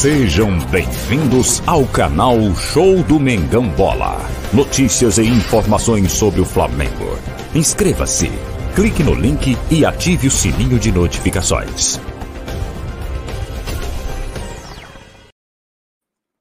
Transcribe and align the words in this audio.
Sejam 0.00 0.58
bem-vindos 0.70 1.60
ao 1.68 1.86
canal 1.86 2.38
Show 2.54 3.02
do 3.02 3.20
Mengão 3.20 3.68
Bola. 3.68 4.16
Notícias 4.50 5.18
e 5.18 5.26
informações 5.26 6.10
sobre 6.10 6.40
o 6.40 6.44
Flamengo. 6.46 7.04
Inscreva-se, 7.54 8.30
clique 8.74 9.02
no 9.02 9.12
link 9.12 9.58
e 9.70 9.84
ative 9.84 10.28
o 10.28 10.30
sininho 10.30 10.78
de 10.78 10.90
notificações. 10.90 11.98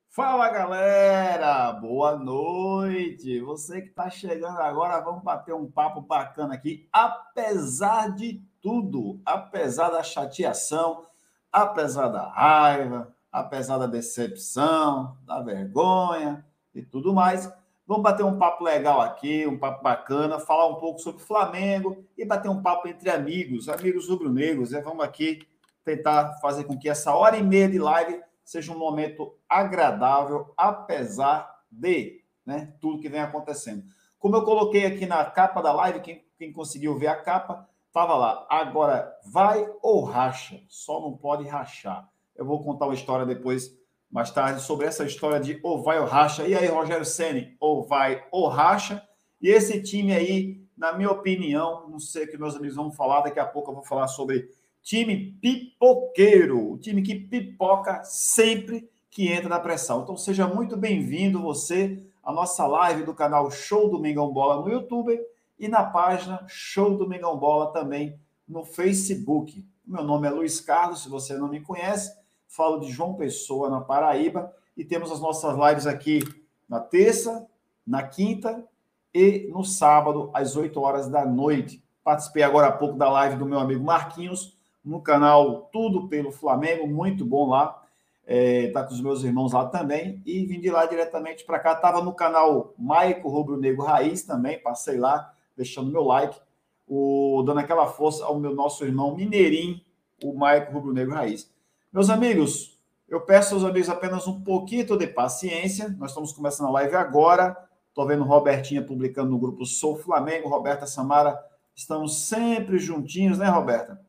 Fala 0.10 0.50
galera, 0.52 1.74
boa 1.74 2.16
noite. 2.16 3.42
Você 3.42 3.82
que 3.82 3.90
está 3.90 4.10
chegando 4.10 4.58
agora, 4.60 5.02
vamos 5.02 5.22
bater 5.22 5.54
um 5.54 5.70
papo 5.70 6.00
bacana 6.00 6.54
aqui. 6.54 6.88
Apesar 6.94 8.16
de 8.16 8.42
tudo, 8.62 9.20
apesar 9.26 9.90
da 9.90 10.02
chateação, 10.02 11.04
apesar 11.52 12.08
da 12.08 12.26
raiva, 12.30 13.14
apesar 13.32 13.78
da 13.78 13.88
decepção, 13.88 15.18
da 15.26 15.42
vergonha 15.42 16.46
e 16.74 16.82
tudo 16.82 17.14
mais. 17.14 17.52
Vamos 17.86 18.04
bater 18.04 18.24
um 18.24 18.38
papo 18.38 18.64
legal 18.64 19.02
aqui, 19.02 19.48
um 19.48 19.58
papo 19.58 19.84
bacana, 19.84 20.40
falar 20.40 20.68
um 20.68 20.76
pouco 20.76 21.00
sobre 21.00 21.22
o 21.22 21.26
Flamengo 21.26 22.06
e 22.18 22.24
bater 22.24 22.50
um 22.50 22.62
papo 22.62 22.88
entre 22.88 23.10
amigos, 23.10 23.68
amigos 23.68 24.08
rubro-negros. 24.08 24.72
Né? 24.72 24.82
Vamos 24.82 25.04
aqui 25.04 25.40
tentar 25.84 26.34
fazer 26.40 26.66
com 26.66 26.78
que 26.78 26.88
essa 26.88 27.16
hora 27.16 27.38
e 27.38 27.44
meia 27.44 27.68
de 27.68 27.80
live 27.80 28.22
seja 28.44 28.72
um 28.72 28.78
momento 28.78 29.36
agradável, 29.48 30.54
apesar 30.56 31.64
de 31.72 32.24
né, 32.46 32.74
tudo 32.80 33.00
que 33.00 33.10
vem 33.10 33.22
acontecendo. 33.22 33.84
Como 34.20 34.36
eu 34.36 34.44
coloquei 34.44 34.86
aqui 34.86 35.06
na 35.06 35.24
capa 35.26 35.62
da 35.62 35.72
live, 35.72 36.02
quem, 36.02 36.26
quem 36.38 36.52
conseguiu 36.52 36.98
ver 36.98 37.08
a 37.08 37.16
capa, 37.16 37.68
estava 37.88 38.16
lá. 38.16 38.46
Agora, 38.50 39.16
vai 39.26 39.68
ou 39.82 40.04
racha? 40.04 40.62
Só 40.68 41.00
não 41.00 41.16
pode 41.16 41.48
rachar. 41.48 42.08
Eu 42.40 42.46
vou 42.46 42.64
contar 42.64 42.86
uma 42.86 42.94
história 42.94 43.26
depois, 43.26 43.78
mais 44.10 44.32
tarde, 44.32 44.62
sobre 44.62 44.86
essa 44.88 45.04
história 45.04 45.42
de 45.42 45.60
ou 45.62 45.84
vai 45.84 46.00
ou 46.00 46.06
racha. 46.06 46.48
E 46.48 46.56
aí, 46.56 46.68
Rogério 46.68 47.04
Ceni, 47.06 47.58
ou 47.60 47.86
vai 47.86 48.26
ou 48.32 48.48
racha. 48.48 49.04
E 49.42 49.50
esse 49.50 49.84
time 49.84 50.14
aí, 50.14 50.64
na 50.78 50.94
minha 50.94 51.12
opinião, 51.12 51.90
não 51.90 52.00
sei 52.00 52.24
o 52.24 52.32
que 52.32 52.38
meus 52.38 52.56
amigos 52.56 52.78
vão 52.78 52.92
falar, 52.92 53.22
daqui 53.22 53.40
a 53.40 53.46
pouco 53.46 53.72
eu 53.72 53.76
vou 53.76 53.84
falar 53.84 54.08
sobre 54.08 54.50
time 54.82 55.38
pipoqueiro, 55.42 56.72
o 56.72 56.78
time 56.78 57.02
que 57.02 57.14
pipoca 57.14 58.02
sempre 58.06 58.90
que 59.12 59.28
entra 59.28 59.50
na 59.50 59.60
pressão. 59.60 60.04
Então 60.04 60.16
seja 60.16 60.48
muito 60.48 60.78
bem-vindo 60.78 61.42
você 61.42 62.02
à 62.24 62.32
nossa 62.32 62.66
live 62.66 63.04
do 63.04 63.14
canal 63.14 63.52
Show 63.52 63.90
do 63.90 64.00
Mengão 64.00 64.32
Bola 64.32 64.62
no 64.62 64.72
YouTube 64.72 65.20
e 65.60 65.68
na 65.68 65.84
página 65.84 66.46
Show 66.48 66.98
do 66.98 67.08
Mengão 67.08 67.38
Bola 67.38 67.74
também 67.74 68.18
no 68.48 68.64
Facebook. 68.64 69.66
Meu 69.86 70.04
nome 70.04 70.28
é 70.28 70.32
Luiz 70.32 70.62
Carlos, 70.62 71.04
se 71.04 71.10
você 71.10 71.36
não 71.36 71.50
me 71.50 71.60
conhece, 71.60 72.18
falo 72.50 72.80
de 72.80 72.92
João 72.92 73.14
Pessoa, 73.14 73.70
na 73.70 73.80
Paraíba, 73.80 74.52
e 74.76 74.84
temos 74.84 75.12
as 75.12 75.22
nossas 75.22 75.56
lives 75.56 75.86
aqui 75.86 76.20
na 76.68 76.80
terça, 76.80 77.48
na 77.86 78.04
quinta 78.04 78.66
e 79.14 79.48
no 79.52 79.64
sábado, 79.64 80.30
às 80.34 80.56
8 80.56 80.80
horas 80.82 81.08
da 81.08 81.26
noite. 81.26 81.82
Participei 82.04 82.44
agora 82.44 82.68
há 82.68 82.72
pouco 82.72 82.98
da 82.98 83.10
live 83.10 83.38
do 83.38 83.46
meu 83.46 83.60
amigo 83.60 83.84
Marquinhos, 83.84 84.58
no 84.84 85.00
canal 85.00 85.70
Tudo 85.72 86.08
pelo 86.08 86.32
Flamengo, 86.32 86.88
muito 86.88 87.24
bom 87.24 87.50
lá. 87.50 87.84
É, 88.26 88.70
tá 88.72 88.84
com 88.84 88.94
os 88.94 89.02
meus 89.02 89.24
irmãos 89.24 89.54
lá 89.54 89.68
também. 89.68 90.22
E 90.26 90.46
vim 90.46 90.60
de 90.60 90.70
lá 90.70 90.86
diretamente 90.86 91.44
para 91.44 91.60
cá. 91.60 91.74
Estava 91.74 92.02
no 92.02 92.14
canal 92.14 92.74
Maico 92.78 93.28
Rubro 93.28 93.58
Negro 93.58 93.84
Raiz 93.84 94.24
também, 94.24 94.60
passei 94.60 94.98
lá, 94.98 95.34
deixando 95.58 95.92
meu 95.92 96.04
like, 96.04 96.40
o, 96.88 97.44
dando 97.46 97.60
aquela 97.60 97.88
força 97.88 98.26
ao 98.26 98.40
meu 98.40 98.56
nosso 98.56 98.84
irmão 98.86 99.16
Mineirinho, 99.16 99.82
o 100.24 100.34
Maico 100.34 100.72
Rubro 100.72 100.94
Negro 100.94 101.14
Raiz. 101.14 101.52
Meus 101.92 102.12
amigos, 102.12 102.80
eu 103.08 103.22
peço 103.22 103.56
aos 103.56 103.64
amigos 103.64 103.90
apenas 103.90 104.28
um 104.28 104.42
pouquinho 104.42 104.86
de 104.96 105.08
paciência. 105.08 105.90
Nós 105.98 106.12
estamos 106.12 106.32
começando 106.32 106.68
a 106.68 106.72
live 106.74 106.96
agora. 106.96 107.58
Estou 107.88 108.06
vendo 108.06 108.24
Robertinha 108.24 108.86
publicando 108.86 109.32
no 109.32 109.40
grupo 109.40 109.66
Sou 109.66 109.98
Flamengo, 109.98 110.48
Roberta 110.48 110.86
Samara. 110.86 111.44
Estamos 111.74 112.28
sempre 112.28 112.78
juntinhos, 112.78 113.40
né, 113.40 113.50
Roberta? 113.50 114.00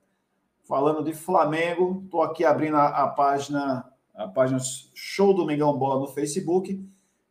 Falando 0.64 1.02
de 1.02 1.14
Flamengo. 1.14 2.02
Estou 2.04 2.22
aqui 2.22 2.44
abrindo 2.44 2.76
a, 2.76 2.88
a, 2.88 3.08
página, 3.08 3.90
a 4.14 4.28
página 4.28 4.58
Show 4.92 5.32
do 5.32 5.46
Mengão 5.46 5.74
Bola 5.78 6.00
no 6.00 6.08
Facebook. 6.08 6.86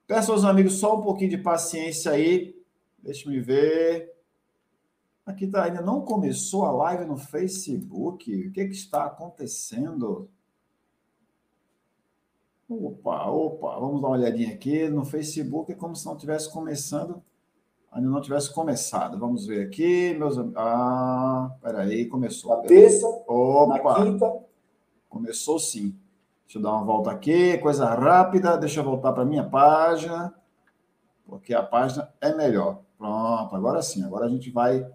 Peço 0.08 0.32
aos 0.32 0.44
amigos 0.44 0.80
só 0.80 0.98
um 0.98 1.04
pouquinho 1.04 1.30
de 1.30 1.38
paciência 1.38 2.12
aí. 2.12 2.60
Deixa 2.98 3.30
me 3.30 3.40
ver. 3.40 4.12
Aqui 5.28 5.46
tá, 5.46 5.66
ainda 5.66 5.84
não 5.84 6.02
começou 6.02 6.66
a 6.66 6.72
live 6.72 7.06
no 7.06 7.18
Facebook. 7.18 8.48
O 8.48 8.52
que, 8.52 8.66
que 8.66 8.74
está 8.74 9.06
acontecendo? 9.06 10.28
Opa, 12.70 13.26
opa, 13.26 13.80
vamos 13.80 14.00
dar 14.00 14.10
uma 14.10 14.18
olhadinha 14.18 14.54
aqui. 14.54 14.88
No 14.88 15.04
Facebook 15.04 15.72
é 15.72 15.76
como 15.76 15.96
se 15.96 16.06
não 16.06 16.16
tivesse 16.16 16.54
começando, 16.54 17.20
ainda 17.92 18.08
não 18.08 18.22
tivesse 18.22 18.54
começado. 18.54 19.18
Vamos 19.18 19.48
ver 19.48 19.66
aqui, 19.66 20.14
meus 20.14 20.38
Ah, 20.56 21.50
peraí, 21.64 22.06
começou. 22.06 22.56
Na 22.56 22.62
terça, 22.62 23.08
opa, 23.28 23.74
na 23.74 23.96
quinta. 23.96 24.32
Começou 25.10 25.58
sim. 25.58 25.96
Deixa 26.46 26.60
eu 26.60 26.62
dar 26.62 26.74
uma 26.74 26.86
volta 26.86 27.10
aqui, 27.10 27.58
coisa 27.58 27.90
rápida. 27.90 28.56
Deixa 28.56 28.82
eu 28.82 28.84
voltar 28.84 29.14
para 29.14 29.24
a 29.24 29.26
minha 29.26 29.44
página, 29.44 30.32
porque 31.26 31.56
a 31.56 31.64
página 31.64 32.14
é 32.22 32.36
melhor. 32.36 32.82
Pronto, 33.00 33.56
agora 33.56 33.82
sim, 33.82 34.04
agora 34.04 34.28
a 34.28 34.30
gente 34.30 34.52
vai. 34.52 34.86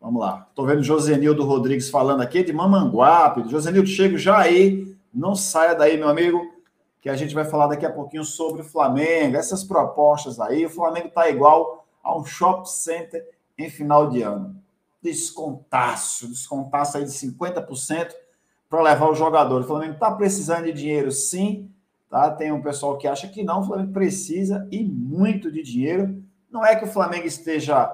Vamos 0.00 0.18
lá. 0.18 0.46
Estou 0.48 0.64
vendo 0.64 0.82
Josenildo 0.82 1.44
Rodrigues 1.44 1.90
falando 1.90 2.22
aqui 2.22 2.42
de 2.42 2.54
Mamanguape. 2.54 3.50
Josenildo, 3.50 3.86
chego 3.86 4.16
já 4.16 4.38
aí. 4.38 4.96
Não 5.12 5.34
saia 5.34 5.74
daí, 5.74 5.98
meu 5.98 6.08
amigo 6.08 6.49
que 7.00 7.08
a 7.08 7.16
gente 7.16 7.34
vai 7.34 7.44
falar 7.44 7.68
daqui 7.68 7.86
a 7.86 7.92
pouquinho 7.92 8.24
sobre 8.24 8.60
o 8.60 8.64
Flamengo, 8.64 9.36
essas 9.36 9.64
propostas 9.64 10.38
aí. 10.38 10.66
O 10.66 10.70
Flamengo 10.70 11.08
está 11.08 11.28
igual 11.30 11.86
a 12.02 12.16
um 12.16 12.24
shopping 12.24 12.66
center 12.66 13.26
em 13.56 13.70
final 13.70 14.08
de 14.10 14.22
ano. 14.22 14.54
Descontaço, 15.02 16.28
descontaço 16.28 16.98
aí 16.98 17.04
de 17.04 17.10
50% 17.10 18.12
para 18.68 18.82
levar 18.82 19.08
o 19.08 19.14
jogador. 19.14 19.62
O 19.62 19.66
Flamengo 19.66 19.94
está 19.94 20.10
precisando 20.10 20.66
de 20.66 20.72
dinheiro, 20.72 21.10
sim. 21.10 21.70
Tá? 22.10 22.30
Tem 22.30 22.52
um 22.52 22.60
pessoal 22.60 22.98
que 22.98 23.08
acha 23.08 23.28
que 23.28 23.42
não. 23.42 23.60
O 23.60 23.64
Flamengo 23.64 23.92
precisa 23.92 24.68
e 24.70 24.84
muito 24.84 25.50
de 25.50 25.62
dinheiro. 25.62 26.22
Não 26.50 26.64
é 26.64 26.76
que 26.76 26.84
o 26.84 26.88
Flamengo 26.88 27.26
esteja 27.26 27.90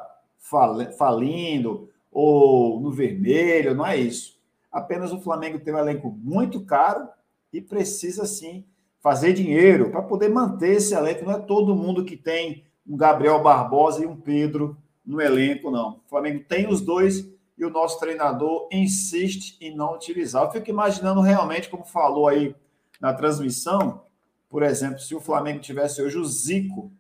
falindo 0.99 1.91
ou 2.11 2.81
no 2.81 2.91
vermelho, 2.91 3.75
não 3.75 3.87
é 3.87 3.97
isso. 3.97 4.41
Apenas 4.73 5.13
o 5.13 5.21
Flamengo 5.21 5.61
tem 5.61 5.75
um 5.75 5.79
elenco 5.79 6.11
muito 6.11 6.65
caro 6.65 7.09
e 7.53 7.61
precisa 7.61 8.25
sim 8.27 8.65
fazer 9.07 9.35
dinheiro 9.35 9.89
para 9.91 10.03
poder 10.03 10.29
manter 10.29 10.79
esse 10.79 10.93
elenco. 10.93 11.25
Não 11.25 11.35
é 11.35 11.39
todo 11.39 11.77
mundo 11.77 12.05
que 12.05 12.17
tem 12.17 12.65
um 12.85 12.97
Gabriel 12.97 13.41
Barbosa 13.41 14.03
e 14.03 14.07
um 14.07 14.17
Pedro 14.17 14.77
no 15.07 15.21
elenco, 15.21 15.71
não. 15.71 16.01
O 16.05 16.09
Flamengo 16.09 16.43
tem 16.49 16.69
os 16.69 16.81
dois 16.81 17.25
e 17.57 17.65
o 17.65 17.71
nosso 17.71 18.01
treinador 18.01 18.69
insiste 18.73 19.57
em 19.61 19.73
não 19.73 19.95
utilizar. 19.95 20.43
Eu 20.43 20.51
fico 20.51 20.69
imaginando 20.71 21.21
realmente, 21.21 21.69
como 21.69 21.85
falou 21.85 22.27
aí 22.27 22.53
na 23.01 23.15
transmissão, 23.15 24.03
por 24.49 24.65
exemplo, 24.65 24.99
se 24.99 25.15
o 25.15 25.21
Flamengo 25.21 25.61
tivesse 25.61 26.03
hoje 26.03 26.19
o 26.19 26.25
Zico 26.25 26.91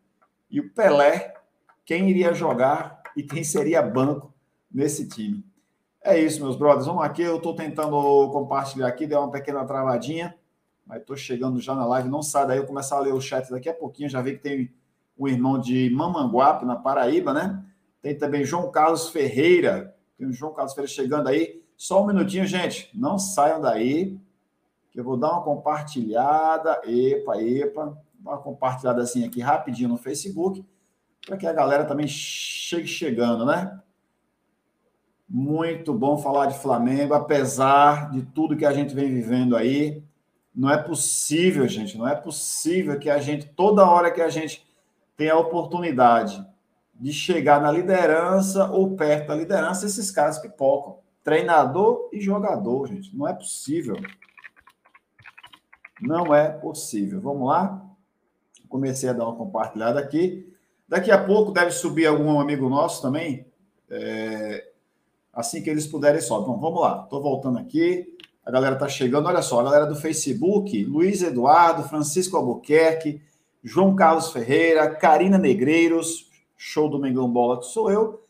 e 0.48 0.60
o 0.60 0.72
Pelé, 0.72 1.34
quem 1.84 2.08
iria 2.08 2.32
jogar 2.32 3.02
e 3.16 3.22
quem 3.24 3.42
seria 3.42 3.82
banco 3.82 4.32
nesse 4.72 5.08
time? 5.08 5.44
É 6.04 6.16
isso, 6.16 6.40
meus 6.40 6.54
brothers. 6.54 6.86
Vamos 6.86 7.02
aqui. 7.02 7.22
Eu 7.22 7.38
estou 7.38 7.56
tentando 7.56 8.30
compartilhar 8.30 8.86
aqui, 8.86 9.08
deu 9.08 9.18
uma 9.18 9.32
pequena 9.32 9.64
travadinha 9.64 10.32
mas 10.86 11.00
estou 11.00 11.16
chegando 11.16 11.60
já 11.60 11.74
na 11.74 11.84
live, 11.84 12.08
não 12.08 12.22
sai 12.22 12.46
daí, 12.46 12.58
eu 12.58 12.66
começar 12.66 12.96
a 12.96 13.00
ler 13.00 13.12
o 13.12 13.20
chat 13.20 13.50
daqui 13.50 13.68
a 13.68 13.74
pouquinho, 13.74 14.08
já 14.08 14.22
vi 14.22 14.34
que 14.34 14.42
tem 14.42 14.72
um 15.18 15.26
irmão 15.26 15.58
de 15.58 15.90
Mamanguape, 15.90 16.64
na 16.64 16.76
Paraíba, 16.76 17.34
né? 17.34 17.64
Tem 18.00 18.16
também 18.16 18.44
João 18.44 18.70
Carlos 18.70 19.08
Ferreira, 19.08 19.96
tem 20.16 20.28
o 20.28 20.32
João 20.32 20.52
Carlos 20.52 20.74
Ferreira 20.74 20.92
chegando 20.92 21.28
aí. 21.28 21.62
Só 21.76 22.02
um 22.02 22.06
minutinho, 22.06 22.46
gente, 22.46 22.90
não 22.94 23.18
saiam 23.18 23.60
daí, 23.60 24.18
que 24.90 25.00
eu 25.00 25.04
vou 25.04 25.16
dar 25.16 25.32
uma 25.32 25.42
compartilhada, 25.42 26.80
epa, 26.84 27.42
epa, 27.42 27.98
uma 28.20 28.38
compartilhada 28.38 29.02
assim 29.02 29.26
aqui 29.26 29.40
rapidinho 29.40 29.88
no 29.88 29.96
Facebook, 29.96 30.64
para 31.26 31.36
que 31.36 31.46
a 31.46 31.52
galera 31.52 31.84
também 31.84 32.06
chegue 32.06 32.86
chegando, 32.86 33.44
né? 33.44 33.78
Muito 35.28 35.92
bom 35.92 36.16
falar 36.16 36.46
de 36.46 36.58
Flamengo, 36.58 37.12
apesar 37.12 38.10
de 38.12 38.22
tudo 38.22 38.56
que 38.56 38.64
a 38.64 38.72
gente 38.72 38.94
vem 38.94 39.12
vivendo 39.12 39.56
aí. 39.56 40.05
Não 40.56 40.70
é 40.70 40.78
possível, 40.78 41.68
gente, 41.68 41.98
não 41.98 42.08
é 42.08 42.14
possível 42.14 42.98
que 42.98 43.10
a 43.10 43.18
gente, 43.18 43.46
toda 43.46 43.88
hora 43.88 44.10
que 44.10 44.22
a 44.22 44.30
gente 44.30 44.66
tem 45.14 45.28
a 45.28 45.36
oportunidade 45.36 46.42
de 46.94 47.12
chegar 47.12 47.60
na 47.60 47.70
liderança 47.70 48.70
ou 48.70 48.96
perto 48.96 49.28
da 49.28 49.34
liderança, 49.34 49.84
esses 49.84 50.10
caras 50.10 50.38
pipocam. 50.38 50.98
Treinador 51.22 52.08
e 52.10 52.20
jogador, 52.20 52.86
gente. 52.86 53.14
Não 53.14 53.28
é 53.28 53.34
possível. 53.34 53.96
Não 56.00 56.34
é 56.34 56.48
possível. 56.48 57.20
Vamos 57.20 57.48
lá? 57.48 57.84
Comecei 58.66 59.10
a 59.10 59.12
dar 59.12 59.24
uma 59.24 59.36
compartilhada 59.36 60.00
aqui. 60.00 60.50
Daqui 60.88 61.10
a 61.10 61.22
pouco 61.22 61.52
deve 61.52 61.72
subir 61.72 62.06
algum 62.06 62.40
amigo 62.40 62.68
nosso 62.68 63.02
também. 63.02 63.46
É... 63.90 64.70
Assim 65.32 65.62
que 65.62 65.68
eles 65.68 65.86
puderem. 65.86 66.20
Então, 66.20 66.58
vamos 66.58 66.80
lá. 66.80 67.02
Estou 67.04 67.20
voltando 67.20 67.58
aqui. 67.58 68.15
A 68.46 68.50
galera 68.52 68.76
tá 68.76 68.86
chegando. 68.86 69.26
Olha 69.26 69.42
só, 69.42 69.58
a 69.58 69.64
galera 69.64 69.86
do 69.86 69.96
Facebook, 69.96 70.84
Luiz 70.84 71.20
Eduardo, 71.20 71.82
Francisco 71.82 72.36
Albuquerque, 72.36 73.20
João 73.62 73.96
Carlos 73.96 74.30
Ferreira, 74.30 74.94
Karina 74.94 75.36
Negreiros, 75.36 76.30
show 76.56 76.88
do 76.88 77.00
Mengão 77.00 77.28
Bola, 77.28 77.58
que 77.58 77.66
sou 77.66 77.90
eu, 77.90 78.22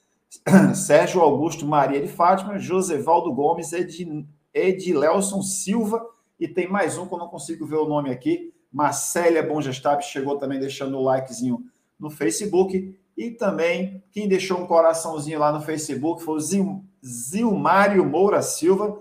Sérgio 0.75 1.21
Augusto 1.21 1.67
Maria 1.67 2.01
de 2.01 2.09
Fátima, 2.09 2.59
Josevaldo 2.59 3.31
Gomes, 3.35 3.75
Ed, 3.75 4.27
Edilelson 4.55 5.43
Silva, 5.43 6.03
e 6.41 6.49
tem 6.49 6.67
mais 6.67 6.97
um 6.97 7.07
que 7.07 7.12
eu 7.12 7.19
não 7.19 7.29
consigo 7.29 7.67
ver 7.67 7.77
o 7.77 7.87
nome 7.87 8.11
aqui, 8.11 8.55
Marcélia 8.73 9.43
Bongestab, 9.43 10.03
chegou 10.03 10.39
também 10.39 10.59
deixando 10.59 10.97
o 10.97 11.03
likezinho 11.03 11.62
no 12.01 12.09
Facebook, 12.09 12.99
e 13.17 13.31
também 13.31 14.03
quem 14.11 14.27
deixou 14.27 14.59
um 14.59 14.67
coraçãozinho 14.67 15.39
lá 15.39 15.53
no 15.53 15.61
Facebook 15.61 16.23
foi 16.23 16.37
o 16.37 16.41
Zil, 16.41 16.85
Zilmário 17.05 18.05
Moura 18.05 18.41
Silva, 18.41 18.99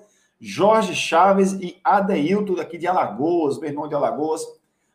Jorge 0.47 0.93
Chaves 0.93 1.53
e 1.53 1.75
Adeilton, 1.83 2.53
daqui 2.53 2.77
de 2.77 2.85
Alagoas, 2.85 3.57
meu 3.57 3.67
irmão 3.67 3.87
de 3.87 3.95
Alagoas. 3.95 4.43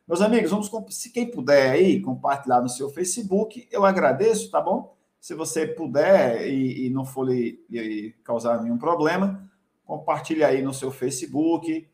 Meus 0.07 0.21
amigos, 0.21 0.53
vamos, 0.53 0.71
se 0.91 1.11
quem 1.11 1.29
puder 1.29 1.73
aí 1.73 2.01
compartilhar 2.01 2.61
no 2.61 2.69
seu 2.69 2.89
Facebook, 2.89 3.67
eu 3.69 3.85
agradeço, 3.85 4.49
tá 4.49 4.61
bom? 4.61 4.97
Se 5.21 5.35
você 5.35 5.67
puder 5.67 6.47
e, 6.47 6.87
e 6.87 6.91
não 6.91 7.05
for 7.05 7.25
lhe, 7.25 7.61
lhe, 7.69 8.13
causar 8.23 8.63
nenhum 8.63 8.79
problema, 8.79 9.43
compartilhe 9.85 10.45
aí 10.45 10.63
no 10.63 10.73
seu 10.73 10.93
Facebook, 10.93 11.85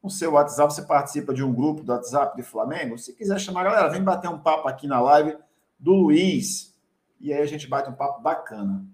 no 0.00 0.08
seu 0.08 0.34
WhatsApp, 0.34 0.72
você 0.72 0.82
participa 0.82 1.34
de 1.34 1.42
um 1.42 1.52
grupo 1.52 1.82
do 1.82 1.90
WhatsApp 1.90 2.36
de 2.36 2.44
Flamengo. 2.44 2.96
Se 2.96 3.12
quiser 3.12 3.40
chamar, 3.40 3.64
galera, 3.64 3.88
vem 3.88 4.04
bater 4.04 4.30
um 4.30 4.38
papo 4.38 4.68
aqui 4.68 4.86
na 4.86 5.00
live 5.00 5.36
do 5.76 5.94
Luiz. 5.94 6.78
E 7.18 7.32
aí 7.32 7.42
a 7.42 7.46
gente 7.46 7.66
bate 7.66 7.90
um 7.90 7.94
papo 7.94 8.22
bacana. 8.22 8.86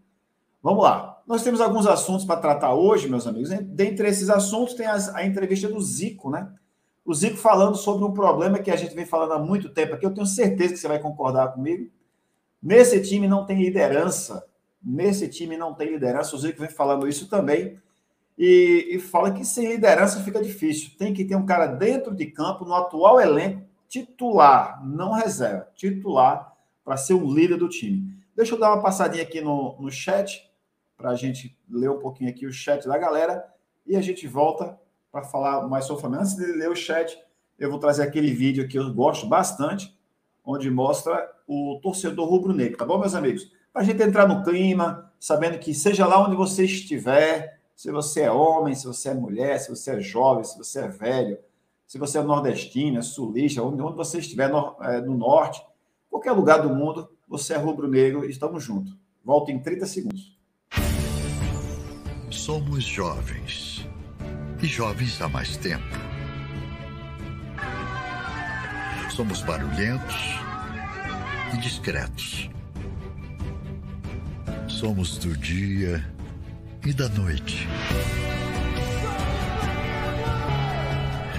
Vamos 0.62 0.82
lá. 0.82 1.15
Nós 1.26 1.42
temos 1.42 1.60
alguns 1.60 1.86
assuntos 1.86 2.24
para 2.24 2.40
tratar 2.40 2.74
hoje, 2.74 3.08
meus 3.08 3.26
amigos. 3.26 3.50
Dentre 3.50 4.08
esses 4.08 4.30
assuntos 4.30 4.74
tem 4.74 4.86
a 4.86 5.26
entrevista 5.26 5.68
do 5.68 5.80
Zico, 5.80 6.30
né? 6.30 6.48
O 7.04 7.12
Zico 7.12 7.36
falando 7.36 7.76
sobre 7.76 8.04
um 8.04 8.12
problema 8.12 8.60
que 8.60 8.70
a 8.70 8.76
gente 8.76 8.94
vem 8.94 9.04
falando 9.04 9.32
há 9.32 9.38
muito 9.38 9.68
tempo 9.70 9.94
aqui. 9.94 10.06
Eu 10.06 10.14
tenho 10.14 10.26
certeza 10.26 10.74
que 10.74 10.78
você 10.78 10.86
vai 10.86 11.00
concordar 11.00 11.52
comigo. 11.52 11.90
Nesse 12.62 13.00
time 13.02 13.26
não 13.26 13.44
tem 13.44 13.60
liderança. 13.60 14.46
Nesse 14.82 15.28
time 15.28 15.56
não 15.56 15.74
tem 15.74 15.90
liderança. 15.90 16.36
O 16.36 16.38
Zico 16.38 16.60
vem 16.60 16.70
falando 16.70 17.08
isso 17.08 17.28
também. 17.28 17.76
E, 18.38 18.88
e 18.90 18.98
fala 19.00 19.32
que 19.32 19.44
sem 19.44 19.66
liderança 19.66 20.22
fica 20.22 20.40
difícil. 20.40 20.90
Tem 20.96 21.12
que 21.12 21.24
ter 21.24 21.34
um 21.34 21.46
cara 21.46 21.66
dentro 21.66 22.14
de 22.14 22.26
campo, 22.26 22.64
no 22.64 22.74
atual 22.74 23.20
elenco, 23.20 23.62
titular, 23.88 24.84
não 24.86 25.12
reserva, 25.12 25.68
titular, 25.74 26.52
para 26.84 26.96
ser 26.96 27.14
o 27.14 27.32
líder 27.32 27.56
do 27.56 27.68
time. 27.68 28.14
Deixa 28.34 28.54
eu 28.54 28.58
dar 28.60 28.74
uma 28.74 28.82
passadinha 28.82 29.22
aqui 29.22 29.40
no, 29.40 29.76
no 29.80 29.90
chat, 29.90 30.46
para 30.96 31.10
a 31.10 31.14
gente 31.14 31.56
ler 31.68 31.90
um 31.90 31.98
pouquinho 31.98 32.30
aqui 32.30 32.46
o 32.46 32.52
chat 32.52 32.86
da 32.86 32.96
galera, 32.96 33.44
e 33.86 33.96
a 33.96 34.00
gente 34.00 34.26
volta 34.26 34.78
para 35.12 35.22
falar 35.22 35.66
mais 35.68 35.84
sobre 35.84 35.98
o 35.98 36.00
Flamengo. 36.00 36.22
Antes 36.22 36.36
de 36.36 36.44
ler 36.44 36.70
o 36.70 36.76
chat, 36.76 37.18
eu 37.58 37.70
vou 37.70 37.78
trazer 37.78 38.02
aquele 38.02 38.32
vídeo 38.32 38.68
que 38.68 38.78
eu 38.78 38.92
gosto 38.92 39.26
bastante, 39.26 39.96
onde 40.44 40.70
mostra 40.70 41.30
o 41.46 41.78
torcedor 41.82 42.28
rubro-negro, 42.28 42.76
tá 42.76 42.84
bom, 42.84 42.98
meus 42.98 43.14
amigos? 43.14 43.50
Para 43.72 43.82
a 43.82 43.84
gente 43.84 44.02
entrar 44.02 44.26
no 44.26 44.42
clima, 44.42 45.12
sabendo 45.18 45.58
que 45.58 45.74
seja 45.74 46.06
lá 46.06 46.24
onde 46.24 46.36
você 46.36 46.64
estiver, 46.64 47.60
se 47.74 47.90
você 47.90 48.22
é 48.22 48.30
homem, 48.30 48.74
se 48.74 48.86
você 48.86 49.10
é 49.10 49.14
mulher, 49.14 49.58
se 49.58 49.68
você 49.68 49.92
é 49.92 50.00
jovem, 50.00 50.44
se 50.44 50.56
você 50.56 50.80
é 50.80 50.88
velho, 50.88 51.38
se 51.86 51.98
você 51.98 52.18
é 52.18 52.22
nordestino, 52.22 52.98
é 52.98 53.02
sulista, 53.02 53.62
onde, 53.62 53.80
onde 53.82 53.96
você 53.96 54.18
estiver 54.18 54.48
no, 54.48 54.76
é, 54.80 55.00
no 55.00 55.16
norte, 55.16 55.64
qualquer 56.10 56.32
lugar 56.32 56.62
do 56.62 56.70
mundo, 56.70 57.08
você 57.28 57.54
é 57.54 57.56
rubro-negro, 57.56 58.24
estamos 58.24 58.62
juntos. 58.62 58.96
Volto 59.24 59.50
em 59.50 59.60
30 59.60 59.86
segundos. 59.86 60.35
Somos 62.30 62.84
jovens 62.84 63.88
e 64.60 64.66
jovens 64.66 65.20
há 65.22 65.28
mais 65.28 65.56
tempo. 65.56 65.84
Somos 69.14 69.42
barulhentos 69.42 70.16
e 71.54 71.56
discretos. 71.58 72.50
Somos 74.68 75.18
do 75.18 75.36
dia 75.36 76.04
e 76.84 76.92
da 76.92 77.08
noite. 77.08 77.66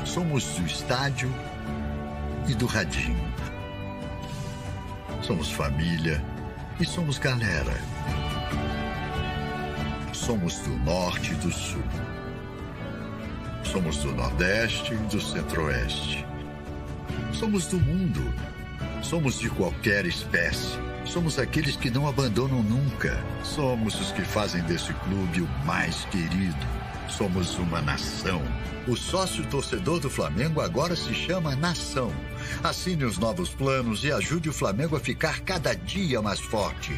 Somos 0.06 0.44
do 0.56 0.66
estádio 0.66 1.32
e 2.48 2.56
do 2.56 2.66
radinho. 2.66 3.34
Somos 5.22 5.52
família 5.52 6.24
e 6.80 6.86
somos 6.86 7.20
galera. 7.20 7.97
Somos 10.28 10.60
do 10.60 10.72
norte 10.80 11.32
e 11.32 11.36
do 11.36 11.50
sul 11.50 11.82
Somos 13.64 13.96
do 14.00 14.12
Nordeste 14.12 14.94
e 14.94 14.98
do 14.98 15.22
Centro-Oeste. 15.22 16.26
Somos 17.32 17.68
do 17.68 17.80
mundo. 17.80 18.34
Somos 19.02 19.40
de 19.40 19.50
qualquer 19.50 20.06
espécie. 20.06 20.78
Somos 21.06 21.40
aqueles 21.40 21.78
que 21.78 21.90
não 21.90 22.10
abandonam 22.10 22.62
nunca. 22.62 23.18
Somos 23.42 23.98
os 24.02 24.12
que 24.12 24.22
fazem 24.22 24.62
desse 24.64 24.94
clube 24.96 25.44
o 25.44 25.66
mais 25.66 26.04
querido. 26.12 26.68
Somos 27.08 27.58
uma 27.58 27.82
nação. 27.82 28.44
O 28.86 28.98
sócio 28.98 29.46
torcedor 29.46 30.02
do 30.02 30.10
Flamengo 30.10 30.60
agora 30.60 30.98
se 30.98 31.14
chama 31.14 31.56
Nação. 31.56 32.12
Assine 32.62 33.06
os 33.06 33.18
novos 33.18 33.52
planos 33.52 34.04
e 34.04 34.12
ajude 34.12 34.50
o 34.50 34.54
Flamengo 34.54 34.98
a 34.98 35.00
ficar 35.00 35.40
cada 35.40 35.74
dia 35.74 36.22
mais 36.22 36.42
forte. 36.42 36.92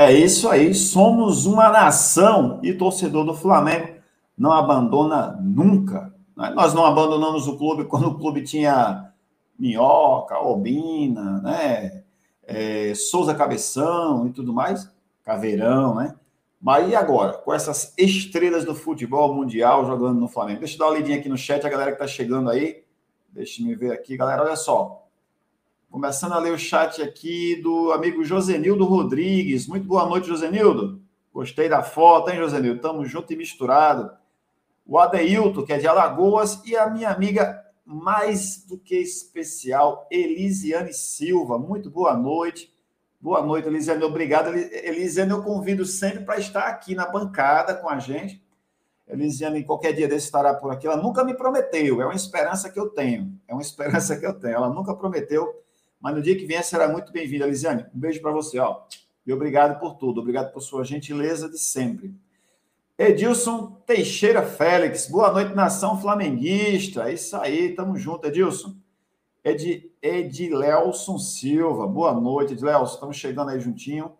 É 0.00 0.10
isso 0.10 0.48
aí, 0.48 0.72
somos 0.72 1.44
uma 1.44 1.68
nação 1.68 2.58
e 2.62 2.72
torcedor 2.72 3.22
do 3.22 3.34
Flamengo 3.34 3.96
não 4.34 4.50
abandona 4.50 5.38
nunca. 5.42 6.10
Nós 6.34 6.72
não 6.72 6.86
abandonamos 6.86 7.46
o 7.46 7.58
clube 7.58 7.84
quando 7.84 8.08
o 8.08 8.18
clube 8.18 8.42
tinha 8.42 9.12
Minhoca, 9.58 10.38
Obina, 10.38 11.42
né? 11.42 12.02
É, 12.44 12.94
Souza 12.94 13.34
Cabeção 13.34 14.26
e 14.26 14.30
tudo 14.32 14.54
mais, 14.54 14.90
Caveirão, 15.22 15.96
né? 15.96 16.14
Mas 16.58 16.88
e 16.88 16.96
agora? 16.96 17.34
Com 17.34 17.52
essas 17.52 17.92
estrelas 17.98 18.64
do 18.64 18.74
futebol 18.74 19.34
mundial 19.34 19.84
jogando 19.84 20.18
no 20.18 20.28
Flamengo. 20.28 20.60
Deixa 20.60 20.76
eu 20.76 20.78
dar 20.78 20.86
uma 20.86 20.96
lidinha 20.96 21.18
aqui 21.18 21.28
no 21.28 21.36
chat, 21.36 21.66
a 21.66 21.68
galera 21.68 21.92
que 21.92 21.98
tá 21.98 22.06
chegando 22.06 22.48
aí. 22.48 22.84
Deixa 23.28 23.62
eu 23.62 23.78
ver 23.78 23.92
aqui, 23.92 24.16
galera. 24.16 24.44
Olha 24.44 24.56
só. 24.56 24.99
Começando 25.90 26.34
a 26.34 26.38
ler 26.38 26.52
o 26.52 26.58
chat 26.58 27.02
aqui 27.02 27.56
do 27.56 27.90
amigo 27.90 28.22
Josenildo 28.22 28.84
Rodrigues. 28.84 29.66
Muito 29.66 29.84
boa 29.88 30.06
noite, 30.06 30.28
Josenildo. 30.28 31.02
Gostei 31.34 31.68
da 31.68 31.82
foto, 31.82 32.30
hein, 32.30 32.36
Josenildo? 32.36 32.80
Tamo 32.80 33.04
junto 33.04 33.32
e 33.32 33.36
misturado. 33.36 34.08
O 34.86 35.00
Adeilton, 35.00 35.64
que 35.64 35.72
é 35.72 35.78
de 35.78 35.88
Alagoas, 35.88 36.62
e 36.64 36.76
a 36.76 36.88
minha 36.88 37.10
amiga 37.10 37.60
mais 37.84 38.64
do 38.64 38.78
que 38.78 38.94
especial, 38.94 40.06
Elisiane 40.12 40.92
Silva. 40.92 41.58
Muito 41.58 41.90
boa 41.90 42.16
noite. 42.16 42.72
Boa 43.20 43.42
noite, 43.42 43.66
Elisiane. 43.66 44.04
Obrigado. 44.04 44.54
Elisiane, 44.54 45.32
eu 45.32 45.42
convido 45.42 45.84
sempre 45.84 46.20
para 46.24 46.38
estar 46.38 46.68
aqui 46.68 46.94
na 46.94 47.06
bancada 47.06 47.74
com 47.74 47.88
a 47.88 47.98
gente. 47.98 48.40
Elisiane, 49.08 49.64
qualquer 49.64 49.92
dia 49.92 50.06
desse 50.06 50.26
estará 50.26 50.54
por 50.54 50.70
aqui. 50.70 50.86
Ela 50.86 51.02
nunca 51.02 51.24
me 51.24 51.34
prometeu, 51.34 52.00
é 52.00 52.04
uma 52.04 52.14
esperança 52.14 52.70
que 52.70 52.78
eu 52.78 52.88
tenho. 52.90 53.36
É 53.48 53.52
uma 53.52 53.60
esperança 53.60 54.16
que 54.16 54.24
eu 54.24 54.38
tenho. 54.38 54.54
Ela 54.54 54.70
nunca 54.70 54.94
prometeu 54.94 55.60
mas 56.00 56.14
no 56.14 56.22
dia 56.22 56.36
que 56.36 56.46
vier 56.46 56.64
será 56.64 56.88
muito 56.88 57.12
bem-vinda, 57.12 57.46
Lisiane. 57.46 57.84
Um 57.94 57.98
beijo 57.98 58.22
para 58.22 58.32
você, 58.32 58.58
ó. 58.58 58.82
E 59.26 59.32
obrigado 59.32 59.78
por 59.78 59.96
tudo, 59.96 60.20
obrigado 60.20 60.52
por 60.52 60.60
sua 60.62 60.82
gentileza 60.82 61.48
de 61.48 61.58
sempre. 61.58 62.14
Edilson 62.98 63.76
Teixeira 63.86 64.42
Félix, 64.42 65.08
boa 65.08 65.32
noite, 65.32 65.54
nação 65.54 66.00
flamenguista. 66.00 67.08
É 67.08 67.14
isso 67.14 67.36
aí, 67.36 67.74
tamo 67.74 67.96
junto, 67.96 68.26
Edilson. 68.26 68.74
Ed, 69.42 69.90
Edilelson 70.02 71.18
Silva, 71.18 71.86
boa 71.86 72.12
noite, 72.12 72.52
Edilelson, 72.52 72.94
estamos 72.94 73.16
chegando 73.16 73.50
aí 73.50 73.60
juntinho. 73.60 74.12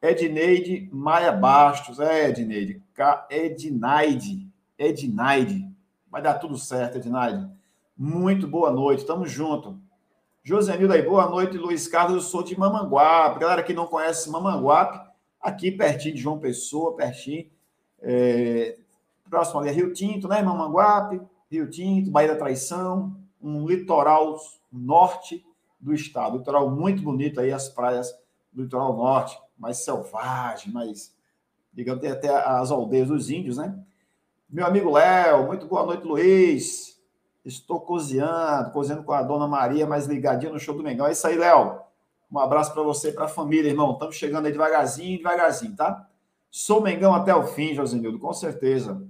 Edneide 0.00 0.88
Maia 0.92 1.32
Bastos, 1.32 1.98
é, 1.98 2.28
Edneide. 2.28 2.82
Ednaide, 3.28 4.48
Ednaide. 4.78 5.68
Vai 6.10 6.22
dar 6.22 6.34
tudo 6.34 6.56
certo, 6.56 6.98
Ednaide. 6.98 7.48
Muito 7.96 8.46
boa 8.46 8.70
noite, 8.70 9.04
tamo 9.04 9.26
junto. 9.26 9.78
Josenildo 10.48 10.94
aí, 10.94 11.02
boa 11.02 11.28
noite, 11.28 11.58
Luiz 11.58 11.86
Carlos, 11.86 12.14
eu 12.14 12.20
sou 12.22 12.42
de 12.42 12.58
Mamanguape. 12.58 13.38
Galera 13.38 13.62
que 13.62 13.74
não 13.74 13.86
conhece 13.86 14.30
Mamanguape, 14.30 14.98
aqui 15.38 15.70
pertinho 15.70 16.14
de 16.14 16.22
João 16.22 16.38
Pessoa, 16.38 16.96
pertinho, 16.96 17.50
é, 18.00 18.78
próximo 19.28 19.60
ali 19.60 19.68
é 19.68 19.72
Rio 19.72 19.92
Tinto, 19.92 20.26
né, 20.26 20.40
Mamanguape, 20.40 21.20
Rio 21.50 21.68
Tinto, 21.68 22.10
Bahia 22.10 22.28
da 22.28 22.36
Traição, 22.38 23.14
um 23.42 23.68
litoral 23.68 24.38
norte 24.72 25.44
do 25.78 25.92
estado, 25.92 26.38
litoral 26.38 26.70
muito 26.70 27.02
bonito 27.02 27.42
aí, 27.42 27.52
as 27.52 27.68
praias 27.68 28.10
do 28.50 28.62
litoral 28.62 28.96
norte, 28.96 29.38
mais 29.58 29.84
selvagem, 29.84 30.72
mais, 30.72 31.14
digamos, 31.74 32.00
tem 32.00 32.10
até 32.10 32.34
as 32.34 32.70
aldeias 32.70 33.08
dos 33.08 33.28
índios, 33.28 33.58
né? 33.58 33.78
Meu 34.48 34.64
amigo 34.64 34.92
Léo, 34.92 35.46
muito 35.46 35.66
boa 35.66 35.84
noite, 35.84 36.06
Luiz. 36.06 36.97
Estou 37.44 37.80
cozinhando, 37.80 38.70
cozinhando 38.72 39.04
com 39.04 39.12
a 39.12 39.22
dona 39.22 39.46
Maria, 39.46 39.86
mais 39.86 40.06
ligadinha 40.06 40.52
no 40.52 40.58
show 40.58 40.74
do 40.74 40.82
Mengão. 40.82 41.06
É 41.06 41.12
isso 41.12 41.26
aí, 41.26 41.36
Léo. 41.36 41.80
Um 42.30 42.38
abraço 42.38 42.72
para 42.74 42.82
você 42.82 43.08
e 43.08 43.12
para 43.12 43.24
a 43.24 43.28
família, 43.28 43.68
irmão. 43.68 43.92
Estamos 43.92 44.16
chegando 44.16 44.46
aí 44.46 44.52
devagarzinho, 44.52 45.18
devagarzinho, 45.18 45.74
tá? 45.74 46.06
Sou 46.50 46.82
Mengão 46.82 47.14
até 47.14 47.34
o 47.34 47.46
fim, 47.46 47.74
Josenildo, 47.74 48.18
com 48.18 48.32
certeza. 48.32 49.02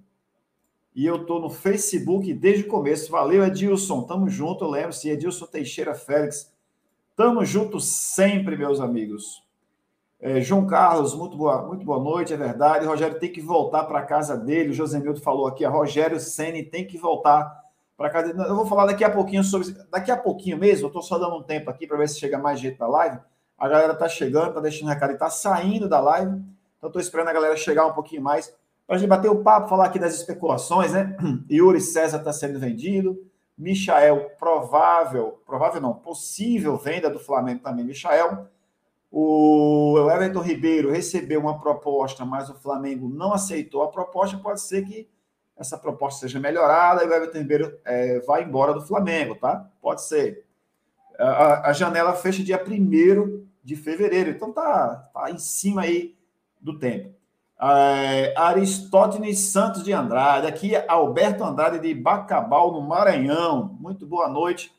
E 0.94 1.06
eu 1.06 1.22
estou 1.22 1.40
no 1.40 1.50
Facebook 1.50 2.32
desde 2.34 2.64
o 2.64 2.68
começo. 2.68 3.10
Valeu, 3.10 3.44
Edilson. 3.44 4.02
Tamo 4.02 4.28
junto, 4.28 4.66
lembro-se. 4.66 5.08
Edilson 5.08 5.46
Teixeira 5.46 5.94
Félix. 5.94 6.52
Tamo 7.14 7.44
junto 7.44 7.80
sempre, 7.80 8.56
meus 8.56 8.80
amigos. 8.80 9.42
É, 10.20 10.40
João 10.40 10.66
Carlos, 10.66 11.14
muito 11.14 11.36
boa, 11.36 11.62
muito 11.62 11.84
boa 11.84 12.02
noite, 12.02 12.32
é 12.32 12.36
verdade. 12.36 12.86
Rogério 12.86 13.20
tem 13.20 13.30
que 13.30 13.40
voltar 13.40 13.84
para 13.84 14.02
casa 14.02 14.36
dele. 14.36 14.70
O 14.70 14.72
José 14.72 14.98
Milton 14.98 15.20
falou 15.20 15.46
aqui, 15.46 15.64
a 15.64 15.70
Rogério 15.70 16.18
Ceni 16.18 16.64
tem 16.64 16.84
que 16.84 16.98
voltar 16.98 17.64
para 17.98 18.22
dele. 18.22 18.40
Eu 18.40 18.54
vou 18.54 18.64
falar 18.64 18.86
daqui 18.86 19.02
a 19.02 19.10
pouquinho 19.10 19.42
sobre. 19.42 19.74
Daqui 19.90 20.10
a 20.12 20.16
pouquinho 20.16 20.56
mesmo, 20.56 20.84
eu 20.84 20.86
estou 20.86 21.02
só 21.02 21.18
dando 21.18 21.36
um 21.36 21.42
tempo 21.42 21.68
aqui 21.68 21.84
para 21.84 21.98
ver 21.98 22.08
se 22.08 22.18
chega 22.18 22.38
mais 22.38 22.60
gente 22.60 22.78
na 22.78 22.86
live. 22.86 23.18
A 23.58 23.68
galera 23.68 23.92
está 23.92 24.08
chegando, 24.08 24.50
está 24.50 24.60
deixando 24.60 24.88
recado 24.88 25.10
e 25.10 25.14
está 25.14 25.28
saindo 25.28 25.88
da 25.88 25.98
live. 25.98 26.40
Então, 26.78 26.88
estou 26.88 27.02
esperando 27.02 27.28
a 27.28 27.32
galera 27.32 27.56
chegar 27.56 27.86
um 27.86 27.92
pouquinho 27.92 28.22
mais 28.22 28.54
para 28.86 28.96
a 28.96 28.98
gente 28.98 29.08
bater 29.08 29.28
o 29.28 29.42
papo, 29.42 29.68
falar 29.68 29.86
aqui 29.86 29.98
das 29.98 30.14
especulações, 30.14 30.92
né? 30.92 31.14
Yuri 31.50 31.80
César 31.80 32.18
está 32.18 32.32
sendo 32.32 32.58
vendido. 32.58 33.18
Michael, 33.58 34.30
provável, 34.38 35.42
provável 35.44 35.80
não, 35.80 35.92
possível 35.92 36.76
venda 36.76 37.10
do 37.10 37.18
Flamengo 37.18 37.60
também, 37.60 37.84
Michael. 37.84 38.46
O 39.10 39.96
Everton 40.10 40.40
Ribeiro 40.40 40.92
recebeu 40.92 41.40
uma 41.40 41.58
proposta, 41.58 42.24
mas 42.24 42.48
o 42.48 42.54
Flamengo 42.54 43.08
não 43.08 43.32
aceitou 43.32 43.82
a 43.82 43.88
proposta. 43.88 44.38
Pode 44.38 44.60
ser 44.60 44.86
que 44.86 45.08
essa 45.58 45.76
proposta 45.76 46.20
seja 46.20 46.38
melhorada 46.38 47.04
e 47.04 47.08
o 47.08 47.12
Everton 47.12 47.38
Ribeiro 47.38 47.78
é, 47.84 48.20
vá 48.20 48.40
embora 48.40 48.72
do 48.72 48.86
Flamengo, 48.86 49.34
tá? 49.34 49.68
Pode 49.82 50.02
ser. 50.02 50.46
A, 51.18 51.70
a 51.70 51.72
janela 51.72 52.14
fecha 52.14 52.44
dia 52.44 52.62
1 52.64 53.44
de 53.64 53.74
fevereiro, 53.74 54.30
então 54.30 54.52
tá, 54.52 55.10
tá 55.12 55.30
em 55.30 55.38
cima 55.38 55.82
aí 55.82 56.16
do 56.60 56.78
tempo. 56.78 57.12
É, 57.60 58.32
Aristóteles 58.36 59.40
Santos 59.40 59.82
de 59.82 59.92
Andrade, 59.92 60.46
aqui 60.46 60.76
Alberto 60.86 61.42
Andrade 61.42 61.80
de 61.80 61.92
Bacabal, 61.92 62.70
no 62.72 62.80
Maranhão. 62.80 63.76
Muito 63.80 64.06
boa 64.06 64.28
noite. 64.28 64.72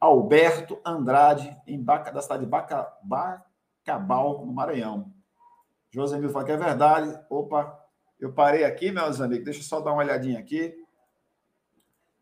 Alberto 0.00 0.80
Andrade, 0.84 1.54
em 1.66 1.80
Baca, 1.80 2.10
da 2.10 2.22
cidade 2.22 2.44
de 2.44 2.50
Baca, 2.50 2.90
Bacabal, 3.04 4.44
no 4.44 4.52
Maranhão. 4.52 5.12
José 5.90 6.16
Emílio 6.16 6.32
fala 6.32 6.46
que 6.46 6.52
é 6.52 6.56
verdade. 6.56 7.16
Opa, 7.28 7.78
eu 8.22 8.32
parei 8.32 8.62
aqui, 8.62 8.92
meus 8.92 9.20
amigos. 9.20 9.44
Deixa 9.44 9.58
eu 9.58 9.64
só 9.64 9.80
dar 9.80 9.90
uma 9.92 10.04
olhadinha 10.04 10.38
aqui. 10.38 10.72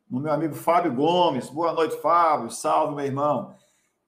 No 0.09 0.19
meu 0.19 0.33
amigo 0.33 0.55
Fábio 0.55 0.95
Gomes. 0.95 1.51
Boa 1.51 1.75
noite, 1.75 2.01
Fábio. 2.01 2.51
Salve, 2.51 2.95
meu 2.95 3.05
irmão. 3.05 3.55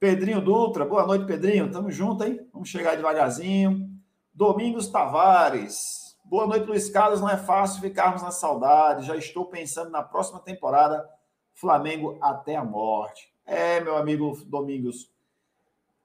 Pedrinho 0.00 0.40
Dutra. 0.40 0.86
Boa 0.86 1.06
noite, 1.06 1.26
Pedrinho. 1.26 1.70
Tamo 1.70 1.90
junto, 1.90 2.24
hein? 2.24 2.48
Vamos 2.50 2.70
chegar 2.70 2.96
devagarzinho. 2.96 3.90
Domingos 4.32 4.88
Tavares. 4.88 6.16
Boa 6.24 6.46
noite, 6.46 6.64
Luiz 6.64 6.88
Carlos. 6.88 7.20
Não 7.20 7.28
é 7.28 7.36
fácil 7.36 7.82
ficarmos 7.82 8.22
na 8.22 8.30
saudade. 8.30 9.06
Já 9.06 9.14
estou 9.14 9.44
pensando 9.44 9.90
na 9.90 10.02
próxima 10.02 10.40
temporada. 10.40 11.06
Flamengo 11.52 12.16
até 12.22 12.56
a 12.56 12.64
morte. 12.64 13.30
É, 13.44 13.80
meu 13.80 13.98
amigo 13.98 14.34
Domingos, 14.46 15.11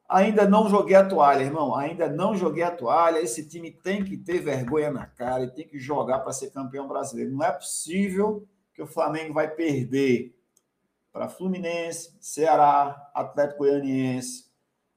ainda 0.07 0.47
não 0.47 0.69
joguei 0.69 0.95
a 0.95 1.05
toalha, 1.05 1.43
irmão. 1.43 1.75
Ainda 1.75 2.07
não 2.07 2.35
joguei 2.35 2.63
a 2.63 2.71
toalha. 2.71 3.19
Esse 3.19 3.47
time 3.47 3.71
tem 3.71 4.03
que 4.03 4.17
ter 4.17 4.39
vergonha 4.39 4.91
na 4.91 5.05
cara 5.05 5.43
e 5.43 5.51
tem 5.51 5.67
que 5.67 5.79
jogar 5.79 6.19
para 6.19 6.33
ser 6.33 6.51
campeão 6.51 6.87
brasileiro. 6.87 7.31
Não 7.31 7.43
é 7.43 7.51
possível 7.51 8.47
que 8.73 8.81
o 8.81 8.87
Flamengo 8.87 9.33
vai 9.33 9.49
perder 9.49 10.35
para 11.11 11.27
Fluminense, 11.27 12.15
Ceará, 12.21 13.09
Atlético 13.13 13.59
Goianiense. 13.59 14.45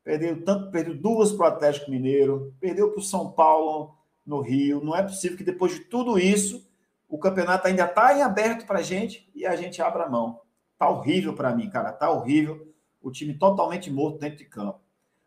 Perdeu 0.04 0.44
tanto, 0.44 0.70
perdeu 0.70 0.94
duas 0.94 1.32
para 1.32 1.44
o 1.44 1.48
Atlético 1.48 1.90
Mineiro, 1.90 2.54
perdeu 2.60 2.90
para 2.90 3.00
o 3.00 3.02
São 3.02 3.30
Paulo 3.32 3.96
no 4.24 4.40
Rio. 4.40 4.82
Não 4.82 4.94
é 4.94 5.02
possível 5.02 5.36
que 5.36 5.44
depois 5.44 5.72
de 5.72 5.80
tudo 5.80 6.18
isso 6.18 6.68
o 7.08 7.18
campeonato 7.18 7.66
ainda 7.66 7.84
está 7.84 8.16
em 8.16 8.22
aberto 8.22 8.66
para 8.66 8.78
a 8.78 8.82
gente 8.82 9.30
e 9.34 9.44
a 9.44 9.56
gente 9.56 9.82
abra 9.82 10.08
mão. 10.08 10.40
Tá 10.78 10.88
horrível 10.88 11.34
para 11.34 11.54
mim, 11.54 11.68
cara. 11.68 11.92
Tá 11.92 12.10
horrível. 12.10 12.68
O 13.02 13.10
time 13.10 13.34
totalmente 13.34 13.90
morto 13.90 14.18
dentro 14.18 14.38
de 14.38 14.44
campo. 14.44 14.80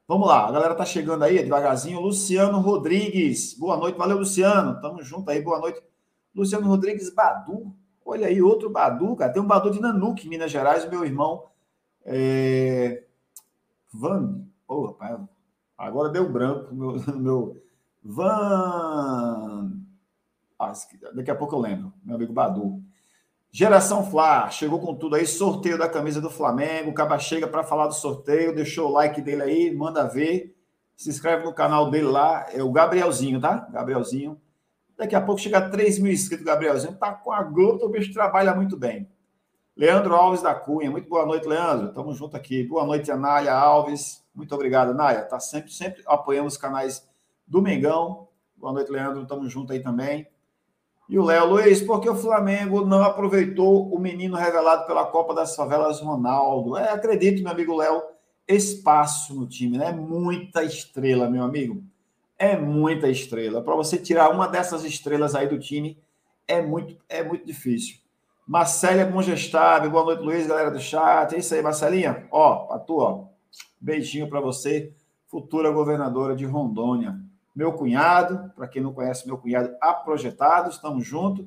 Vamos 0.05 0.27
lá, 0.27 0.47
a 0.47 0.51
galera 0.51 0.75
tá 0.75 0.85
chegando 0.85 1.23
aí 1.23 1.41
devagarzinho. 1.41 1.99
Luciano 2.01 2.59
Rodrigues. 2.59 3.57
Boa 3.57 3.77
noite, 3.77 3.97
valeu, 3.97 4.17
Luciano. 4.17 4.79
Tamo 4.81 5.01
junto 5.01 5.29
aí, 5.29 5.41
boa 5.41 5.59
noite. 5.59 5.81
Luciano 6.35 6.67
Rodrigues 6.67 7.09
Badu. 7.13 7.73
Olha 8.05 8.27
aí, 8.27 8.41
outro 8.41 8.69
Badu, 8.69 9.15
cara. 9.15 9.31
Tem 9.31 9.41
um 9.41 9.47
Badu 9.47 9.71
de 9.71 9.79
Nanuque, 9.79 10.27
Minas 10.27 10.51
Gerais, 10.51 10.89
meu 10.89 11.05
irmão. 11.05 11.45
É... 12.03 13.05
Van. 13.93 14.43
Oh, 14.67 14.87
rapaz, 14.87 15.21
agora 15.77 16.09
deu 16.09 16.29
branco 16.29 16.75
meu, 16.75 16.95
meu. 17.15 17.63
Van. 18.03 19.71
Ah, 20.59 20.73
daqui 21.15 21.31
a 21.31 21.35
pouco 21.35 21.55
eu 21.55 21.59
lembro, 21.59 21.93
meu 22.03 22.17
amigo 22.17 22.33
Badu. 22.33 22.83
Geração 23.55 24.03
Fla, 24.03 24.49
chegou 24.49 24.79
com 24.79 24.95
tudo 24.95 25.15
aí, 25.15 25.27
sorteio 25.27 25.77
da 25.77 25.87
camisa 25.87 26.19
do 26.19 26.27
Flamengo. 26.27 26.89
O 26.89 26.93
Caba 26.93 27.19
chega 27.19 27.47
para 27.47 27.63
falar 27.63 27.85
do 27.85 27.93
sorteio, 27.93 28.55
deixou 28.55 28.89
o 28.89 28.91
like 28.91 29.21
dele 29.21 29.43
aí, 29.43 29.75
manda 29.75 30.07
ver. 30.07 30.57
Se 30.95 31.11
inscreve 31.11 31.45
no 31.45 31.53
canal 31.53 31.91
dele 31.91 32.07
lá, 32.07 32.47
é 32.51 32.63
o 32.63 32.71
Gabrielzinho, 32.71 33.39
tá? 33.39 33.69
Gabrielzinho. 33.71 34.41
Daqui 34.97 35.13
a 35.13 35.21
pouco 35.21 35.39
chega 35.39 35.59
a 35.59 35.69
3 35.69 35.99
mil 35.99 36.11
inscritos, 36.11 36.43
Gabrielzinho. 36.43 36.95
Tá 36.95 37.13
com 37.13 37.31
a 37.31 37.43
Globo, 37.43 37.85
o 37.85 37.89
bicho 37.89 38.11
trabalha 38.11 38.55
muito 38.55 38.75
bem. 38.75 39.07
Leandro 39.77 40.15
Alves 40.15 40.41
da 40.41 40.55
Cunha, 40.55 40.89
muito 40.89 41.07
boa 41.07 41.23
noite, 41.23 41.47
Leandro. 41.47 41.93
Tamo 41.93 42.11
junto 42.15 42.35
aqui. 42.35 42.63
Boa 42.63 42.87
noite, 42.87 43.11
Anália 43.11 43.53
Alves. 43.53 44.25
Muito 44.33 44.55
obrigado, 44.55 44.89
Anália. 44.89 45.25
Tá 45.25 45.39
sempre, 45.39 45.71
sempre 45.71 46.01
apoiando 46.07 46.47
os 46.47 46.57
canais 46.57 47.07
do 47.45 47.61
Mengão. 47.61 48.27
Boa 48.57 48.73
noite, 48.73 48.91
Leandro. 48.91 49.27
Tamo 49.27 49.47
junto 49.47 49.73
aí 49.73 49.79
também. 49.79 50.27
E 51.09 51.19
o 51.19 51.23
Léo 51.23 51.49
Luiz, 51.49 51.81
porque 51.81 52.09
o 52.09 52.15
Flamengo 52.15 52.85
não 52.85 53.03
aproveitou 53.03 53.93
o 53.93 53.99
menino 53.99 54.37
revelado 54.37 54.87
pela 54.87 55.05
Copa 55.05 55.33
das 55.33 55.55
Favelas, 55.55 55.99
Ronaldo? 55.99 56.77
É, 56.77 56.91
acredito, 56.91 57.43
meu 57.43 57.51
amigo 57.51 57.75
Léo, 57.75 58.01
espaço 58.47 59.35
no 59.35 59.45
time, 59.45 59.77
né? 59.77 59.91
Muita 59.91 60.63
estrela, 60.63 61.29
meu 61.29 61.43
amigo. 61.43 61.83
É 62.37 62.57
muita 62.57 63.09
estrela. 63.09 63.61
Para 63.61 63.75
você 63.75 63.97
tirar 63.97 64.29
uma 64.29 64.47
dessas 64.47 64.83
estrelas 64.85 65.35
aí 65.35 65.47
do 65.47 65.59
time, 65.59 65.97
é 66.47 66.61
muito, 66.61 66.97
é 67.09 67.21
muito 67.21 67.45
difícil. 67.45 67.97
Marcélia 68.47 69.05
Mongestave, 69.05 69.89
boa 69.89 70.05
noite, 70.05 70.23
Luiz, 70.23 70.47
galera 70.47 70.71
do 70.71 70.79
chat. 70.79 71.35
É 71.35 71.39
isso 71.39 71.53
aí, 71.53 71.61
Marcelinha. 71.61 72.27
Ó, 72.31 72.73
a 72.73 72.79
tua, 72.79 73.03
ó. 73.03 73.23
Beijinho 73.79 74.27
para 74.29 74.39
você, 74.39 74.91
futura 75.27 75.69
governadora 75.69 76.35
de 76.35 76.45
Rondônia 76.45 77.19
meu 77.55 77.73
cunhado, 77.73 78.51
para 78.55 78.67
quem 78.67 78.81
não 78.81 78.93
conhece, 78.93 79.27
meu 79.27 79.37
cunhado 79.37 79.75
aprojetado, 79.79 80.69
estamos 80.69 81.05
juntos. 81.05 81.45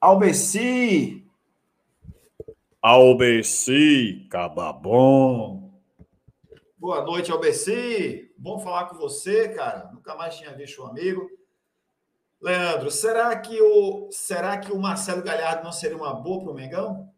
Albeci. 0.00 1.26
Albeci, 2.82 4.28
cababom. 4.30 5.66
Boa 6.76 7.02
noite, 7.02 7.32
Albeci. 7.32 8.32
Bom 8.36 8.58
falar 8.60 8.86
com 8.86 8.96
você, 8.96 9.48
cara. 9.48 9.90
Nunca 9.92 10.14
mais 10.14 10.36
tinha 10.36 10.54
visto 10.54 10.82
um 10.82 10.86
amigo. 10.86 11.28
Leandro, 12.40 12.90
será 12.90 13.34
que 13.38 13.60
o 13.60 14.08
será 14.12 14.58
que 14.58 14.70
o 14.70 14.78
Marcelo 14.78 15.22
Galhardo 15.22 15.64
não 15.64 15.72
seria 15.72 15.96
uma 15.96 16.12
boa 16.12 16.44
para 16.44 16.52
o 16.52 16.54
Mengão? 16.54 17.10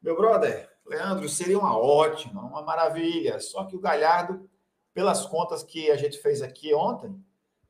Meu 0.00 0.14
brother, 0.14 0.70
Leandro, 0.86 1.28
seria 1.28 1.58
uma 1.58 1.76
ótima, 1.76 2.42
uma 2.42 2.62
maravilha. 2.62 3.40
Só 3.40 3.64
que 3.64 3.74
o 3.74 3.80
Galhardo, 3.80 4.48
pelas 4.92 5.24
contas 5.24 5.62
que 5.62 5.90
a 5.90 5.96
gente 5.96 6.18
fez 6.18 6.42
aqui 6.42 6.72
ontem, 6.74 7.18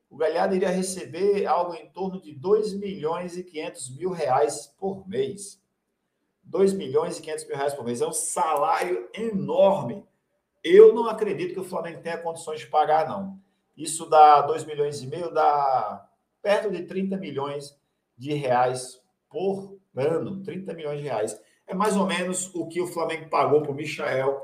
o 0.09 0.17
Galhardo 0.17 0.55
iria 0.55 0.69
receber 0.69 1.45
algo 1.45 1.75
em 1.75 1.87
torno 1.89 2.19
de 2.19 2.33
2 2.33 2.73
milhões 2.73 3.37
e 3.37 3.43
500 3.43 3.95
mil 3.95 4.09
reais 4.09 4.73
por 4.79 5.07
mês. 5.07 5.61
2 6.43 6.73
milhões 6.73 7.19
e 7.19 7.21
500 7.21 7.47
mil 7.47 7.55
reais 7.55 7.73
por 7.75 7.85
mês. 7.85 8.01
É 8.01 8.07
um 8.07 8.13
salário 8.13 9.07
enorme. 9.13 10.03
Eu 10.63 10.95
não 10.95 11.07
acredito 11.07 11.53
que 11.53 11.59
o 11.59 11.63
Flamengo 11.63 12.01
tenha 12.01 12.17
condições 12.17 12.59
de 12.59 12.67
pagar, 12.67 13.07
não. 13.07 13.39
Isso 13.77 14.09
dá 14.09 14.41
2 14.41 14.65
milhões 14.65 15.01
e 15.03 15.07
meio, 15.07 15.31
dá 15.31 16.09
perto 16.41 16.71
de 16.71 16.83
30 16.83 17.15
milhões 17.17 17.77
de 18.17 18.33
reais 18.33 18.99
por 19.29 19.79
ano. 19.95 20.41
30 20.41 20.73
milhões 20.73 20.97
de 20.97 21.03
reais. 21.03 21.39
É 21.67 21.75
mais 21.75 21.95
ou 21.95 22.07
menos 22.07 22.53
o 22.55 22.67
que 22.67 22.81
o 22.81 22.87
Flamengo 22.87 23.29
pagou 23.29 23.61
para 23.61 23.71
o 23.71 23.75
Michael, 23.75 24.41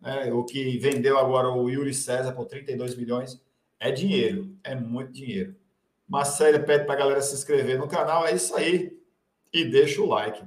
né, 0.00 0.32
o 0.32 0.42
que 0.42 0.78
vendeu 0.78 1.18
agora 1.18 1.50
o 1.50 1.68
Yuri 1.68 1.92
César 1.92 2.32
por 2.32 2.46
32 2.46 2.96
milhões 2.96 3.38
é 3.82 3.90
dinheiro, 3.90 4.56
é 4.62 4.76
muito 4.76 5.10
dinheiro. 5.10 5.56
Marcelo 6.08 6.62
pede 6.64 6.84
para 6.84 6.94
a 6.94 6.98
galera 6.98 7.20
se 7.20 7.34
inscrever 7.34 7.76
no 7.76 7.88
canal, 7.88 8.24
é 8.24 8.32
isso 8.32 8.54
aí. 8.54 8.96
E 9.52 9.64
deixa 9.64 10.00
o 10.00 10.06
like. 10.06 10.40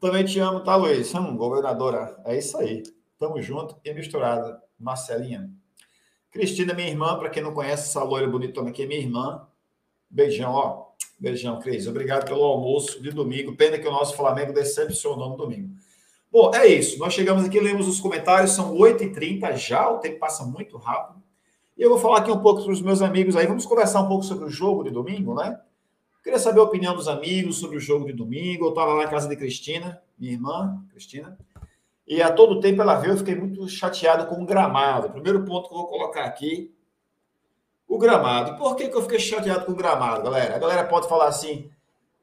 Também 0.00 0.24
te 0.24 0.40
amo, 0.40 0.58
tá, 0.64 0.74
Luiz? 0.74 1.14
Hum, 1.14 1.36
governadora, 1.36 2.20
é 2.24 2.36
isso 2.36 2.58
aí. 2.58 2.82
Tamo 3.20 3.40
junto 3.40 3.76
e 3.84 3.94
misturado. 3.94 4.60
Marcelinha. 4.76 5.48
Cristina, 6.32 6.74
minha 6.74 6.88
irmã, 6.88 7.16
para 7.16 7.30
quem 7.30 7.40
não 7.40 7.54
conhece, 7.54 7.88
essa 7.88 8.02
loira 8.02 8.26
bonitona 8.26 8.70
aqui 8.70 8.82
é 8.82 8.86
minha 8.86 9.00
irmã. 9.00 9.46
Beijão, 10.10 10.52
ó. 10.52 10.86
Beijão, 11.20 11.60
Cris. 11.60 11.86
Obrigado 11.86 12.24
pelo 12.24 12.42
almoço 12.42 13.00
de 13.00 13.12
domingo. 13.12 13.54
Pena 13.54 13.78
que 13.78 13.86
o 13.86 13.92
nosso 13.92 14.16
Flamengo 14.16 14.52
decepcionou 14.52 15.28
no 15.28 15.36
domingo. 15.36 15.72
Bom, 16.32 16.50
é 16.52 16.66
isso. 16.66 16.98
Nós 16.98 17.14
chegamos 17.14 17.44
aqui, 17.44 17.60
lemos 17.60 17.86
os 17.86 18.00
comentários, 18.00 18.52
são 18.52 18.74
8h30 18.74 19.56
já, 19.56 19.88
o 19.88 19.98
tempo 19.98 20.18
passa 20.18 20.44
muito 20.44 20.76
rápido. 20.78 21.20
E 21.80 21.82
eu 21.82 21.88
vou 21.88 21.98
falar 21.98 22.18
aqui 22.18 22.30
um 22.30 22.42
pouco 22.42 22.62
para 22.62 22.72
os 22.72 22.82
meus 22.82 23.00
amigos 23.00 23.34
aí. 23.34 23.46
Vamos 23.46 23.64
conversar 23.64 24.02
um 24.02 24.06
pouco 24.06 24.22
sobre 24.22 24.44
o 24.44 24.50
jogo 24.50 24.84
de 24.84 24.90
domingo, 24.90 25.34
né? 25.34 25.58
Queria 26.22 26.38
saber 26.38 26.60
a 26.60 26.64
opinião 26.64 26.94
dos 26.94 27.08
amigos 27.08 27.56
sobre 27.56 27.78
o 27.78 27.80
jogo 27.80 28.04
de 28.04 28.12
domingo. 28.12 28.66
Eu 28.66 28.68
estava 28.68 28.92
lá 28.92 29.04
na 29.04 29.08
casa 29.08 29.26
de 29.26 29.34
Cristina, 29.34 29.98
minha 30.18 30.34
irmã, 30.34 30.84
Cristina, 30.90 31.38
e 32.06 32.20
a 32.20 32.30
todo 32.30 32.60
tempo 32.60 32.82
ela 32.82 32.96
veio, 32.96 33.14
eu 33.14 33.16
fiquei 33.16 33.34
muito 33.34 33.66
chateado 33.66 34.26
com 34.26 34.42
o 34.42 34.44
gramado. 34.44 35.06
O 35.06 35.10
primeiro 35.10 35.42
ponto 35.46 35.70
que 35.70 35.74
eu 35.74 35.78
vou 35.78 35.86
colocar 35.86 36.24
aqui, 36.24 36.70
o 37.88 37.96
gramado. 37.96 38.58
Por 38.58 38.76
que, 38.76 38.86
que 38.86 38.96
eu 38.98 39.02
fiquei 39.02 39.18
chateado 39.18 39.64
com 39.64 39.72
o 39.72 39.74
gramado, 39.74 40.22
galera? 40.22 40.56
A 40.56 40.58
galera 40.58 40.84
pode 40.84 41.08
falar 41.08 41.28
assim, 41.28 41.70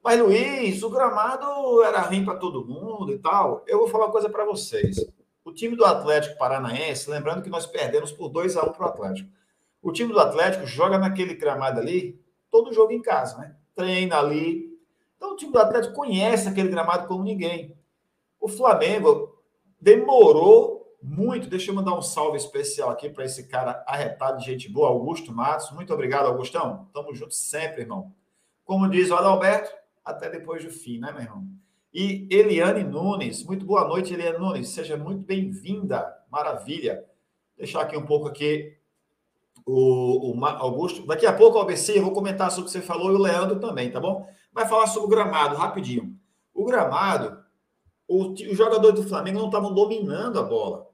mas 0.03 0.19
Luiz, 0.19 0.83
o 0.83 0.89
gramado 0.91 1.81
era 1.81 2.01
ruim 2.01 2.23
para 2.23 2.35
todo 2.35 2.63
mundo 2.63 3.11
e 3.11 3.17
tal. 3.17 3.63
Eu 3.65 3.79
vou 3.79 3.87
falar 3.87 4.05
uma 4.05 4.11
coisa 4.11 4.29
para 4.29 4.45
vocês. 4.45 5.03
O 5.43 5.51
time 5.51 5.75
do 5.75 5.83
Atlético 5.83 6.37
Paranaense, 6.37 7.09
lembrando 7.09 7.41
que 7.41 7.49
nós 7.49 7.65
perdemos 7.65 8.11
por 8.11 8.29
2 8.29 8.55
a 8.55 8.63
1 8.63 8.73
para 8.73 8.85
o 8.85 8.89
Atlético. 8.89 9.35
O 9.81 9.91
time 9.91 10.11
do 10.11 10.19
Atlético 10.19 10.65
joga 10.65 10.97
naquele 10.97 11.35
gramado 11.35 11.79
ali, 11.79 12.19
todo 12.49 12.73
jogo 12.73 12.91
em 12.91 13.01
casa, 13.01 13.37
né? 13.37 13.55
treina 13.77 14.17
ali. 14.17 14.75
Então, 15.15 15.33
o 15.33 15.35
time 15.35 15.51
do 15.51 15.59
Atlético 15.59 15.93
conhece 15.93 16.49
aquele 16.49 16.69
gramado 16.69 17.07
como 17.07 17.23
ninguém. 17.23 17.77
O 18.39 18.49
Flamengo 18.49 19.39
demorou 19.79 20.97
muito. 21.01 21.47
Deixa 21.47 21.69
eu 21.71 21.75
mandar 21.75 21.93
um 21.93 22.01
salve 22.01 22.37
especial 22.37 22.89
aqui 22.89 23.09
para 23.09 23.23
esse 23.23 23.47
cara 23.47 23.83
arretado 23.87 24.39
de 24.39 24.45
gente 24.45 24.67
boa, 24.69 24.89
Augusto 24.89 25.31
Matos. 25.31 25.71
Muito 25.71 25.93
obrigado, 25.93 26.25
Augustão. 26.25 26.89
Tamo 26.91 27.13
junto 27.13 27.33
sempre, 27.33 27.81
irmão. 27.81 28.11
Como 28.65 28.89
diz 28.89 29.11
o 29.11 29.15
Adalberto, 29.15 29.71
até 30.03 30.29
depois 30.29 30.63
do 30.63 30.71
fim, 30.71 30.99
né, 30.99 31.11
meu 31.11 31.21
irmão? 31.21 31.47
E 31.93 32.27
Eliane 32.29 32.83
Nunes, 32.83 33.43
muito 33.43 33.65
boa 33.65 33.87
noite, 33.87 34.13
Eliane 34.13 34.37
Nunes. 34.37 34.69
Seja 34.69 34.97
muito 34.97 35.23
bem-vinda. 35.23 36.15
Maravilha. 36.29 37.05
Deixar 37.55 37.81
aqui 37.81 37.95
um 37.95 38.05
pouco 38.05 38.27
aqui 38.27 38.76
o, 39.67 40.33
o 40.33 40.45
Augusto. 40.45 41.05
Daqui 41.05 41.25
a 41.25 41.33
pouco, 41.33 41.59
ABC, 41.59 41.97
eu 41.97 42.03
vou 42.03 42.13
comentar 42.13 42.49
sobre 42.49 42.63
o 42.63 42.65
que 42.65 42.71
você 42.71 42.81
falou 42.81 43.11
e 43.11 43.15
o 43.15 43.21
Leandro 43.21 43.59
também, 43.59 43.91
tá 43.91 43.99
bom? 43.99 44.25
Vai 44.53 44.65
falar 44.65 44.87
sobre 44.87 45.07
o 45.07 45.09
gramado, 45.09 45.57
rapidinho. 45.57 46.17
O 46.53 46.63
gramado, 46.63 47.43
o, 48.07 48.31
os 48.31 48.57
jogadores 48.57 48.99
do 48.99 49.07
Flamengo 49.07 49.39
não 49.39 49.47
estavam 49.47 49.73
dominando 49.73 50.39
a 50.39 50.43
bola. 50.43 50.87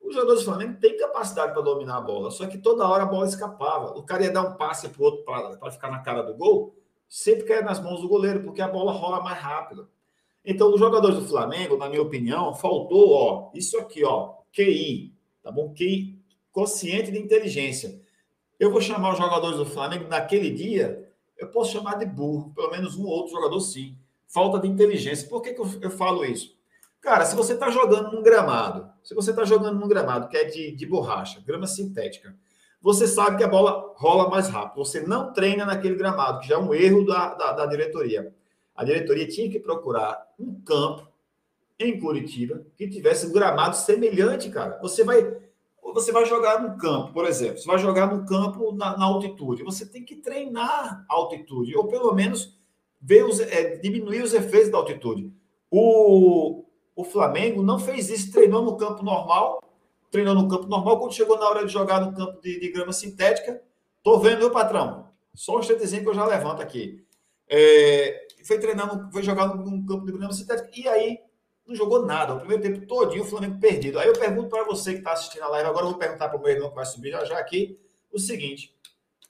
Os 0.00 0.14
jogadores 0.14 0.40
do 0.40 0.44
Flamengo 0.44 0.78
têm 0.80 0.96
capacidade 0.96 1.52
para 1.52 1.60
dominar 1.60 1.96
a 1.96 2.00
bola, 2.00 2.30
só 2.30 2.46
que 2.46 2.56
toda 2.56 2.86
hora 2.86 3.02
a 3.02 3.06
bola 3.06 3.26
escapava. 3.26 3.98
O 3.98 4.04
cara 4.04 4.22
ia 4.22 4.30
dar 4.30 4.42
um 4.42 4.54
passe 4.54 4.88
para 4.88 5.02
o 5.02 5.04
outro 5.04 5.24
para 5.24 5.70
ficar 5.70 5.90
na 5.90 5.98
cara 5.98 6.22
do 6.22 6.34
gol, 6.34 6.74
sempre 7.08 7.44
caia 7.44 7.62
nas 7.62 7.82
mãos 7.82 8.00
do 8.00 8.08
goleiro, 8.08 8.44
porque 8.44 8.62
a 8.62 8.68
bola 8.68 8.92
rola 8.92 9.20
mais 9.20 9.38
rápido. 9.38 9.88
Então, 10.44 10.72
os 10.72 10.78
jogadores 10.78 11.18
do 11.18 11.26
Flamengo, 11.26 11.76
na 11.76 11.88
minha 11.88 12.00
opinião, 12.00 12.54
faltou, 12.54 13.10
ó, 13.10 13.50
isso 13.52 13.76
aqui, 13.76 14.04
ó, 14.04 14.36
QI, 14.52 15.12
tá 15.42 15.50
bom? 15.50 15.74
QI 15.74 16.17
consciente 16.52 17.10
de 17.10 17.18
inteligência. 17.18 18.00
Eu 18.58 18.70
vou 18.70 18.80
chamar 18.80 19.12
os 19.12 19.18
jogadores 19.18 19.56
do 19.56 19.66
Flamengo 19.66 20.08
naquele 20.08 20.50
dia, 20.50 21.08
eu 21.36 21.48
posso 21.48 21.72
chamar 21.72 21.94
de 21.94 22.06
burro, 22.06 22.52
pelo 22.54 22.70
menos 22.70 22.96
um 22.96 23.04
ou 23.04 23.10
outro 23.10 23.32
jogador 23.32 23.60
sim. 23.60 23.96
Falta 24.26 24.58
de 24.58 24.68
inteligência. 24.68 25.28
Por 25.28 25.40
que, 25.40 25.54
que 25.54 25.60
eu, 25.60 25.70
eu 25.80 25.90
falo 25.90 26.24
isso? 26.24 26.58
Cara, 27.00 27.24
se 27.24 27.36
você 27.36 27.54
está 27.54 27.70
jogando 27.70 28.12
num 28.12 28.22
gramado, 28.22 28.90
se 29.02 29.14
você 29.14 29.30
está 29.30 29.44
jogando 29.44 29.78
num 29.78 29.88
gramado 29.88 30.28
que 30.28 30.36
é 30.36 30.44
de, 30.44 30.72
de 30.72 30.84
borracha, 30.84 31.40
grama 31.46 31.66
sintética, 31.66 32.34
você 32.80 33.06
sabe 33.06 33.36
que 33.36 33.44
a 33.44 33.48
bola 33.48 33.94
rola 33.96 34.28
mais 34.28 34.48
rápido. 34.48 34.84
Você 34.84 35.00
não 35.00 35.32
treina 35.32 35.64
naquele 35.64 35.94
gramado, 35.94 36.40
que 36.40 36.48
já 36.48 36.56
é 36.56 36.58
um 36.58 36.74
erro 36.74 37.06
da, 37.06 37.34
da, 37.34 37.52
da 37.52 37.66
diretoria. 37.66 38.34
A 38.74 38.84
diretoria 38.84 39.26
tinha 39.26 39.50
que 39.50 39.58
procurar 39.58 40.26
um 40.38 40.60
campo 40.60 41.08
em 41.78 41.98
Curitiba 41.98 42.64
que 42.76 42.88
tivesse 42.88 43.26
um 43.26 43.32
gramado 43.32 43.76
semelhante, 43.76 44.50
cara. 44.50 44.78
Você 44.82 45.04
vai 45.04 45.36
você 45.94 46.12
vai 46.12 46.24
jogar 46.26 46.62
no 46.62 46.76
campo, 46.76 47.12
por 47.12 47.26
exemplo, 47.26 47.58
você 47.58 47.66
vai 47.66 47.78
jogar 47.78 48.12
no 48.12 48.24
campo 48.26 48.72
na, 48.72 48.96
na 48.96 49.04
altitude, 49.04 49.62
você 49.62 49.86
tem 49.86 50.04
que 50.04 50.16
treinar 50.16 51.04
a 51.08 51.14
altitude, 51.14 51.76
ou 51.76 51.86
pelo 51.86 52.12
menos 52.12 52.56
ver 53.00 53.24
os, 53.24 53.40
é, 53.40 53.76
diminuir 53.76 54.22
os 54.22 54.34
efeitos 54.34 54.70
da 54.70 54.78
altitude. 54.78 55.32
O, 55.70 56.64
o 56.96 57.04
Flamengo 57.04 57.62
não 57.62 57.78
fez 57.78 58.10
isso, 58.10 58.32
treinou 58.32 58.62
no 58.62 58.76
campo 58.76 59.02
normal, 59.02 59.62
treinou 60.10 60.34
no 60.34 60.48
campo 60.48 60.66
normal, 60.66 60.98
quando 60.98 61.14
chegou 61.14 61.38
na 61.38 61.48
hora 61.48 61.66
de 61.66 61.72
jogar 61.72 62.00
no 62.00 62.14
campo 62.14 62.40
de, 62.40 62.58
de 62.58 62.72
grama 62.72 62.92
sintética, 62.92 63.62
tô 64.02 64.18
vendo, 64.18 64.38
meu 64.38 64.50
patrão, 64.50 65.08
só 65.34 65.56
um 65.56 65.60
instantezinho 65.60 66.02
que 66.02 66.08
eu 66.08 66.14
já 66.14 66.26
levanto 66.26 66.62
aqui. 66.62 67.04
É, 67.48 68.26
foi 68.44 68.58
treinar, 68.58 69.10
foi 69.12 69.22
jogar 69.22 69.54
no 69.54 69.86
campo 69.86 70.06
de 70.06 70.12
grama 70.12 70.32
sintética, 70.32 70.68
e 70.74 70.88
aí 70.88 71.18
não 71.68 71.76
jogou 71.76 72.06
nada. 72.06 72.34
O 72.34 72.38
primeiro 72.38 72.62
tempo 72.62 72.86
todinho 72.86 73.22
o 73.22 73.26
Flamengo 73.26 73.60
perdido. 73.60 73.98
Aí 73.98 74.08
eu 74.08 74.14
pergunto 74.14 74.48
para 74.48 74.64
você 74.64 74.92
que 74.92 74.98
está 74.98 75.12
assistindo 75.12 75.42
a 75.42 75.48
live, 75.48 75.68
agora 75.68 75.84
eu 75.84 75.90
vou 75.90 75.98
perguntar 75.98 76.28
para 76.28 76.38
o 76.38 76.42
meu 76.42 76.50
irmão 76.50 76.70
que 76.70 76.74
vai 76.74 76.86
subir 76.86 77.10
já, 77.10 77.24
já 77.26 77.38
aqui, 77.38 77.78
o 78.10 78.18
seguinte: 78.18 78.74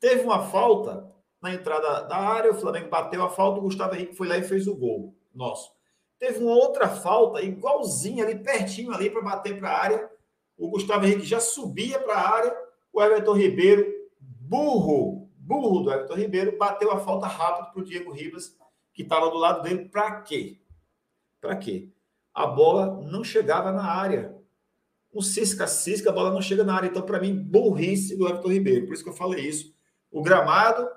teve 0.00 0.22
uma 0.22 0.44
falta 0.44 1.12
na 1.42 1.52
entrada 1.52 2.02
da 2.02 2.16
área, 2.16 2.52
o 2.52 2.54
Flamengo 2.54 2.88
bateu 2.88 3.22
a 3.22 3.28
falta, 3.28 3.58
o 3.58 3.62
Gustavo 3.62 3.94
Henrique 3.94 4.14
foi 4.14 4.28
lá 4.28 4.38
e 4.38 4.44
fez 4.44 4.68
o 4.68 4.76
gol 4.76 5.14
nosso. 5.34 5.72
Teve 6.18 6.42
uma 6.42 6.54
outra 6.54 6.88
falta, 6.88 7.42
igualzinha 7.42 8.24
ali, 8.24 8.36
pertinho 8.36 8.92
ali, 8.92 9.10
para 9.10 9.22
bater 9.22 9.58
para 9.58 9.70
a 9.70 9.82
área. 9.82 10.10
O 10.56 10.68
Gustavo 10.68 11.04
Henrique 11.04 11.26
já 11.26 11.38
subia 11.38 12.00
para 12.00 12.14
a 12.14 12.28
área, 12.28 12.56
o 12.92 13.02
Everton 13.02 13.34
Ribeiro, 13.34 13.86
burro, 14.20 15.28
burro 15.36 15.82
do 15.82 15.92
Everton 15.92 16.14
Ribeiro, 16.14 16.58
bateu 16.58 16.90
a 16.90 16.98
falta 16.98 17.26
rápido 17.26 17.72
para 17.72 17.80
o 17.80 17.84
Diego 17.84 18.10
Ribas, 18.10 18.56
que 18.92 19.02
estava 19.02 19.30
do 19.30 19.36
lado 19.36 19.62
dele. 19.62 19.88
Para 19.88 20.20
quê? 20.22 20.60
Para 21.40 21.54
quê? 21.54 21.88
A 22.38 22.46
bola 22.46 23.02
não 23.10 23.24
chegava 23.24 23.72
na 23.72 23.84
área. 23.84 24.32
Um 25.12 25.20
cisca-cisca, 25.20 26.10
a 26.10 26.12
bola 26.12 26.30
não 26.30 26.40
chega 26.40 26.62
na 26.62 26.72
área. 26.76 26.86
Então, 26.86 27.02
para 27.02 27.18
mim, 27.18 27.34
burrice 27.36 28.16
do 28.16 28.28
Everton 28.28 28.52
Ribeiro. 28.52 28.86
Por 28.86 28.94
isso 28.94 29.02
que 29.02 29.10
eu 29.10 29.14
falei 29.14 29.44
isso. 29.44 29.74
O 30.08 30.22
gramado 30.22 30.88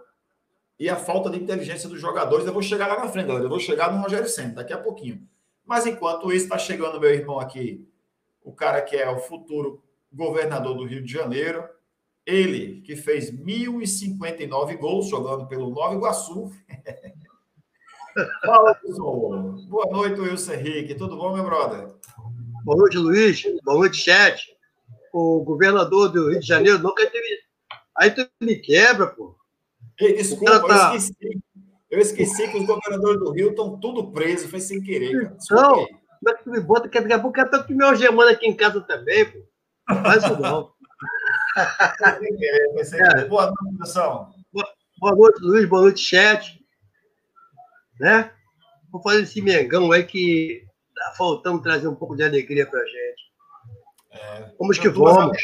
e 0.78 0.88
a 0.88 0.96
falta 0.96 1.32
de 1.32 1.40
inteligência 1.40 1.90
dos 1.90 2.00
jogadores. 2.00 2.46
Eu 2.46 2.54
vou 2.54 2.62
chegar 2.62 2.86
lá 2.86 3.00
na 3.00 3.10
frente, 3.10 3.26
galera. 3.26 3.46
Eu 3.46 3.50
vou 3.50 3.60
chegar 3.60 3.92
no 3.92 4.00
Rogério 4.04 4.30
Senna 4.30 4.54
daqui 4.54 4.72
a 4.72 4.78
pouquinho. 4.78 5.28
Mas 5.66 5.88
enquanto 5.88 6.32
isso, 6.32 6.44
está 6.44 6.60
chegando 6.60 7.00
meu 7.00 7.12
irmão 7.12 7.40
aqui, 7.40 7.90
o 8.44 8.54
cara 8.54 8.80
que 8.80 8.96
é 8.96 9.10
o 9.10 9.18
futuro 9.18 9.84
governador 10.14 10.78
do 10.78 10.86
Rio 10.86 11.02
de 11.02 11.12
Janeiro. 11.12 11.68
Ele 12.24 12.82
que 12.82 12.96
fez 12.96 13.32
1.059 13.32 14.78
gols 14.78 15.08
jogando 15.08 15.48
pelo 15.48 15.72
Nova 15.72 15.96
Iguaçu. 15.96 16.52
Fala, 18.46 18.76
pessoal. 18.76 19.56
Boa 19.70 19.86
noite, 19.90 20.20
Wilson 20.20 20.54
Henrique. 20.54 20.96
Tudo 20.96 21.16
bom, 21.16 21.34
meu 21.34 21.44
brother? 21.44 21.88
Boa 22.64 22.78
noite, 22.78 22.98
Luiz. 22.98 23.44
Boa 23.64 23.80
noite, 23.80 23.98
chat. 23.98 24.56
O 25.14 25.44
governador 25.44 26.10
do 26.10 26.30
Rio 26.30 26.40
de 26.40 26.46
Janeiro 26.46 26.80
nunca 26.80 27.06
teve. 27.10 27.40
Aí 27.98 28.12
tu 28.12 28.28
me 28.42 28.56
quebra, 28.56 29.08
pô. 29.08 29.36
Ei, 30.00 30.16
desculpa, 30.16 30.60
tá... 30.68 30.92
eu 30.92 30.98
esqueci. 30.98 31.42
Eu 31.90 32.00
esqueci 32.00 32.48
que 32.50 32.58
os 32.58 32.66
governadores 32.66 33.20
do 33.20 33.32
Rio 33.32 33.50
estão 33.50 33.78
tudo 33.80 34.12
presos, 34.12 34.50
foi 34.50 34.60
sem 34.60 34.82
querer. 34.82 35.12
Cara. 35.50 35.62
Não, 35.62 35.76
como 35.76 36.30
é 36.30 36.34
que 36.34 36.44
tu 36.44 36.52
me 36.52 36.60
bota? 36.60 36.88
Daqui 36.88 37.14
a 37.14 37.20
pouco 37.20 37.40
eu 37.40 37.50
tô 37.50 37.74
me 37.74 37.84
algemando 37.84 38.30
aqui 38.30 38.48
em 38.48 38.56
casa 38.56 38.82
também, 38.82 39.26
pô. 39.26 39.40
Faz 40.02 40.24
isso 40.24 40.40
não. 40.40 40.72
sem 42.20 42.38
querer, 42.38 42.74
foi 42.74 42.86
sem 42.86 43.00
querer. 43.00 43.28
Boa 43.28 43.48
noite, 43.48 43.78
pessoal. 43.80 44.34
Boa 45.00 45.16
noite, 45.16 45.42
Luiz. 45.42 45.68
Boa 45.68 45.82
noite, 45.82 46.00
chat 46.00 46.61
né? 48.02 48.32
Vamos 48.92 49.04
fazer 49.04 49.22
esse 49.22 49.42
Mengão 49.42 49.92
aí 49.92 50.04
que 50.04 50.66
tá 50.96 51.14
faltando 51.16 51.62
trazer 51.62 51.88
um 51.88 51.96
pouco 51.96 52.16
de 52.16 52.24
alegria 52.24 52.66
pra 52.66 52.80
gente. 52.84 53.32
É, 54.12 54.52
vamos 54.58 54.80
que 54.80 54.90
vamos. 54.90 55.38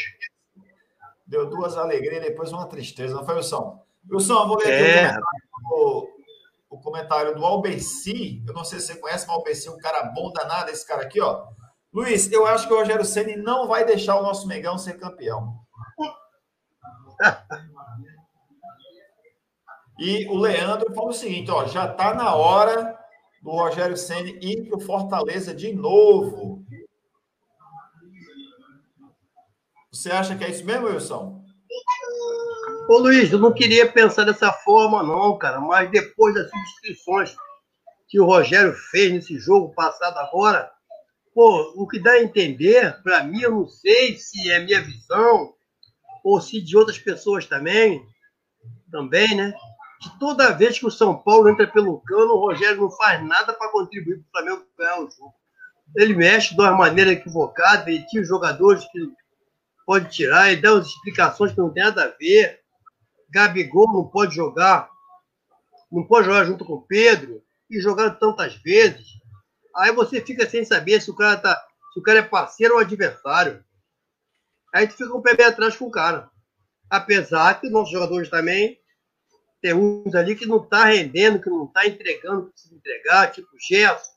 Deu 1.24 1.48
duas 1.48 1.76
alegrias 1.76 2.16
e 2.16 2.28
depois 2.30 2.52
uma 2.52 2.66
tristeza, 2.66 3.14
não 3.14 3.24
foi, 3.24 3.36
Wilson? 3.36 3.80
Wilson, 4.10 4.48
vou 4.48 4.58
ler 4.58 4.72
é. 4.72 5.04
aqui 5.06 5.20
o, 5.70 6.08
o, 6.70 6.80
comentário 6.80 7.34
do 7.34 7.44
Albeci. 7.44 8.42
Eu 8.46 8.52
não 8.52 8.64
sei 8.64 8.80
se 8.80 8.88
você 8.88 8.96
conhece, 8.96 9.24
mas 9.26 9.36
o 9.36 9.38
Albeci 9.38 9.68
é 9.68 9.70
um 9.70 9.78
cara 9.78 10.02
bom 10.14 10.32
danado, 10.32 10.70
esse 10.70 10.86
cara 10.86 11.02
aqui, 11.02 11.20
ó. 11.20 11.46
Luiz, 11.92 12.30
eu 12.32 12.44
acho 12.44 12.66
que 12.66 12.74
o 12.74 12.78
Rogério 12.78 13.04
Ceni 13.04 13.36
não 13.36 13.68
vai 13.68 13.84
deixar 13.84 14.16
o 14.18 14.22
nosso 14.22 14.48
Mengão 14.48 14.76
ser 14.76 14.98
campeão. 14.98 15.54
E 19.98 20.26
o 20.28 20.36
Leandro 20.36 20.94
falou 20.94 21.10
o 21.10 21.14
seguinte: 21.14 21.50
ó, 21.50 21.66
já 21.66 21.90
está 21.90 22.14
na 22.14 22.34
hora 22.34 22.98
do 23.42 23.50
Rogério 23.50 23.96
Senni 23.96 24.38
ir 24.40 24.68
para 24.68 24.78
o 24.78 24.80
Fortaleza 24.80 25.54
de 25.54 25.72
novo. 25.72 26.64
Você 29.92 30.10
acha 30.10 30.36
que 30.36 30.44
é 30.44 30.50
isso 30.50 30.64
mesmo, 30.64 30.86
Wilson? 30.86 31.42
Ô 32.88 32.98
Luiz, 32.98 33.32
eu 33.32 33.38
não 33.38 33.52
queria 33.52 33.90
pensar 33.90 34.24
dessa 34.24 34.52
forma, 34.52 35.02
não, 35.02 35.36
cara, 35.36 35.60
mas 35.60 35.90
depois 35.90 36.34
das 36.34 36.48
substituições 36.48 37.36
que 38.06 38.18
o 38.18 38.24
Rogério 38.24 38.72
fez 38.90 39.12
nesse 39.12 39.38
jogo 39.38 39.74
passado 39.74 40.16
agora, 40.18 40.70
pô, 41.34 41.74
o 41.76 41.86
que 41.86 41.98
dá 41.98 42.12
a 42.12 42.22
entender, 42.22 43.02
para 43.02 43.22
mim, 43.24 43.42
eu 43.42 43.50
não 43.50 43.68
sei 43.68 44.16
se 44.16 44.50
é 44.50 44.60
minha 44.60 44.80
visão 44.80 45.52
ou 46.24 46.40
se 46.40 46.60
de 46.60 46.76
outras 46.76 46.98
pessoas 46.98 47.44
também, 47.44 48.02
também, 48.90 49.34
né? 49.34 49.52
Toda 50.18 50.52
vez 50.52 50.78
que 50.78 50.86
o 50.86 50.90
São 50.90 51.16
Paulo 51.16 51.48
entra 51.48 51.66
pelo 51.66 52.00
cano, 52.00 52.34
o 52.34 52.40
Rogério 52.40 52.82
não 52.82 52.90
faz 52.90 53.24
nada 53.26 53.52
para 53.52 53.70
contribuir 53.70 54.18
para 54.18 54.24
o 54.24 54.30
Flamengo 54.30 54.68
ganhar 54.78 55.00
o 55.00 55.10
jogo. 55.10 55.34
ele 55.96 56.14
mexe 56.14 56.54
de 56.54 56.60
uma 56.60 56.72
maneira 56.72 57.12
equivocada, 57.12 57.90
ele 57.90 58.06
tira 58.06 58.22
os 58.22 58.28
jogadores 58.28 58.84
que 58.92 59.12
pode 59.84 60.10
tirar, 60.10 60.52
ele 60.52 60.60
dá 60.60 60.74
umas 60.74 60.86
explicações 60.86 61.52
que 61.52 61.58
não 61.58 61.72
tem 61.72 61.82
nada 61.82 62.04
a 62.04 62.16
ver. 62.18 62.60
Gabigol 63.30 63.92
não 63.92 64.06
pode 64.06 64.34
jogar, 64.34 64.88
não 65.90 66.04
pode 66.04 66.26
jogar 66.26 66.44
junto 66.44 66.64
com 66.64 66.74
o 66.74 66.82
Pedro, 66.82 67.42
e 67.70 67.80
jogar 67.80 68.10
tantas 68.12 68.54
vezes. 68.56 69.06
Aí 69.76 69.92
você 69.92 70.20
fica 70.20 70.48
sem 70.48 70.64
saber 70.64 71.00
se 71.00 71.10
o 71.10 71.14
cara 71.14 71.36
tá, 71.36 71.54
se 71.92 72.00
o 72.00 72.02
cara 72.02 72.20
é 72.20 72.22
parceiro 72.22 72.74
ou 72.74 72.80
adversário. 72.80 73.64
Aí 74.74 74.86
tu 74.86 74.94
fica 74.94 75.16
um 75.16 75.22
pé 75.22 75.44
atrás 75.44 75.76
com 75.76 75.86
o 75.86 75.90
cara. 75.90 76.30
Apesar 76.90 77.60
que 77.60 77.68
nossos 77.68 77.92
jogadores 77.92 78.30
também 78.30 78.78
tem 79.60 79.74
uns 79.74 80.14
ali 80.14 80.36
que 80.36 80.46
não 80.46 80.60
tá 80.60 80.84
rendendo, 80.84 81.40
que 81.40 81.50
não 81.50 81.66
tá 81.66 81.86
entregando 81.86 82.46
que 82.46 82.52
precisa 82.52 82.74
entregar, 82.74 83.32
tipo 83.32 83.48
Gerson, 83.58 84.12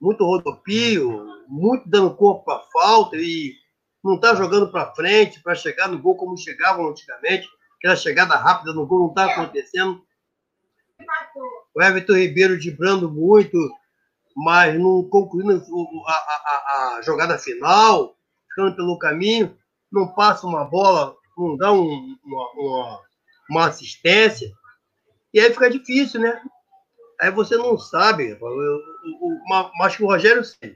muito 0.00 0.24
rodopio, 0.24 1.44
muito 1.48 1.88
dando 1.88 2.14
corpo 2.14 2.44
para 2.44 2.64
falta 2.72 3.16
e 3.16 3.54
não 4.02 4.18
tá 4.18 4.34
jogando 4.34 4.70
para 4.70 4.94
frente 4.94 5.40
para 5.40 5.54
chegar 5.54 5.88
no 5.88 5.98
gol 5.98 6.16
como 6.16 6.36
chegavam 6.36 6.88
antigamente. 6.88 7.48
Aquela 7.78 7.96
chegada 7.96 8.36
rápida 8.36 8.72
no 8.72 8.86
gol 8.86 9.00
não 9.00 9.14
tá 9.14 9.26
acontecendo. 9.26 10.02
O 11.74 11.82
Everton 11.82 12.14
Ribeiro 12.14 12.58
vibrando 12.58 13.10
muito, 13.10 13.56
mas 14.36 14.78
não 14.78 15.04
concluindo 15.08 15.62
a, 16.06 16.12
a, 16.12 16.96
a, 16.96 17.02
jogada 17.02 17.38
final, 17.38 18.16
ficando 18.48 18.74
pelo 18.74 18.98
caminho, 18.98 19.56
não 19.90 20.08
passa 20.08 20.46
uma 20.46 20.64
bola, 20.64 21.14
não 21.36 21.56
dá 21.56 21.72
um, 21.72 22.16
uma, 22.24 22.50
uma, 22.54 23.00
uma, 23.48 23.66
assistência, 23.66 24.50
e 25.32 25.40
aí 25.40 25.52
fica 25.52 25.70
difícil, 25.70 26.20
né? 26.20 26.40
Aí 27.20 27.30
você 27.30 27.56
não 27.56 27.76
sabe, 27.76 28.38
mas 29.78 29.96
que 29.96 30.02
o 30.02 30.06
Rogério 30.06 30.44
sim. 30.44 30.74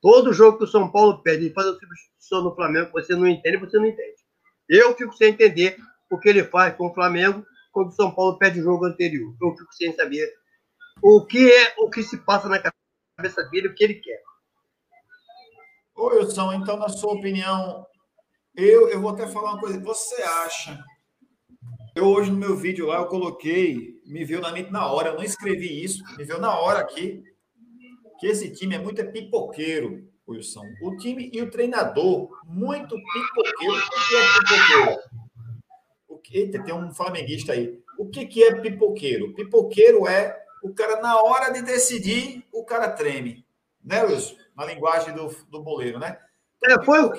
Todo 0.00 0.32
jogo 0.32 0.58
que 0.58 0.64
o 0.64 0.68
São 0.68 0.90
Paulo 0.90 1.22
pede 1.22 1.46
e 1.46 1.52
faz 1.52 1.66
a 1.66 1.72
substituição 1.72 2.42
no 2.42 2.54
Flamengo, 2.54 2.92
você 2.92 3.14
não 3.14 3.26
entende, 3.26 3.58
você 3.58 3.76
não 3.76 3.86
entende. 3.86 4.16
Eu 4.68 4.96
fico 4.96 5.12
sem 5.14 5.30
entender 5.30 5.76
o 6.10 6.18
que 6.18 6.28
ele 6.28 6.44
faz 6.44 6.74
com 6.76 6.88
o 6.88 6.94
Flamengo 6.94 7.44
quando 7.72 7.88
o 7.88 7.92
São 7.92 8.10
Paulo 8.14 8.38
perde 8.38 8.60
o 8.60 8.64
jogo 8.64 8.86
anterior. 8.86 9.34
Eu 9.40 9.56
fico 9.56 9.72
sem 9.74 9.92
saber 9.94 10.32
o 11.02 11.24
que 11.26 11.52
é 11.52 11.74
o 11.78 11.90
que 11.90 12.02
se 12.02 12.18
passa 12.18 12.48
na 12.48 12.58
cabeça 12.58 13.42
dele, 13.50 13.68
o 13.68 13.74
que 13.74 13.84
ele 13.84 13.94
quer. 13.94 14.22
Ô, 15.94 16.06
Wilson, 16.06 16.52
então, 16.54 16.76
na 16.76 16.88
sua 16.88 17.12
opinião, 17.12 17.86
eu, 18.56 18.88
eu 18.88 19.00
vou 19.00 19.10
até 19.10 19.26
falar 19.26 19.52
uma 19.52 19.60
coisa. 19.60 19.78
Você 19.80 20.22
acha? 20.22 20.84
Eu 21.94 22.06
hoje 22.06 22.30
no 22.30 22.36
meu 22.36 22.56
vídeo 22.56 22.86
lá, 22.86 22.98
eu 22.98 23.06
coloquei, 23.06 24.00
me 24.06 24.24
veio 24.24 24.40
na 24.40 24.52
mente 24.52 24.70
na 24.70 24.86
hora, 24.90 25.10
eu 25.10 25.16
não 25.16 25.24
escrevi 25.24 25.82
isso, 25.82 26.02
me 26.16 26.24
veio 26.24 26.40
na 26.40 26.56
hora 26.58 26.78
aqui, 26.78 27.22
que 28.18 28.26
esse 28.26 28.50
time 28.50 28.76
é 28.76 28.78
muito 28.78 29.04
pipoqueiro, 29.10 30.08
Wilson. 30.28 30.64
O 30.82 30.96
time 30.96 31.30
e 31.32 31.42
o 31.42 31.50
treinador, 31.50 32.30
muito 32.44 32.94
pipoqueiro. 32.94 33.74
O 33.74 34.08
que 34.08 34.16
é 34.16 34.22
pipoqueiro? 34.38 35.10
Eita, 36.32 36.62
tem 36.62 36.72
um 36.72 36.94
flamenguista 36.94 37.52
aí. 37.52 37.82
O 37.98 38.08
que, 38.08 38.24
que 38.24 38.44
é 38.44 38.54
pipoqueiro? 38.54 39.34
Pipoqueiro 39.34 40.06
é 40.06 40.40
o 40.62 40.72
cara, 40.72 41.00
na 41.00 41.20
hora 41.20 41.50
de 41.50 41.62
decidir, 41.62 42.44
o 42.52 42.64
cara 42.64 42.88
treme. 42.88 43.44
Né, 43.84 44.04
Wilson? 44.04 44.36
Na 44.56 44.64
linguagem 44.64 45.14
do, 45.14 45.28
do 45.50 45.62
boleiro, 45.62 45.98
né? 45.98 46.18
é, 46.64 46.84
foi, 46.84 47.00
o... 47.00 47.12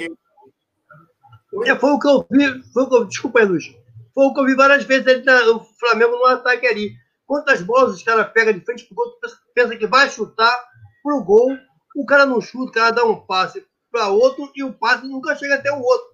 é, 1.65 1.75
foi 1.77 1.91
o 1.91 1.99
que 1.99 2.07
eu 2.07 2.25
vi. 2.29 2.63
Foi 2.71 2.83
o 2.83 2.89
que 2.89 2.95
eu... 2.95 3.05
Desculpa 3.05 3.39
aí, 3.39 3.45
Luiz. 3.45 3.80
Foi 4.13 4.25
o 4.25 4.33
que 4.33 4.39
eu 4.39 4.45
vi 4.45 4.55
várias 4.55 4.83
vezes 4.83 5.07
ali 5.07 5.23
no 5.45 5.63
Flamengo 5.79 6.17
no 6.17 6.25
ataque 6.25 6.67
ali. 6.67 6.93
Quantas 7.25 7.61
bolas 7.61 7.95
os 7.95 8.03
caras 8.03 8.31
pegam 8.33 8.53
de 8.53 8.65
frente 8.65 8.85
pro 8.85 8.95
gol, 8.95 9.13
pensa 9.55 9.75
que 9.77 9.87
vai 9.87 10.09
chutar 10.09 10.65
pro 11.01 11.23
gol, 11.23 11.57
o 11.95 12.05
cara 12.05 12.25
não 12.25 12.41
chuta, 12.41 12.69
o 12.69 12.73
cara 12.73 12.91
dá 12.91 13.05
um 13.05 13.25
passe 13.25 13.65
para 13.89 14.09
outro 14.09 14.51
e 14.55 14.63
o 14.63 14.73
passe 14.73 15.05
nunca 15.05 15.35
chega 15.35 15.55
até 15.55 15.71
o 15.71 15.81
outro 15.81 16.11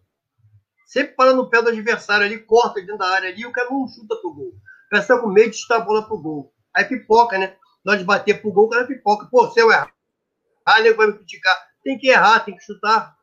sempre 0.88 1.15
para 1.15 1.33
no 1.33 1.49
pé 1.49 1.62
do 1.62 1.69
adversário 1.69 2.25
ali, 2.25 2.39
corta 2.39 2.79
dentro 2.79 2.97
da 2.97 3.10
área 3.10 3.29
ali, 3.29 3.45
o 3.45 3.51
cara 3.51 3.69
não 3.69 3.88
chuta 3.88 4.15
pro 4.15 4.33
gol. 4.33 4.53
Pensa 4.89 5.19
com 5.19 5.27
medo 5.27 5.51
de 5.51 5.57
chutar 5.57 5.81
a 5.81 5.81
bola 5.81 6.07
pro 6.07 6.17
gol. 6.17 6.53
Aí 6.73 6.86
pipoca, 6.86 7.38
né? 7.38 7.57
Na 7.83 7.91
hora 7.91 7.99
de 7.99 8.05
bater 8.05 8.41
pro 8.41 8.51
gol, 8.51 8.65
o 8.65 8.69
cara 8.69 8.88
pipoca. 8.88 9.27
Pô, 9.29 9.51
se 9.51 9.60
eu 9.60 9.69
errar, 9.69 9.93
ah, 10.65 10.79
nego 10.79 10.97
vai 10.97 11.07
me 11.07 11.13
criticar. 11.13 11.55
Tem 11.83 11.97
que 11.97 12.07
errar, 12.07 12.39
tem 12.39 12.55
que 12.55 12.63
chutar. 12.63 13.15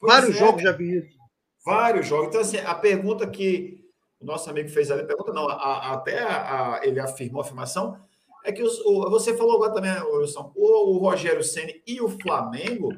Pois 0.00 0.12
Vários 0.12 0.36
é. 0.36 0.38
jogos 0.38 0.62
já 0.62 0.72
vi 0.72 0.98
isso. 0.98 1.19
Vários 1.64 2.06
jogos. 2.06 2.28
Então, 2.28 2.40
assim, 2.40 2.58
a 2.58 2.74
pergunta 2.74 3.26
que 3.26 3.84
o 4.20 4.24
nosso 4.24 4.48
amigo 4.48 4.68
fez 4.68 4.90
ali, 4.90 5.06
pergunta 5.06 5.32
não, 5.32 5.48
a, 5.48 5.54
a, 5.54 5.92
até 5.94 6.18
a, 6.22 6.80
ele 6.82 7.00
afirmou 7.00 7.42
a 7.42 7.44
afirmação, 7.44 7.98
é 8.44 8.52
que 8.52 8.62
os, 8.62 8.78
o, 8.80 9.10
você 9.10 9.36
falou 9.36 9.56
agora 9.56 9.74
também, 9.74 9.92
Wilson, 10.02 10.52
o, 10.54 10.94
o 10.94 10.98
Rogério 10.98 11.44
Ceni 11.44 11.82
e 11.86 12.00
o 12.00 12.08
Flamengo 12.08 12.90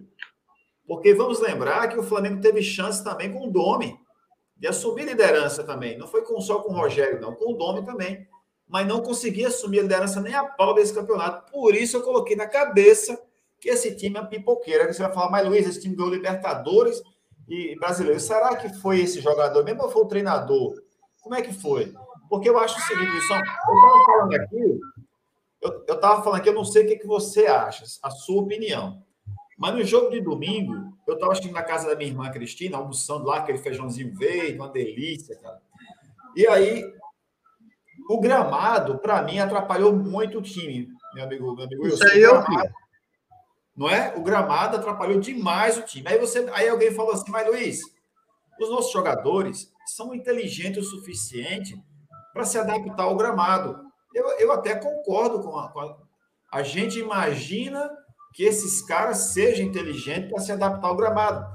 porque 0.87 1.15
vamos 1.15 1.41
lembrar 1.41 1.89
que 1.89 1.99
o 1.99 2.03
Flamengo 2.03 2.41
teve 2.41 2.63
chance 2.63 3.03
também 3.03 3.33
com 3.33 3.47
o 3.47 3.51
Domi 3.51 3.99
de 4.57 4.67
assumir 4.67 5.05
liderança 5.05 5.65
também. 5.65 5.97
Não 5.97 6.07
foi 6.07 6.23
com, 6.23 6.41
só 6.41 6.59
com 6.61 6.73
o 6.73 6.77
Rogério, 6.77 7.21
não, 7.21 7.35
com 7.35 7.53
o 7.53 7.57
Domi 7.57 7.85
também. 7.85 8.27
Mas 8.69 8.87
não 8.87 9.01
conseguia 9.01 9.49
assumir 9.49 9.81
a 9.81 9.83
liderança 9.83 10.21
nem 10.21 10.35
a 10.35 10.45
pau 10.45 10.75
desse 10.75 10.93
campeonato. 10.93 11.51
Por 11.51 11.75
isso 11.75 11.97
eu 11.97 12.03
coloquei 12.03 12.37
na 12.37 12.47
cabeça 12.47 13.21
que 13.61 13.69
esse 13.69 13.97
time 13.97 14.19
é 14.19 14.25
pipoqueira. 14.25 14.93
Você 14.93 15.03
vai 15.03 15.13
falar, 15.13 15.31
mas 15.31 15.47
Luiz, 15.47 15.67
esse 15.67 15.81
time 15.81 15.95
ganhou 15.95 16.13
Libertadores 16.13 17.03
e 17.49 17.77
brasileiro. 17.77 18.21
Será 18.21 18.57
que 18.57 18.69
foi 18.81 19.01
esse 19.01 19.21
jogador 19.21 19.65
mesmo 19.65 19.83
ou 19.83 19.91
foi 19.91 20.03
o 20.03 20.09
treinador? 20.09 20.75
Como 21.21 21.35
é 21.35 21.43
que 21.43 21.53
foi? 21.53 21.93
Porque 22.29 22.49
eu 22.49 22.59
acho 22.59 22.79
o 22.79 22.83
seguinte, 22.83 23.11
Wilson, 23.11 23.35
eu 23.35 23.41
estava 23.75 24.05
falando 24.05 24.35
aqui, 24.35 24.81
eu 25.63 25.95
estava 25.95 26.23
falando 26.23 26.41
aqui, 26.41 26.49
eu 26.49 26.55
não 26.55 26.65
sei 26.65 26.85
o 26.85 26.89
que, 26.89 26.97
que 26.97 27.07
você 27.07 27.47
acha, 27.47 27.85
a 28.03 28.11
sua 28.11 28.43
opinião. 28.43 29.03
Mas 29.59 29.75
no 29.75 29.85
jogo 29.85 30.11
de 30.11 30.21
domingo, 30.21 30.93
eu 31.07 31.15
estava 31.15 31.33
assistindo 31.33 31.55
na 31.55 31.63
casa 31.63 31.89
da 31.89 31.95
minha 31.95 32.11
irmã 32.11 32.31
Cristina, 32.31 32.79
almoçando 32.79 33.27
lá, 33.27 33.39
aquele 33.39 33.59
feijãozinho 33.59 34.13
verde, 34.17 34.59
uma 34.59 34.69
delícia, 34.69 35.37
cara. 35.37 35.61
E 36.35 36.47
aí, 36.47 36.85
o 38.09 38.19
gramado, 38.19 38.99
para 38.99 39.23
mim, 39.23 39.39
atrapalhou 39.39 39.93
muito 39.95 40.39
o 40.39 40.43
time, 40.43 40.89
meu 41.15 41.25
amigo, 41.25 41.55
meu 41.55 41.65
amigo 41.65 41.87
Isso 41.87 42.05
aí 42.09 42.23
eu 42.23 42.43
Não 43.77 43.89
é? 43.89 44.15
O 44.17 44.23
gramado 44.23 44.77
atrapalhou 44.77 45.19
demais 45.21 45.79
o 45.79 45.83
time. 45.83 46.07
Aí, 46.09 46.19
você, 46.19 46.47
aí 46.53 46.69
alguém 46.69 46.93
falou 46.93 47.13
assim, 47.13 47.31
mas 47.31 47.47
Luiz, 47.47 47.81
os 48.61 48.71
nossos 48.71 48.93
jogadores 48.93 49.73
são 49.87 50.15
inteligentes 50.15 50.87
o 50.87 50.91
suficiente 50.91 51.75
para 52.33 52.45
se 52.45 52.59
adaptar 52.59 53.05
ao 53.05 53.17
gramado. 53.17 53.79
Eu, 54.15 54.29
eu 54.39 54.53
até 54.53 54.75
concordo 54.75 55.43
com 55.43 55.59
a, 55.59 55.71
com 55.71 55.81
a. 55.81 55.97
A 56.53 56.63
gente 56.63 56.99
imagina 56.99 57.91
que 58.35 58.45
esses 58.45 58.83
caras 58.83 59.33
sejam 59.33 59.67
inteligentes 59.67 60.31
para 60.31 60.41
se 60.41 60.53
adaptar 60.53 60.89
ao 60.89 60.97
gramado. 60.97 61.47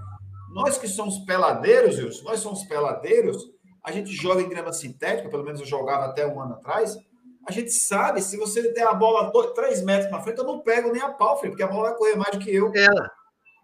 Nós 0.54 0.78
que 0.78 0.88
somos 0.88 1.20
peladeiros, 1.20 1.98
Wilson, 1.98 2.24
nós 2.24 2.40
somos 2.40 2.64
peladeiros, 2.64 3.38
a 3.84 3.92
gente 3.92 4.12
joga 4.12 4.42
em 4.42 4.50
grama 4.50 4.74
sintética, 4.74 5.30
pelo 5.30 5.44
menos 5.44 5.60
eu 5.60 5.66
jogava 5.66 6.06
até 6.06 6.26
um 6.26 6.42
ano 6.42 6.56
atrás. 6.56 6.98
A 7.48 7.52
gente 7.52 7.72
sabe, 7.72 8.22
se 8.22 8.36
você 8.36 8.74
der 8.74 8.86
a 8.86 8.94
bola 8.94 9.32
dois, 9.32 9.52
três 9.54 9.82
metros 9.82 10.10
para 10.10 10.22
frente, 10.22 10.38
eu 10.38 10.44
não 10.44 10.60
pego 10.60 10.92
nem 10.92 11.02
a 11.02 11.10
pau, 11.10 11.40
filho, 11.40 11.54
porque 11.54 11.64
a 11.64 11.68
bola 11.68 11.90
vai 11.90 11.98
correr 11.98 12.16
mais 12.16 12.32
do 12.32 12.40
que 12.40 12.54
eu. 12.54 12.72
É. 12.76 12.88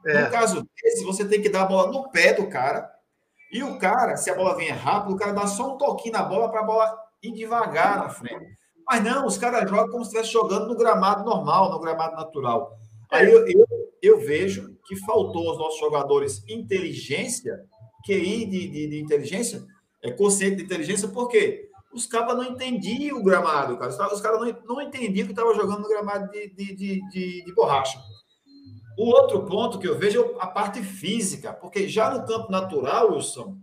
É. 0.06 0.24
No 0.24 0.32
caso 0.32 0.67
desse, 0.82 1.04
você 1.04 1.26
tem 1.26 1.41
que 1.41 1.50
dar 1.50 1.63
a 1.63 1.65
bola 1.65 1.91
no 1.91 2.10
pé 2.10 2.34
do 2.34 2.48
cara. 2.48 2.89
E 3.52 3.63
o 3.63 3.78
cara, 3.78 4.17
se 4.17 4.30
a 4.30 4.36
bola 4.36 4.56
vem 4.56 4.69
rápido, 4.69 5.13
o 5.13 5.17
cara 5.17 5.32
dá 5.32 5.48
só 5.48 5.74
um 5.74 5.78
toquinho 5.78 6.13
na 6.13 6.24
bola 6.24 6.50
para 6.50 6.62
a 6.62 6.65
bola 6.65 6.98
ir 7.22 7.34
devagar 7.34 7.98
na 7.98 8.10
frente. 8.10 8.58
Mas 8.86 9.04
não, 9.04 9.26
os 9.26 9.38
caras 9.38 9.69
jogam 9.69 9.89
como 9.89 10.04
se 10.04 10.10
estivesse 10.10 10.32
jogando 10.34 10.67
no 10.67 10.76
gramado 10.76 11.24
normal, 11.24 11.72
no 11.72 11.80
gramado 11.80 12.15
natural. 12.15 12.78
Aí 13.12 13.32
eu, 13.32 13.48
eu, 13.48 13.65
eu, 14.02 14.19
vejo 14.19 14.76
que 14.86 14.96
faltou 15.06 15.50
aos 15.50 15.58
nossos 15.58 15.80
jogadores 15.80 16.43
inteligência, 16.50 17.63
QI 18.06 18.46
de, 18.46 18.67
de, 18.67 18.88
de 18.88 19.00
inteligência, 19.00 19.63
é 20.02 20.12
consciente 20.12 20.58
de 20.58 20.63
inteligência, 20.63 21.08
por 21.08 21.30
quê? 21.30 21.69
Os 21.93 22.06
caras 22.06 22.36
não 22.36 22.43
entendiam 22.43 23.19
o 23.19 23.23
gramado, 23.23 23.77
cara. 23.77 23.91
Os 23.91 24.21
caras 24.21 24.39
não, 24.39 24.75
não 24.75 24.82
entendiam 24.82 25.25
que 25.25 25.32
estava 25.34 25.53
jogando 25.53 25.82
no 25.82 25.89
gramado 25.89 26.29
de, 26.32 26.49
de, 26.49 26.75
de, 26.75 27.10
de, 27.10 27.45
de 27.45 27.53
borracha. 27.53 27.99
O 28.97 29.06
outro 29.10 29.45
ponto 29.45 29.79
que 29.79 29.88
eu 29.88 29.97
vejo 29.97 30.21
é 30.21 30.36
a 30.39 30.47
parte 30.47 30.82
física, 30.82 31.53
porque 31.53 31.88
já 31.88 32.12
no 32.12 32.25
campo 32.25 32.51
natural, 32.51 33.12
Wilson, 33.12 33.58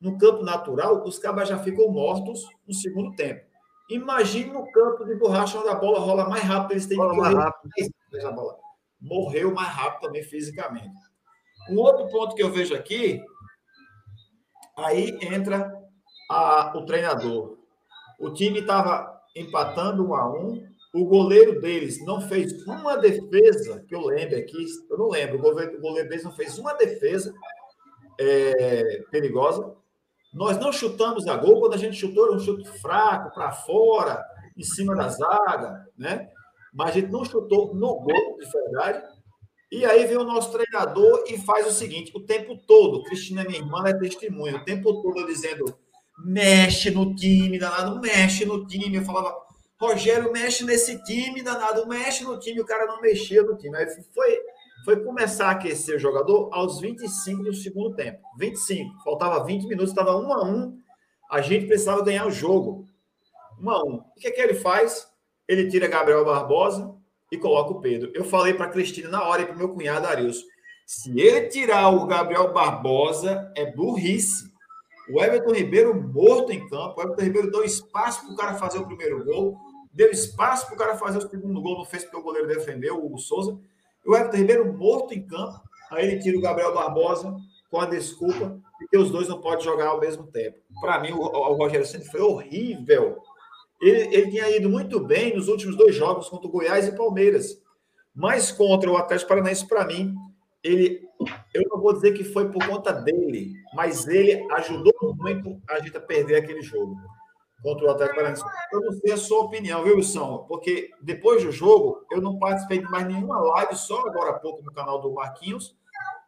no 0.00 0.18
campo 0.18 0.42
natural, 0.42 1.02
os 1.04 1.18
cabas 1.18 1.48
já 1.48 1.58
ficam 1.58 1.88
mortos 1.88 2.42
no 2.66 2.74
segundo 2.74 3.14
tempo. 3.16 3.44
Imagine 3.90 4.50
no 4.50 4.70
campo 4.70 5.04
de 5.04 5.14
borracha 5.16 5.58
onde 5.58 5.68
a 5.68 5.74
bola 5.74 5.98
rola 5.98 6.28
mais 6.28 6.42
rápido, 6.42 6.72
eles 6.72 6.86
têm 6.86 6.98
que 6.98 7.04
correr 7.04 7.20
mais 7.20 7.34
rápido. 7.34 7.70
a 8.26 8.30
bola 8.30 8.64
morreu 9.00 9.52
mais 9.52 9.68
rápido 9.68 10.06
também 10.06 10.22
fisicamente. 10.22 10.94
Um 11.70 11.78
outro 11.78 12.08
ponto 12.08 12.34
que 12.34 12.42
eu 12.42 12.50
vejo 12.50 12.74
aqui, 12.74 13.22
aí 14.76 15.16
entra 15.22 15.72
a, 16.30 16.72
o 16.76 16.84
treinador. 16.84 17.53
O 18.24 18.32
time 18.32 18.60
estava 18.60 19.20
empatando 19.36 20.08
um 20.08 20.14
a 20.14 20.26
um, 20.32 20.66
o 20.94 21.04
goleiro 21.04 21.60
deles 21.60 22.02
não 22.06 22.22
fez 22.22 22.66
uma 22.66 22.96
defesa, 22.96 23.84
que 23.86 23.94
eu 23.94 24.00
lembro 24.00 24.38
aqui, 24.38 24.64
eu 24.88 24.96
não 24.96 25.10
lembro, 25.10 25.36
o 25.36 25.42
goleiro, 25.80 26.08
deles 26.08 26.24
não 26.24 26.32
fez 26.32 26.58
uma 26.58 26.72
defesa 26.72 27.34
é, 28.18 29.02
perigosa. 29.10 29.76
Nós 30.32 30.56
não 30.56 30.72
chutamos 30.72 31.26
a 31.26 31.36
gol, 31.36 31.60
quando 31.60 31.74
a 31.74 31.76
gente 31.76 31.98
chutou, 31.98 32.24
era 32.24 32.34
um 32.34 32.40
chute 32.40 32.66
fraco, 32.80 33.34
para 33.34 33.52
fora, 33.52 34.24
em 34.56 34.62
cima 34.62 34.94
da 34.94 35.08
zaga, 35.10 35.86
né? 35.98 36.30
mas 36.72 36.88
a 36.88 36.92
gente 36.92 37.12
não 37.12 37.26
chutou 37.26 37.74
no 37.74 38.00
gol, 38.00 38.38
de 38.38 38.50
verdade. 38.50 39.06
E 39.70 39.84
aí 39.84 40.06
vem 40.06 40.16
o 40.16 40.24
nosso 40.24 40.50
treinador 40.50 41.24
e 41.28 41.36
faz 41.36 41.66
o 41.66 41.72
seguinte: 41.72 42.10
o 42.14 42.20
tempo 42.20 42.56
todo, 42.66 43.02
Cristina, 43.02 43.44
minha 43.44 43.58
irmã, 43.58 43.86
é 43.86 43.92
testemunha, 43.92 44.56
o 44.56 44.64
tempo 44.64 45.02
todo 45.02 45.26
dizendo: 45.26 45.66
mexe 46.18 46.90
no 46.90 47.14
time, 47.14 47.58
danado, 47.58 48.00
mexe 48.00 48.44
no 48.44 48.66
time. 48.66 48.96
Eu 48.96 49.04
falava, 49.04 49.34
Rogério, 49.80 50.32
mexe 50.32 50.64
nesse 50.64 51.02
time, 51.04 51.42
danado, 51.42 51.86
mexe 51.86 52.24
no 52.24 52.38
time. 52.38 52.60
O 52.60 52.64
cara 52.64 52.86
não 52.86 53.00
mexia 53.00 53.42
no 53.42 53.56
time. 53.56 53.76
Aí 53.76 53.86
foi, 54.14 54.38
foi 54.84 55.04
começar 55.04 55.48
a 55.48 55.50
aquecer 55.52 55.96
o 55.96 55.98
jogador 55.98 56.48
aos 56.52 56.80
25 56.80 57.42
do 57.42 57.54
segundo 57.54 57.94
tempo. 57.94 58.20
25, 58.38 59.02
faltava 59.02 59.44
20 59.44 59.66
minutos, 59.66 59.90
estava 59.90 60.16
1 60.16 60.32
a 60.32 60.44
1 60.44 60.78
A 61.30 61.40
gente 61.40 61.66
precisava 61.66 62.04
ganhar 62.04 62.26
o 62.26 62.30
jogo. 62.30 62.86
1 63.60 63.70
a 63.70 63.84
1 63.84 63.94
O 63.94 64.14
que 64.16 64.28
é 64.28 64.30
que 64.30 64.40
ele 64.40 64.54
faz? 64.54 65.08
Ele 65.46 65.68
tira 65.68 65.88
Gabriel 65.88 66.24
Barbosa 66.24 66.94
e 67.30 67.36
coloca 67.36 67.72
o 67.72 67.80
Pedro. 67.80 68.10
Eu 68.14 68.24
falei 68.24 68.54
para 68.54 68.68
Cristina 68.68 69.08
na 69.08 69.24
hora 69.24 69.42
e 69.42 69.46
para 69.46 69.56
meu 69.56 69.68
cunhado 69.68 70.06
Arilson. 70.06 70.46
Se 70.86 71.18
ele 71.18 71.48
tirar 71.48 71.88
o 71.88 72.06
Gabriel 72.06 72.52
Barbosa, 72.52 73.52
é 73.56 73.70
burrice. 73.70 74.53
O 75.08 75.22
Everton 75.22 75.52
Ribeiro 75.52 75.94
morto 75.94 76.52
em 76.52 76.66
campo. 76.68 76.98
O 76.98 77.02
Everton 77.02 77.22
Ribeiro 77.22 77.50
deu 77.50 77.64
espaço 77.64 78.22
para 78.22 78.32
o 78.32 78.36
cara 78.36 78.54
fazer 78.54 78.78
o 78.78 78.86
primeiro 78.86 79.24
gol. 79.24 79.56
Deu 79.92 80.10
espaço 80.10 80.66
para 80.66 80.74
o 80.74 80.78
cara 80.78 80.96
fazer 80.96 81.18
o 81.18 81.28
segundo 81.28 81.60
gol. 81.60 81.78
Não 81.78 81.84
fez 81.84 82.04
porque 82.04 82.16
o 82.16 82.22
goleiro 82.22 82.48
defendeu, 82.48 83.04
o 83.04 83.18
Souza. 83.18 83.58
O 84.06 84.16
Everton 84.16 84.36
Ribeiro 84.36 84.72
morto 84.72 85.14
em 85.14 85.26
campo. 85.26 85.60
Aí 85.90 86.06
ele 86.06 86.20
tira 86.20 86.36
o 86.38 86.40
Gabriel 86.40 86.74
Barbosa 86.74 87.36
com 87.70 87.80
a 87.80 87.86
desculpa 87.86 88.58
de 88.80 88.88
que 88.88 88.96
os 88.96 89.10
dois 89.10 89.28
não 89.28 89.40
podem 89.40 89.64
jogar 89.64 89.88
ao 89.88 90.00
mesmo 90.00 90.26
tempo. 90.26 90.58
Para 90.80 91.00
mim, 91.00 91.12
o, 91.12 91.54
Rogério 91.54 91.86
Ceni 91.86 92.04
foi 92.04 92.20
horrível. 92.20 93.18
Ele, 93.80 94.14
ele 94.14 94.30
tinha 94.30 94.48
ido 94.56 94.70
muito 94.70 95.00
bem 95.00 95.34
nos 95.34 95.48
últimos 95.48 95.76
dois 95.76 95.94
jogos 95.94 96.28
contra 96.28 96.46
o 96.46 96.50
Goiás 96.50 96.86
e 96.86 96.96
Palmeiras. 96.96 97.60
Mas 98.14 98.52
contra 98.52 98.90
o 98.90 98.96
Atlético 98.96 99.28
Paranaense, 99.28 99.66
para 99.66 99.84
mim, 99.84 100.14
ele, 100.62 101.03
eu 101.52 101.62
não 101.70 101.80
vou 101.80 101.92
dizer 101.92 102.12
que 102.12 102.24
foi 102.24 102.50
por 102.50 102.66
conta 102.66 102.92
dele, 102.92 103.54
mas 103.74 104.06
ele 104.06 104.46
ajudou 104.52 104.94
muito 105.16 105.60
a 105.68 105.80
gente 105.80 105.96
a 105.96 106.00
perder 106.00 106.36
aquele 106.36 106.62
jogo 106.62 106.96
contra 107.62 107.86
o 107.86 107.90
Atlético 107.90 108.16
Paranaense. 108.16 108.44
Eu 108.72 108.80
não 108.82 108.92
sei 108.92 109.12
a 109.12 109.16
sua 109.16 109.40
opinião, 109.40 109.82
viu, 109.82 109.96
Wilson? 109.96 110.44
Porque 110.46 110.90
depois 111.02 111.42
do 111.42 111.50
jogo, 111.50 112.04
eu 112.12 112.20
não 112.20 112.38
participei 112.38 112.78
de 112.78 112.90
mais 112.90 113.06
nenhuma 113.06 113.40
live, 113.40 113.74
só 113.74 114.00
agora 114.06 114.30
há 114.30 114.38
pouco 114.38 114.62
no 114.62 114.72
canal 114.72 115.00
do 115.00 115.12
Marquinhos. 115.14 115.74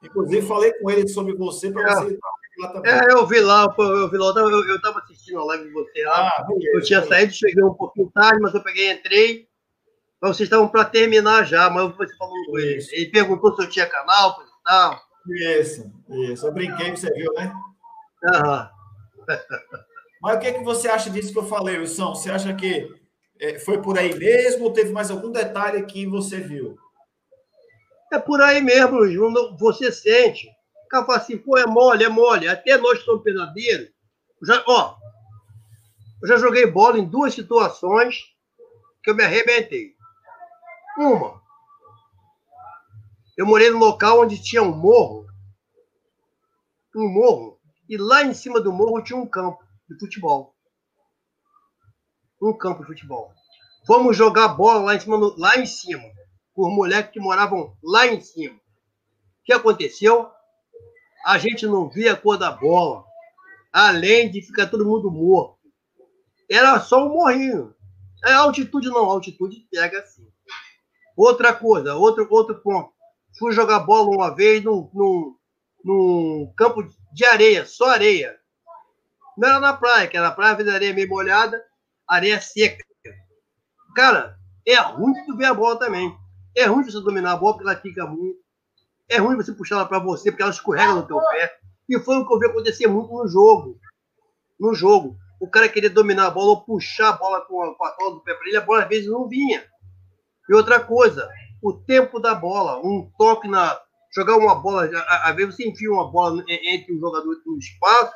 Inclusive, 0.02 0.46
falei 0.46 0.72
com 0.74 0.90
ele 0.90 1.06
sobre 1.08 1.34
você 1.34 1.70
para 1.70 2.00
você 2.00 2.18
lá 2.58 2.68
também. 2.72 2.90
É, 2.90 3.12
eu 3.12 3.26
vi 3.26 3.40
lá, 3.40 3.66
eu 3.78 4.10
vi 4.10 4.16
lá, 4.16 4.32
eu 4.36 4.76
estava 4.76 4.98
assistindo 5.00 5.40
a 5.40 5.44
live 5.44 5.64
de 5.64 5.72
você 5.72 6.04
lá. 6.04 6.28
Ah, 6.28 6.46
eu 6.74 6.82
tinha 6.82 7.04
saído, 7.04 7.32
cheguei 7.32 7.62
um 7.62 7.74
pouquinho 7.74 8.10
tarde, 8.14 8.40
mas 8.40 8.54
eu 8.54 8.62
peguei 8.62 8.90
entrei. 8.90 9.48
Mas 10.20 10.36
vocês 10.36 10.46
estavam 10.46 10.68
para 10.68 10.84
terminar 10.84 11.44
já, 11.44 11.68
mas 11.68 11.94
você 11.94 12.16
falou 12.16 12.34
com 12.46 12.58
ele. 12.58 12.82
Ele 12.92 13.10
perguntou 13.10 13.54
se 13.54 13.62
eu 13.62 13.68
tinha 13.68 13.86
canal, 13.86 14.36
Isso, 15.28 15.92
isso. 16.08 16.46
Eu 16.46 16.52
brinquei, 16.52 16.90
você 16.90 17.12
viu, 17.12 17.32
né? 17.34 17.52
Aham. 18.24 18.70
Mas 20.22 20.36
o 20.36 20.40
que, 20.40 20.46
é 20.46 20.52
que 20.52 20.64
você 20.64 20.88
acha 20.88 21.10
disso 21.10 21.32
que 21.32 21.38
eu 21.38 21.46
falei, 21.46 21.78
Wilson? 21.78 22.14
Você 22.14 22.30
acha 22.30 22.54
que 22.54 22.88
é, 23.38 23.58
foi 23.58 23.80
por 23.82 23.98
aí 23.98 24.14
mesmo 24.14 24.64
ou 24.64 24.72
teve 24.72 24.92
mais 24.92 25.10
algum 25.10 25.30
detalhe 25.30 25.84
que 25.84 26.06
você 26.06 26.40
viu? 26.40 26.76
É 28.12 28.18
por 28.18 28.40
aí 28.40 28.60
mesmo, 28.60 28.98
Luiz. 28.98 29.18
Você 29.58 29.92
sente. 29.92 30.48
O 30.84 30.88
cara 30.88 31.04
fala 31.04 31.18
assim, 31.18 31.36
pô, 31.36 31.58
é 31.58 31.66
mole, 31.66 32.04
é 32.04 32.08
mole. 32.08 32.48
Até 32.48 32.76
nós 32.76 33.02
somos 33.04 33.22
pesadeiros. 33.22 33.90
Já, 34.42 34.62
ó, 34.66 34.96
eu 36.22 36.28
já 36.28 36.36
joguei 36.36 36.66
bola 36.66 36.98
em 36.98 37.04
duas 37.04 37.34
situações 37.34 38.24
que 39.02 39.10
eu 39.10 39.14
me 39.14 39.24
arrebentei. 39.24 39.94
Uma, 40.98 41.42
eu 43.36 43.44
morei 43.46 43.70
num 43.70 43.78
local 43.78 44.22
onde 44.22 44.42
tinha 44.42 44.62
um 44.62 44.74
morro, 44.74 45.26
um 46.94 47.08
morro, 47.08 47.60
e 47.88 47.96
lá 47.96 48.24
em 48.24 48.32
cima 48.32 48.60
do 48.60 48.72
morro 48.72 49.02
tinha 49.02 49.18
um 49.18 49.26
campo 49.26 49.62
de 49.88 49.98
futebol. 49.98 50.54
Um 52.40 52.56
campo 52.56 52.80
de 52.80 52.86
futebol. 52.86 53.32
Fomos 53.86 54.16
jogar 54.16 54.48
bola 54.48 54.80
lá 54.80 54.94
em 54.94 55.00
cima, 55.00 55.34
lá 55.36 55.56
em 55.58 55.66
cima, 55.66 56.02
com 56.54 56.68
os 56.68 56.74
moleques 56.74 57.12
que 57.12 57.20
moravam 57.20 57.76
lá 57.82 58.06
em 58.06 58.20
cima. 58.20 58.56
O 58.56 59.44
que 59.44 59.52
aconteceu? 59.52 60.30
A 61.24 61.38
gente 61.38 61.66
não 61.66 61.88
via 61.88 62.14
a 62.14 62.16
cor 62.16 62.38
da 62.38 62.50
bola, 62.50 63.04
além 63.72 64.30
de 64.30 64.40
ficar 64.42 64.66
todo 64.66 64.86
mundo 64.86 65.10
morto. 65.10 65.58
Era 66.50 66.80
só 66.80 67.06
um 67.06 67.12
morrinho. 67.12 67.74
É 68.24 68.32
altitude 68.32 68.88
não, 68.88 69.04
altitude 69.04 69.66
pega 69.70 70.00
assim. 70.00 70.26
Outra 71.16 71.52
coisa, 71.52 71.94
outro, 71.94 72.26
outro 72.30 72.60
ponto. 72.62 72.95
Fui 73.38 73.52
jogar 73.52 73.80
bola 73.80 74.10
uma 74.10 74.34
vez 74.34 74.62
num, 74.64 74.90
num 75.84 76.52
campo 76.56 76.82
de 77.12 77.24
areia, 77.24 77.66
só 77.66 77.90
areia. 77.90 78.36
Não 79.36 79.48
era 79.48 79.60
na 79.60 79.72
praia, 79.72 80.08
que 80.08 80.16
era 80.16 80.28
na 80.28 80.34
praia, 80.34 80.56
fez 80.56 80.68
areia 80.68 80.94
meio 80.94 81.08
molhada, 81.08 81.62
areia 82.08 82.40
seca. 82.40 82.84
Cara, 83.94 84.38
é 84.66 84.74
ruim 84.76 85.14
tu 85.24 85.36
ver 85.36 85.46
a 85.46 85.54
bola 85.54 85.78
também. 85.78 86.14
É 86.56 86.64
ruim 86.64 86.84
você 86.84 87.00
dominar 87.00 87.32
a 87.32 87.36
bola 87.36 87.54
porque 87.54 87.68
ela 87.68 87.80
fica 87.80 88.06
muito. 88.06 88.38
É 89.08 89.18
ruim 89.18 89.36
você 89.36 89.52
puxar 89.52 89.76
ela 89.76 89.86
para 89.86 89.98
você 89.98 90.30
porque 90.30 90.42
ela 90.42 90.50
escorrega 90.50 90.94
no 90.94 91.06
teu 91.06 91.20
pé. 91.20 91.58
E 91.88 91.98
foi 92.00 92.16
o 92.16 92.26
que 92.26 92.34
eu 92.34 92.38
vi 92.38 92.46
acontecer 92.46 92.86
muito 92.86 93.12
no 93.12 93.28
jogo. 93.28 93.78
No 94.58 94.74
jogo. 94.74 95.16
O 95.38 95.48
cara 95.48 95.68
queria 95.68 95.90
dominar 95.90 96.26
a 96.26 96.30
bola 96.30 96.52
ou 96.52 96.64
puxar 96.64 97.10
a 97.10 97.12
bola 97.12 97.42
com 97.42 97.62
a, 97.62 97.74
com 97.74 97.84
a 97.84 98.10
do 98.10 98.20
pé 98.22 98.34
para 98.34 98.48
ele, 98.48 98.56
a 98.56 98.62
bola 98.62 98.82
às 98.82 98.88
vezes 98.88 99.08
não 99.08 99.28
vinha. 99.28 99.64
E 100.48 100.54
outra 100.54 100.80
coisa, 100.80 101.28
o 101.62 101.72
tempo 101.72 102.20
da 102.20 102.34
bola, 102.34 102.78
um 102.78 103.10
toque 103.18 103.48
na. 103.48 103.78
Jogar 104.14 104.36
uma 104.38 104.54
bola, 104.54 104.88
às 105.24 105.36
vezes 105.36 105.56
você 105.56 105.68
enfia 105.68 105.90
uma 105.90 106.10
bola 106.10 106.42
entre 106.48 106.96
um 106.96 106.98
jogador 106.98 107.36
no 107.44 107.58
espaço, 107.58 108.14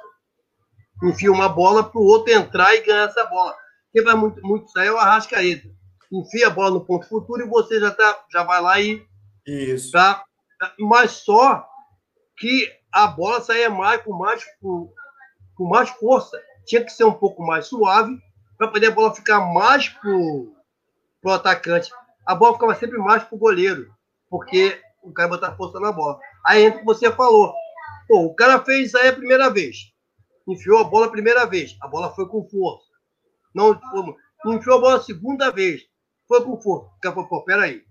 enfia 1.02 1.30
uma 1.30 1.48
bola 1.48 1.84
para 1.84 2.00
o 2.00 2.04
outro 2.04 2.32
entrar 2.32 2.74
e 2.74 2.82
ganhar 2.82 3.08
essa 3.08 3.26
bola. 3.26 3.54
Quem 3.92 4.02
vai 4.02 4.14
muito, 4.14 4.40
muito 4.40 4.70
sair 4.70 4.86
é 4.86 4.92
o 4.92 4.96
Arrascaeta. 4.96 5.68
Enfia 6.10 6.46
a 6.46 6.50
bola 6.50 6.70
no 6.70 6.86
ponto 6.86 7.06
futuro 7.06 7.44
e 7.44 7.48
você 7.48 7.78
já, 7.78 7.90
tá, 7.90 8.24
já 8.32 8.42
vai 8.44 8.62
lá 8.62 8.80
e. 8.80 9.04
Isso. 9.46 9.92
Tá, 9.92 10.24
mas 10.78 11.10
só 11.10 11.66
que 12.38 12.70
a 12.92 13.06
bola 13.06 13.40
saía 13.40 13.68
mais 13.68 14.02
com 14.02 14.16
mais, 14.16 14.44
com, 14.60 14.92
com 15.54 15.68
mais 15.68 15.90
força. 15.90 16.40
Tinha 16.66 16.84
que 16.84 16.92
ser 16.92 17.04
um 17.04 17.12
pouco 17.12 17.44
mais 17.44 17.66
suave 17.66 18.16
para 18.56 18.68
poder 18.68 18.86
a 18.86 18.90
bola 18.90 19.14
ficar 19.14 19.40
mais 19.52 19.88
pro, 19.88 20.54
pro 21.20 21.32
atacante 21.32 21.90
a 22.30 22.34
bola 22.36 22.54
ficava 22.54 22.74
sempre 22.76 22.96
mais 22.96 23.24
pro 23.24 23.36
goleiro, 23.36 23.92
porque 24.28 24.80
o 25.02 25.12
cara 25.12 25.30
botar 25.30 25.56
força 25.56 25.80
na 25.80 25.90
bola. 25.90 26.16
Aí 26.46 26.62
entra 26.62 26.76
o 26.76 26.80
que 26.80 26.86
você 26.86 27.10
falou. 27.10 27.52
Pô, 28.06 28.26
o 28.26 28.34
cara 28.36 28.64
fez 28.64 28.86
isso 28.86 28.98
aí 28.98 29.08
a 29.08 29.12
primeira 29.12 29.50
vez. 29.50 29.92
Enfiou 30.46 30.78
a 30.78 30.84
bola 30.84 31.06
a 31.06 31.10
primeira 31.10 31.44
vez. 31.44 31.76
A 31.82 31.88
bola 31.88 32.14
foi 32.14 32.28
com 32.28 32.48
força. 32.48 32.86
Não, 33.52 33.76
não 34.44 34.54
enfiou 34.54 34.78
a 34.78 34.80
bola 34.80 34.96
a 34.98 35.02
segunda 35.02 35.50
vez. 35.50 35.82
Foi 36.28 36.44
com 36.44 36.60
força. 36.60 36.86
O 36.86 37.00
cara 37.00 37.16
falou, 37.16 37.28
pô, 37.28 37.44
peraí. 37.44 37.82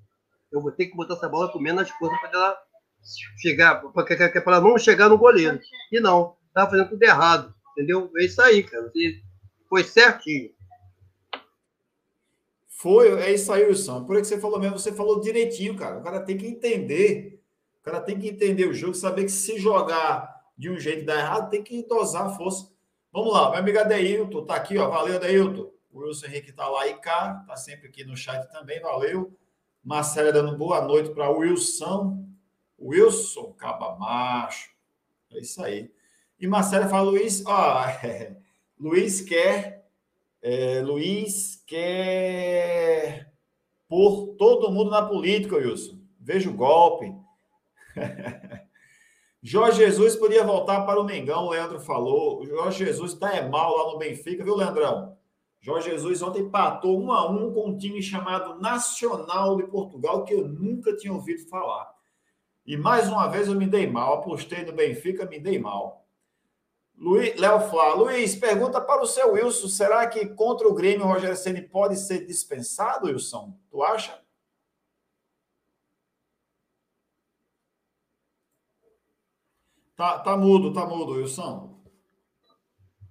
Eu 0.50 0.62
vou 0.62 0.72
ter 0.72 0.86
que 0.86 0.96
botar 0.96 1.16
essa 1.16 1.28
bola 1.28 1.52
com 1.52 1.60
menos 1.60 1.90
força 1.90 2.18
para 2.22 2.40
ela 2.40 2.58
chegar, 3.42 3.82
para 3.92 4.06
ela 4.46 4.62
não 4.62 4.78
chegar 4.78 5.10
no 5.10 5.18
goleiro. 5.18 5.60
E 5.92 6.00
não, 6.00 6.38
tava 6.54 6.72
fazendo 6.72 6.92
tudo 6.92 7.04
errado. 7.04 7.54
Entendeu? 7.74 8.10
É 8.18 8.24
isso 8.24 8.42
aí, 8.42 8.64
cara. 8.64 8.90
Foi 9.68 9.84
certinho. 9.84 10.52
Foi, 12.80 13.10
é 13.22 13.34
isso 13.34 13.52
aí, 13.52 13.66
Wilson. 13.66 14.06
Por 14.06 14.16
que 14.16 14.24
você 14.24 14.40
falou 14.40 14.58
mesmo, 14.58 14.80
você 14.80 14.94
falou 14.94 15.20
direitinho, 15.20 15.76
cara. 15.76 15.98
O 15.98 16.02
cara 16.02 16.22
tem 16.22 16.38
que 16.38 16.48
entender. 16.48 17.44
O 17.82 17.84
cara 17.84 18.00
tem 18.00 18.18
que 18.18 18.30
entender 18.30 18.68
o 18.68 18.74
jogo, 18.74 18.94
saber 18.94 19.26
que 19.26 19.32
se 19.34 19.60
jogar 19.60 20.46
de 20.58 20.70
um 20.70 20.80
jeito 20.80 21.06
dar 21.06 21.20
errado, 21.20 21.50
tem 21.50 21.62
que 21.62 21.86
dosar 21.86 22.28
a 22.28 22.30
força. 22.30 22.72
Vamos 23.12 23.34
lá, 23.34 23.50
meu 23.50 23.60
amigo 23.60 23.80
Adeilton, 23.80 24.46
tá 24.46 24.56
aqui, 24.56 24.78
ó. 24.78 24.90
Valeu, 24.90 25.18
Adeilton. 25.18 25.70
O 25.92 26.00
Wilson 26.00 26.28
Henrique 26.28 26.54
tá 26.54 26.70
lá 26.70 26.88
e 26.88 26.94
cá, 27.02 27.44
tá 27.46 27.58
sempre 27.58 27.90
aqui 27.90 28.06
no 28.06 28.16
chat 28.16 28.50
também, 28.50 28.80
valeu. 28.80 29.38
Marcela 29.84 30.32
dando 30.32 30.58
boa 30.58 30.82
noite 30.82 31.10
para 31.10 31.30
Wilson. 31.30 32.30
Wilson, 32.80 33.52
caba 33.58 33.98
macho. 33.98 34.70
É 35.34 35.40
isso 35.40 35.62
aí. 35.62 35.92
E 36.40 36.48
Marcela 36.48 36.88
fala, 36.88 37.10
Luiz, 37.12 37.44
ó, 37.46 37.84
Luiz 38.80 39.20
quer 39.20 39.79
é, 40.42 40.82
Luiz 40.82 41.64
quer 41.68 43.32
pôr 43.88 44.36
todo 44.38 44.72
mundo 44.72 44.92
na 44.92 45.02
política, 45.02 45.56
Wilson. 45.56 46.00
Veja 46.20 46.50
o 46.50 46.54
golpe. 46.54 47.14
Jorge 49.42 49.78
Jesus 49.78 50.16
podia 50.16 50.44
voltar 50.44 50.86
para 50.86 51.00
o 51.00 51.04
Mengão, 51.06 51.46
o 51.46 51.50
Leandro 51.52 51.80
falou. 51.80 52.42
O 52.42 52.46
Jorge 52.46 52.86
Jesus 52.86 53.14
está 53.14 53.34
é 53.34 53.48
mal 53.48 53.76
lá 53.76 53.94
no 53.94 53.98
Benfica, 53.98 54.44
viu, 54.44 54.56
Leandrão? 54.56 55.18
Jorge 55.62 55.90
Jesus 55.90 56.22
ontem 56.22 56.44
empatou 56.44 57.02
um 57.02 57.12
a 57.12 57.30
um 57.30 57.54
com 57.54 57.70
um 57.70 57.78
time 57.78 58.02
chamado 58.02 58.60
Nacional 58.62 59.58
de 59.58 59.64
Portugal, 59.64 60.24
que 60.24 60.34
eu 60.34 60.48
nunca 60.48 60.96
tinha 60.96 61.14
ouvido 61.14 61.48
falar. 61.50 61.90
E 62.66 62.78
mais 62.78 63.10
uma 63.10 63.28
vez 63.28 63.48
eu 63.48 63.56
me 63.56 63.66
dei 63.66 63.88
mal. 63.88 64.16
Apostei 64.16 64.64
no 64.64 64.74
Benfica, 64.74 65.26
me 65.26 65.40
dei 65.40 65.58
mal. 65.58 66.06
Léo 67.02 67.62
fala, 67.70 67.96
Luiz, 67.96 68.36
pergunta 68.36 68.82
para 68.82 69.02
o 69.02 69.08
seu 69.08 69.32
Wilson: 69.32 69.70
será 69.70 70.06
que 70.08 70.26
contra 70.28 70.68
o 70.68 70.74
Grêmio 70.74 71.06
o 71.06 71.08
Rogério 71.08 71.38
Ceni 71.38 71.62
pode 71.62 71.96
ser 71.98 72.26
dispensado, 72.26 73.08
Wilson? 73.08 73.58
Tu 73.72 73.82
acha? 73.82 74.22
Tá, 79.96 80.20
tá 80.20 80.36
mudo, 80.36 80.74
tá 80.74 80.86
mudo, 80.86 81.14
Wilson. 81.14 81.82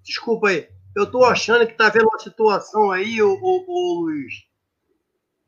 Desculpa 0.03 0.48
aí. 0.48 0.68
Eu 0.94 1.11
tô 1.11 1.24
achando 1.24 1.66
que 1.66 1.74
tá 1.74 1.88
vendo 1.88 2.09
uma 2.09 2.18
situação 2.18 2.90
aí, 2.90 3.22
o, 3.22 3.31
o, 3.31 3.64
o 3.68 4.01
Luiz, 4.03 4.35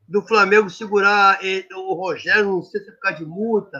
do 0.07 0.21
Flamengo 0.21 0.69
segurar 0.69 1.43
ele, 1.43 1.67
o 1.73 1.93
Rogério, 1.93 2.45
não 2.45 2.61
sei 2.63 2.81
se 2.81 2.89
é 2.89 2.93
ficar 2.93 3.11
de 3.11 3.25
multa. 3.25 3.77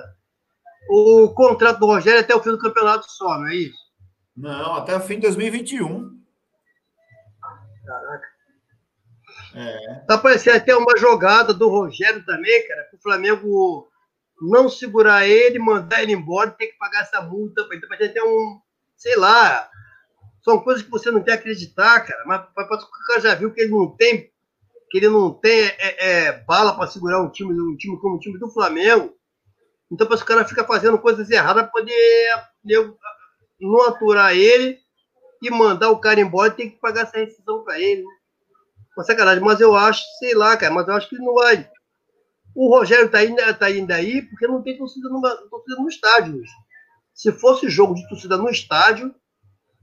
O 0.89 1.29
contrato 1.33 1.79
do 1.79 1.85
Rogério 1.85 2.19
é 2.19 2.21
até 2.21 2.35
o 2.35 2.41
fim 2.43 2.51
do 2.51 2.59
campeonato 2.59 3.09
só, 3.09 3.37
não 3.37 3.47
é 3.47 3.55
isso? 3.55 3.80
Não, 4.41 4.73
até 4.73 4.95
o 4.95 4.99
fim 4.99 5.15
de 5.15 5.21
2021. 5.21 6.19
Caraca. 7.85 8.27
É. 9.53 9.95
Tá 10.07 10.17
parecendo 10.17 10.57
até 10.57 10.75
uma 10.75 10.97
jogada 10.97 11.53
do 11.53 11.69
Rogério 11.69 12.25
também, 12.25 12.67
cara, 12.67 12.85
para 12.85 12.97
o 12.97 13.01
Flamengo 13.01 13.87
não 14.41 14.67
segurar 14.67 15.27
ele, 15.27 15.59
mandar 15.59 16.01
ele 16.01 16.13
embora, 16.13 16.49
ter 16.49 16.67
que 16.67 16.77
pagar 16.79 17.01
essa 17.01 17.21
multa. 17.21 17.67
Então, 17.71 17.87
vai 17.87 17.97
ter 17.99 18.23
um, 18.23 18.59
sei 18.97 19.15
lá, 19.15 19.69
são 20.43 20.59
coisas 20.59 20.81
que 20.81 20.89
você 20.89 21.11
não 21.11 21.21
quer 21.21 21.33
acreditar, 21.33 22.01
cara. 22.01 22.23
Mas 22.25 22.83
o 22.83 23.05
cara 23.05 23.21
já 23.21 23.35
viu 23.35 23.53
que 23.53 23.61
ele 23.61 23.71
não 23.71 23.95
tem, 23.95 24.31
que 24.89 24.97
ele 24.97 25.09
não 25.09 25.31
tem 25.31 25.65
é, 25.65 26.07
é, 26.09 26.31
bala 26.31 26.75
para 26.75 26.89
segurar 26.89 27.21
um 27.21 27.29
time, 27.29 27.53
um 27.53 27.77
time 27.77 27.99
como 27.99 28.15
o 28.15 28.19
time 28.19 28.39
do 28.39 28.49
Flamengo. 28.49 29.15
Então 29.91 30.07
parece 30.07 30.25
que 30.25 30.31
o 30.31 30.35
cara 30.35 30.47
fica 30.47 30.63
fazendo 30.65 30.97
coisas 30.97 31.29
erradas 31.29 31.63
para 31.63 31.71
poder 31.71 31.93
não 33.65 33.87
aturar 33.87 34.33
ele 34.33 34.79
e 35.41 35.49
mandar 35.49 35.89
o 35.89 35.99
cara 35.99 36.19
embora 36.19 36.49
e 36.49 36.55
ter 36.55 36.69
que 36.69 36.79
pagar 36.79 37.03
essa 37.03 37.17
rescisão 37.17 37.63
para 37.63 37.79
ele. 37.79 38.01
Né? 38.01 38.09
Uma 38.95 39.03
sacanagem, 39.03 39.43
mas 39.43 39.59
eu 39.59 39.75
acho, 39.75 40.03
sei 40.19 40.35
lá, 40.35 40.55
cara, 40.57 40.73
mas 40.73 40.87
eu 40.87 40.93
acho 40.93 41.09
que 41.09 41.17
não 41.17 41.33
vai. 41.33 41.69
O 42.53 42.69
Rogério 42.69 43.09
tá 43.09 43.23
indo, 43.23 43.41
tá 43.57 43.71
indo 43.71 43.91
aí 43.91 44.21
porque 44.23 44.47
não 44.47 44.61
tem 44.61 44.77
torcida 44.77 45.09
no, 45.09 45.21
torcida 45.21 45.75
no 45.77 45.87
estádio. 45.87 46.41
Se 47.13 47.31
fosse 47.31 47.69
jogo 47.69 47.95
de 47.95 48.07
torcida 48.09 48.37
no 48.37 48.49
estádio, 48.49 49.13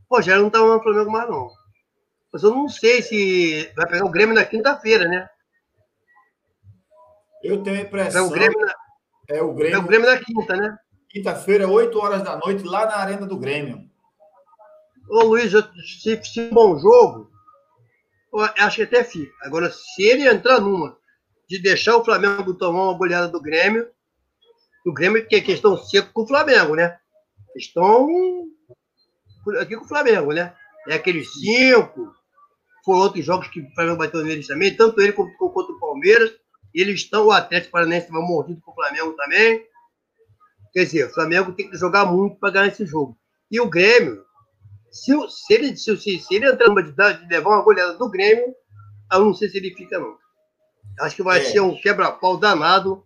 o 0.08 0.16
Rogério 0.16 0.40
não 0.40 0.48
estava 0.48 0.74
no 0.74 0.82
Flamengo 0.82 1.10
mais, 1.10 1.28
não. 1.28 1.50
Mas 2.32 2.42
eu 2.42 2.50
não 2.50 2.68
sei 2.68 3.00
se 3.02 3.72
vai 3.74 3.86
pegar 3.86 4.04
o 4.04 4.10
Grêmio 4.10 4.34
na 4.34 4.44
quinta-feira, 4.44 5.08
né? 5.08 5.28
Eu 7.42 7.62
tenho 7.62 7.78
a 7.78 7.82
impressão. 7.82 8.24
É 8.24 8.26
o 8.26 8.30
Grêmio 8.30 8.58
na, 8.60 8.74
é 9.28 9.42
o 9.42 9.54
Grêmio, 9.54 9.76
é 9.76 9.78
o 9.78 9.82
Grêmio 9.82 10.06
na 10.06 10.18
quinta, 10.18 10.56
né? 10.56 10.78
Quinta-feira, 11.10 11.68
8 11.68 11.98
horas 11.98 12.22
da 12.22 12.36
noite, 12.36 12.64
lá 12.64 12.86
na 12.86 12.96
Arena 12.96 13.26
do 13.26 13.38
Grêmio. 13.38 13.88
Ô 15.08 15.24
Luiz, 15.24 15.50
se, 16.02 16.22
se 16.22 16.40
um 16.40 16.50
bom 16.50 16.78
jogo, 16.78 17.30
acho 18.58 18.76
que 18.76 18.82
até 18.82 19.02
fica. 19.02 19.32
Agora, 19.42 19.70
se 19.70 20.02
ele 20.02 20.28
entrar 20.28 20.60
numa 20.60 20.98
de 21.48 21.58
deixar 21.58 21.96
o 21.96 22.04
Flamengo 22.04 22.52
tomar 22.52 22.84
uma 22.84 22.98
goleada 22.98 23.26
do 23.26 23.40
Grêmio, 23.40 23.88
o 24.84 24.92
Grêmio 24.92 25.26
que 25.26 25.36
é 25.36 25.40
questão 25.40 25.76
seco 25.78 26.12
com 26.12 26.22
o 26.22 26.26
Flamengo, 26.26 26.74
né? 26.74 26.98
Estão 27.56 28.06
aqui 29.60 29.76
com 29.76 29.84
o 29.84 29.88
Flamengo, 29.88 30.32
né? 30.32 30.54
É 30.88 30.94
aqueles 30.94 31.32
cinco, 31.32 32.14
foram 32.84 33.00
outros 33.00 33.24
jogos 33.24 33.48
que 33.48 33.60
o 33.60 33.74
Flamengo 33.74 33.98
bateu 33.98 34.22
neles 34.22 34.46
também, 34.46 34.76
tanto 34.76 35.00
ele 35.00 35.12
quanto, 35.12 35.36
quanto 35.36 35.72
o 35.72 35.80
Palmeiras. 35.80 36.32
Eles 36.74 37.00
estão, 37.00 37.26
o 37.26 37.32
Atlético 37.32 37.72
Paranaense 37.72 38.06
estava 38.06 38.24
mordido 38.24 38.60
com 38.60 38.72
o 38.72 38.74
Flamengo 38.74 39.14
também. 39.14 39.66
Quer 40.78 40.84
dizer, 40.84 41.06
o 41.06 41.12
Flamengo 41.12 41.52
tem 41.54 41.68
que 41.68 41.76
jogar 41.76 42.06
muito 42.06 42.36
para 42.36 42.52
ganhar 42.52 42.68
esse 42.68 42.86
jogo. 42.86 43.18
E 43.50 43.60
o 43.60 43.68
Grêmio, 43.68 44.24
se, 44.92 45.12
se, 45.28 45.52
ele, 45.52 45.76
se, 45.76 45.96
se 45.98 46.34
ele 46.36 46.48
entrar 46.48 46.68
numa 46.68 46.84
de, 46.84 46.92
de 46.92 47.26
levar 47.26 47.50
uma 47.50 47.64
goleada 47.64 47.98
do 47.98 48.08
Grêmio, 48.08 48.54
eu 49.12 49.24
não 49.24 49.34
sei 49.34 49.48
se 49.48 49.56
ele 49.56 49.74
fica, 49.74 49.98
não. 49.98 50.16
Acho 51.00 51.16
que 51.16 51.22
vai 51.24 51.40
é. 51.40 51.42
ser 51.42 51.58
um 51.58 51.74
quebra-pau 51.74 52.36
danado 52.36 53.04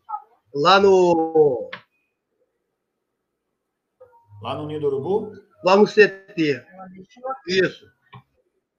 lá 0.54 0.78
no. 0.78 1.70
Lá 4.42 4.54
no 4.54 4.66
Ninho 4.66 4.78
do 4.78 4.88
Urubu? 4.88 5.32
Lá 5.64 5.74
no 5.74 5.86
CT. 5.86 6.62
Isso. 7.46 7.90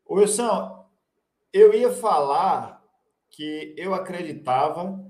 Wilson, 0.07 0.87
eu 1.51 1.73
ia 1.73 1.91
falar 1.91 2.79
que 3.31 3.73
eu 3.75 3.95
acreditava 3.95 5.03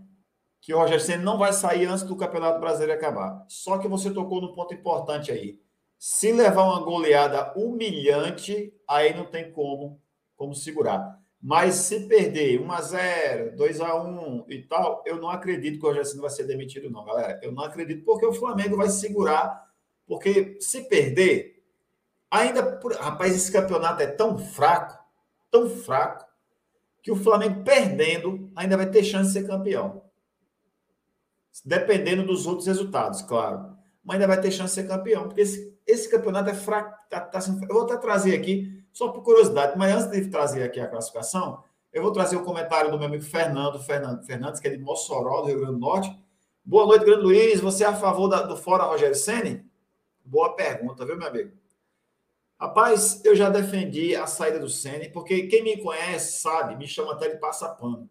que 0.63 0.73
o 0.73 0.77
Roger 0.77 1.01
Senna 1.01 1.21
não 1.21 1.37
vai 1.37 1.51
sair 1.51 1.85
antes 1.87 2.05
do 2.05 2.15
Campeonato 2.15 2.57
Brasileiro 2.57 2.93
acabar. 2.93 3.43
Só 3.49 3.77
que 3.77 3.87
você 3.89 4.09
tocou 4.09 4.39
no 4.39 4.55
ponto 4.55 4.73
importante 4.73 5.29
aí. 5.29 5.59
Se 5.99 6.31
levar 6.31 6.63
uma 6.63 6.79
goleada 6.79 7.51
humilhante, 7.53 8.73
aí 8.87 9.13
não 9.13 9.25
tem 9.25 9.51
como, 9.51 10.01
como 10.37 10.55
segurar. 10.55 11.19
Mas 11.41 11.75
se 11.75 12.07
perder 12.07 12.61
1 12.61 12.71
a 12.71 12.81
0 12.81 13.57
2 13.57 13.81
a 13.81 14.01
1 14.01 14.45
e 14.47 14.61
tal, 14.61 15.03
eu 15.05 15.17
não 15.17 15.29
acredito 15.29 15.77
que 15.77 15.85
o 15.85 15.89
Roger 15.89 16.05
Senna 16.05 16.21
vai 16.21 16.29
ser 16.29 16.45
demitido, 16.45 16.89
não, 16.89 17.03
galera. 17.03 17.41
Eu 17.43 17.51
não 17.51 17.65
acredito, 17.65 18.05
porque 18.05 18.25
o 18.25 18.31
Flamengo 18.31 18.77
vai 18.77 18.87
segurar. 18.87 19.69
Porque 20.07 20.55
se 20.61 20.87
perder, 20.87 21.61
ainda. 22.31 22.77
Por... 22.77 22.93
Rapaz, 22.93 23.35
esse 23.35 23.51
campeonato 23.51 24.01
é 24.01 24.07
tão 24.07 24.37
fraco, 24.37 24.97
tão 25.51 25.69
fraco, 25.69 26.25
que 27.01 27.11
o 27.11 27.17
Flamengo 27.17 27.65
perdendo 27.65 28.49
ainda 28.55 28.77
vai 28.77 28.89
ter 28.89 29.03
chance 29.03 29.33
de 29.33 29.41
ser 29.41 29.45
campeão. 29.45 30.02
Dependendo 31.63 32.25
dos 32.25 32.47
outros 32.47 32.67
resultados, 32.67 33.21
claro. 33.21 33.75
Mas 34.03 34.15
ainda 34.15 34.27
vai 34.27 34.41
ter 34.41 34.51
chance 34.51 34.75
de 34.75 34.81
ser 34.81 34.87
campeão, 34.87 35.23
porque 35.23 35.41
esse, 35.41 35.77
esse 35.85 36.09
campeonato 36.09 36.49
é 36.49 36.53
fraco. 36.53 36.97
Tá, 37.09 37.19
tá, 37.21 37.39
eu 37.69 37.73
vou 37.73 37.83
até 37.83 37.97
trazer 37.97 38.35
aqui 38.35 38.83
só 38.91 39.09
por 39.09 39.23
curiosidade, 39.23 39.77
mas 39.77 39.93
antes 39.93 40.11
de 40.11 40.29
trazer 40.29 40.63
aqui 40.63 40.79
a 40.79 40.87
classificação, 40.87 41.63
eu 41.91 42.01
vou 42.01 42.11
trazer 42.11 42.35
o 42.35 42.43
comentário 42.43 42.91
do 42.91 42.97
meu 42.97 43.07
amigo 43.07 43.23
Fernando, 43.23 43.79
Fernando 43.79 44.25
Fernandes, 44.25 44.59
que 44.59 44.67
é 44.67 44.71
de 44.71 44.77
Mossoró, 44.77 45.41
do 45.41 45.47
Rio 45.47 45.59
Grande 45.59 45.73
do 45.73 45.79
Norte. 45.79 46.19
Boa 46.65 46.85
noite, 46.85 47.05
Grande 47.05 47.21
Luiz. 47.21 47.59
Você 47.59 47.83
é 47.83 47.87
a 47.87 47.95
favor 47.95 48.27
da, 48.27 48.41
do 48.41 48.57
Fora 48.57 48.83
Rogério 48.83 49.15
Ceni? 49.15 49.63
Boa 50.25 50.55
pergunta, 50.55 51.05
viu, 51.05 51.17
meu 51.17 51.27
amigo? 51.27 51.51
Rapaz, 52.59 53.23
eu 53.25 53.35
já 53.35 53.49
defendi 53.49 54.15
a 54.15 54.25
saída 54.25 54.57
do 54.57 54.69
Ceni, 54.69 55.09
porque 55.09 55.47
quem 55.47 55.63
me 55.63 55.81
conhece 55.81 56.41
sabe, 56.41 56.75
me 56.77 56.87
chama 56.87 57.11
até 57.11 57.29
de 57.29 57.37
passapano. 57.37 58.09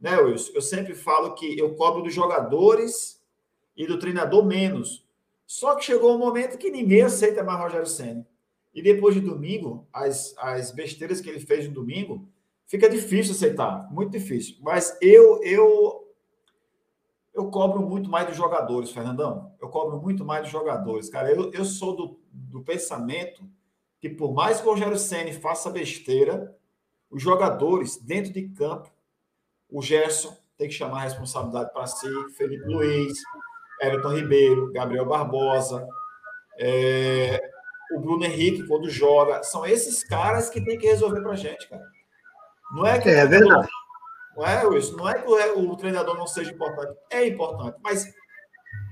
Né, 0.00 0.16
Wilson? 0.18 0.52
Eu 0.54 0.62
sempre 0.62 0.94
falo 0.94 1.34
que 1.34 1.58
eu 1.58 1.74
cobro 1.74 2.02
dos 2.02 2.14
jogadores 2.14 3.20
e 3.76 3.86
do 3.86 3.98
treinador 3.98 4.44
menos. 4.44 5.04
Só 5.46 5.74
que 5.74 5.84
chegou 5.84 6.14
um 6.14 6.18
momento 6.18 6.56
que 6.56 6.70
ninguém 6.70 7.02
aceita 7.02 7.42
mais 7.42 7.60
Rogério 7.60 7.86
Ceni. 7.86 8.24
E 8.72 8.80
depois 8.80 9.14
de 9.14 9.20
domingo, 9.20 9.86
as, 9.92 10.34
as 10.38 10.70
besteiras 10.70 11.20
que 11.20 11.28
ele 11.28 11.40
fez 11.40 11.66
no 11.66 11.74
domingo, 11.74 12.28
fica 12.66 12.88
difícil 12.88 13.34
aceitar, 13.34 13.92
muito 13.92 14.12
difícil. 14.12 14.56
Mas 14.60 14.96
eu 15.02 15.42
eu 15.42 16.06
eu 17.34 17.50
cobro 17.50 17.80
muito 17.82 18.08
mais 18.08 18.26
dos 18.26 18.36
jogadores, 18.36 18.90
Fernandão. 18.90 19.52
Eu 19.60 19.68
cobro 19.68 20.00
muito 20.00 20.24
mais 20.24 20.42
dos 20.42 20.50
jogadores, 20.50 21.08
cara. 21.08 21.30
Eu, 21.32 21.50
eu 21.52 21.64
sou 21.64 21.96
do, 21.96 22.20
do 22.32 22.62
pensamento 22.62 23.42
que 24.00 24.08
por 24.08 24.32
mais 24.32 24.60
que 24.60 24.66
o 24.66 24.70
Rogério 24.70 24.98
Ceni 24.98 25.32
faça 25.32 25.70
besteira, 25.70 26.56
os 27.10 27.22
jogadores 27.22 27.96
dentro 27.96 28.32
de 28.32 28.48
campo, 28.48 28.90
o 29.70 29.82
Gerson 29.82 30.36
tem 30.56 30.68
que 30.68 30.74
chamar 30.74 30.98
a 30.98 31.04
responsabilidade 31.04 31.72
para 31.72 31.86
si, 31.86 32.08
Felipe 32.36 32.64
Luiz, 32.64 33.14
Everton 33.80 34.14
Ribeiro, 34.14 34.72
Gabriel 34.72 35.06
Barbosa, 35.06 35.86
é, 36.58 37.40
o 37.92 38.00
Bruno 38.00 38.24
Henrique, 38.24 38.66
quando 38.66 38.88
joga. 38.90 39.42
São 39.42 39.64
esses 39.64 40.04
caras 40.04 40.50
que 40.50 40.62
tem 40.62 40.78
que 40.78 40.86
resolver 40.86 41.22
para 41.22 41.32
a 41.32 41.36
gente, 41.36 41.68
cara. 41.68 41.82
Não 42.72 42.86
é 42.86 43.00
que. 43.00 43.08
É, 43.08 43.26
verdade. 43.26 43.68
Não 44.36 44.46
é 44.46 44.78
isso. 44.78 44.96
Não 44.96 45.08
é 45.08 45.14
que 45.14 45.28
o, 45.28 45.70
o, 45.70 45.76
treinador 45.76 46.16
não 46.16 46.26
seja 46.26 46.52
importante. 46.52 46.96
É 47.10 47.26
importante. 47.26 47.76
Mas 47.82 48.06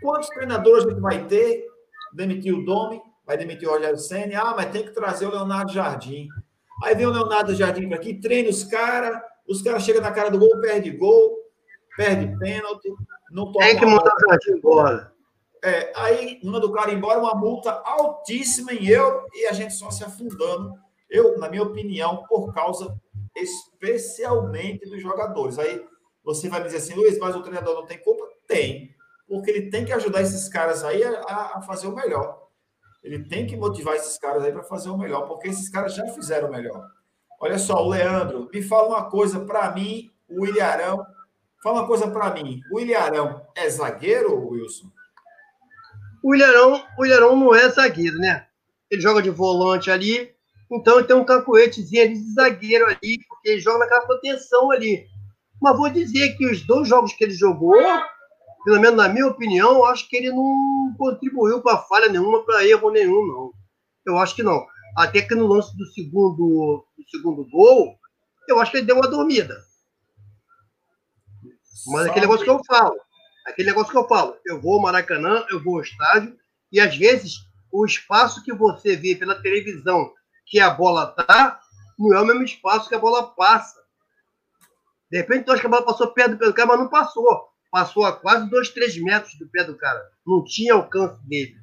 quantos 0.00 0.28
treinadores 0.30 0.84
a 0.84 0.90
gente 0.90 1.00
vai 1.00 1.24
ter? 1.26 1.64
Demitir 2.12 2.54
o 2.54 2.64
Domi, 2.64 3.00
vai 3.26 3.36
demitir 3.36 3.68
o 3.68 3.72
Rogério 3.72 3.98
Senna. 3.98 4.40
Ah, 4.40 4.54
mas 4.56 4.70
tem 4.70 4.82
que 4.82 4.90
trazer 4.90 5.26
o 5.26 5.30
Leonardo 5.30 5.72
Jardim. 5.72 6.28
Aí 6.82 6.94
vem 6.94 7.06
o 7.06 7.10
Leonardo 7.10 7.54
Jardim 7.54 7.88
para 7.88 7.98
aqui, 7.98 8.14
treina 8.14 8.48
os 8.48 8.64
caras, 8.64 9.20
os 9.48 9.62
caras 9.62 9.82
chegam 9.82 10.02
na 10.02 10.12
cara 10.12 10.30
do 10.30 10.38
gol, 10.38 10.60
perde 10.60 10.90
gol, 10.90 11.38
perde 11.96 12.38
pênalti, 12.38 12.88
não 13.30 13.50
toma. 13.52 13.64
Tem 13.64 13.78
que 13.78 13.86
mandar 13.86 14.12
o 14.14 14.28
Jardim 14.28 14.50
embora. 14.52 15.12
É, 15.62 15.92
aí 15.96 16.40
manda 16.44 16.66
o 16.66 16.72
cara 16.72 16.92
embora, 16.92 17.18
uma 17.18 17.34
multa 17.34 17.72
altíssima 17.84 18.72
em 18.72 18.86
euro 18.86 19.26
e 19.34 19.46
a 19.46 19.52
gente 19.52 19.74
só 19.74 19.90
se 19.90 20.04
afundando. 20.04 20.74
Eu, 21.10 21.38
na 21.38 21.48
minha 21.48 21.62
opinião, 21.62 22.24
por 22.28 22.52
causa 22.52 22.96
especialmente 23.34 24.88
dos 24.88 25.00
jogadores. 25.00 25.58
Aí 25.58 25.84
você 26.22 26.48
vai 26.48 26.62
dizer 26.62 26.78
assim, 26.78 26.94
Luiz, 26.94 27.18
mas 27.18 27.34
o 27.34 27.42
treinador 27.42 27.74
não 27.74 27.86
tem 27.86 27.98
culpa? 27.98 28.24
Tem, 28.46 28.94
porque 29.26 29.50
ele 29.50 29.70
tem 29.70 29.84
que 29.84 29.92
ajudar 29.92 30.22
esses 30.22 30.48
caras 30.48 30.84
aí 30.84 31.02
a, 31.02 31.56
a 31.56 31.62
fazer 31.62 31.86
o 31.86 31.94
melhor. 31.94 32.46
Ele 33.02 33.24
tem 33.24 33.46
que 33.46 33.56
motivar 33.56 33.94
esses 33.94 34.18
caras 34.18 34.44
aí 34.44 34.52
para 34.52 34.62
fazer 34.62 34.90
o 34.90 34.98
melhor, 34.98 35.26
porque 35.26 35.48
esses 35.48 35.68
caras 35.68 35.94
já 35.94 36.06
fizeram 36.08 36.48
o 36.48 36.52
melhor. 36.52 36.84
Olha 37.40 37.58
só, 37.58 37.84
o 37.84 37.88
Leandro, 37.88 38.48
me 38.52 38.60
fala 38.62 38.88
uma 38.88 39.10
coisa 39.10 39.40
para 39.40 39.70
mim, 39.72 40.10
o 40.28 40.44
Ilharão. 40.44 41.06
Fala 41.62 41.80
uma 41.80 41.86
coisa 41.86 42.08
para 42.08 42.32
mim. 42.32 42.60
O 42.72 42.80
Ilharão 42.80 43.42
é 43.54 43.68
zagueiro, 43.68 44.48
Wilson? 44.48 44.88
O 46.22 46.34
Ilharão, 46.34 46.82
o 46.98 47.06
Ilharão 47.06 47.36
não 47.36 47.54
é 47.54 47.68
zagueiro, 47.68 48.18
né? 48.18 48.46
Ele 48.90 49.00
joga 49.00 49.22
de 49.22 49.30
volante 49.30 49.90
ali, 49.90 50.34
então 50.70 50.98
ele 50.98 51.06
tem 51.06 51.16
um 51.16 51.24
cacuetezinho 51.24 52.08
de 52.08 52.34
zagueiro 52.34 52.86
ali, 52.86 53.18
porque 53.28 53.50
ele 53.50 53.60
joga 53.60 53.80
naquela 53.80 54.06
proteção 54.06 54.70
ali. 54.70 55.06
Mas 55.60 55.76
vou 55.76 55.88
dizer 55.88 56.36
que 56.36 56.46
os 56.46 56.66
dois 56.66 56.88
jogos 56.88 57.12
que 57.12 57.24
ele 57.24 57.34
jogou, 57.34 57.76
pelo 58.64 58.80
menos 58.80 58.96
na 58.96 59.08
minha 59.08 59.26
opinião, 59.26 59.84
acho 59.84 60.08
que 60.08 60.16
ele 60.16 60.30
não 60.30 60.94
contribuiu 60.98 61.62
para 61.62 61.78
falha 61.78 62.08
nenhuma, 62.08 62.44
para 62.44 62.66
erro 62.66 62.90
nenhum, 62.90 63.26
não. 63.26 63.52
Eu 64.06 64.18
acho 64.18 64.34
que 64.34 64.42
não. 64.42 64.66
Até 64.96 65.22
que 65.22 65.34
no 65.34 65.46
lance 65.46 65.76
do 65.76 65.86
segundo, 65.86 66.84
do 66.96 67.08
segundo 67.10 67.48
gol, 67.48 67.98
eu 68.48 68.60
acho 68.60 68.70
que 68.70 68.78
ele 68.78 68.86
deu 68.86 68.96
uma 68.96 69.08
dormida. 69.08 69.56
Mas 71.86 72.06
aquele 72.06 72.26
negócio 72.26 72.44
que 72.44 72.50
eu 72.50 72.60
falo, 72.64 72.96
aquele 73.46 73.68
negócio 73.68 73.92
que 73.92 73.98
eu 73.98 74.08
falo, 74.08 74.36
eu 74.44 74.60
vou 74.60 74.74
ao 74.74 74.82
Maracanã, 74.82 75.44
eu 75.50 75.62
vou 75.62 75.76
ao 75.76 75.82
estádio, 75.82 76.36
e 76.72 76.80
às 76.80 76.96
vezes 76.96 77.46
o 77.72 77.84
espaço 77.84 78.42
que 78.42 78.52
você 78.52 78.96
vê 78.96 79.14
pela 79.14 79.40
televisão 79.40 80.12
que 80.46 80.58
a 80.58 80.70
bola 80.70 81.06
tá, 81.06 81.60
não 81.98 82.14
é 82.14 82.20
o 82.20 82.26
mesmo 82.26 82.42
espaço 82.42 82.88
que 82.88 82.94
a 82.94 82.98
bola 82.98 83.34
passa. 83.34 83.78
De 85.10 85.18
repente, 85.18 85.44
tu 85.44 85.52
acha 85.52 85.60
que 85.60 85.66
a 85.66 85.70
bola 85.70 85.84
passou 85.84 86.12
perto 86.12 86.32
do 86.32 86.38
pé 86.38 86.46
do 86.46 86.54
cara, 86.54 86.68
mas 86.68 86.78
não 86.78 86.88
passou. 86.88 87.48
Passou 87.70 88.04
a 88.04 88.12
quase 88.12 88.48
2, 88.48 88.70
3 88.70 89.02
metros 89.02 89.34
do 89.38 89.48
pé 89.48 89.64
do 89.64 89.76
cara. 89.76 90.02
Não 90.26 90.44
tinha 90.44 90.74
alcance 90.74 91.18
dele. 91.26 91.56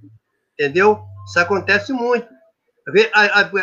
Entendeu? 0.53 1.03
Isso 1.27 1.39
acontece 1.39 1.93
muito. 1.93 2.27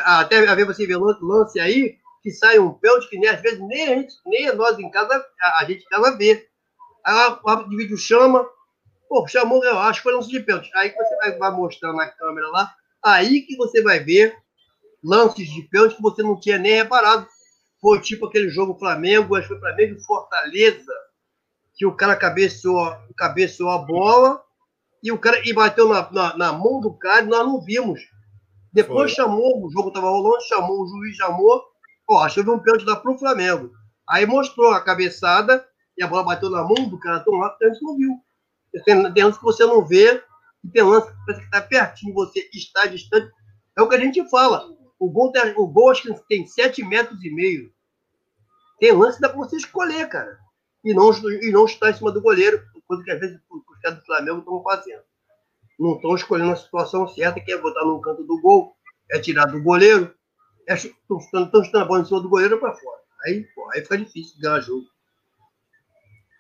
Até 0.05 0.65
você 0.65 0.87
ver 0.87 0.99
lance 0.99 1.61
aí, 1.61 1.97
que 2.23 2.31
sai 2.31 2.59
um 2.59 2.73
pênalti 2.73 3.09
que 3.09 3.19
nem, 3.19 3.29
às 3.29 3.41
vezes 3.41 3.61
nem, 3.61 3.83
a 3.83 3.97
gente, 3.97 4.15
nem 4.27 4.55
nós 4.55 4.79
em 4.79 4.91
casa, 4.91 5.15
a, 5.41 5.63
a 5.63 5.65
gente 5.65 5.89
tava 5.89 6.17
ver. 6.17 6.49
Aí 7.05 7.15
o 7.43 7.49
árbitro 7.49 7.71
de 7.71 7.77
vídeo 7.77 7.97
chama, 7.97 8.49
pô, 9.09 9.27
chamou, 9.27 9.65
eu 9.65 9.79
acho 9.79 10.01
que 10.01 10.05
foi 10.05 10.15
lance 10.15 10.29
de 10.29 10.41
pênalti. 10.41 10.71
Aí 10.75 10.93
você 10.93 11.17
vai, 11.17 11.39
vai 11.39 11.51
mostrando 11.51 11.97
na 11.97 12.09
câmera 12.09 12.49
lá, 12.49 12.73
aí 13.05 13.43
que 13.43 13.57
você 13.57 13.83
vai 13.83 14.01
ver 14.01 14.37
lances 15.03 15.49
de 15.49 15.63
pênalti 15.63 15.97
que 15.97 16.03
você 16.03 16.23
não 16.23 16.39
tinha 16.39 16.59
nem 16.59 16.75
reparado. 16.75 17.27
Foi 17.81 18.01
tipo 18.01 18.27
aquele 18.27 18.49
jogo 18.49 18.79
Flamengo, 18.79 19.35
acho 19.35 19.49
que 19.49 19.55
foi 19.55 19.61
Flamengo 19.61 19.97
e 19.99 20.05
Fortaleza, 20.05 20.93
que 21.75 21.85
o 21.85 21.97
cara 21.97 22.15
cabeceou, 22.15 22.97
cabeceou 23.17 23.71
a 23.71 23.79
bola 23.79 24.41
e 25.03 25.11
o 25.11 25.19
cara 25.19 25.43
e 25.45 25.53
bateu 25.53 25.89
na, 25.89 26.09
na, 26.13 26.37
na 26.37 26.53
mão 26.53 26.81
do 26.81 26.97
cara 26.97 27.25
e 27.25 27.29
nós 27.29 27.45
não 27.45 27.61
vimos. 27.61 28.01
Depois 28.73 29.13
foi. 29.13 29.25
chamou, 29.25 29.65
o 29.65 29.71
jogo 29.71 29.89
estava 29.89 30.09
rolando, 30.09 30.43
chamou, 30.45 30.83
o 30.83 30.89
juiz 30.89 31.17
chamou, 31.17 31.63
ó, 32.09 32.29
que 32.29 32.41
um 32.41 32.59
pênalti 32.59 32.85
lá 32.85 32.97
pro 32.97 33.19
Flamengo. 33.19 33.71
Aí 34.09 34.27
mostrou 34.27 34.73
a 34.73 34.81
cabeçada 34.81 35.65
e 35.97 36.03
a 36.03 36.07
bola 36.07 36.25
bateu 36.25 36.51
na 36.51 36.63
mão 36.63 36.89
do 36.89 36.99
cara 36.99 37.21
tão 37.21 37.39
rápido 37.39 37.59
que 37.59 37.65
a 37.65 37.69
gente 37.69 37.83
não 37.83 37.97
viu. 37.97 38.21
Tem, 38.85 39.13
tem 39.13 39.25
lance 39.25 39.39
que 39.39 39.45
você 39.45 39.67
não 39.67 39.85
vê, 39.85 40.23
e 40.65 40.71
tem 40.71 40.83
lance 40.83 41.09
que 41.09 41.17
parece 41.27 41.41
que 41.41 41.47
está 41.47 41.61
pertinho, 41.61 42.15
você 42.15 42.49
está 42.53 42.87
distante. 42.87 43.31
É 43.77 43.83
o 43.83 43.89
que 43.89 43.95
a 43.95 44.01
gente 44.01 44.29
fala. 44.31 44.67
O 44.99 45.11
gol, 45.11 45.33
tem, 45.33 45.55
o 45.57 45.67
gol 45.67 45.91
acho 45.91 46.03
que 46.03 46.29
tem 46.29 46.47
7 46.47 46.83
metros 46.85 47.23
e 47.23 47.31
meio. 47.31 47.73
Tem 48.79 48.93
lance 48.93 49.17
que 49.17 49.23
dá 49.23 49.29
para 49.29 49.39
você 49.39 49.57
escolher, 49.57 50.09
cara. 50.09 50.39
E 50.85 50.95
não, 50.95 51.13
e 51.13 51.51
não 51.51 51.65
estar 51.65 51.91
em 51.91 51.95
cima 51.95 52.11
do 52.11 52.21
goleiro, 52.21 52.63
coisa 52.87 53.05
que 53.05 53.11
às 53.11 53.21
vezes 53.21 53.41
os 53.51 53.81
caras 53.81 53.99
do 53.99 54.05
Flamengo 54.05 54.39
estão 54.39 54.63
fazendo. 54.63 55.03
Não 55.83 55.97
estão 55.97 56.15
escolhendo 56.15 56.53
a 56.53 56.57
situação 56.57 57.09
certa, 57.09 57.41
que 57.41 57.51
é 57.51 57.59
botar 57.59 57.85
no 57.85 58.01
canto 58.01 58.23
do 58.23 58.41
gol, 58.41 58.77
é 59.11 59.19
tirar 59.19 59.47
do 59.47 59.61
goleiro, 59.61 60.15
é 60.69 60.75
estão 60.75 61.19
chutando 61.19 61.79
a 61.79 61.85
bola 61.85 62.03
em 62.03 62.05
cima 62.05 62.21
do 62.21 62.29
goleiro 62.29 62.61
para 62.61 62.73
fora. 62.73 63.01
Aí, 63.25 63.43
pô, 63.53 63.69
aí 63.75 63.83
fica 63.83 63.99
difícil 63.99 64.41
ganhar 64.41 64.61
jogo. 64.61 64.87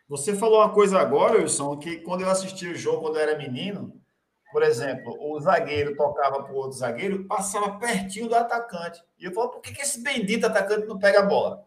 Você 0.08 0.32
falou 0.36 0.60
uma 0.60 0.72
coisa 0.72 1.00
agora, 1.00 1.40
Wilson, 1.40 1.76
que 1.78 1.96
quando 2.02 2.20
eu 2.20 2.30
assisti 2.30 2.68
o 2.68 2.76
jogo, 2.76 3.02
quando 3.02 3.16
eu 3.16 3.22
era 3.22 3.36
menino, 3.36 4.00
por 4.52 4.62
exemplo, 4.62 5.16
o 5.18 5.40
zagueiro 5.40 5.96
tocava 5.96 6.44
para 6.44 6.52
o 6.52 6.56
outro 6.56 6.78
zagueiro, 6.78 7.24
passava 7.24 7.80
pertinho 7.80 8.28
do 8.28 8.36
atacante. 8.36 9.02
E 9.18 9.24
eu 9.24 9.32
falo, 9.32 9.48
por 9.48 9.60
que, 9.60 9.72
que 9.72 9.82
esse 9.82 10.00
bendito 10.04 10.46
atacante 10.46 10.86
não 10.86 11.00
pega 11.00 11.18
a 11.18 11.26
bola? 11.26 11.64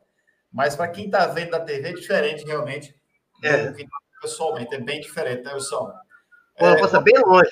Mas 0.50 0.78
para 0.78 0.88
quem 0.88 1.08
está 1.08 1.28
vendo 1.28 1.52
na 1.52 1.60
TV 1.60 1.90
é 1.90 1.94
diferente, 1.94 2.46
realmente. 2.46 2.96
É. 3.44 3.68
Do 3.68 3.76
que 3.76 3.86
pessoalmente, 4.22 4.74
é 4.74 4.80
bem 4.80 5.02
diferente, 5.02 5.44
né, 5.44 5.54
Wilson? 5.54 5.92
É, 6.58 6.80
passa 6.80 7.02
bem 7.02 7.18
longe. 7.20 7.50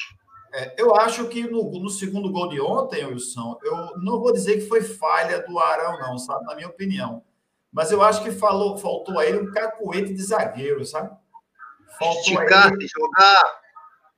É, 0.53 0.75
eu 0.77 0.95
acho 0.95 1.27
que 1.27 1.43
no, 1.49 1.63
no, 1.79 1.89
segundo 1.89 2.31
gol 2.31 2.49
de 2.49 2.61
ontem, 2.61 3.05
Wilson, 3.05 3.57
eu 3.63 3.97
não 3.97 4.19
vou 4.19 4.31
dizer 4.31 4.55
que 4.55 4.67
foi 4.67 4.81
falha 4.81 5.41
do 5.41 5.57
Arão, 5.59 5.99
não, 5.99 6.17
sabe? 6.17 6.45
Na 6.45 6.55
minha 6.55 6.67
opinião. 6.67 7.23
Mas 7.71 7.91
eu 7.91 8.03
acho 8.03 8.23
que 8.23 8.31
falou, 8.31 8.77
faltou 8.77 9.17
a 9.17 9.25
ele 9.25 9.39
um 9.39 9.51
cacuete 9.51 10.13
de 10.13 10.21
zagueiro, 10.21 10.85
sabe? 10.85 11.09
Faltou 11.97 12.19
Esticar, 12.19 12.71
ele... 12.71 12.87
jogar 12.87 13.63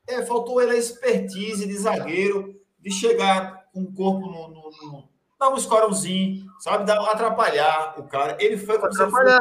é, 0.07 0.23
faltou 0.23 0.61
ele 0.61 0.73
a 0.73 0.77
expertise 0.77 1.65
de 1.65 1.77
zagueiro, 1.77 2.55
de 2.79 2.91
chegar 2.91 3.65
com 3.73 3.81
o 3.81 3.93
corpo 3.93 4.27
no, 4.27 4.47
no, 4.49 4.69
no 4.69 5.09
dar 5.39 5.49
um 5.49 5.57
escorãozinho, 5.57 6.45
sabe? 6.59 6.85
Dar, 6.85 6.99
atrapalhar 7.09 7.99
o 7.99 8.03
cara. 8.03 8.37
Ele 8.39 8.57
foi 8.57 8.79
como 8.79 8.93
se 8.93 9.09
fosse 9.09 9.39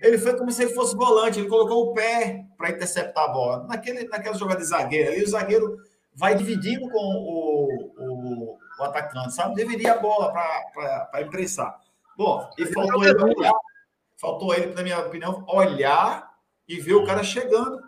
ele 0.00 0.18
foi 0.18 0.36
como 0.36 0.50
se 0.50 0.62
ele 0.62 0.74
fosse 0.74 0.96
volante, 0.96 1.38
ele 1.38 1.48
colocou 1.48 1.86
o 1.86 1.94
pé 1.94 2.44
para 2.56 2.70
interceptar 2.70 3.24
a 3.24 3.28
bola. 3.28 3.64
Naquele, 3.64 4.04
naquela 4.08 4.36
jogada 4.36 4.60
de 4.60 4.66
zagueiro 4.66 5.10
ali, 5.10 5.22
o 5.22 5.28
zagueiro 5.28 5.76
vai 6.14 6.34
dividindo 6.34 6.88
com 6.90 6.98
o, 6.98 7.92
o, 7.98 8.58
o 8.78 8.84
atacante, 8.84 9.34
sabe? 9.34 9.54
Dividir 9.54 9.88
a 9.88 9.98
bola 9.98 10.32
para 10.32 11.22
impressar. 11.22 11.78
Bom, 12.16 12.48
e 12.58 12.66
faltou 12.66 13.04
ele 13.04 13.22
olhar, 13.22 13.54
faltou 14.16 14.54
ele, 14.54 14.74
na 14.74 14.82
minha 14.82 14.98
opinião, 14.98 15.44
olhar 15.48 16.28
e 16.66 16.80
ver 16.80 16.94
o 16.94 17.04
cara 17.04 17.22
chegando 17.22 17.80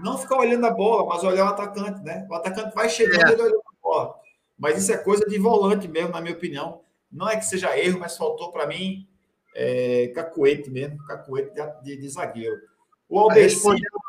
não 0.00 0.18
ficar 0.18 0.38
olhando 0.38 0.66
a 0.66 0.70
bola, 0.70 1.06
mas 1.06 1.22
olhar 1.22 1.44
o 1.46 1.48
atacante, 1.48 2.02
né? 2.02 2.26
O 2.28 2.34
atacante 2.34 2.74
vai 2.74 2.88
chegando 2.88 3.28
é. 3.28 3.32
e 3.32 3.40
olhando 3.40 3.58
a 3.60 3.82
bola. 3.82 4.14
Mas 4.58 4.78
isso 4.78 4.92
é 4.92 4.96
coisa 4.96 5.24
de 5.26 5.38
volante 5.38 5.88
mesmo, 5.88 6.10
na 6.10 6.20
minha 6.20 6.34
opinião. 6.34 6.82
Não 7.10 7.28
é 7.28 7.36
que 7.36 7.44
seja 7.44 7.78
erro, 7.78 8.00
mas 8.00 8.16
faltou 8.16 8.50
para 8.52 8.66
mim 8.66 9.08
é, 9.54 10.08
cacuete 10.14 10.70
mesmo, 10.70 10.98
cacuete 11.06 11.52
de, 11.54 11.82
de, 11.82 11.96
de 12.02 12.08
zagueiro. 12.08 12.56
O 13.08 13.18
Albeci... 13.18 13.54
Respondendo, 13.54 14.00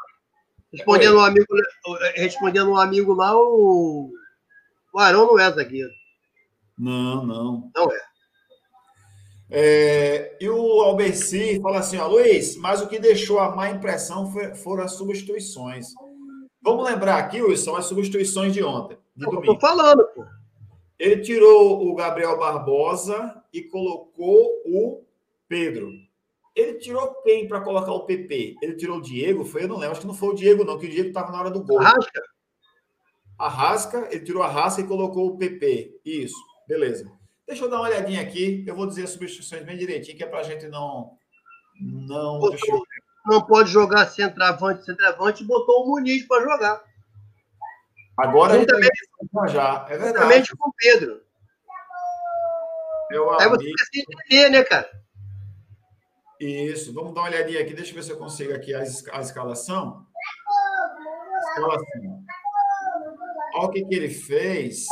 respondendo, 0.72 1.18
um 1.18 1.22
amigo, 1.22 1.46
respondendo 2.16 2.72
um 2.72 2.78
amigo 2.78 3.14
lá, 3.14 3.36
o, 3.36 4.12
o 4.94 5.00
Arão 5.00 5.28
não 5.28 5.39
é 5.39 5.52
zagueiro. 5.52 5.92
Não, 6.78 7.26
não. 7.26 7.72
Não 7.76 7.92
é. 7.92 8.12
É, 9.54 10.38
e 10.39 10.50
o 10.50 10.82
Alberci 10.82 11.60
fala 11.62 11.80
assim: 11.80 11.98
ó, 11.98 12.08
Luiz, 12.08 12.56
mas 12.56 12.82
o 12.82 12.88
que 12.88 12.98
deixou 12.98 13.38
a 13.38 13.54
má 13.54 13.70
impressão 13.70 14.32
foi, 14.32 14.56
foram 14.56 14.86
as 14.86 14.94
substituições. 14.94 15.88
Vamos 16.62 16.86
lembrar 16.86 17.18
aqui, 17.18 17.42
Wilson, 17.42 17.76
as 17.76 17.86
substituições 17.86 18.54
de 18.54 18.64
ontem, 18.64 18.98
de 19.14 19.26
domingo. 19.26 19.54
Estou 19.54 19.60
falando, 19.60 20.08
pô. 20.16 20.26
Ele 20.98 21.22
tirou 21.22 21.86
o 21.86 21.96
Gabriel 21.96 22.38
Barbosa 22.38 23.44
e 23.52 23.64
colocou 23.64 24.62
o 24.66 25.04
Pedro. 25.52 25.91
Ele 26.56 26.76
tirou 26.76 27.14
quem 27.24 27.45
para 27.45 27.60
colocar 27.60 27.91
o 27.91 28.06
PP? 28.06 28.56
Ele 28.62 28.76
tirou 28.76 28.99
o 28.99 29.02
Diego? 29.02 29.43
Foi? 29.43 29.64
Eu 29.64 29.68
não 29.68 29.76
lembro. 29.76 29.91
Acho 29.91 30.02
que 30.02 30.08
não 30.08 30.14
foi 30.14 30.30
o 30.30 30.34
Diego, 30.34 30.64
não, 30.64 30.80
que 30.80 30.86
o 30.86 30.89
Diego 30.89 31.10
estava 31.10 31.30
na 31.30 31.39
hora 31.39 31.52
do 31.52 31.62
gol. 31.62 31.78
Arrasca. 31.80 32.22
Arrasca, 33.38 34.08
ele 34.12 34.24
tirou 34.24 34.43
a 34.43 34.45
Arrasca 34.45 34.80
e 34.82 34.88
colocou 34.88 35.28
o 35.28 35.38
PP. 35.38 35.99
Isso, 36.06 36.38
beleza. 36.66 37.12
Deixa 37.45 37.66
eu 37.66 37.70
dar 37.70 37.78
uma 37.78 37.89
olhadinha 37.89 38.22
aqui. 38.22 38.64
Eu 38.66 38.76
vou 38.76 38.88
dizer 38.88 39.04
as 39.04 39.10
substituições 39.10 39.66
bem 39.66 39.78
direitinho, 39.78 40.16
que 40.16 40.24
é 40.24 40.28
para 40.28 40.39
a 40.39 40.43
gente 40.43 40.68
não. 40.70 41.18
Não, 41.82 42.39
botou, 42.39 42.84
não 43.26 43.41
pode 43.41 43.72
jogar 43.72 44.06
centroavante, 44.08 44.86
centroavante, 44.86 45.43
botou 45.43 45.84
o 45.84 45.88
Muniz 45.89 46.26
para 46.28 46.43
jogar. 46.43 46.82
Agora 48.18 48.56
ele 48.56 48.66
também 48.66 48.89
já. 49.49 49.86
É 49.89 49.97
verdade. 49.97 50.56
Com 50.56 50.70
o 50.70 50.74
Pedro. 50.78 51.22
Meu 53.10 53.34
Aí 53.34 53.47
amigo. 53.47 53.64
você 53.64 53.91
tem 53.91 54.06
que 54.06 54.14
entender, 54.14 54.49
né, 54.49 54.64
cara? 54.64 55.01
Isso. 56.42 56.92
Vamos 56.92 57.14
dar 57.14 57.22
uma 57.22 57.30
olhadinha 57.30 57.62
aqui. 57.62 57.72
Deixa 57.72 57.92
eu 57.92 57.96
ver 57.96 58.04
se 58.04 58.12
eu 58.12 58.18
consigo 58.18 58.52
aqui 58.52 58.74
a, 58.74 58.82
escalação. 58.82 60.08
Escalação. 61.50 62.26
Olha 63.54 63.66
o 63.68 63.70
que, 63.70 63.86
que 63.86 63.94
ele 63.94 64.10
fez. 64.10 64.88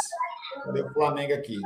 Cadê 0.64 0.84
o 0.84 0.93
Flamengo 0.93 1.34
aqui? 1.34 1.58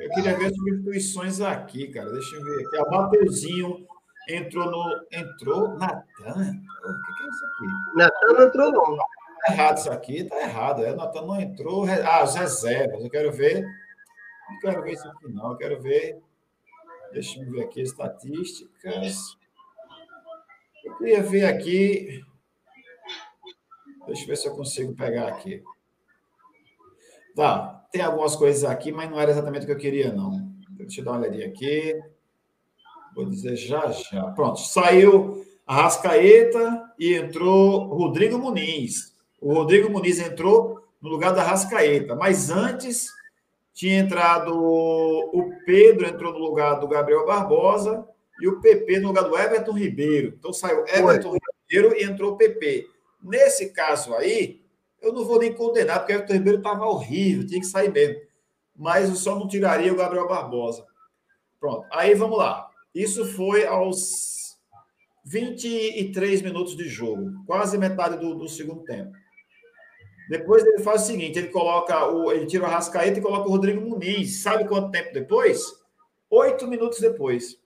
Eu 0.00 0.10
queria 0.10 0.36
ver 0.36 0.46
as 0.46 0.56
substituições 0.56 1.40
aqui, 1.40 1.92
cara. 1.92 2.10
Deixa 2.10 2.36
eu 2.36 2.42
ver 2.42 2.66
aqui. 2.66 2.76
O 2.78 2.90
Mateuzinho 2.90 3.86
entrou 4.28 4.68
no. 4.68 5.06
Entrou? 5.12 5.68
Natan? 5.78 6.00
O 6.00 6.34
que, 6.34 6.34
que 6.34 7.22
é 7.22 7.28
isso 7.28 7.46
aqui? 7.46 7.96
Natan 7.96 8.32
não 8.32 8.46
entrou, 8.46 8.72
não. 8.72 8.96
Tá 8.96 9.52
errado 9.52 9.78
isso 9.78 9.90
aqui, 9.92 10.24
tá 10.24 10.42
errado. 10.42 10.84
É, 10.84 10.92
Natan 10.94 11.22
não 11.22 11.40
entrou. 11.40 11.84
Ah, 11.86 12.22
as 12.22 12.34
reservas. 12.34 13.04
Eu 13.04 13.10
quero 13.10 13.30
ver. 13.30 13.64
Não 14.50 14.58
quero 14.58 14.82
ver 14.82 14.92
isso 14.92 15.08
aqui, 15.08 15.32
não. 15.32 15.52
Eu 15.52 15.56
quero 15.56 15.80
ver. 15.80 16.20
Deixa 17.12 17.40
eu 17.40 17.50
ver 17.50 17.62
aqui 17.62 17.80
estatísticas. 17.80 19.36
Eu 20.84 20.96
queria 20.96 21.22
ver 21.22 21.44
aqui. 21.44 22.24
Deixa 24.06 24.22
eu 24.22 24.26
ver 24.28 24.36
se 24.36 24.48
eu 24.48 24.54
consigo 24.54 24.94
pegar 24.94 25.28
aqui. 25.28 25.62
Tá, 27.34 27.86
tem 27.92 28.02
algumas 28.02 28.36
coisas 28.36 28.64
aqui, 28.64 28.92
mas 28.92 29.10
não 29.10 29.20
era 29.20 29.30
exatamente 29.30 29.64
o 29.64 29.66
que 29.66 29.72
eu 29.72 29.78
queria, 29.78 30.12
não. 30.12 30.50
Deixa 30.70 31.00
eu 31.00 31.04
dar 31.04 31.12
uma 31.12 31.20
olhadinha 31.20 31.46
aqui. 31.46 32.00
Vou 33.14 33.26
dizer 33.26 33.56
já, 33.56 33.90
já. 33.90 34.30
Pronto, 34.30 34.60
saiu 34.60 35.44
a 35.66 35.82
Rascaeta 35.82 36.92
e 36.98 37.14
entrou 37.14 37.86
Rodrigo 37.94 38.38
Muniz. 38.38 39.14
O 39.40 39.54
Rodrigo 39.54 39.90
Muniz 39.90 40.18
entrou 40.18 40.80
no 41.00 41.08
lugar 41.08 41.32
da 41.32 41.42
Rascaeta, 41.42 42.14
mas 42.14 42.50
antes 42.50 43.08
tinha 43.72 43.98
entrado 43.98 44.52
o 44.52 45.52
Pedro, 45.64 46.06
entrou 46.06 46.32
no 46.32 46.38
lugar 46.38 46.74
do 46.74 46.88
Gabriel 46.88 47.26
Barbosa 47.26 48.06
e 48.40 48.48
o 48.48 48.60
PP 48.60 49.00
no 49.00 49.08
lugar 49.08 49.24
do 49.24 49.36
Everton 49.36 49.72
Ribeiro. 49.72 50.34
Então 50.38 50.52
saiu 50.52 50.84
Everton 50.86 51.30
Foi. 51.30 51.38
Ribeiro 51.68 51.96
e 51.96 52.04
entrou 52.04 52.32
o 52.32 52.36
PP. 52.36 52.88
Nesse 53.22 53.70
caso 53.70 54.14
aí, 54.14 54.60
eu 55.00 55.12
não 55.12 55.24
vou 55.24 55.38
nem 55.38 55.52
condenar, 55.52 56.00
porque 56.00 56.12
o 56.12 56.16
Everton 56.16 56.32
Ribeiro 56.32 56.58
estava 56.58 56.86
horrível, 56.86 57.46
tinha 57.46 57.60
que 57.60 57.66
sair 57.66 57.90
mesmo. 57.90 58.20
Mas 58.76 59.08
eu 59.08 59.14
só 59.14 59.38
não 59.38 59.46
tiraria 59.46 59.92
o 59.92 59.96
Gabriel 59.96 60.28
Barbosa. 60.28 60.84
Pronto, 61.58 61.86
aí 61.92 62.14
vamos 62.14 62.38
lá. 62.38 62.68
Isso 62.94 63.24
foi 63.24 63.66
aos 63.66 64.58
23 65.24 66.42
minutos 66.42 66.76
de 66.76 66.88
jogo, 66.88 67.44
quase 67.46 67.78
metade 67.78 68.16
do, 68.16 68.34
do 68.34 68.48
segundo 68.48 68.82
tempo. 68.84 69.12
Depois 70.30 70.64
ele 70.64 70.78
faz 70.78 71.02
o 71.02 71.06
seguinte: 71.06 71.40
ele 71.40 71.48
coloca 71.48 72.06
o. 72.06 72.30
Ele 72.30 72.46
tira 72.46 72.62
o 72.62 72.68
Rascaeta 72.68 73.18
e 73.18 73.22
coloca 73.22 73.48
o 73.48 73.50
Rodrigo 73.50 73.80
Muniz. 73.80 74.40
Sabe 74.42 74.66
quanto 74.66 74.92
tempo 74.92 75.12
depois? 75.12 75.60
Oito 76.30 76.68
minutos 76.68 77.00
depois. 77.00 77.58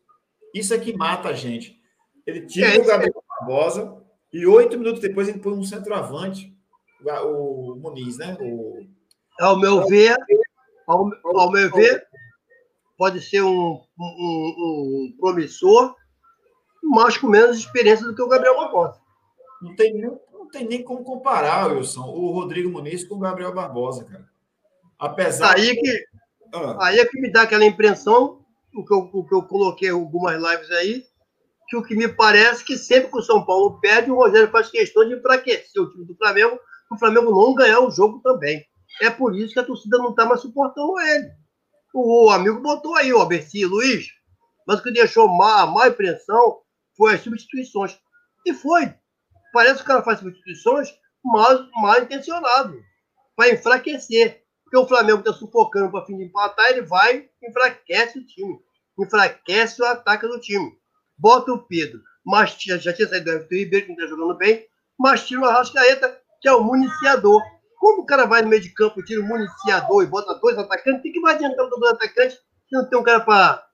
Isso 0.54 0.72
é 0.72 0.78
que 0.78 0.96
mata 0.96 1.28
a 1.28 1.34
gente. 1.34 1.78
Ele 2.26 2.46
tira 2.46 2.74
é, 2.74 2.78
o 2.78 2.86
Gabriel 2.86 3.22
Barbosa 3.28 4.02
e 4.32 4.46
oito 4.46 4.78
minutos 4.78 5.02
depois 5.02 5.28
ele 5.28 5.40
põe 5.40 5.52
um 5.52 5.62
centroavante, 5.62 6.56
o 7.24 7.76
Muniz, 7.76 8.16
né? 8.16 8.34
O... 8.40 8.86
Ao 9.38 9.58
meu 9.58 9.86
ver, 9.86 10.16
ao, 10.86 11.10
ao 11.22 11.52
meu 11.52 11.70
ver, 11.70 12.06
pode 12.96 13.20
ser 13.20 13.42
um, 13.42 13.82
um, 14.00 14.00
um, 14.00 15.16
promissor, 15.20 15.94
mas 16.82 17.18
com 17.18 17.26
menos 17.26 17.58
experiência 17.58 18.06
do 18.06 18.14
que 18.14 18.22
o 18.22 18.28
Gabriel 18.28 18.56
Barbosa. 18.56 18.98
Não 19.60 19.76
tem, 19.76 20.00
não 20.00 20.18
tem 20.54 20.66
nem 20.66 20.82
como 20.82 21.02
comparar, 21.02 21.66
Wilson, 21.66 22.06
o 22.06 22.30
Rodrigo 22.30 22.70
Muniz 22.70 23.04
com 23.04 23.16
o 23.16 23.18
Gabriel 23.18 23.52
Barbosa, 23.52 24.04
cara. 24.04 24.28
Apesar 24.98 25.56
aí 25.56 25.74
que 25.74 26.06
ah. 26.54 26.86
aí 26.86 26.98
é 27.00 27.04
que 27.04 27.20
me 27.20 27.30
dá 27.30 27.42
aquela 27.42 27.64
impressão, 27.64 28.44
o 28.72 28.84
que, 28.84 28.94
eu, 28.94 29.10
o 29.12 29.26
que 29.26 29.34
eu 29.34 29.42
coloquei 29.42 29.90
algumas 29.90 30.40
lives 30.40 30.70
aí, 30.70 31.04
que 31.68 31.76
o 31.76 31.82
que 31.82 31.96
me 31.96 32.06
parece 32.08 32.64
que 32.64 32.78
sempre 32.78 33.10
que 33.10 33.18
o 33.18 33.22
São 33.22 33.44
Paulo 33.44 33.80
perde, 33.80 34.10
o 34.10 34.14
Rogério 34.14 34.50
faz 34.50 34.70
questão 34.70 35.06
de 35.06 35.14
enfraquecer 35.14 35.82
o 35.82 35.90
time 35.90 36.06
do 36.06 36.16
Flamengo, 36.16 36.58
o 36.90 36.98
Flamengo 36.98 37.30
não 37.32 37.54
ganhar 37.54 37.80
o 37.80 37.90
jogo 37.90 38.20
também. 38.20 38.64
É 39.02 39.10
por 39.10 39.36
isso 39.36 39.52
que 39.52 39.58
a 39.58 39.64
torcida 39.64 39.98
não 39.98 40.10
está 40.10 40.24
mais 40.24 40.40
suportando 40.40 41.00
ele. 41.00 41.30
O 41.92 42.30
amigo 42.30 42.60
botou 42.60 42.94
aí, 42.94 43.12
o 43.12 43.26
Berci 43.26 43.64
Luiz, 43.64 44.06
mas 44.66 44.78
o 44.78 44.82
que 44.82 44.92
deixou 44.92 45.26
má, 45.28 45.66
má 45.66 45.88
impressão 45.88 46.60
foi 46.96 47.14
as 47.14 47.22
substituições. 47.22 47.98
E 48.46 48.54
foi. 48.54 48.94
Parece 49.54 49.76
que 49.76 49.84
o 49.84 49.86
cara 49.86 50.02
faz 50.02 50.18
substituições 50.18 50.92
mal, 51.24 51.68
mal 51.80 52.02
intencionado, 52.02 52.76
para 53.36 53.50
enfraquecer. 53.50 54.42
Porque 54.64 54.76
o 54.76 54.88
Flamengo 54.88 55.20
está 55.20 55.32
sufocando 55.32 55.92
para 55.92 56.04
fim 56.04 56.16
de 56.16 56.24
empatar, 56.24 56.70
ele 56.70 56.82
vai 56.82 57.30
enfraquece 57.40 58.18
o 58.18 58.26
time. 58.26 58.58
Enfraquece 58.98 59.80
o 59.80 59.84
ataque 59.84 60.26
do 60.26 60.40
time. 60.40 60.76
Bota 61.16 61.52
o 61.52 61.62
Pedro, 61.62 62.00
mas 62.26 62.56
já, 62.60 62.76
já 62.78 62.92
tinha 62.92 63.06
saído 63.06 63.26
do 63.26 63.30
Everton 63.30 63.54
Ribeiro, 63.54 63.86
que 63.86 63.92
não 63.92 64.04
está 64.04 64.08
jogando 64.08 64.36
bem, 64.36 64.66
mas 64.98 65.24
tira 65.24 65.42
o 65.42 65.44
Arrascaeta, 65.44 66.20
que 66.40 66.48
é 66.48 66.52
o 66.52 66.64
municiador. 66.64 67.40
Como 67.78 68.02
o 68.02 68.06
cara 68.06 68.26
vai 68.26 68.42
no 68.42 68.48
meio 68.48 68.60
de 68.62 68.70
campo, 68.70 69.04
tira 69.04 69.20
o 69.20 69.24
municiador 69.24 70.02
e 70.02 70.06
bota 70.06 70.34
dois 70.40 70.58
atacantes, 70.58 70.98
o 70.98 71.02
que, 71.02 71.12
que 71.12 71.20
vai 71.20 71.36
adiantar 71.36 71.68
dois 71.68 71.92
atacantes 71.92 72.36
se 72.36 72.76
não 72.76 72.88
tem 72.88 72.98
um 72.98 73.04
cara 73.04 73.20
para 73.20 73.68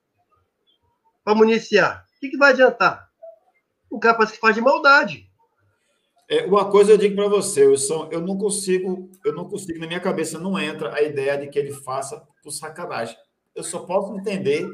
municiar? 1.35 2.05
O 2.16 2.20
que, 2.20 2.28
que 2.28 2.37
vai 2.37 2.53
adiantar? 2.53 3.09
O 3.91 3.99
cara 3.99 4.14
parece 4.14 4.35
que 4.35 4.41
faz 4.41 4.55
de 4.55 4.61
maldade. 4.61 5.30
É, 6.31 6.45
uma 6.47 6.70
coisa 6.70 6.93
eu 6.93 6.97
digo 6.97 7.16
para 7.16 7.26
você, 7.26 7.66
Wilson, 7.66 8.09
eu 8.12 8.20
não 8.20 8.39
consigo, 8.39 9.11
eu 9.24 9.35
não 9.35 9.49
consigo, 9.49 9.81
na 9.81 9.89
minha 9.89 9.99
cabeça 9.99 10.39
não 10.39 10.57
entra 10.57 10.95
a 10.95 11.03
ideia 11.03 11.37
de 11.37 11.49
que 11.49 11.59
ele 11.59 11.72
faça 11.72 12.24
por 12.41 12.53
sacanagem. 12.53 13.16
Eu 13.53 13.64
só 13.64 13.81
posso 13.81 14.16
entender 14.16 14.64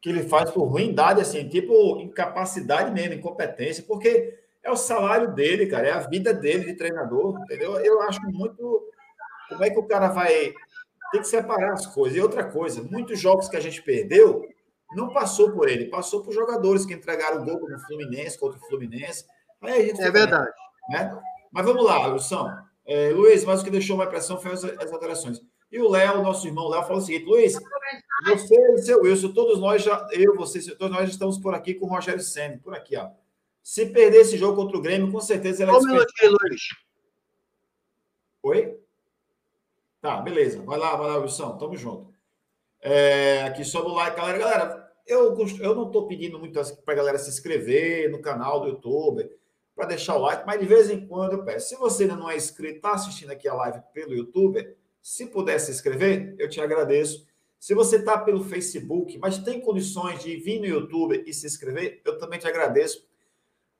que 0.00 0.08
ele 0.08 0.22
faz 0.22 0.52
por 0.52 0.62
ruindade, 0.64 1.20
assim, 1.20 1.48
tipo 1.48 1.98
incapacidade 1.98 2.92
mesmo, 2.92 3.14
incompetência, 3.14 3.82
porque 3.82 4.38
é 4.62 4.70
o 4.70 4.76
salário 4.76 5.34
dele, 5.34 5.66
cara, 5.66 5.88
é 5.88 5.90
a 5.90 5.98
vida 5.98 6.32
dele 6.32 6.66
de 6.66 6.74
treinador, 6.74 7.36
entendeu? 7.42 7.76
Eu 7.78 8.00
acho 8.02 8.22
muito. 8.22 8.88
Como 9.48 9.64
é 9.64 9.70
que 9.70 9.78
o 9.78 9.86
cara 9.88 10.08
vai. 10.08 10.54
Tem 11.10 11.20
que 11.20 11.26
separar 11.26 11.72
as 11.72 11.84
coisas. 11.84 12.16
E 12.16 12.20
outra 12.20 12.44
coisa, 12.44 12.80
muitos 12.80 13.18
jogos 13.18 13.48
que 13.48 13.56
a 13.56 13.60
gente 13.60 13.82
perdeu 13.82 14.48
não 14.94 15.12
passou 15.12 15.50
por 15.50 15.68
ele, 15.68 15.86
passou 15.86 16.22
por 16.22 16.32
jogadores 16.32 16.86
que 16.86 16.94
entregaram 16.94 17.42
o 17.42 17.44
gol 17.44 17.68
no 17.68 17.78
Fluminense, 17.80 18.38
contra 18.38 18.58
o 18.58 18.68
Fluminense. 18.68 19.24
Aí 19.60 19.90
é 19.90 20.10
verdade. 20.10 20.52
Né? 20.88 21.18
Mas 21.50 21.64
vamos 21.64 21.84
lá, 21.84 22.06
Lução. 22.06 22.48
É, 22.84 23.10
Luiz, 23.10 23.44
mas 23.44 23.60
o 23.60 23.64
que 23.64 23.70
deixou 23.70 23.96
uma 23.96 24.06
pressão 24.06 24.40
foi 24.40 24.52
as, 24.52 24.64
as 24.64 24.92
alterações. 24.92 25.40
E 25.70 25.78
o 25.80 25.88
Léo, 25.88 26.22
nosso 26.22 26.46
irmão 26.46 26.68
Léo, 26.68 26.82
falou 26.82 26.98
o 26.98 27.00
seguinte: 27.00 27.24
Luiz, 27.24 27.54
você 28.26 28.74
e 28.74 28.78
seu 28.78 29.02
Wilson, 29.02 29.32
todos 29.32 29.58
nós 29.58 29.82
já, 29.82 30.06
eu, 30.10 30.36
você, 30.36 30.74
todos 30.74 30.94
nós 30.94 31.08
estamos 31.08 31.38
por 31.38 31.54
aqui 31.54 31.74
com 31.74 31.86
o 31.86 31.88
Rogério 31.88 32.20
Senna, 32.20 32.60
por 32.62 32.74
aqui, 32.74 32.96
ó. 32.96 33.10
Se 33.62 33.86
perder 33.86 34.22
esse 34.22 34.36
jogo 34.36 34.56
contra 34.56 34.76
o 34.76 34.82
Grêmio, 34.82 35.10
com 35.10 35.20
certeza 35.20 35.62
ele 35.62 35.70
vai. 35.70 35.80
Um 35.80 35.84
minutinho, 35.84 36.36
Luiz. 36.42 36.62
Oi? 38.42 38.78
Tá, 40.00 40.20
beleza. 40.20 40.60
Vai 40.62 40.78
lá, 40.78 40.96
vai 40.96 41.06
lá, 41.08 41.18
Wilson. 41.18 41.56
Tamo 41.56 41.76
junto. 41.76 42.12
É, 42.80 43.44
aqui 43.44 43.64
só 43.64 43.84
no 43.84 43.94
like, 43.94 44.16
galera. 44.16 44.38
Galera, 44.38 44.92
eu, 45.06 45.36
eu 45.60 45.74
não 45.74 45.86
estou 45.86 46.08
pedindo 46.08 46.38
muito 46.40 46.60
para 46.84 46.94
a 46.94 46.96
galera 46.96 47.18
se 47.18 47.30
inscrever 47.30 48.10
no 48.10 48.20
canal 48.20 48.60
do 48.60 48.68
YouTube, 48.68 49.30
para 49.74 49.86
deixar 49.86 50.16
o 50.16 50.20
like, 50.20 50.46
mas 50.46 50.60
de 50.60 50.66
vez 50.66 50.90
em 50.90 51.06
quando 51.06 51.32
eu 51.32 51.44
peço. 51.44 51.70
Se 51.70 51.76
você 51.76 52.04
ainda 52.04 52.16
não 52.16 52.30
é 52.30 52.36
inscrito, 52.36 52.76
está 52.76 52.92
assistindo 52.92 53.30
aqui 53.30 53.48
a 53.48 53.54
live 53.54 53.80
pelo 53.92 54.14
YouTube, 54.14 54.76
se 55.00 55.26
puder 55.26 55.58
se 55.58 55.70
inscrever, 55.70 56.34
eu 56.38 56.48
te 56.48 56.60
agradeço. 56.60 57.26
Se 57.58 57.74
você 57.74 57.96
está 57.96 58.18
pelo 58.18 58.44
Facebook, 58.44 59.18
mas 59.18 59.38
tem 59.38 59.60
condições 59.60 60.22
de 60.22 60.36
vir 60.36 60.60
no 60.60 60.66
YouTube 60.66 61.22
e 61.26 61.32
se 61.32 61.46
inscrever, 61.46 62.02
eu 62.04 62.18
também 62.18 62.38
te 62.38 62.46
agradeço. 62.46 63.06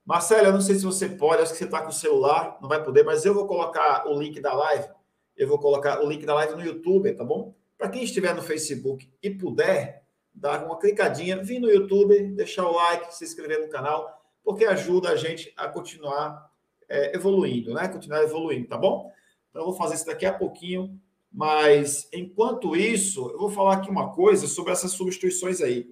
Marcelo, 0.05 0.49
eu 0.49 0.53
não 0.53 0.61
sei 0.61 0.77
se 0.77 0.85
você 0.85 1.09
pode, 1.09 1.43
acho 1.43 1.53
que 1.53 1.59
você 1.59 1.65
está 1.65 1.81
com 1.81 1.89
o 1.89 1.93
celular, 1.93 2.59
não 2.61 2.69
vai 2.69 2.83
poder, 2.83 3.05
mas 3.05 3.25
eu 3.25 3.35
vou 3.35 3.47
colocar 3.47 4.09
o 4.09 4.19
link 4.19 4.41
da 4.41 4.53
live. 4.53 4.89
Eu 5.37 5.49
vou 5.49 5.59
colocar 5.59 6.03
o 6.03 6.09
link 6.09 6.25
da 6.27 6.35
live 6.35 6.55
no 6.55 6.65
YouTube, 6.65 7.13
tá 7.15 7.25
bom? 7.25 7.55
Para 7.79 7.89
quem 7.89 8.03
estiver 8.03 8.35
no 8.35 8.43
Facebook 8.43 9.11
e 9.23 9.31
puder, 9.31 10.05
dar 10.35 10.65
uma 10.65 10.79
clicadinha, 10.79 11.43
vir 11.43 11.61
no 11.61 11.71
YouTube, 11.71 12.29
deixar 12.35 12.67
o 12.67 12.73
like, 12.73 13.15
se 13.15 13.25
inscrever 13.25 13.61
no 13.61 13.69
canal, 13.69 14.22
porque 14.45 14.65
ajuda 14.65 15.11
a 15.11 15.17
gente 15.17 15.53
a 15.57 15.69
continuar 15.69 16.51
é, 16.89 17.15
evoluindo, 17.17 17.73
né? 17.73 17.89
Continuar 17.89 18.23
evoluindo, 18.23 18.69
tá 18.69 18.77
bom? 18.77 19.11
Então, 19.51 19.63
eu 19.63 19.67
vou 19.67 19.77
fazer 19.77 19.95
isso 19.95 20.07
daqui 20.07 20.27
a 20.27 20.33
pouquinho, 20.33 21.01
mas 21.31 22.09
enquanto 22.13 22.77
isso, 22.77 23.31
eu 23.31 23.39
vou 23.39 23.51
falar 23.51 23.75
aqui 23.75 23.91
uma 23.91 24.13
coisa 24.13 24.47
sobre 24.47 24.73
essas 24.73 24.93
substituições 24.93 25.61
aí. 25.61 25.91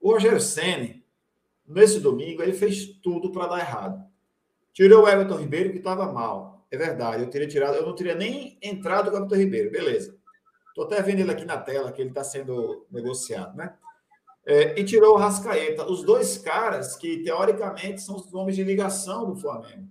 O 0.00 0.12
Rogério 0.12 0.40
Senna, 0.40 0.94
nesse 1.66 2.00
domingo, 2.00 2.42
ele 2.42 2.52
fez 2.52 2.86
tudo 3.02 3.30
para 3.30 3.46
dar 3.46 3.58
errado. 3.60 4.02
Tirou 4.72 5.04
o 5.04 5.08
Everton 5.08 5.36
Ribeiro, 5.36 5.72
que 5.72 5.78
estava 5.78 6.10
mal. 6.10 6.66
É 6.70 6.76
verdade, 6.76 7.22
eu 7.22 7.30
teria 7.30 7.48
tirado, 7.48 7.74
eu 7.74 7.84
não 7.84 7.94
teria 7.94 8.14
nem 8.14 8.56
entrado 8.62 9.10
o 9.10 9.16
Everton 9.16 9.34
Ribeiro, 9.34 9.70
beleza. 9.70 10.16
Estou 10.68 10.84
até 10.84 11.02
vendo 11.02 11.20
ele 11.20 11.32
aqui 11.32 11.44
na 11.44 11.58
tela, 11.58 11.90
que 11.90 12.00
ele 12.00 12.10
está 12.10 12.22
sendo 12.22 12.86
negociado, 12.90 13.56
né? 13.56 13.74
É, 14.46 14.80
e 14.80 14.84
tirou 14.84 15.14
o 15.14 15.18
Rascaeta, 15.18 15.84
os 15.84 16.02
dois 16.02 16.38
caras 16.38 16.96
que, 16.96 17.22
teoricamente, 17.22 18.00
são 18.00 18.16
os 18.16 18.32
nomes 18.32 18.56
de 18.56 18.64
ligação 18.64 19.26
do 19.26 19.36
Flamengo. 19.36 19.88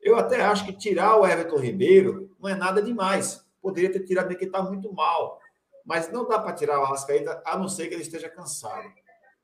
Eu 0.00 0.16
até 0.16 0.40
acho 0.40 0.64
que 0.64 0.72
tirar 0.72 1.16
o 1.16 1.26
Everton 1.26 1.58
Ribeiro 1.58 2.34
não 2.40 2.48
é 2.48 2.54
nada 2.54 2.80
demais. 2.80 3.44
Poderia 3.60 3.92
ter 3.92 4.04
tirado 4.04 4.28
porque 4.28 4.46
está 4.46 4.62
muito 4.62 4.92
mal. 4.92 5.38
Mas 5.84 6.10
não 6.10 6.26
dá 6.26 6.38
para 6.38 6.54
tirar 6.54 6.80
o 6.80 6.84
Rascaeta, 6.84 7.42
a 7.44 7.58
não 7.58 7.68
ser 7.68 7.88
que 7.88 7.94
ele 7.94 8.02
esteja 8.02 8.28
cansado. 8.28 8.88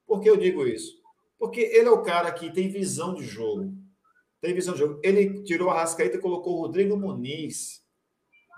Por 0.06 0.20
que 0.20 0.30
eu 0.30 0.36
digo 0.36 0.66
isso? 0.66 1.02
Porque 1.38 1.60
ele 1.60 1.88
é 1.88 1.90
o 1.90 2.02
cara 2.02 2.30
que 2.32 2.50
tem 2.50 2.68
visão 2.68 3.14
de 3.14 3.24
jogo. 3.24 3.72
Tem 4.40 4.54
visão 4.54 4.74
de 4.74 4.80
jogo. 4.80 5.00
Ele 5.02 5.42
tirou 5.42 5.70
a 5.70 5.74
Rascaeta 5.74 6.16
e 6.16 6.20
colocou 6.20 6.54
o 6.54 6.60
Rodrigo 6.62 6.96
Muniz. 6.96 7.82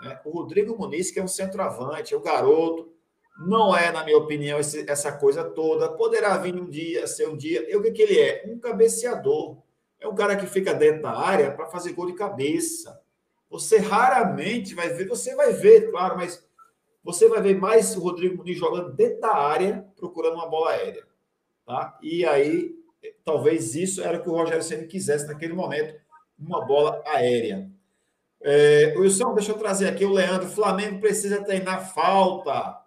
Né? 0.01 0.20
O 0.24 0.30
Rodrigo 0.30 0.76
Muniz, 0.78 1.11
que 1.11 1.18
é 1.18 1.24
um 1.24 1.28
centroavante, 1.28 2.14
é 2.14 2.16
o 2.16 2.22
garoto. 2.22 2.93
Não 3.39 3.76
é, 3.76 3.93
na 3.93 4.05
minha 4.05 4.18
opinião, 4.18 4.59
esse, 4.59 4.84
essa 4.91 5.12
coisa 5.12 5.45
toda. 5.45 5.89
Poderá 5.89 6.36
vir 6.39 6.57
um 6.57 6.68
dia, 6.68 7.07
ser 7.07 7.28
um 7.28 7.36
dia. 7.36 7.70
E 7.70 7.76
o 7.76 7.82
que, 7.82 7.93
que 7.93 8.03
ele 8.03 8.18
é? 8.18 8.45
Um 8.47 8.59
cabeceador. 8.59 9.59
É 10.01 10.09
um 10.09 10.14
cara 10.14 10.36
que 10.36 10.47
fica 10.47 10.74
dentro 10.74 11.03
da 11.03 11.12
área 11.12 11.51
para 11.53 11.66
fazer 11.66 11.93
gol 11.93 12.07
de 12.07 12.14
cabeça. 12.14 13.01
Você 13.51 13.78
raramente 13.78 14.74
vai 14.74 14.89
ver, 14.91 15.07
você 15.07 15.34
vai 15.34 15.53
ver, 15.53 15.91
claro, 15.91 16.16
mas 16.16 16.47
você 17.03 17.28
vai 17.28 17.41
ver 17.41 17.57
mais 17.57 17.97
o 17.97 18.01
Rodrigo 18.01 18.36
Muniz 18.36 18.59
jogando 18.59 18.93
dentro 18.93 19.20
da 19.20 19.34
área, 19.34 19.86
procurando 19.97 20.34
uma 20.34 20.49
bola 20.49 20.70
aérea. 20.70 21.05
Tá? 21.64 21.99
E 22.03 22.24
aí, 22.26 22.74
talvez 23.24 23.74
isso 23.74 24.03
era 24.03 24.18
o 24.18 24.22
que 24.22 24.28
o 24.28 24.34
Rogério 24.34 24.62
Senna 24.62 24.84
quisesse 24.84 25.26
naquele 25.26 25.53
momento, 25.53 25.99
uma 26.39 26.64
bola 26.64 27.03
aérea. 27.07 27.70
É, 28.41 28.95
Wilson, 28.97 29.34
deixa 29.34 29.53
eu 29.53 29.59
trazer 29.59 29.89
aqui 29.89 30.05
o 30.05 30.12
Leandro. 30.12 30.49
Flamengo 30.49 31.01
precisa 31.01 31.43
treinar 31.43 31.93
falta. 31.93 32.78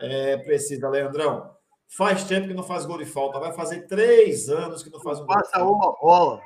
É, 0.00 0.36
precisa, 0.38 0.88
Leandrão. 0.88 1.54
Faz 1.96 2.24
tempo 2.24 2.48
que 2.48 2.54
não 2.54 2.62
faz 2.62 2.84
gol 2.84 2.98
de 2.98 3.04
falta. 3.04 3.38
Vai 3.38 3.52
fazer 3.52 3.86
três 3.86 4.48
anos 4.48 4.82
que 4.82 4.90
não 4.90 5.00
faz 5.00 5.20
um 5.20 5.26
gol. 5.26 5.34
Passa 5.34 5.62
uma 5.64 5.92
bola. 6.00 6.40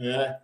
É. 0.00 0.38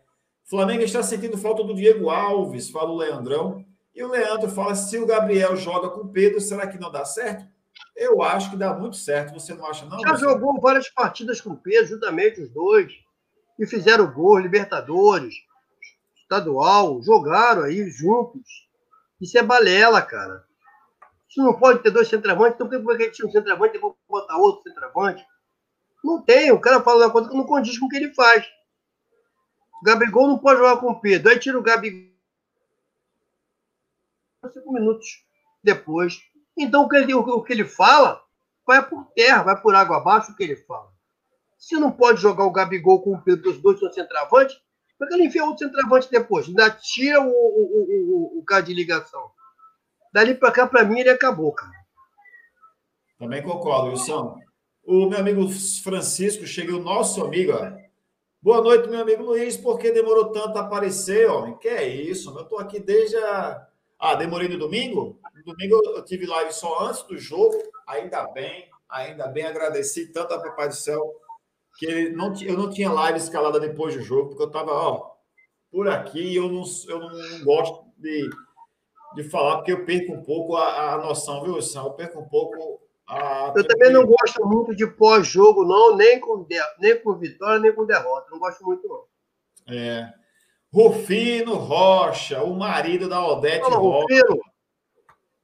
Flamengo 0.49 0.83
está 0.83 1.03
sentindo 1.03 1.37
falta 1.37 1.63
do 1.63 1.75
Diego 1.75 2.09
Alves, 2.11 2.71
fala 2.71 2.91
o 2.91 2.97
Leandrão. 2.97 3.65
E 3.95 4.03
o 4.03 4.09
Leandro 4.09 4.51
fala: 4.51 4.75
se 4.75 4.99
o 4.99 5.07
Gabriel 5.07 5.57
joga 5.57 5.91
com 5.91 6.01
o 6.01 6.09
Pedro, 6.09 6.41
será 6.41 6.67
que 6.67 6.79
não 6.79 6.91
dá 6.91 7.05
certo? 7.05 7.47
Eu 7.95 8.23
acho 8.23 8.51
que 8.51 8.57
dá 8.57 8.73
muito 8.73 8.97
certo. 8.97 9.35
Você 9.35 9.55
não 9.55 9.67
acha, 9.67 9.85
não? 9.87 10.01
Já 10.01 10.17
você? 10.17 10.25
jogou 10.25 10.61
várias 10.61 10.89
partidas 10.89 11.41
com 11.41 11.51
o 11.51 11.57
Pedro, 11.57 11.87
justamente 11.89 12.41
os 12.41 12.49
dois. 12.51 12.93
e 13.59 13.67
fizeram 13.67 14.13
gol, 14.13 14.39
Libertadores, 14.39 15.35
estadual, 16.21 17.03
jogaram 17.03 17.63
aí 17.63 17.89
juntos. 17.91 18.69
Isso 19.21 19.37
é 19.37 19.43
balela, 19.43 20.01
cara. 20.01 20.45
Isso 21.29 21.43
não 21.43 21.59
pode 21.59 21.83
ter 21.83 21.91
dois 21.91 22.09
centravantes, 22.09 22.55
então 22.55 22.69
por 22.83 22.97
que 22.97 23.03
a 23.03 23.07
gente 23.07 23.17
tinha 23.17 23.29
um 23.29 23.31
centroavante 23.31 23.77
e 23.77 23.81
vou 23.81 23.97
botar 24.09 24.37
outro 24.37 24.63
centroavante? 24.63 25.25
Não 26.03 26.23
tem, 26.23 26.51
o 26.53 26.61
cara 26.61 26.83
fala 26.83 27.07
uma 27.07 27.13
coisa 27.13 27.29
que 27.29 27.37
não 27.37 27.45
condiz 27.45 27.79
com 27.79 27.87
o 27.87 27.89
que 27.89 27.97
ele 27.97 28.15
faz. 28.15 28.47
O 29.81 29.85
Gabigol 29.85 30.27
não 30.27 30.39
pode 30.39 30.59
jogar 30.59 30.79
com 30.79 30.91
o 30.91 31.01
Pedro. 31.01 31.31
Aí 31.31 31.39
tira 31.39 31.59
o 31.59 31.63
Gabigol. 31.63 32.09
Cinco 34.53 34.73
minutos 34.73 35.25
depois. 35.63 36.19
Então 36.57 36.85
o 36.85 36.89
que, 36.89 36.97
ele, 36.97 37.15
o 37.15 37.43
que 37.43 37.53
ele 37.53 37.65
fala 37.65 38.23
vai 38.67 38.87
por 38.87 39.05
terra, 39.15 39.43
vai 39.43 39.61
por 39.61 39.75
água 39.75 39.99
abaixo 39.99 40.33
o 40.33 40.37
que 40.37 40.43
ele 40.43 40.57
fala. 40.57 40.91
Se 41.59 41.75
não 41.77 41.91
pode 41.91 42.21
jogar 42.21 42.45
o 42.45 42.53
Gabigol 42.53 43.03
com 43.03 43.15
o 43.15 43.23
Pedro, 43.23 43.51
os 43.51 43.61
dois 43.61 43.79
são 43.79 43.93
centroavante, 43.93 44.61
por 44.99 45.09
que 45.09 45.15
ele 45.15 45.25
enfia 45.27 45.45
outro 45.45 45.67
centroavante 45.67 46.11
depois? 46.11 46.47
Ainda 46.47 46.71
tira 46.71 47.21
o, 47.21 47.29
o, 47.29 47.31
o, 47.31 48.37
o, 48.37 48.39
o 48.41 48.45
cara 48.45 48.63
de 48.63 48.75
ligação. 48.75 49.31
Dali 50.13 50.35
para 50.35 50.53
cá, 50.53 50.67
para 50.67 50.85
mim, 50.85 51.01
ele 51.01 51.11
acabou, 51.11 51.53
cara. 51.53 51.73
Também 53.19 53.43
concordo, 53.43 53.91
Wilson. 53.91 54.39
O 54.85 55.09
meu 55.09 55.19
amigo 55.19 55.49
Francisco, 55.83 56.47
cheguei 56.47 56.75
o 56.75 56.83
nosso 56.83 57.23
amigo, 57.23 57.53
ó. 57.53 57.73
Boa 58.41 58.63
noite, 58.63 58.89
meu 58.89 59.01
amigo 59.01 59.25
Luiz. 59.25 59.57
Por 59.57 59.79
que 59.79 59.91
demorou 59.91 60.31
tanto 60.31 60.57
a 60.57 60.61
aparecer, 60.61 61.29
homem? 61.29 61.59
Que 61.59 61.69
é 61.69 61.87
isso? 61.89 62.31
Eu 62.31 62.43
estou 62.43 62.59
aqui 62.59 62.79
desde 62.79 63.17
a. 63.17 63.67
Ah, 63.99 64.15
demorei 64.15 64.49
no 64.49 64.57
domingo? 64.57 65.19
No 65.35 65.53
domingo 65.53 65.83
eu 65.85 66.05
tive 66.05 66.25
live 66.25 66.53
só 66.53 66.87
antes 66.87 67.03
do 67.03 67.19
jogo. 67.19 67.57
Ainda 67.87 68.29
bem, 68.29 68.69
ainda 68.89 69.27
bem. 69.27 69.45
Agradeci 69.45 70.13
tanto 70.13 70.33
a 70.35 70.41
Papai 70.41 70.69
do 70.69 70.75
Céu 70.75 71.21
que 71.79 71.87
ele 71.87 72.11
não, 72.11 72.33
eu 72.41 72.57
não 72.57 72.71
tinha 72.71 72.91
live 72.91 73.19
escalada 73.19 73.59
depois 73.59 73.95
do 73.95 74.03
jogo, 74.03 74.29
porque 74.29 74.43
eu 74.43 74.49
estava, 74.49 74.73
ó, 74.73 75.13
por 75.71 75.89
aqui 75.89 76.35
eu 76.35 76.49
não, 76.49 76.63
eu 76.89 76.99
não 76.99 77.45
gosto 77.45 77.85
de 77.97 78.29
de 79.15 79.25
falar, 79.25 79.57
porque 79.57 79.73
eu 79.73 79.85
perco 79.85 80.13
um 80.13 80.23
pouco 80.23 80.57
a, 80.57 80.95
a 80.95 80.99
noção, 80.99 81.43
viu, 81.43 81.61
Sam? 81.61 81.85
Eu 81.85 81.93
perco 81.93 82.21
um 82.21 82.29
pouco 82.29 82.81
a. 83.07 83.53
Eu 83.57 83.67
também 83.67 83.93
não 83.93 84.07
gosto 84.07 84.47
muito 84.47 84.75
de 84.75 84.87
pós-jogo, 84.87 85.65
não, 85.65 85.97
nem 85.97 86.21
com, 86.21 86.45
de... 86.45 86.57
nem 86.79 87.01
com 87.01 87.15
vitória, 87.15 87.59
nem 87.59 87.75
com 87.75 87.87
derrota. 87.87 88.31
Não 88.31 88.39
gosto 88.39 88.65
muito, 88.65 88.87
não. 88.87 89.75
É. 89.75 90.13
Rufino 90.73 91.55
Rocha, 91.55 92.43
o 92.43 92.55
marido 92.55 93.09
da 93.09 93.27
Odete 93.27 93.61
Fala, 93.61 93.77
Rocha. 93.77 94.03
Rufino. 94.03 94.41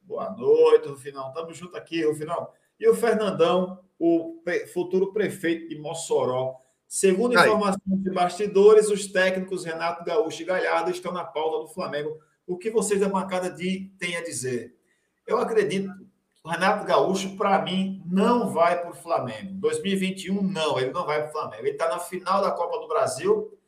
Boa 0.02 0.30
noite, 0.30 0.88
Rufinão. 0.88 1.32
Tamo 1.32 1.52
junto 1.54 1.76
aqui, 1.76 2.04
Rufinão. 2.04 2.48
E 2.78 2.86
o 2.86 2.94
Fernandão, 2.94 3.80
o 3.98 4.42
futuro 4.72 5.12
prefeito 5.12 5.68
de 5.68 5.78
Mossoró. 5.78 6.56
Segundo 6.86 7.32
informações 7.32 7.80
de 7.86 8.10
bastidores, 8.10 8.90
os 8.90 9.06
técnicos 9.06 9.64
Renato 9.64 10.04
Gaúcho 10.04 10.42
e 10.42 10.44
Galhardo 10.44 10.90
estão 10.90 11.10
na 11.10 11.24
pauta 11.24 11.66
do 11.66 11.68
Flamengo 11.68 12.18
o 12.47 12.57
que 12.57 12.70
vocês 12.70 13.01
da 13.01 13.09
bancada 13.09 13.51
de, 13.51 13.90
têm 13.99 14.16
a 14.16 14.24
dizer. 14.24 14.74
Eu 15.26 15.38
acredito, 15.38 15.90
o 16.42 16.49
Renato 16.49 16.84
Gaúcho, 16.84 17.36
para 17.36 17.62
mim, 17.62 18.03
não 18.07 18.53
vai 18.53 18.80
para 18.80 18.90
o 18.90 18.95
Flamengo. 18.95 19.55
2021, 19.55 20.42
não, 20.42 20.78
ele 20.78 20.92
não 20.92 21.07
vai 21.07 21.22
para 21.22 21.28
o 21.30 21.32
Flamengo. 21.32 21.62
Ele 21.62 21.70
está 21.70 21.88
na 21.88 21.99
final 21.99 22.42
da 22.42 22.51
Copa 22.51 22.78
do 22.78 22.88
Brasil, 22.88 23.59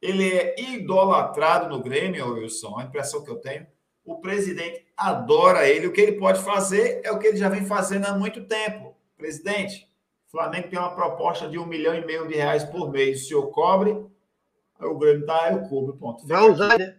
ele 0.00 0.32
é 0.32 0.54
idolatrado 0.58 1.68
no 1.68 1.82
Grêmio, 1.82 2.34
Wilson, 2.34 2.78
a 2.78 2.84
impressão 2.84 3.22
que 3.22 3.30
eu 3.30 3.36
tenho. 3.36 3.66
O 4.04 4.20
presidente 4.20 4.86
adora 4.96 5.68
ele. 5.68 5.86
O 5.86 5.92
que 5.92 6.00
ele 6.00 6.12
pode 6.12 6.42
fazer 6.42 7.00
é 7.04 7.10
o 7.10 7.18
que 7.18 7.26
ele 7.26 7.36
já 7.36 7.48
vem 7.48 7.66
fazendo 7.66 8.06
há 8.06 8.16
muito 8.16 8.44
tempo. 8.44 8.94
Presidente, 9.16 9.86
o 10.26 10.30
Flamengo 10.30 10.68
tem 10.68 10.78
uma 10.78 10.94
proposta 10.94 11.48
de 11.48 11.58
um 11.58 11.66
milhão 11.66 11.94
e 11.94 12.04
meio 12.04 12.26
de 12.26 12.34
reais 12.34 12.64
por 12.64 12.90
mês. 12.90 13.22
O 13.22 13.28
senhor 13.28 13.46
cobre, 13.48 13.90
o 14.80 14.98
Grêmio 14.98 15.26
dá, 15.26 15.52
eu 15.52 15.68
cubro, 15.68 15.96
ponto. 15.96 16.26
Vai 16.26 16.48
usar, 16.48 16.78
né? 16.78 16.96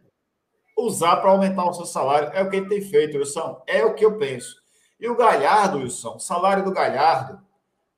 Usar 0.81 1.17
para 1.17 1.31
aumentar 1.31 1.65
o 1.69 1.73
seu 1.73 1.85
salário. 1.85 2.29
É 2.33 2.41
o 2.41 2.49
que 2.49 2.57
ele 2.57 2.69
tem 2.69 2.81
feito, 2.81 3.17
Wilson. 3.17 3.61
É 3.67 3.83
o 3.83 3.93
que 3.93 4.05
eu 4.05 4.17
penso. 4.17 4.55
E 4.99 5.07
o 5.09 5.15
Galhardo, 5.15 5.79
Wilson, 5.79 6.19
salário 6.19 6.63
do 6.63 6.71
Galhardo, 6.71 7.39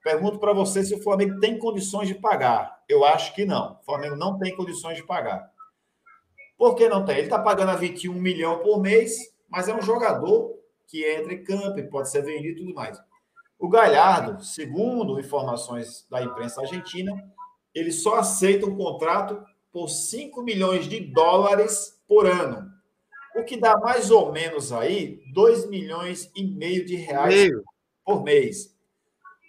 pergunto 0.04 0.40
para 0.40 0.54
você 0.54 0.84
se 0.84 0.96
o 0.96 1.02
Flamengo 1.02 1.40
tem 1.40 1.58
condições 1.58 2.08
de 2.08 2.16
pagar. 2.16 2.84
Eu 2.88 3.06
acho 3.06 3.34
que 3.34 3.46
não. 3.46 3.78
O 3.82 3.86
Flamengo 3.86 4.16
não 4.16 4.38
tem 4.38 4.56
condições 4.56 4.98
de 4.98 5.04
pagar. 5.04 5.52
Por 6.58 6.76
que 6.76 6.88
não 6.88 7.04
tem? 7.04 7.18
Ele 7.18 7.26
está 7.26 7.40
pagando 7.40 7.72
a 7.72 7.76
21 7.76 8.14
milhões 8.14 8.62
por 8.62 8.80
mês, 8.82 9.18
mas 9.50 9.68
é 9.68 9.76
um 9.76 9.82
jogador 9.82 10.54
que 10.88 11.06
entra 11.06 11.34
em 11.34 11.44
campo 11.44 11.80
e 11.80 11.90
pode 11.90 12.10
ser 12.10 12.22
vendido 12.22 12.60
e 12.60 12.64
tudo 12.64 12.74
mais. 12.74 13.02
O 13.60 13.70
Galhardo, 13.70 14.44
segundo 14.44 15.20
informações 15.20 16.06
da 16.10 16.22
imprensa 16.22 16.62
argentina, 16.62 17.12
ele 17.74 17.92
só 17.92 18.16
aceita 18.16 18.66
um 18.66 18.76
contrato 18.76 19.44
por 19.72 19.88
5 19.90 20.44
milhões 20.44 20.88
de 20.88 21.00
dólares 21.00 22.00
por 22.08 22.28
ano. 22.28 22.72
O 23.36 23.44
que 23.44 23.58
dá 23.58 23.78
mais 23.78 24.12
ou 24.12 24.32
menos 24.32 24.72
aí 24.72 25.22
2 25.34 25.68
milhões 25.68 26.32
e 26.36 26.44
meio 26.44 26.86
de 26.86 26.96
reais 26.96 27.34
meio. 27.34 27.64
por 28.06 28.24
mês. 28.24 28.76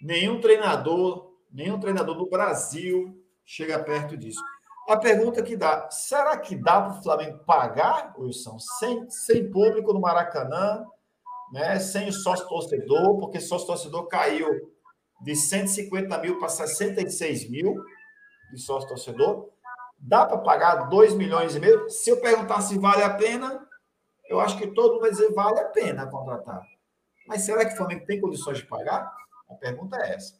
Nenhum 0.01 0.39
treinador, 0.39 1.31
nenhum 1.51 1.79
treinador 1.79 2.15
no 2.15 2.29
Brasil 2.29 3.15
chega 3.45 3.77
perto 3.79 4.17
disso. 4.17 4.41
A 4.87 4.97
pergunta 4.97 5.41
que 5.41 5.55
dá: 5.55 5.89
será 5.89 6.37
que 6.37 6.55
dá 6.55 6.81
para 6.81 6.99
o 6.99 7.03
Flamengo 7.03 7.39
pagar, 7.45 8.13
Wilson, 8.17 8.57
sem, 8.79 9.09
sem 9.09 9.49
público 9.49 9.93
no 9.93 9.99
Maracanã, 9.99 10.85
né, 11.51 11.79
sem 11.79 12.07
o 12.07 12.13
sócio 12.13 12.47
torcedor, 12.47 13.17
porque 13.19 13.39
sócio 13.39 13.67
torcedor 13.67 14.07
caiu 14.07 14.47
de 15.21 15.35
150 15.35 16.17
mil 16.19 16.39
para 16.39 16.49
66 16.49 17.49
mil 17.49 17.75
de 18.51 18.59
sócio 18.61 18.89
torcedor? 18.89 19.49
Dá 19.97 20.25
para 20.25 20.37
pagar 20.37 20.89
2 20.89 21.13
milhões 21.15 21.55
e 21.55 21.59
meio? 21.59 21.89
Se 21.89 22.11
eu 22.11 22.17
perguntar 22.17 22.61
se 22.61 22.77
vale 22.77 23.01
a 23.01 23.09
pena, 23.09 23.64
eu 24.29 24.39
acho 24.39 24.57
que 24.57 24.67
todo 24.67 24.93
mundo 24.93 25.01
vai 25.01 25.11
dizer 25.11 25.31
vale 25.33 25.59
a 25.59 25.65
pena 25.65 26.09
contratar. 26.09 26.61
Mas 27.27 27.41
será 27.41 27.65
que 27.65 27.73
o 27.73 27.77
Flamengo 27.77 28.05
tem 28.05 28.21
condições 28.21 28.59
de 28.59 28.65
pagar? 28.65 29.11
A 29.49 29.55
pergunta 29.55 29.97
é 29.97 30.13
essa. 30.13 30.39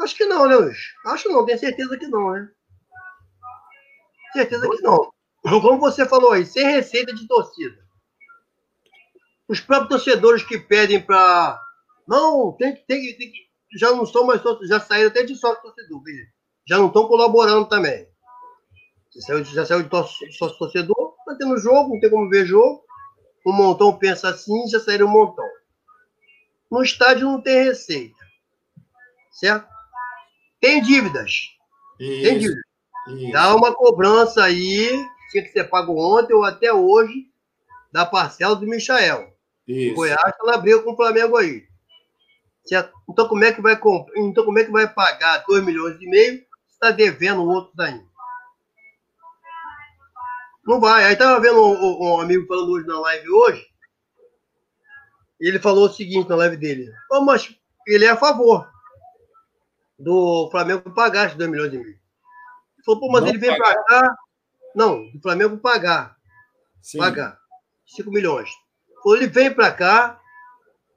Acho 0.00 0.16
que 0.16 0.26
não, 0.26 0.46
né, 0.46 0.54
Luiz? 0.54 0.78
Acho 1.06 1.28
não, 1.28 1.44
tenho 1.44 1.58
certeza 1.58 1.98
que 1.98 2.06
não, 2.06 2.32
né? 2.32 2.48
Certeza 4.32 4.68
que 4.68 4.82
não. 4.82 5.12
Como 5.42 5.78
você 5.78 6.06
falou 6.06 6.32
aí, 6.32 6.44
sem 6.44 6.64
receita 6.64 7.12
de 7.12 7.26
torcida. 7.26 7.78
Os 9.48 9.60
próprios 9.60 10.04
torcedores 10.04 10.42
que 10.42 10.58
pedem 10.58 11.00
para. 11.00 11.60
Não, 12.06 12.52
tem, 12.52 12.76
tem, 12.86 13.16
tem, 13.16 13.32
já 13.76 13.90
não 13.92 14.06
são 14.06 14.24
mais 14.24 14.42
já 14.62 14.80
saíram 14.80 15.08
até 15.08 15.22
de 15.22 15.34
sócio 15.34 15.62
torcedor, 15.62 16.02
já 16.66 16.78
não 16.78 16.88
estão 16.88 17.08
colaborando 17.08 17.66
também. 17.68 18.08
Já 19.14 19.20
saiu, 19.22 19.44
já 19.44 19.66
saiu 19.66 19.82
de 19.82 20.32
sócio 20.32 20.58
torcedor, 20.58 20.97
tá 21.28 21.36
tendo 21.38 21.58
jogo, 21.58 21.94
não 21.94 22.00
tem 22.00 22.10
como 22.10 22.28
ver 22.28 22.46
jogo. 22.46 22.82
O 23.44 23.52
montão 23.52 23.96
pensa 23.96 24.28
assim, 24.28 24.66
já 24.68 24.80
saiu 24.80 25.06
um 25.06 25.10
montão. 25.10 25.44
No 26.70 26.82
estádio 26.82 27.26
não 27.26 27.40
tem 27.40 27.64
receita. 27.64 28.16
Certo? 29.32 29.66
Tem 30.60 30.82
dívidas. 30.82 31.30
Isso, 31.98 32.22
tem 32.22 32.38
dívidas. 32.38 32.64
Isso. 33.08 33.32
Dá 33.32 33.54
uma 33.54 33.74
cobrança 33.74 34.44
aí, 34.44 35.06
tinha 35.30 35.42
que 35.42 35.50
ser 35.50 35.64
pago 35.64 35.98
ontem 35.98 36.34
ou 36.34 36.44
até 36.44 36.72
hoje, 36.72 37.30
da 37.92 38.04
parcela 38.04 38.54
do 38.54 38.66
Michael. 38.66 39.32
Isso. 39.66 39.92
O 39.92 39.96
Goiás 39.96 40.34
na 40.44 40.58
briga 40.58 40.82
com 40.82 40.92
o 40.92 40.96
Flamengo 40.96 41.36
aí. 41.36 41.66
Certo? 42.66 42.92
Então 43.08 43.26
como 43.28 43.44
é 43.44 43.52
que 43.52 43.62
vai 43.62 43.78
então 44.16 44.44
como 44.44 44.58
é 44.58 44.64
que 44.64 44.70
vai 44.70 44.86
pagar 44.92 45.44
2 45.46 45.64
milhões 45.64 45.96
e 46.00 46.06
meio 46.06 46.38
se 46.66 46.74
está 46.74 46.90
devendo 46.90 47.42
outro 47.42 47.72
daí? 47.74 47.98
Não 50.68 50.78
vai. 50.78 51.02
Aí 51.02 51.16
tava 51.16 51.40
vendo 51.40 51.64
um, 51.64 52.02
um, 52.02 52.20
amigo 52.20 52.46
falando 52.46 52.72
hoje 52.72 52.86
na 52.86 53.00
live 53.00 53.30
hoje. 53.30 53.66
E 55.40 55.48
ele 55.48 55.58
falou 55.58 55.86
o 55.86 55.92
seguinte 55.92 56.28
na 56.28 56.36
live 56.36 56.58
dele. 56.58 56.92
Oh, 57.10 57.22
mas 57.22 57.56
ele 57.86 58.04
é 58.04 58.10
a 58.10 58.16
favor 58.18 58.70
do 59.98 60.50
Flamengo 60.50 60.94
pagar 60.94 61.24
esses 61.24 61.38
2 61.38 61.50
milhões 61.50 61.72
e 61.72 61.78
meio. 61.78 61.88
Ele 61.88 62.84
falou, 62.84 63.00
pô, 63.00 63.10
mas 63.10 63.22
não 63.22 63.28
ele 63.30 63.38
vem 63.38 63.56
para 63.56 63.82
cá. 63.82 64.16
Não, 64.74 65.10
do 65.10 65.22
Flamengo 65.22 65.56
pagar. 65.56 66.18
Sim. 66.82 66.98
Pagar. 66.98 67.38
5 67.86 68.10
milhões. 68.10 68.50
Ou 69.06 69.16
ele 69.16 69.26
vem 69.26 69.50
para 69.50 69.72
cá, 69.72 70.20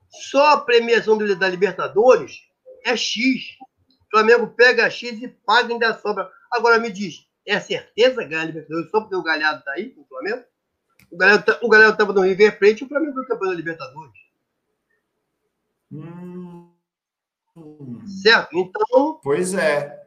só 0.09 0.51
a 0.51 0.61
premiação 0.61 1.17
dele 1.17 1.33
da 1.33 1.47
Libertadores 1.47 2.41
é 2.83 2.97
X. 2.97 3.55
O 3.89 4.09
Flamengo 4.11 4.47
pega 4.47 4.89
X 4.89 5.21
e 5.21 5.29
paga 5.29 5.69
e 5.69 5.73
ainda 5.73 5.97
sobra. 5.97 6.29
Agora 6.51 6.77
me 6.77 6.91
diz, 6.91 7.25
é 7.45 7.59
certeza 7.59 8.23
ganhar 8.23 8.41
a 8.41 8.45
Libertadores 8.45 8.91
só 8.91 9.01
porque 9.01 9.15
o 9.15 9.23
Galhardo 9.23 9.59
está 9.59 9.71
aí 9.73 9.89
com 9.89 10.01
o 10.01 10.05
Flamengo? 10.05 10.43
O 11.11 11.17
Galhardo 11.17 11.45
tá, 11.45 11.89
estava 11.89 12.13
no 12.13 12.21
River 12.21 12.57
Plate 12.57 12.83
e 12.83 12.85
o 12.85 12.89
Flamengo 12.89 13.13
foi 13.13 13.25
campeão 13.25 13.49
da 13.49 13.55
Libertadores. 13.55 14.21
Hum. 15.91 16.71
Certo? 18.23 18.57
Então. 18.57 19.19
Pois 19.23 19.53
é. 19.53 19.99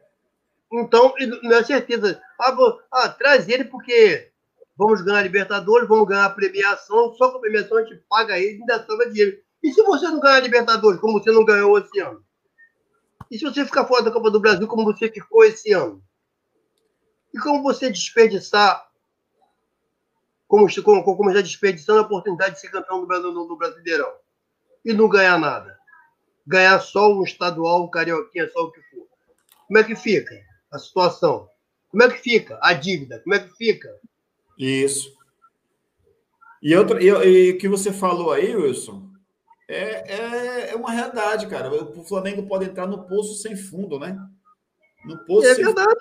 Então, 0.71 1.13
não 1.43 1.57
é 1.57 1.63
certeza. 1.63 2.21
Ah, 2.39 2.51
vou, 2.51 2.79
ah, 2.91 3.09
traz 3.09 3.47
ele 3.47 3.65
porque 3.65 4.31
vamos 4.75 5.01
ganhar 5.01 5.19
a 5.19 5.23
Libertadores, 5.23 5.87
vamos 5.87 6.07
ganhar 6.07 6.25
a 6.25 6.29
premiação, 6.29 7.13
só 7.13 7.31
com 7.31 7.37
a 7.37 7.41
premiação 7.41 7.77
a 7.77 7.83
gente 7.83 8.03
paga 8.09 8.37
ele 8.37 8.57
e 8.57 8.61
ainda 8.61 8.85
sobra 8.85 9.09
dinheiro. 9.09 9.37
E 9.63 9.71
se 9.71 9.81
você 9.83 10.05
não 10.07 10.19
ganhar 10.19 10.35
a 10.35 10.41
Libertadores, 10.41 10.99
como 10.99 11.19
você 11.19 11.31
não 11.31 11.45
ganhou 11.45 11.77
esse 11.77 11.99
ano? 11.99 12.23
E 13.31 13.37
se 13.37 13.45
você 13.45 13.65
ficar 13.65 13.85
fora 13.85 14.03
da 14.03 14.11
Copa 14.11 14.29
do 14.29 14.39
Brasil, 14.39 14.67
como 14.67 14.83
você 14.83 15.09
ficou 15.09 15.43
esse 15.43 15.71
ano? 15.71 16.03
E 17.35 17.37
como 17.37 17.61
você 17.61 17.91
desperdiçar, 17.91 18.89
como, 20.47 20.67
como, 20.81 21.03
como 21.03 21.33
já 21.33 21.41
desperdiçando 21.41 21.99
a 21.99 22.03
oportunidade 22.03 22.55
de 22.55 22.61
ser 22.61 22.71
campeão 22.71 23.05
do, 23.05 23.45
do 23.45 23.57
Brasileirão 23.57 24.13
e 24.85 24.93
não 24.93 25.09
ganhar 25.09 25.37
nada? 25.37 25.77
Ganhar 26.47 26.79
só 26.79 27.11
um 27.11 27.23
estadual, 27.23 27.83
um 27.83 27.89
carioquinha, 27.89 28.49
só 28.51 28.61
o 28.61 28.71
que 28.71 28.81
for. 28.83 29.05
Como 29.67 29.77
é 29.77 29.83
que 29.83 29.97
fica 29.97 30.33
a 30.71 30.79
situação? 30.79 31.49
Como 31.89 32.03
é 32.03 32.09
que 32.09 32.19
fica 32.19 32.57
a 32.61 32.71
dívida? 32.71 33.19
Como 33.19 33.35
é 33.35 33.39
que 33.39 33.53
fica? 33.57 33.89
Isso. 34.57 35.13
E 36.61 36.73
o 36.73 36.99
e, 37.01 37.49
e 37.49 37.53
que 37.57 37.67
você 37.67 37.91
falou 37.91 38.31
aí, 38.31 38.55
Wilson, 38.55 39.09
é, 39.67 40.13
é, 40.13 40.69
é, 40.71 40.75
uma 40.75 40.91
realidade, 40.91 41.47
cara. 41.47 41.69
O 41.69 42.05
Flamengo 42.05 42.47
pode 42.47 42.63
entrar 42.63 42.87
no 42.87 43.05
poço 43.05 43.33
sem 43.41 43.57
fundo, 43.57 43.99
né? 43.99 44.17
No 45.03 45.17
poço 45.25 45.47
é 45.47 45.55
sem 45.55 45.65
verdade. 45.65 45.95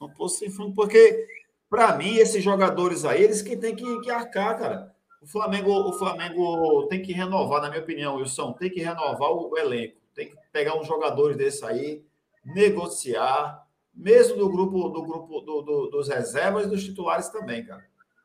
No 0.00 0.08
poço 0.08 0.38
sem 0.38 0.50
fundo, 0.50 0.74
porque, 0.74 1.28
para 1.68 1.94
mim, 1.96 2.16
esses 2.16 2.42
jogadores 2.42 3.04
aí, 3.04 3.22
eles 3.22 3.42
que 3.42 3.56
têm 3.56 3.76
que, 3.76 4.00
que 4.00 4.10
arcar, 4.10 4.58
cara. 4.58 4.94
O 5.20 5.26
Flamengo, 5.26 5.70
o 5.70 5.92
Flamengo 5.92 6.86
tem 6.88 7.02
que 7.02 7.12
renovar, 7.12 7.60
na 7.60 7.68
minha 7.68 7.82
opinião, 7.82 8.16
Wilson, 8.16 8.54
tem 8.54 8.70
que 8.70 8.80
renovar 8.80 9.30
o, 9.30 9.56
elenco. 9.58 10.00
Tem 10.14 10.30
que 10.30 10.36
pegar 10.50 10.74
uns 10.74 10.86
jogadores 10.86 11.36
desse 11.36 11.62
aí, 11.66 12.02
negociar, 12.42 13.66
mesmo 13.94 14.38
do 14.38 14.48
grupo 14.48 14.88
do 14.88 15.02
grupo 15.02 15.40
do, 15.40 15.60
do, 15.60 15.86
dos 15.88 16.08
reservas 16.08 16.64
e 16.64 16.70
dos 16.70 16.82
titulares 16.82 17.28
também, 17.28 17.66
cara. 17.66 17.84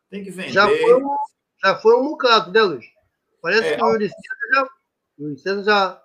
Tem 0.09 0.23
que 0.23 0.31
vender. 0.31 0.53
Já 0.53 0.65
foi 0.67 0.95
um, 0.95 1.15
já 1.61 1.75
foi 1.75 1.97
um 1.97 2.03
bocado, 2.05 2.51
né, 2.53 2.61
Luiz? 2.61 2.85
Parece 3.41 3.67
é, 3.67 3.75
que 3.75 3.83
o 3.83 3.89
Yuri 3.89 4.09
César 4.09 4.53
já. 4.53 4.67
O 5.19 5.37
César 5.37 5.63
já. 5.63 6.03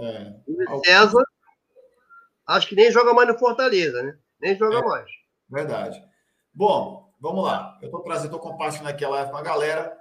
É, 0.00 0.34
Yuri 0.46 0.84
César. 0.84 1.24
Acho 2.46 2.68
que 2.68 2.74
nem 2.74 2.92
joga 2.92 3.14
mais 3.14 3.28
no 3.28 3.38
Fortaleza, 3.38 4.02
né? 4.02 4.18
Nem 4.40 4.56
joga 4.56 4.78
é, 4.78 4.82
mais. 4.82 5.10
Verdade. 5.48 6.02
Bom, 6.52 7.12
vamos 7.20 7.44
lá. 7.44 7.78
Eu 7.82 7.86
estou 7.86 8.02
trazendo, 8.02 8.34
estou 8.34 8.40
compartilhando 8.40 8.88
aqui 8.88 9.04
a 9.04 9.08
live 9.08 9.30
com 9.30 9.36
a 9.36 9.42
galera. 9.42 9.96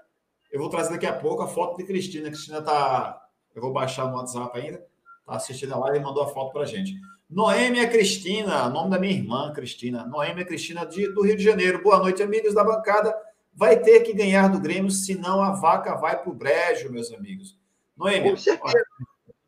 Eu 0.51 0.59
vou 0.59 0.69
trazer 0.69 0.91
daqui 0.91 1.05
a 1.05 1.13
pouco 1.13 1.43
a 1.43 1.47
foto 1.47 1.77
de 1.77 1.83
Cristina. 1.83 2.29
Cristina 2.29 2.61
tá. 2.61 3.21
Eu 3.55 3.61
vou 3.61 3.73
baixar 3.73 4.07
no 4.07 4.17
WhatsApp 4.17 4.59
ainda. 4.59 4.77
Tá 5.25 5.35
assistindo 5.35 5.73
a 5.73 5.79
live 5.79 5.97
e 5.97 6.01
mandou 6.01 6.23
a 6.23 6.27
foto 6.27 6.53
pra 6.53 6.65
gente. 6.65 6.95
Noêmia 7.29 7.89
Cristina, 7.89 8.69
nome 8.69 8.89
da 8.89 8.97
minha 8.97 9.13
irmã, 9.13 9.51
Cristina. 9.51 10.05
Noêmia 10.05 10.45
Cristina, 10.45 10.85
de, 10.85 11.11
do 11.13 11.21
Rio 11.21 11.35
de 11.35 11.43
Janeiro. 11.43 11.83
Boa 11.83 11.99
noite, 11.99 12.23
amigos 12.23 12.53
da 12.53 12.63
bancada. 12.63 13.13
Vai 13.53 13.79
ter 13.79 14.01
que 14.01 14.13
ganhar 14.13 14.47
do 14.47 14.59
Grêmio, 14.59 14.91
senão 14.91 15.41
a 15.41 15.51
vaca 15.51 15.95
vai 15.95 16.21
para 16.21 16.29
o 16.29 16.33
brejo, 16.33 16.91
meus 16.91 17.11
amigos. 17.11 17.59
Noêmia, 17.97 18.33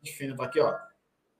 fino 0.04 0.36
tá 0.36 0.44
aqui, 0.44 0.60
ó. 0.60 0.74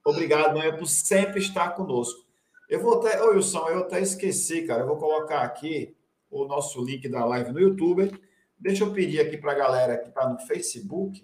Obrigado, 0.03 0.53
Noêmia, 0.53 0.77
por 0.77 0.87
sempre 0.87 1.39
estar 1.39 1.71
conosco. 1.71 2.25
Eu 2.71 2.79
vou 2.79 2.99
até, 2.99 3.21
ô 3.21 3.31
Wilson, 3.31 3.67
eu 3.67 3.79
até 3.79 3.99
esqueci, 3.99 4.65
cara. 4.65 4.81
Eu 4.81 4.87
vou 4.87 4.97
colocar 4.97 5.41
aqui 5.41 5.95
o 6.29 6.45
nosso 6.45 6.83
link 6.83 7.07
da 7.07 7.23
live 7.25 7.51
no 7.51 7.59
YouTube. 7.59 8.11
Deixa 8.57 8.83
eu 8.83 8.93
pedir 8.93 9.19
aqui 9.19 9.37
para 9.37 9.51
a 9.51 9.55
galera 9.55 9.97
que 9.97 10.07
está 10.07 10.27
no 10.27 10.39
Facebook. 10.39 11.23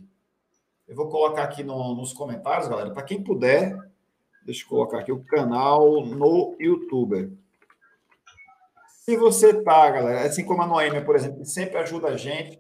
Eu 0.88 0.96
vou 0.96 1.10
colocar 1.10 1.44
aqui 1.44 1.64
no, 1.64 1.96
nos 1.96 2.14
comentários, 2.14 2.68
galera, 2.68 2.92
para 2.92 3.04
quem 3.04 3.24
puder 3.24 3.76
Deixa 4.48 4.64
eu 4.64 4.70
colocar 4.70 5.00
aqui 5.00 5.12
o 5.12 5.26
canal 5.26 6.06
no 6.06 6.56
YouTube. 6.58 7.38
Se 9.04 9.18
você 9.18 9.62
tá, 9.62 9.92
galera, 9.92 10.22
assim 10.22 10.46
como 10.46 10.62
a 10.62 10.66
Noêmia, 10.68 11.04
por 11.04 11.18
exemplo, 11.18 11.46
sempre 11.46 11.78
ajuda 11.78 12.08
a 12.08 12.16
gente, 12.16 12.58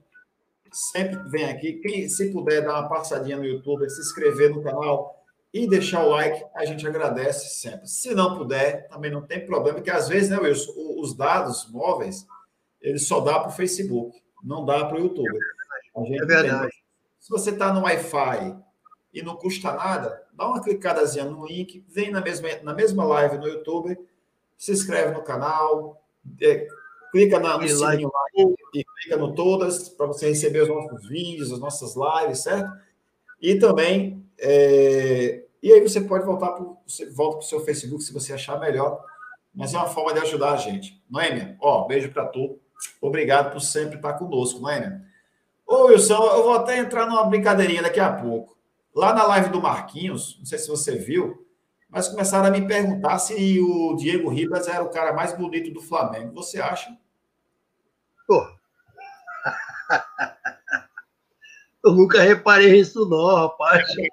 sempre 0.91 1.17
vem 1.29 1.45
aqui. 1.45 1.75
Quem, 1.75 2.09
se 2.09 2.29
puder 2.33 2.61
dar 2.61 2.81
uma 2.81 2.89
passadinha 2.89 3.37
no 3.37 3.45
YouTube, 3.45 3.89
se 3.89 4.01
inscrever 4.01 4.49
no 4.49 4.61
canal 4.61 5.16
e 5.63 5.67
deixar 5.67 6.03
o 6.03 6.09
like, 6.09 6.45
a 6.55 6.65
gente 6.65 6.85
agradece 6.85 7.49
sempre. 7.59 7.87
Se 7.87 8.13
não 8.13 8.37
puder, 8.37 8.87
também 8.87 9.09
não 9.09 9.21
tem 9.21 9.45
problema, 9.45 9.77
porque 9.77 9.89
às 9.89 10.07
vezes, 10.07 10.29
né, 10.29 10.37
Wilson, 10.37 10.71
os 10.99 11.15
dados 11.15 11.67
móveis, 11.71 12.27
eles 12.79 13.07
só 13.07 13.19
dá 13.19 13.39
para 13.39 13.49
o 13.49 13.53
Facebook, 13.53 14.21
não 14.43 14.63
dá 14.63 14.85
para 14.85 14.97
o 14.97 14.99
YouTube. 14.99 15.37
é 15.95 16.25
verdade. 16.25 16.73
Se 17.19 17.29
você 17.29 17.49
está 17.49 17.73
no 17.73 17.81
Wi-Fi 17.81 18.55
e 19.13 19.21
não 19.23 19.35
custa 19.35 19.73
nada, 19.73 20.23
dá 20.31 20.47
uma 20.47 20.61
clicadazinha 20.61 21.25
no 21.25 21.45
link, 21.45 21.83
vem 21.89 22.11
na 22.11 22.21
mesma, 22.21 22.49
na 22.61 22.73
mesma 22.73 23.03
live 23.03 23.37
no 23.39 23.47
YouTube, 23.47 23.97
se 24.55 24.71
inscreve 24.71 25.11
no 25.11 25.23
canal, 25.23 26.01
é, 26.39 26.67
clica 27.11 27.39
na, 27.39 27.57
no 27.57 27.65
e 27.65 27.69
sininho 27.69 28.11
lá 28.13 28.53
e 28.73 28.83
clica 28.83 29.17
no 29.17 29.33
todas 29.33 29.89
para 29.89 30.05
você 30.05 30.29
receber 30.29 30.61
os 30.61 30.69
nossos 30.69 31.07
vídeos, 31.07 31.51
as 31.51 31.59
nossas 31.59 31.95
lives, 31.95 32.43
certo? 32.43 32.71
E 33.41 33.55
também, 33.55 34.23
é, 34.37 35.46
e 35.61 35.71
aí 35.71 35.81
você 35.81 36.01
pode 36.01 36.25
voltar 36.25 36.51
para 36.51 36.65
você 36.85 37.09
volta 37.09 37.37
para 37.37 37.45
o 37.45 37.47
seu 37.47 37.59
Facebook 37.61 38.03
se 38.03 38.13
você 38.13 38.33
achar 38.33 38.59
melhor, 38.59 39.03
mas 39.53 39.73
é 39.73 39.77
uma 39.77 39.87
forma 39.87 40.13
de 40.13 40.19
ajudar 40.19 40.53
a 40.53 40.57
gente. 40.57 41.03
Noêmia, 41.09 41.57
ó, 41.59 41.85
beijo 41.85 42.11
para 42.11 42.25
tu. 42.25 42.59
Obrigado 43.01 43.51
por 43.51 43.59
sempre 43.59 43.95
estar 43.95 44.13
conosco, 44.13 44.59
Noêmia. 44.59 45.01
Ô, 45.65 45.85
Wilson, 45.85 46.23
eu 46.23 46.43
vou 46.43 46.53
até 46.53 46.77
entrar 46.77 47.05
numa 47.07 47.25
brincadeirinha 47.25 47.81
daqui 47.81 47.99
a 47.99 48.13
pouco. 48.13 48.57
Lá 48.95 49.13
na 49.13 49.23
live 49.23 49.49
do 49.49 49.61
Marquinhos, 49.61 50.37
não 50.39 50.45
sei 50.45 50.57
se 50.57 50.67
você 50.67 50.95
viu, 50.95 51.45
mas 51.89 52.07
começaram 52.07 52.47
a 52.47 52.51
me 52.51 52.67
perguntar 52.67 53.19
se 53.19 53.59
o 53.59 53.95
Diego 53.95 54.29
Ribas 54.29 54.67
era 54.67 54.83
o 54.83 54.89
cara 54.89 55.13
mais 55.13 55.33
bonito 55.33 55.71
do 55.73 55.81
Flamengo. 55.81 56.33
Você 56.33 56.61
acha? 56.61 56.95
Pô. 58.27 58.47
Eu 61.83 61.93
nunca 61.93 62.21
reparei 62.21 62.79
isso, 62.79 63.07
não, 63.07 63.35
rapaz. 63.35 63.87
Né? 63.95 64.07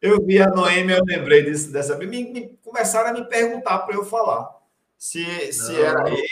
Eu 0.00 0.24
vi 0.24 0.40
a 0.40 0.48
Noêmia, 0.48 0.96
eu 0.96 1.04
lembrei 1.04 1.42
disso, 1.42 1.72
dessa 1.72 1.96
vez. 1.96 2.10
Me, 2.10 2.32
me, 2.32 2.48
começaram 2.62 3.10
a 3.10 3.12
me 3.12 3.24
perguntar 3.28 3.78
para 3.80 3.94
eu 3.94 4.04
falar 4.04 4.48
se, 4.96 5.52
se 5.52 5.80
era 5.80 6.08
ele. 6.08 6.22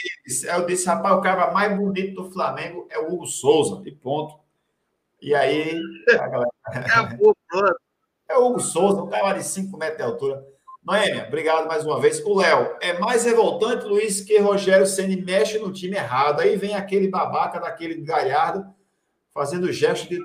Eu 0.53 0.67
disse, 0.67 0.87
rapaz, 0.87 1.17
o 1.17 1.21
cara 1.21 1.53
mais 1.53 1.77
bonito 1.77 2.23
do 2.23 2.31
Flamengo 2.31 2.87
é 2.91 2.99
o 2.99 3.12
Hugo 3.12 3.27
Souza, 3.27 3.83
e 3.85 3.93
ponto. 3.93 4.39
E 5.21 5.35
aí, 5.35 5.81
a 6.11 6.29
galera... 6.29 6.51
é 8.29 8.37
o 8.37 8.47
Hugo 8.47 8.61
Souza, 8.61 9.03
um 9.03 9.09
cara 9.09 9.39
de 9.39 9.45
5 9.45 9.77
metros 9.79 9.99
de 9.99 10.03
altura. 10.03 10.47
Noêmia, 10.85 11.27
obrigado 11.27 11.67
mais 11.67 11.85
uma 11.85 12.01
vez. 12.01 12.21
O 12.25 12.39
Léo, 12.39 12.77
é 12.81 12.97
mais 12.99 13.25
revoltante, 13.25 13.85
Luiz, 13.87 14.21
que 14.21 14.39
Rogério 14.39 14.87
Ceni 14.87 15.17
mexe 15.17 15.59
no 15.59 15.73
time 15.73 15.97
errado. 15.97 16.41
Aí 16.41 16.57
vem 16.57 16.77
aquele 16.77 17.09
babaca 17.09 17.59
daquele 17.59 17.97
Galhardo 18.03 18.64
fazendo 19.35 19.73
gesto 19.73 20.09
de. 20.09 20.21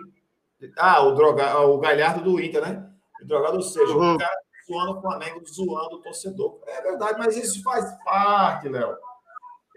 Ah, 0.77 1.01
o, 1.01 1.15
droga... 1.15 1.59
o 1.61 1.79
Galhardo 1.79 2.23
do 2.23 2.39
Inter, 2.39 2.61
né? 2.61 2.90
O 3.21 3.27
drogado, 3.27 3.57
ou 3.57 3.61
seja, 3.61 3.93
uhum. 3.93 4.15
o 4.15 4.17
cara 4.17 4.41
zoando 4.71 4.97
o 4.97 5.01
Flamengo, 5.01 5.43
zoando 5.45 5.95
o 5.95 6.01
torcedor. 6.01 6.61
É 6.67 6.81
verdade, 6.81 7.19
mas 7.19 7.37
isso 7.37 7.61
faz 7.63 7.85
parte, 8.03 8.69
Léo. 8.69 8.95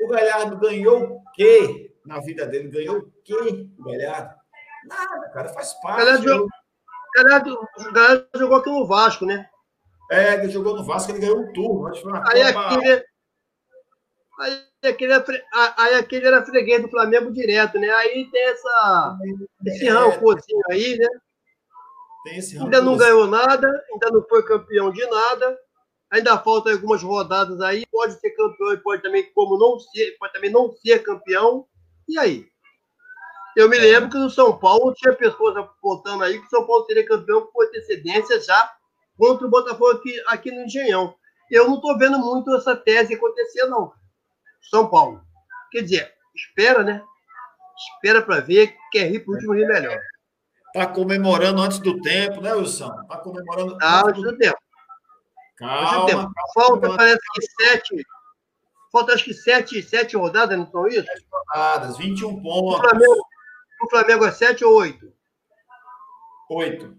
O 0.01 0.09
Galhardo 0.09 0.59
ganhou 0.59 1.03
o 1.05 1.23
quê 1.35 1.95
na 2.05 2.21
vida 2.21 2.47
dele? 2.47 2.69
Ganhou 2.69 2.99
o 2.99 3.13
quê, 3.25 3.69
o 3.79 3.85
Galhardo? 3.85 4.35
Nada, 4.87 5.31
cara, 5.31 5.49
faz 5.49 5.73
parte. 5.81 5.99
Galera, 5.99 6.23
jogou, 6.23 6.49
galera, 7.93 8.29
jogou 8.37 8.57
aqui 8.59 8.71
no 8.71 8.87
Vasco, 8.87 9.25
né? 9.25 9.49
É, 10.11 10.35
ele 10.35 10.51
jogou 10.51 10.77
no 10.77 10.85
Vasco, 10.85 11.13
ele 11.13 11.21
ganhou 11.21 11.41
um 11.41 11.53
turno. 11.53 11.87
Aí, 12.29 12.43
aquele, 12.43 13.05
aí, 14.41 14.63
aquele, 14.85 15.15
aí 15.15 15.95
aquele 15.95 16.27
era 16.27 16.45
freguês 16.45 16.83
do 16.83 16.91
Flamengo 16.91 17.33
direto, 17.33 17.79
né? 17.79 17.89
Aí 17.91 18.29
tem 18.31 18.43
essa, 18.49 19.19
esse 19.67 19.89
é, 19.89 19.91
rancorzinho 19.91 20.61
aí, 20.71 20.99
né? 20.99 21.09
Tem 22.25 22.39
esse 22.39 22.59
ainda 22.59 22.81
não 22.81 22.97
ganhou 22.97 23.27
nada, 23.27 23.69
ainda 23.93 24.11
não 24.11 24.27
foi 24.27 24.43
campeão 24.45 24.91
de 24.91 25.05
nada. 25.07 25.59
Ainda 26.11 26.39
faltam 26.39 26.73
algumas 26.73 27.03
rodadas 27.03 27.61
aí. 27.61 27.85
Pode 27.91 28.19
ser 28.19 28.31
campeão 28.31 28.73
e 28.73 28.79
pode 28.79 29.03
também, 29.03 29.31
como 29.33 29.59
não 29.59 29.79
ser, 29.79 30.17
pode 30.19 30.33
também 30.33 30.51
não 30.51 30.73
ser 30.73 31.01
campeão. 31.03 31.67
E 32.09 32.19
aí? 32.19 32.47
Eu 33.57 33.69
me 33.69 33.79
lembro 33.79 34.11
que 34.11 34.17
no 34.17 34.31
São 34.31 34.59
Paulo 34.59 34.95
tinha 34.95 35.13
pessoas 35.13 35.57
apontando 35.57 36.25
aí 36.25 36.41
que 36.41 36.47
o 36.47 36.51
São 36.51 36.67
Paulo 36.67 36.85
seria 36.87 37.07
campeão 37.07 37.47
com 37.47 37.63
antecedência 37.63 38.41
já 38.41 38.73
contra 39.17 39.47
o 39.47 39.51
Botafogo 39.51 39.93
aqui, 39.93 40.23
aqui 40.27 40.51
no 40.51 40.63
Engenhão. 40.65 41.15
Eu 41.51 41.69
não 41.69 41.77
estou 41.77 41.97
vendo 41.99 42.19
muito 42.19 42.55
essa 42.55 42.75
tese 42.75 43.15
acontecer, 43.15 43.67
não. 43.67 43.93
São 44.71 44.89
Paulo. 44.89 45.21
Quer 45.71 45.83
dizer, 45.83 46.13
espera, 46.35 46.83
né? 46.83 47.05
Espera 47.77 48.23
para 48.23 48.41
ver, 48.41 48.75
quer 48.91 49.05
rir 49.05 49.21
para 49.21 49.33
o 49.33 49.35
último 49.35 49.55
rir 49.55 49.67
melhor. 49.67 49.99
Está 50.75 50.89
comemorando 50.89 51.63
antes 51.63 51.79
do 51.79 52.01
tempo, 52.01 52.41
né, 52.41 52.53
Wilson? 52.53 52.93
Está 53.03 53.19
comemorando 53.19 53.79
ah, 53.81 54.03
antes 54.07 54.23
do, 54.23 54.33
do 54.33 54.39
tempo. 54.39 54.59
Calma, 55.57 56.07
tempo. 56.07 56.33
Falta, 56.53 56.97
parece 56.97 57.21
que 57.33 57.65
sete. 57.65 58.07
Falta 58.91 59.13
acho 59.13 59.25
que 59.25 59.35
sete, 59.35 59.81
sete 59.83 60.17
rodadas, 60.17 60.59
não 60.59 60.69
são 60.69 60.89
isso? 60.89 61.05
Sete 61.05 61.27
rodadas, 61.31 61.97
21 61.97 62.43
pontos. 62.43 62.81
O 62.81 62.83
Flamengo, 62.83 63.27
o 63.85 63.91
Flamengo 63.91 64.25
é 64.25 64.33
7 64.33 64.65
ou 64.65 64.75
8? 64.77 65.13
8. 66.51 66.97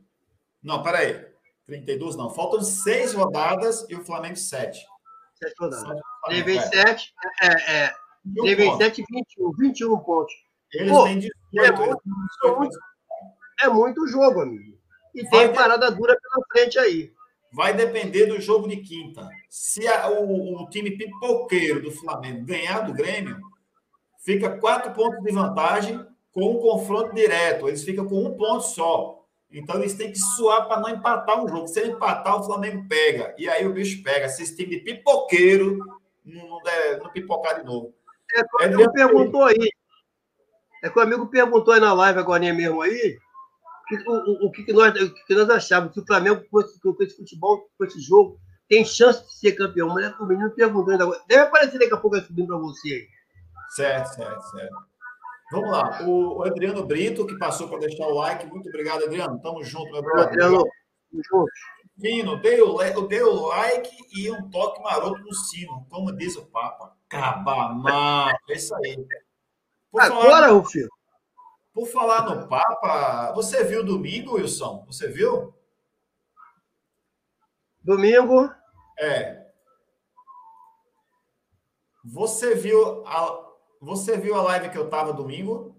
Não, 0.64 0.84
peraí. 0.84 1.26
32 1.66 2.16
não. 2.16 2.30
Faltam 2.30 2.62
6 2.62 3.14
rodadas 3.14 3.86
e 3.90 3.96
o 3.96 4.06
Flamengo 4.06 4.36
7. 4.36 4.86
7 5.36 5.54
rodadas. 5.60 6.00
Levei 6.28 6.60
7. 6.62 7.14
É, 7.42 7.72
é. 7.74 7.96
Levei 8.38 8.72
7 8.78 9.02
e 9.02 9.06
21. 9.10 9.52
21 9.58 9.98
pontos. 10.00 10.34
Eles 10.72 10.92
Pô, 10.92 11.04
têm 11.04 11.20
18. 11.20 11.34
É 11.58 11.72
muito, 11.72 12.02
18. 12.44 12.80
É 13.62 13.70
muito 13.70 14.08
jogo, 14.08 14.42
amigo. 14.42 14.76
E 15.14 15.24
vai 15.24 15.32
tem 15.32 15.48
ter... 15.50 15.56
parada 15.56 15.90
dura 15.90 16.18
pela 16.20 16.46
frente 16.52 16.78
aí. 16.78 17.12
vai 17.54 17.74
depender 17.74 18.26
do 18.26 18.40
jogo 18.40 18.68
de 18.68 18.78
quinta. 18.78 19.28
Se 19.50 19.88
a, 19.88 20.10
o, 20.10 20.62
o, 20.62 20.70
time 20.70 20.92
pipoqueiro 20.92 21.82
do 21.82 21.92
Flamengo 21.92 22.46
ganhar 22.46 22.82
do 22.82 22.94
Grêmio, 22.94 23.40
fica 24.20 24.58
quatro 24.58 24.92
pontos 24.92 25.24
de 25.24 25.32
vantagem 25.32 26.06
com 26.34 26.52
um 26.52 26.60
confronto 26.60 27.16
direto. 27.16 27.68
Eles 27.68 27.84
ficam 27.84 28.06
com 28.06 28.26
um 28.26 28.36
ponto 28.36 28.62
só. 28.62 29.24
Então 29.50 29.80
eles 29.80 29.94
têm 29.94 30.12
que 30.12 30.20
suar 30.20 30.68
para 30.68 30.82
não 30.82 30.90
empatar 30.90 31.42
um 31.42 31.48
jogo. 31.48 31.68
Se 31.68 31.80
ele 31.80 31.94
empatar, 31.94 32.38
o 32.38 32.44
Flamengo 32.44 32.86
pega. 32.90 33.34
E 33.38 33.48
aí 33.48 33.66
o 33.66 33.72
bicho 33.72 34.04
pega. 34.04 34.28
Se 34.28 34.44
esse 34.44 34.56
time 34.56 34.82
pipoqueiro 34.82 35.80
não, 36.26 36.62
der, 36.62 37.00
não 37.00 37.10
pipocar 37.10 37.60
de 37.60 37.66
novo. 37.66 37.94
É, 38.36 38.42
o 38.42 38.64
amigo 38.66 38.92
perguntou 38.92 39.44
aí. 39.44 39.70
É 40.84 40.90
que 40.90 41.00
o 41.00 41.02
amigo 41.02 41.28
perguntou 41.28 41.74
aí 41.74 41.80
na 41.80 41.94
live 41.94 42.20
agora 42.20 42.54
mesmo 42.54 42.82
aí 42.82 43.18
o, 44.08 44.46
o, 44.46 44.48
o, 44.48 44.52
que, 44.52 44.74
nós, 44.74 44.94
o 45.02 45.14
que 45.14 45.36
nós 45.36 45.50
achávamos, 45.50 45.94
que 45.94 46.00
o 46.00 46.06
Flamengo, 46.06 46.44
com 46.50 46.62
esse, 46.62 46.80
com 46.80 46.96
esse 47.00 47.16
futebol, 47.16 47.70
com 47.78 47.86
esse 47.86 48.00
jogo, 48.02 48.40
tem 48.68 48.84
chance 48.84 49.24
de 49.26 49.34
ser 49.34 49.52
campeão. 49.54 49.90
Mas 49.90 50.18
o 50.20 50.26
menino 50.26 50.52
perguntando 50.52 51.04
agora. 51.04 51.22
Deve 51.28 51.44
aparecer 51.44 51.78
daqui 51.78 51.94
a 51.94 51.98
pouco 51.98 52.20
subindo 52.22 52.48
para 52.48 52.58
você 52.58 52.90
aí. 52.90 53.08
Certo, 53.70 54.16
certo, 54.16 54.42
certo. 54.52 54.76
Vamos 55.52 55.72
lá. 55.72 56.02
O, 56.04 56.44
Adriano 56.44 56.86
Brito, 56.86 57.26
que 57.26 57.38
passou 57.38 57.68
para 57.68 57.80
deixar 57.80 58.08
o 58.08 58.16
like. 58.16 58.48
Muito 58.48 58.70
obrigado, 58.70 59.04
Adriano. 59.04 59.40
Tamo 59.42 59.64
junto, 59.64 59.92
meu 59.92 60.02
brother. 60.02 60.28
Adriano, 60.28 60.58
tamo 60.58 61.22
junto. 61.30 61.52
Fino, 62.00 62.42
dê 62.42 62.62
o, 62.62 63.08
dê 63.08 63.22
o 63.22 63.48
like 63.48 63.90
e 64.14 64.30
um 64.30 64.50
toque 64.50 64.82
maroto 64.82 65.22
no 65.22 65.34
sino, 65.34 65.86
como 65.90 66.12
diz 66.12 66.36
o 66.36 66.46
Papa. 66.48 66.94
Cabamar. 67.08 68.36
É 68.50 68.54
isso 68.54 68.76
aí. 68.76 68.98
Por 69.92 70.02
Agora, 70.02 70.48
falar, 70.48 70.66
filho. 70.66 70.90
Por 71.76 71.88
falar 71.88 72.24
no 72.24 72.48
Papa, 72.48 73.34
você 73.34 73.66
viu 73.66 73.84
domingo, 73.84 74.36
Wilson? 74.36 74.86
Você 74.88 75.10
viu? 75.10 75.54
Domingo? 77.84 78.50
É. 78.98 79.46
Você 82.02 82.56
viu 82.56 83.06
a, 83.06 83.52
você 83.82 84.16
viu 84.16 84.36
a 84.36 84.42
live 84.44 84.70
que 84.70 84.78
eu 84.78 84.90
tava 84.90 85.12
domingo? 85.12 85.76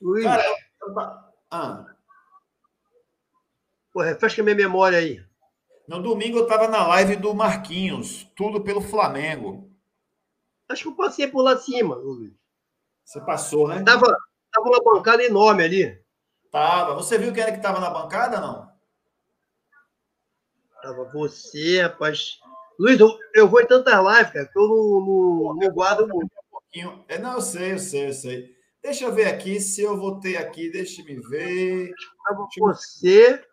Luiz. 0.00 0.24
Cara, 0.24 0.42
eu, 0.44 0.94
ah. 1.48 1.94
Pô, 3.92 4.00
refresca 4.00 4.42
minha 4.42 4.56
memória 4.56 4.98
aí. 4.98 5.24
No 5.86 6.02
domingo 6.02 6.38
eu 6.38 6.48
tava 6.48 6.66
na 6.66 6.84
live 6.88 7.14
do 7.14 7.32
Marquinhos, 7.32 8.24
tudo 8.34 8.64
pelo 8.64 8.80
Flamengo. 8.80 9.70
Acho 10.68 10.82
que 10.82 10.88
eu 10.88 10.96
passei 10.96 11.28
por 11.28 11.42
lá 11.42 11.54
de 11.54 11.64
cima, 11.64 11.94
Luiz. 11.94 12.32
Você 13.04 13.20
passou, 13.20 13.68
né? 13.68 13.84
Tava, 13.84 14.16
tava 14.52 14.68
uma 14.68 14.82
bancada 14.82 15.24
enorme 15.24 15.64
ali. 15.64 16.02
Tava. 16.50 16.94
Você 16.94 17.18
viu 17.18 17.32
quem 17.32 17.42
era 17.42 17.52
que 17.52 17.62
tava 17.62 17.80
na 17.80 17.90
bancada, 17.90 18.40
não? 18.40 18.70
Tava 20.82 21.04
você, 21.12 21.80
rapaz. 21.82 22.38
Luiz, 22.78 22.98
eu, 22.98 23.08
eu 23.34 23.48
vou 23.48 23.60
em 23.60 23.66
tantas 23.66 23.94
lives, 23.94 24.32
cara, 24.32 24.46
que 24.46 24.58
eu 24.58 24.68
não, 24.68 25.00
não, 25.00 25.54
não 25.54 25.72
guardo 25.72 26.06
muito. 26.08 26.26
Um 26.26 26.50
pouquinho. 26.50 27.04
É, 27.08 27.18
não, 27.18 27.34
eu 27.34 27.40
sei, 27.40 27.72
eu 27.72 27.78
sei, 27.78 28.08
eu 28.08 28.12
sei. 28.12 28.56
Deixa 28.82 29.04
eu 29.04 29.12
ver 29.12 29.26
aqui 29.26 29.60
se 29.60 29.82
eu 29.82 29.96
votei 29.96 30.36
aqui, 30.36 30.70
deixa 30.70 31.02
me 31.04 31.14
ver. 31.20 31.92
Tava 32.24 32.46
você. 32.58 33.44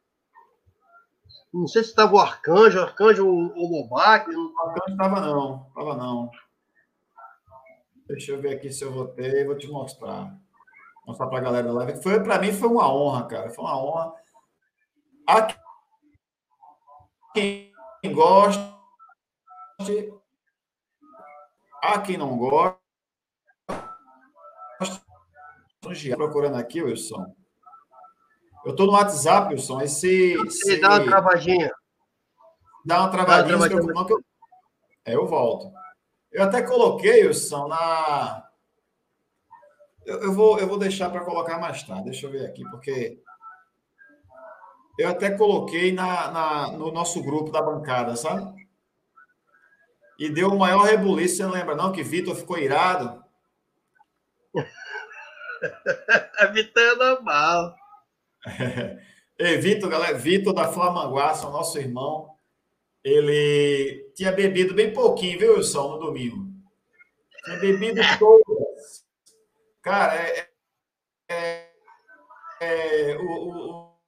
Não 1.53 1.67
sei 1.67 1.83
se 1.83 1.89
estava 1.89 2.15
o 2.15 2.19
Arcanjo, 2.19 2.79
Arcanjo 2.79 3.27
ou 3.27 3.35
o 3.55 3.71
Lobac. 3.71 4.27
O 4.29 4.59
Arcanjo 4.59 4.91
estava 4.91 5.21
não, 5.21 5.67
estava 5.69 5.95
não. 5.95 6.31
Deixa 8.07 8.31
eu 8.31 8.41
ver 8.41 8.55
aqui 8.55 8.71
se 8.71 8.83
eu 8.83 8.91
votei, 8.91 9.45
vou 9.45 9.55
te 9.55 9.67
mostrar. 9.67 10.35
Mostrar 11.09 11.25
para 11.25 11.39
a 11.39 11.41
galera 11.41 11.67
da 11.67 11.73
live. 11.73 12.03
Foi, 12.03 12.21
para 12.21 12.37
mim 12.37 12.53
foi 12.53 12.69
uma 12.69 12.87
honra, 12.93 13.25
cara. 13.25 13.49
Foi 13.49 13.65
uma 13.65 13.83
honra. 13.83 14.13
A 15.27 15.47
quem 17.33 17.73
gosta, 18.13 18.77
a 21.81 21.99
quem 21.99 22.15
não 22.15 22.37
gosta, 22.37 22.79
procurando 26.15 26.57
aqui, 26.57 26.83
Wilson. 26.83 27.35
Eu 28.63 28.71
estou 28.71 28.85
no 28.85 28.93
WhatsApp, 28.93 29.51
Wilson. 29.51 29.81
Esse, 29.81 30.33
esse... 30.45 30.79
Dá 30.79 30.89
uma 30.89 31.05
travadinha. 31.05 31.73
Dá 32.85 32.99
uma 32.99 33.09
travadinha. 33.09 33.57
Dá 33.57 33.65
uma 33.65 33.67
travadinha. 33.67 34.05
Eu... 34.09 34.23
É, 35.05 35.15
eu 35.15 35.25
volto. 35.25 35.73
Eu 36.31 36.43
até 36.43 36.61
coloquei, 36.61 37.25
Wilson, 37.25 37.67
na. 37.67 38.47
Eu, 40.09 40.23
eu, 40.23 40.33
vou, 40.33 40.57
eu 40.57 40.67
vou 40.67 40.79
deixar 40.79 41.11
para 41.11 41.23
colocar 41.23 41.59
mais 41.59 41.83
tarde. 41.83 42.05
Deixa 42.05 42.25
eu 42.25 42.31
ver 42.31 42.47
aqui, 42.47 42.63
porque. 42.71 43.21
Eu 44.97 45.09
até 45.09 45.29
coloquei 45.29 45.91
na, 45.93 46.31
na, 46.31 46.71
no 46.71 46.91
nosso 46.91 47.21
grupo 47.21 47.51
da 47.51 47.61
bancada, 47.61 48.15
sabe? 48.15 48.67
E 50.17 50.29
deu 50.29 50.49
o 50.49 50.57
maior 50.57 50.81
rebuliço, 50.81 51.37
você 51.37 51.43
não 51.43 51.51
lembra, 51.51 51.75
não? 51.75 51.91
Que 51.91 52.01
Vitor 52.01 52.35
ficou 52.35 52.57
irado. 52.57 53.23
A 56.39 56.47
Vitor 56.47 56.81
é 56.81 56.95
normal. 56.95 57.75
Ei, 59.37 59.57
Vitor, 59.57 59.89
galera, 59.89 60.17
Vitor 60.17 60.53
da 60.53 60.67
Flamanguaça, 60.67 61.49
nosso 61.49 61.77
irmão, 61.77 62.35
ele 63.03 64.11
tinha 64.15 64.31
bebido 64.31 64.73
bem 64.73 64.91
pouquinho, 64.91 65.39
viu, 65.39 65.55
Wilson, 65.55 65.91
no 65.91 65.99
domingo. 65.99 66.47
Tinha 67.45 67.57
bebido 67.57 68.01
todas. 68.19 68.48
Cara, 69.89 70.13
é, 70.13 70.49
é, 71.31 71.69
é 72.61 73.17
o, 73.17 73.23
o, 73.23 73.99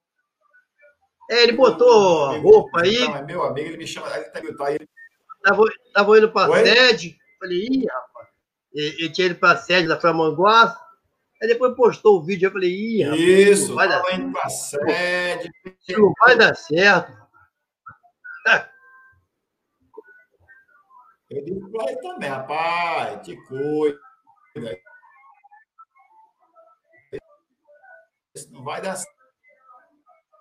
é, 1.28 1.42
ele 1.42 1.52
botou 1.54 2.26
a 2.26 2.38
roupa 2.38 2.82
aí. 2.82 3.00
Não, 3.00 3.16
é 3.16 3.22
meu 3.22 3.42
amigo, 3.42 3.68
ele 3.68 3.78
me 3.78 3.86
chama. 3.88 4.06
Ele 4.16 4.26
tá, 4.26 4.40
tá, 4.64 4.72
ele... 4.72 4.88
Tava, 5.42 5.64
tava 5.92 6.18
indo 6.18 6.30
para 6.30 6.54
a 6.54 6.64
sede. 6.64 7.18
Falei, 7.36 7.66
ih, 7.66 7.86
rapaz. 7.86 8.28
Ele, 8.72 8.96
ele 8.96 9.10
tinha 9.10 9.26
ido 9.26 9.40
para 9.40 9.54
a 9.54 9.56
sede 9.56 9.88
da 9.88 9.98
Flamanguaça. 9.98 10.80
Aí 11.42 11.48
depois 11.48 11.74
postou 11.74 12.20
o 12.20 12.22
vídeo, 12.22 12.46
eu 12.46 12.52
falei, 12.52 12.70
ih, 12.70 13.02
rapaz, 13.02 13.20
Isso, 13.20 13.74
vai 13.74 13.88
dar 13.88 14.14
indo 14.14 14.32
pra 14.32 14.48
sede. 14.48 15.50
Não 15.88 16.12
vai 16.20 16.38
dar 16.38 16.54
certo. 16.54 17.12
Eu 21.28 21.44
digo 21.44 21.72
para 21.72 21.90
ele 21.90 22.00
também, 22.00 22.28
rapaz, 22.28 23.26
te 23.26 23.34
cuida. 23.46 23.98
Não 28.50 28.64
vai 28.64 28.80
dar 28.80 28.96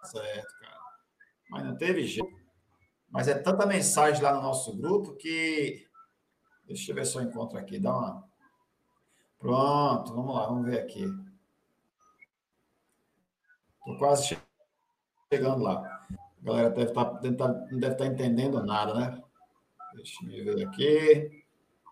certo, 0.04 0.60
cara. 0.60 0.80
Mas 1.50 1.66
não 1.66 1.78
teve 1.78 2.06
jeito. 2.06 2.42
Mas 3.10 3.28
é 3.28 3.38
tanta 3.38 3.66
mensagem 3.66 4.22
lá 4.22 4.34
no 4.34 4.42
nosso 4.42 4.76
grupo 4.78 5.16
que. 5.16 5.86
Deixa 6.66 6.92
eu 6.92 6.96
ver 6.96 7.06
se 7.06 7.18
eu 7.18 7.22
encontro 7.22 7.58
aqui. 7.58 7.80
Dá 7.80 7.96
uma. 7.96 8.32
Pronto, 9.38 10.14
vamos 10.14 10.36
lá, 10.36 10.48
vamos 10.48 10.66
ver 10.66 10.80
aqui. 10.80 11.04
Estou 13.80 13.98
quase 13.98 14.38
chegando 15.34 15.64
lá. 15.64 16.06
A 16.42 16.44
galera 16.44 16.70
deve 16.70 16.94
tá, 16.94 17.02
estar, 17.02 17.36
tá, 17.36 17.48
não 17.48 17.80
deve 17.80 17.94
estar 17.94 18.06
tá 18.06 18.08
entendendo 18.08 18.64
nada, 18.64 18.94
né? 18.94 19.22
Deixa 19.96 20.26
eu 20.26 20.56
ver 20.56 20.68
aqui. 20.68 21.44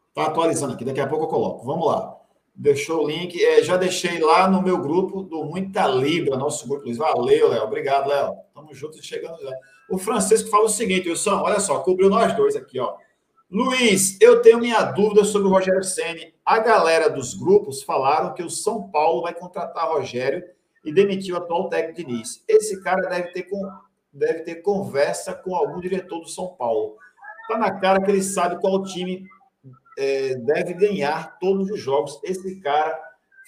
Está 0.08 0.28
atualizando 0.28 0.74
aqui, 0.74 0.86
daqui 0.86 1.02
a 1.02 1.08
pouco 1.08 1.26
eu 1.26 1.30
coloco. 1.30 1.66
Vamos 1.66 1.88
lá. 1.88 2.19
Deixou 2.60 3.06
o 3.06 3.08
link. 3.08 3.42
É, 3.42 3.64
já 3.64 3.78
deixei 3.78 4.20
lá 4.20 4.50
no 4.50 4.62
meu 4.62 4.78
grupo 4.78 5.24
do 5.24 5.46
Muita 5.46 5.88
Libra, 5.88 6.36
nosso 6.36 6.68
grupo. 6.68 6.84
Luiz. 6.84 6.98
Valeu, 6.98 7.48
Léo. 7.48 7.64
Obrigado, 7.64 8.10
Léo. 8.10 8.36
Tamo 8.54 8.74
juntos 8.74 9.00
chegando 9.02 9.42
já. 9.42 9.56
O 9.90 9.98
Francisco 9.98 10.50
fala 10.50 10.66
o 10.66 10.70
seguinte, 10.70 11.08
Wilson, 11.08 11.42
olha 11.42 11.62
só, 11.62 11.80
cobriu 11.80 12.10
nós 12.10 12.36
dois 12.36 12.58
aqui, 12.58 12.78
ó. 12.78 12.98
Luiz, 13.50 14.20
eu 14.20 14.42
tenho 14.42 14.60
minha 14.60 14.84
dúvida 14.84 15.24
sobre 15.24 15.48
o 15.48 15.52
Rogério 15.52 15.82
Ceni. 15.86 16.34
A 16.46 16.60
galera 16.60 17.10
dos 17.10 17.34
grupos 17.34 17.82
falaram 17.82 18.34
que 18.34 18.44
o 18.44 18.50
São 18.50 18.90
Paulo 18.92 19.22
vai 19.22 19.34
contratar 19.34 19.88
Rogério 19.88 20.44
e 20.84 20.92
demitir 20.92 21.34
o 21.34 21.38
atual 21.38 21.70
técnico 21.70 22.10
Diniz. 22.10 22.44
Esse 22.46 22.84
cara 22.84 23.08
deve 23.08 23.32
ter, 23.32 23.44
com, 23.44 23.72
deve 24.12 24.42
ter 24.42 24.56
conversa 24.56 25.34
com 25.34 25.56
algum 25.56 25.80
diretor 25.80 26.20
do 26.20 26.28
São 26.28 26.50
Paulo. 26.50 26.98
Tá 27.48 27.58
na 27.58 27.80
cara 27.80 28.04
que 28.04 28.12
ele 28.12 28.22
sabe 28.22 28.60
qual 28.60 28.84
time 28.84 29.24
é, 30.00 30.36
deve 30.36 30.74
ganhar 30.74 31.38
todos 31.40 31.70
os 31.70 31.80
jogos. 31.80 32.20
Esse 32.24 32.60
cara 32.62 33.00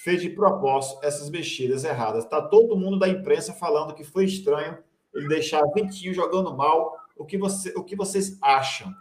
fez 0.04 0.22
de 0.22 0.30
propósito 0.30 1.00
essas 1.04 1.30
mexidas 1.30 1.84
erradas. 1.84 2.26
Tá 2.26 2.42
todo 2.42 2.78
mundo 2.78 3.00
da 3.00 3.08
imprensa 3.08 3.54
falando 3.54 3.94
que 3.94 4.04
foi 4.04 4.26
estranho 4.26 4.78
ele 5.14 5.28
deixar 5.28 5.64
Vitinho 5.74 6.14
jogando 6.14 6.56
mal. 6.56 6.98
O 7.18 7.26
que, 7.26 7.38
você, 7.38 7.74
o 7.76 7.84
que 7.84 7.96
vocês 7.96 8.38
acham? 8.42 8.94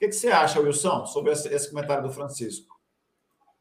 que, 0.00 0.08
que 0.08 0.14
você 0.14 0.28
acha, 0.28 0.58
Wilson, 0.58 1.04
sobre 1.04 1.30
esse, 1.32 1.46
esse 1.52 1.68
comentário 1.68 2.02
do 2.02 2.12
Francisco? 2.12 2.74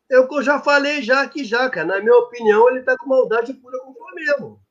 Eu, 0.10 0.26
eu 0.32 0.42
já 0.42 0.60
falei 0.62 1.02
já 1.02 1.22
aqui 1.22 1.44
já, 1.44 1.70
cara. 1.70 1.86
Na 1.86 2.00
minha 2.00 2.16
opinião, 2.16 2.70
ele 2.70 2.80
está 2.80 2.98
com 2.98 3.10
maldade 3.10 3.54
pura 3.54 3.78
com 3.80 3.92
o 3.92 3.94
Flamengo. 3.94 4.62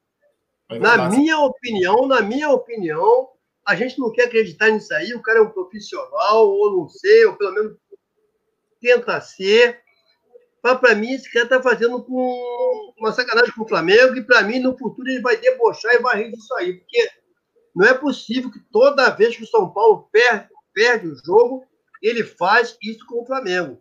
É 0.71 0.79
na 0.79 1.11
minha 1.11 1.39
opinião, 1.39 2.09
na 2.09 2.23
minha 2.23 2.51
opinião, 2.51 3.29
a 3.67 3.77
gente 3.77 3.99
não 3.99 4.11
quer 4.11 4.25
acreditar 4.25 4.71
nisso 4.71 4.93
aí. 4.95 5.13
O 5.13 5.23
cara 5.23 5.41
é 5.41 5.43
um 5.43 5.51
profissional, 5.51 6.49
ou 6.49 6.79
não 6.79 6.89
sei, 6.89 7.27
ou 7.27 7.37
pelo 7.37 7.53
menos 7.53 7.77
tenta 8.81 9.21
ser. 9.21 9.81
Mas 10.63 10.79
para 10.79 10.95
mim, 10.95 11.13
esse 11.13 11.33
cara 11.33 11.45
está 11.45 11.63
fazendo 11.63 12.03
com 12.03 12.93
uma 12.99 13.13
sacanagem 13.13 13.53
com 13.55 13.63
o 13.63 13.69
Flamengo, 13.69 14.17
e 14.17 14.23
para 14.23 14.43
mim, 14.43 14.59
no 14.59 14.77
futuro, 14.77 15.09
ele 15.09 15.21
vai 15.21 15.37
debochar 15.37 15.95
e 15.95 16.03
vai 16.03 16.23
rir 16.23 16.33
disso 16.33 16.55
aí. 16.57 16.75
Porque 16.75 17.11
Não 17.75 17.87
é 17.87 17.95
possível 17.95 18.51
que 18.51 18.61
toda 18.73 19.11
vez 19.11 19.37
que 19.37 19.45
o 19.45 19.47
São 19.47 19.71
Paulo 19.71 20.09
perde, 20.11 20.49
perde 20.75 21.07
o 21.07 21.17
jogo, 21.25 21.65
ele 22.03 22.25
faz 22.25 22.77
isso 22.83 23.07
com 23.07 23.23
o 23.23 23.27
Flamengo. 23.27 23.81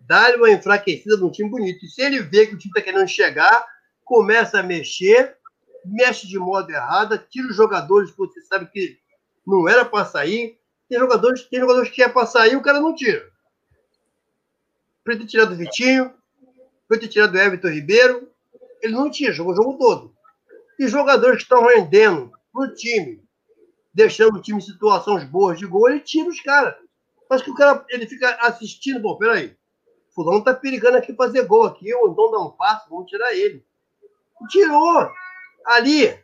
Dá-lhe 0.00 0.36
uma 0.36 0.50
enfraquecida 0.50 1.16
num 1.16 1.30
time 1.30 1.50
bonito. 1.50 1.84
E 1.84 1.88
se 1.88 2.02
ele 2.02 2.20
vê 2.20 2.46
que 2.46 2.54
o 2.54 2.58
time 2.58 2.70
está 2.70 2.80
querendo 2.80 3.08
chegar, 3.08 3.64
começa 4.04 4.60
a 4.60 4.62
mexer, 4.62 5.36
mexe 5.84 6.26
de 6.26 6.38
modo 6.38 6.70
errado, 6.70 7.18
tira 7.30 7.48
os 7.48 7.56
jogadores, 7.56 8.10
porque 8.12 8.40
você 8.40 8.46
sabe 8.46 8.66
que 8.70 8.98
não 9.46 9.68
era 9.68 9.84
para 9.84 10.04
sair. 10.04 10.58
Tem 10.88 10.98
jogadores, 10.98 11.42
tem 11.42 11.60
jogadores 11.60 11.90
que 11.90 12.02
é 12.02 12.08
para 12.08 12.26
sair, 12.26 12.56
o 12.56 12.62
cara 12.62 12.80
não 12.80 12.94
tira. 12.94 13.28
Podia 15.06 15.20
ter 15.20 15.26
tirado 15.28 15.52
o 15.52 15.56
Vitinho, 15.56 16.12
podia 16.88 17.02
ter 17.02 17.08
tirado 17.08 17.34
o 17.36 17.38
Everton 17.38 17.68
Ribeiro. 17.68 18.28
Ele 18.82 18.92
não 18.92 19.08
tinha, 19.08 19.30
jogou 19.30 19.52
o 19.52 19.56
jogo 19.56 19.78
todo. 19.78 20.12
E 20.80 20.88
jogadores 20.88 21.36
que 21.36 21.42
estão 21.44 21.64
rendendo 21.64 22.32
no 22.52 22.74
time, 22.74 23.22
deixando 23.94 24.36
o 24.36 24.42
time 24.42 24.58
em 24.58 24.60
situações 24.60 25.22
boas 25.22 25.60
de 25.60 25.64
gol, 25.64 25.88
ele 25.88 26.00
tira 26.00 26.28
os 26.28 26.40
caras. 26.40 26.74
Mas 27.30 27.40
que 27.40 27.50
o 27.52 27.54
cara 27.54 27.86
ele 27.88 28.04
fica 28.08 28.36
assistindo, 28.40 29.00
pô, 29.00 29.16
peraí. 29.16 29.56
Fulano 30.12 30.42
tá 30.42 30.52
perigando 30.52 30.96
aqui 30.96 31.14
fazer 31.14 31.46
gol 31.46 31.66
aqui, 31.66 31.94
ou 31.94 32.10
então 32.10 32.32
dá 32.32 32.40
um 32.40 32.50
passo, 32.50 32.90
vamos 32.90 33.08
tirar 33.08 33.32
ele. 33.32 33.64
E 34.42 34.46
tirou. 34.48 35.08
Ali. 35.64 36.18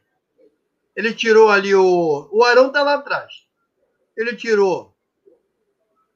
Ele 0.97 1.15
tirou 1.15 1.51
ali 1.51 1.73
o. 1.73 2.29
O 2.33 2.43
Arão 2.43 2.73
tá 2.73 2.83
lá 2.83 2.95
atrás. 2.95 3.47
Ele 4.17 4.35
tirou 4.35 4.93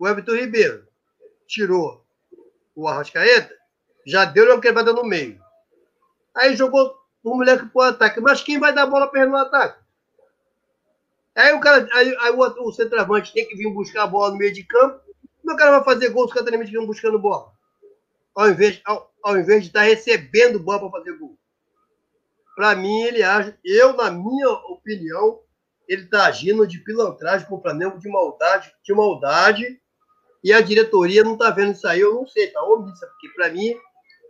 o 0.00 0.08
Everton 0.08 0.34
Ribeiro. 0.34 0.84
Tirou 1.46 2.05
o 2.76 2.86
Arrascaeta. 2.86 3.52
Já 4.06 4.24
deu 4.24 4.44
uma 4.52 4.60
quebrada 4.60 4.92
no 4.92 5.02
meio. 5.02 5.40
Aí 6.36 6.54
jogou 6.54 6.94
o 7.24 7.34
moleque 7.34 7.66
pro 7.66 7.80
ataque. 7.80 8.20
Mas 8.20 8.42
quem 8.42 8.60
vai 8.60 8.72
dar 8.72 8.86
bola 8.86 9.08
para 9.08 9.22
ele 9.22 9.30
no 9.30 9.38
ataque? 9.38 9.80
Aí 11.34 11.52
o 11.52 11.60
cara, 11.60 11.88
aí, 11.92 12.16
aí 12.20 12.30
o, 12.30 12.38
o, 12.38 12.72
centroavante 12.72 13.32
tem 13.32 13.46
que 13.46 13.56
vir 13.56 13.72
buscar 13.72 14.04
a 14.04 14.06
bola 14.06 14.30
no 14.30 14.38
meio 14.38 14.52
de 14.52 14.62
campo. 14.62 15.00
Como 15.42 15.54
o 15.54 15.56
cara 15.56 15.72
vai 15.72 15.84
fazer 15.84 16.10
gol 16.10 16.28
se 16.28 16.32
o 16.32 16.44
cara 16.44 16.56
vem 16.56 16.86
buscando 16.86 17.18
bola? 17.18 17.52
Ao 18.34 18.48
invés, 18.50 18.80
ao, 18.84 19.12
ao 19.22 19.36
invés 19.36 19.62
de 19.62 19.68
estar 19.68 19.80
tá 19.80 19.86
recebendo 19.86 20.60
bola 20.60 20.78
para 20.80 20.98
fazer 20.98 21.16
gol. 21.18 21.36
Para 22.54 22.74
mim, 22.74 23.02
ele 23.02 23.22
age, 23.22 23.54
eu, 23.62 23.92
na 23.92 24.10
minha 24.10 24.48
opinião, 24.48 25.40
ele 25.86 26.04
está 26.04 26.26
agindo 26.26 26.66
de 26.66 26.78
pilantragem 26.78 27.46
com 27.46 27.56
o 27.56 27.60
Flamengo, 27.60 27.98
de 27.98 28.08
maldade, 28.08 28.74
de 28.82 28.94
maldade, 28.94 29.80
e 30.42 30.52
a 30.52 30.60
diretoria 30.60 31.24
não 31.24 31.32
está 31.32 31.50
vendo 31.50 31.72
isso 31.72 31.86
aí, 31.86 32.00
eu 32.00 32.14
não 32.14 32.26
sei, 32.26 32.48
tá 32.48 32.62
omissa, 32.62 33.06
porque 33.06 33.28
para 33.30 33.50
mim 33.50 33.74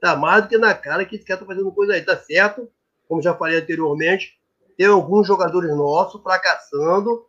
tá 0.01 0.17
mais 0.17 0.43
do 0.43 0.49
que 0.49 0.59
na 0.59 0.75
cara 0.75 1.05
que 1.05 1.17
esse 1.17 1.25
cara 1.25 1.41
tá 1.41 1.47
fazendo 1.47 1.73
coisa 1.73 1.95
aí, 1.95 2.03
tá 2.03 2.17
certo? 2.17 2.71
Como 3.09 3.23
já 3.23 3.35
falei 3.35 3.59
anteriormente, 3.59 4.39
tem 4.77 4.87
alguns 4.87 5.27
jogadores 5.27 5.75
nossos 5.75 6.23
fracassando, 6.23 7.27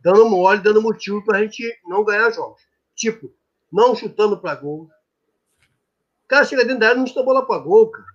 dando 0.00 0.28
mole, 0.28 0.60
dando 0.60 0.82
motivo 0.82 1.24
para 1.24 1.38
a 1.38 1.42
gente 1.42 1.62
não 1.86 2.04
ganhar 2.04 2.30
jogos. 2.30 2.62
Tipo, 2.94 3.32
não 3.72 3.94
chutando 3.94 4.38
para 4.38 4.56
gol. 4.56 4.88
O 6.24 6.28
cara 6.28 6.44
chega 6.44 6.64
dentro 6.64 6.80
da 6.80 6.88
área 6.88 6.96
e 6.96 7.00
não 7.00 7.06
chuta 7.06 7.22
bola 7.22 7.46
para 7.46 7.62
gol, 7.62 7.90
cara. 7.90 8.06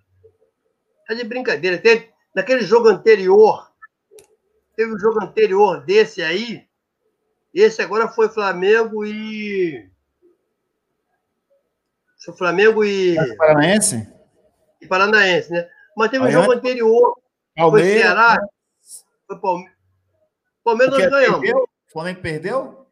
Tá 1.07 1.13
de 1.13 1.24
brincadeira. 1.24 1.78
Teve, 1.78 2.09
naquele 2.34 2.61
jogo 2.61 2.88
anterior, 2.88 3.72
teve 4.76 4.93
um 4.93 4.99
jogo 4.99 5.24
anterior 5.24 5.84
desse 5.86 6.22
aí. 6.22 6.68
Esse 7.53 7.82
agora 7.82 8.07
foi 8.07 8.30
Flamengo 8.30 9.05
e. 9.05 9.89
Foi 12.26 12.36
Flamengo 12.36 12.84
e. 12.84 13.16
Paranaense? 13.38 14.12
E 14.82 14.88
Paranaense, 14.88 15.52
né? 15.52 15.70
Mas 15.96 16.10
teve 16.10 16.26
um 16.26 16.32
jogo 16.32 16.54
anterior. 16.54 17.16
Palmeiras. 17.56 17.92
Foi 17.92 18.02
Ceará. 18.02 18.38
Foi 19.28 19.40
Palmeiras. 19.40 19.76
Palmeiras 20.64 21.00
nós 21.00 21.10
ganhamos. 21.10 21.40
Perdeu? 21.40 21.64
O 21.64 21.92
Flamengo 21.92 22.22
perdeu? 22.22 22.88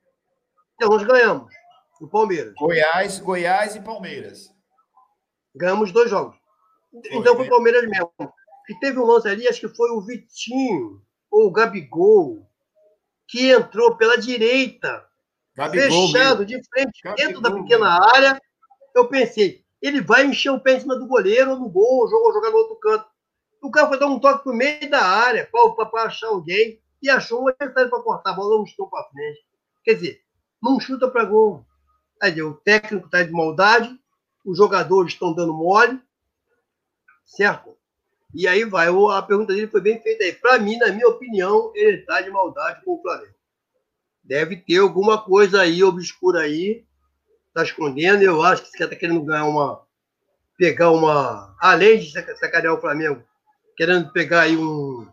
Então, 0.75 0.89
nós 0.89 1.03
ganhamos. 1.03 1.53
O 1.99 2.07
Palmeiras. 2.07 2.53
Goiás, 2.55 3.19
Goiás 3.19 3.75
e 3.75 3.81
Palmeiras. 3.81 4.53
Ganhamos 5.55 5.91
dois 5.91 6.09
jogos. 6.09 6.35
Foi, 6.91 7.01
então 7.15 7.35
foi 7.35 7.47
o 7.47 7.49
Palmeiras 7.49 7.87
mesmo. 7.87 8.11
E 8.69 8.79
teve 8.79 8.99
um 8.99 9.05
lance 9.05 9.27
ali, 9.27 9.47
acho 9.47 9.59
que 9.59 9.75
foi 9.75 9.89
o 9.91 10.01
Vitinho 10.01 11.01
ou 11.29 11.47
o 11.47 11.51
Gabigol, 11.51 12.47
que 13.27 13.51
entrou 13.51 13.97
pela 13.97 14.17
direita, 14.17 15.05
Gabigol, 15.55 16.11
fechado, 16.11 16.45
de 16.45 16.61
frente, 16.69 17.01
Gabigol, 17.03 17.27
dentro 17.27 17.41
da 17.41 17.51
pequena 17.51 17.89
área. 18.15 18.39
Eu 18.93 19.07
pensei, 19.07 19.63
ele 19.81 20.01
vai 20.01 20.25
encher 20.25 20.51
o 20.51 20.59
pé 20.59 20.75
em 20.75 20.79
cima 20.79 20.95
do 20.95 21.07
goleiro 21.07 21.51
ou 21.51 21.59
no 21.59 21.69
gol, 21.69 22.01
ou 22.01 22.33
jogar 22.33 22.51
no 22.51 22.57
outro 22.57 22.75
canto. 22.77 23.05
O 23.61 23.71
cara 23.71 23.87
foi 23.87 23.99
dar 23.99 24.07
um 24.07 24.19
toque 24.19 24.43
pro 24.43 24.53
meio 24.53 24.89
da 24.89 25.01
área 25.01 25.49
para 25.51 26.03
achar 26.03 26.27
alguém 26.27 26.81
e 27.01 27.09
achou 27.09 27.43
um 27.43 27.47
adversário 27.47 27.89
para 27.89 28.01
cortar 28.01 28.31
a 28.31 28.33
bola, 28.33 28.57
não 28.57 28.65
chutou 28.65 28.89
para 28.89 29.09
frente. 29.09 29.39
Quer 29.83 29.93
dizer, 29.95 30.21
não 30.61 30.79
chuta 30.79 31.09
para 31.09 31.25
gol. 31.25 31.65
Aí, 32.21 32.41
o 32.41 32.53
técnico 32.53 33.07
está 33.07 33.23
de 33.23 33.31
maldade, 33.31 33.97
os 34.45 34.57
jogadores 34.57 35.13
estão 35.13 35.33
dando 35.33 35.53
mole, 35.53 35.99
certo? 37.25 37.77
E 38.33 38.47
aí 38.47 38.65
vai, 38.65 38.87
a 38.87 39.21
pergunta 39.21 39.53
dele 39.53 39.67
foi 39.67 39.81
bem 39.81 40.01
feita 40.01 40.23
aí. 40.23 40.33
Para 40.33 40.59
mim, 40.59 40.77
na 40.77 40.87
minha 40.87 41.07
opinião, 41.07 41.71
ele 41.75 41.97
está 41.97 42.21
de 42.21 42.31
maldade 42.31 42.83
com 42.83 42.95
o 42.95 43.01
Flamengo. 43.01 43.33
Deve 44.23 44.55
ter 44.55 44.77
alguma 44.77 45.21
coisa 45.21 45.61
aí 45.61 45.83
obscura 45.83 46.41
aí, 46.41 46.85
está 47.53 47.63
escondendo. 47.63 48.23
Eu 48.23 48.41
acho 48.41 48.63
que 48.63 48.71
cara 48.71 48.85
está 48.85 48.95
querendo 48.95 49.23
ganhar 49.23 49.45
uma. 49.45 49.81
pegar 50.57 50.91
uma. 50.91 51.55
Além 51.61 51.99
de 51.99 52.11
sacanear 52.11 52.73
o 52.73 52.81
Flamengo, 52.81 53.23
querendo 53.77 54.11
pegar 54.11 54.41
aí 54.41 54.57
um, 54.57 55.07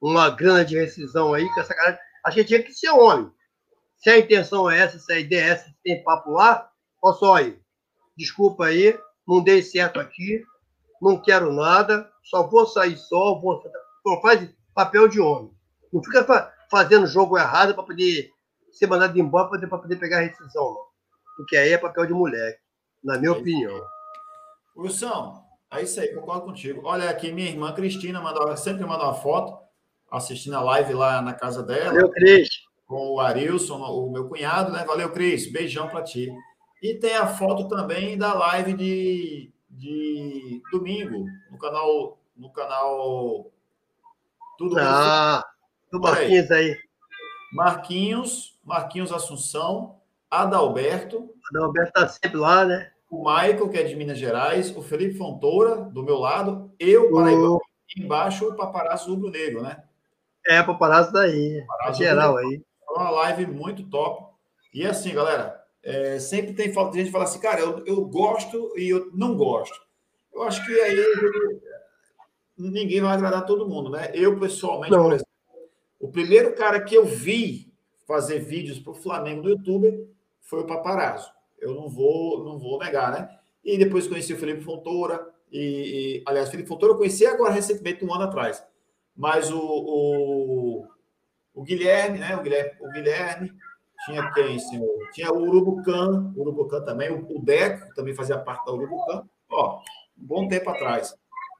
uma 0.00 0.30
grana 0.30 0.64
de 0.64 0.78
rescisão 0.78 1.34
aí, 1.34 1.52
que 1.52 1.60
essa 1.60 1.74
cara. 1.74 1.98
Acho 2.24 2.36
que 2.36 2.44
tinha 2.44 2.62
que 2.62 2.72
ser 2.72 2.90
homem. 2.90 3.30
Se 3.96 4.08
a 4.08 4.18
intenção 4.18 4.70
é 4.70 4.78
essa, 4.78 4.98
se 4.98 5.12
a 5.12 5.18
ideia 5.18 5.42
é 5.42 5.48
essa, 5.48 5.64
se 5.64 5.74
tem 5.82 6.02
papo 6.02 6.30
lá, 6.30 6.70
olha 7.02 7.14
só 7.16 7.34
aí. 7.34 7.58
Desculpa 8.16 8.66
aí, 8.66 8.96
não 9.26 9.42
dei 9.42 9.62
certo 9.62 9.98
aqui, 9.98 10.44
não 11.00 11.20
quero 11.20 11.52
nada, 11.52 12.08
só 12.22 12.46
vou 12.46 12.66
sair 12.66 12.96
só, 12.96 13.38
vou. 13.40 13.62
Não 14.04 14.20
faz 14.20 14.48
papel 14.74 15.08
de 15.08 15.20
homem. 15.20 15.52
Não 15.92 16.02
fica 16.02 16.24
fa 16.24 16.52
fazendo 16.70 17.06
jogo 17.06 17.36
errado 17.36 17.74
para 17.74 17.82
poder 17.82 18.30
ser 18.70 18.86
mandado 18.86 19.18
embora 19.18 19.48
para 19.48 19.58
poder, 19.58 19.82
poder 19.82 19.96
pegar 19.96 20.18
a 20.18 20.22
rescisão, 20.22 20.64
não. 20.64 20.91
Porque 21.42 21.56
aí 21.56 21.72
é 21.72 21.78
papel 21.78 22.06
de 22.06 22.12
moleque, 22.12 22.60
na 23.02 23.18
minha 23.18 23.30
é 23.30 23.32
opinião. 23.32 23.84
Wilson, 24.76 25.42
é 25.72 25.82
isso 25.82 26.00
aí, 26.00 26.14
concordo 26.14 26.44
contigo. 26.44 26.82
Olha 26.84 27.10
aqui, 27.10 27.32
minha 27.32 27.48
irmã 27.48 27.72
Cristina 27.72 28.20
mandou, 28.20 28.56
sempre 28.56 28.84
manda 28.84 29.02
uma 29.02 29.14
foto, 29.14 29.58
assistindo 30.08 30.54
a 30.54 30.60
live 30.60 30.94
lá 30.94 31.20
na 31.20 31.34
casa 31.34 31.64
dela. 31.64 31.94
Valeu, 31.94 32.10
Cris. 32.10 32.48
Com 32.86 33.14
o 33.14 33.20
Arilson, 33.20 33.78
o 33.78 34.10
meu 34.12 34.28
cunhado, 34.28 34.70
né? 34.70 34.84
Valeu, 34.84 35.10
Cris. 35.10 35.50
Beijão 35.50 35.88
para 35.88 36.04
ti. 36.04 36.32
E 36.80 36.94
tem 36.94 37.16
a 37.16 37.26
foto 37.26 37.66
também 37.66 38.16
da 38.16 38.34
live 38.34 38.74
de, 38.74 39.52
de 39.68 40.62
domingo, 40.70 41.26
no 41.50 41.58
canal. 41.58 42.20
No 42.36 42.52
canal. 42.52 43.50
Tudo 44.56 44.78
Ah, 44.78 45.44
do 45.90 45.98
Marquinhos 45.98 46.50
aí. 46.52 46.76
Marquinhos, 47.52 48.56
Marquinhos 48.64 49.10
Assunção, 49.10 50.00
Adalberto. 50.40 51.34
Adalberto 51.50 51.92
tá 51.92 52.08
sempre 52.08 52.38
lá, 52.38 52.64
né? 52.64 52.92
o 53.12 53.18
Michael, 53.18 53.68
que 53.68 53.76
é 53.76 53.82
de 53.82 53.94
Minas 53.94 54.16
Gerais, 54.16 54.74
o 54.74 54.80
Felipe 54.80 55.18
Fontoura, 55.18 55.76
do 55.76 56.02
meu 56.02 56.16
lado, 56.16 56.72
eu, 56.80 57.12
Paraíba, 57.12 57.58
embaixo 57.94 58.48
o 58.48 58.56
paparazzo 58.56 59.10
rubro-negro, 59.10 59.60
né? 59.60 59.84
É, 60.46 60.62
paparazzo 60.62 61.12
daí, 61.12 61.62
paparazzo 61.66 61.98
geral 61.98 62.38
aí. 62.38 62.62
Foi 62.86 62.96
uma 62.96 63.10
live 63.10 63.46
muito 63.48 63.86
top. 63.90 64.32
E 64.72 64.86
assim, 64.86 65.12
galera, 65.12 65.62
é, 65.82 66.18
sempre 66.18 66.54
tem 66.54 66.72
gente 66.72 67.04
que 67.04 67.10
fala 67.10 67.24
assim, 67.24 67.38
cara, 67.38 67.60
eu, 67.60 67.84
eu 67.84 68.02
gosto 68.06 68.72
e 68.78 68.88
eu 68.88 69.10
não 69.12 69.36
gosto. 69.36 69.78
Eu 70.32 70.42
acho 70.44 70.64
que 70.64 70.72
aí 70.72 70.96
ninguém 72.56 73.02
vai 73.02 73.12
agradar 73.12 73.44
todo 73.44 73.68
mundo, 73.68 73.90
né? 73.90 74.10
Eu, 74.14 74.40
pessoalmente, 74.40 74.90
não. 74.90 75.02
por 75.02 75.12
exemplo, 75.12 75.32
o 76.00 76.10
primeiro 76.10 76.54
cara 76.54 76.80
que 76.80 76.94
eu 76.94 77.04
vi 77.04 77.70
fazer 78.06 78.38
vídeos 78.38 78.78
para 78.78 78.92
o 78.92 78.96
Flamengo 78.96 79.42
no 79.42 79.50
YouTube 79.50 80.10
foi 80.52 80.60
o 80.60 80.66
paparazzo 80.66 81.32
eu 81.62 81.74
não 81.74 81.88
vou, 81.88 82.44
não 82.44 82.58
vou 82.58 82.78
negar, 82.78 83.12
né? 83.12 83.28
E 83.64 83.78
depois 83.78 84.08
conheci 84.08 84.34
o 84.34 84.36
Felipe 84.38 84.62
Fontoura, 84.62 85.24
e, 85.50 86.18
e 86.18 86.22
aliás, 86.26 86.50
Felipe 86.50 86.68
Fontoura 86.68 86.94
eu 86.94 86.98
conheci 86.98 87.24
agora 87.24 87.52
recentemente, 87.52 88.04
um 88.04 88.12
ano 88.12 88.24
atrás. 88.24 88.62
Mas 89.16 89.50
o, 89.50 89.60
o, 89.60 90.88
o 91.54 91.62
Guilherme, 91.62 92.18
né? 92.18 92.34
O 92.36 92.42
Guilherme, 92.42 92.72
o 92.80 92.90
Guilherme 92.90 93.52
tinha 94.04 94.32
quem, 94.32 94.58
senhor? 94.58 94.90
Tinha 95.12 95.32
o 95.32 95.40
Urubucan, 95.40 96.32
o 96.34 96.40
Urubucan 96.40 96.84
também, 96.84 97.10
o, 97.10 97.36
o 97.36 97.40
Deco 97.40 97.94
também 97.94 98.14
fazia 98.14 98.38
parte 98.38 98.66
da 98.66 98.72
Urubucan, 98.72 99.24
ó, 99.48 99.78
um 100.18 100.26
bom 100.26 100.48
tempo 100.48 100.68
atrás. 100.68 101.14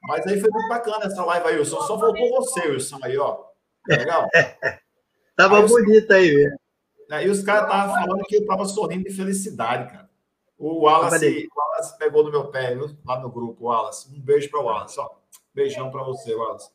Mas 0.09 0.27
aí 0.27 0.41
foi 0.41 0.51
muito 0.51 0.69
bacana 0.69 1.05
essa 1.05 1.25
live 1.25 1.47
aí, 1.47 1.59
Wilson. 1.59 1.81
Só 1.83 1.97
voltou 1.97 2.29
você, 2.31 2.67
Wilson, 2.67 2.99
aí, 3.05 3.17
ó. 3.17 3.45
Legal? 3.87 4.29
Tava 5.37 5.61
aí, 5.61 5.69
bonito 5.69 6.13
aí, 6.13 6.35
velho. 6.35 6.62
Aí 7.11 7.29
os 7.29 7.43
caras 7.43 7.65
estavam 7.65 7.95
falando 7.95 8.25
que 8.25 8.37
eu 8.37 8.41
estava 8.41 8.65
sorrindo 8.65 9.05
de 9.05 9.15
felicidade, 9.15 9.91
cara. 9.91 10.11
O 10.59 10.85
Wallace, 10.85 11.49
o 11.53 11.59
Wallace 11.59 11.99
pegou 11.99 12.23
no 12.23 12.31
meu 12.31 12.47
pé, 12.49 12.75
viu? 12.75 12.97
lá 13.05 13.19
no 13.19 13.31
grupo, 13.31 13.65
Wallace. 13.65 14.09
Um 14.15 14.21
beijo 14.21 14.49
para 14.51 14.61
o 14.61 14.65
Wallace. 14.65 14.99
Ó. 15.01 15.11
Beijão 15.55 15.91
para 15.91 16.05
você, 16.05 16.35
Wallace. 16.35 16.71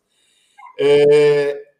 É... 0.79 1.71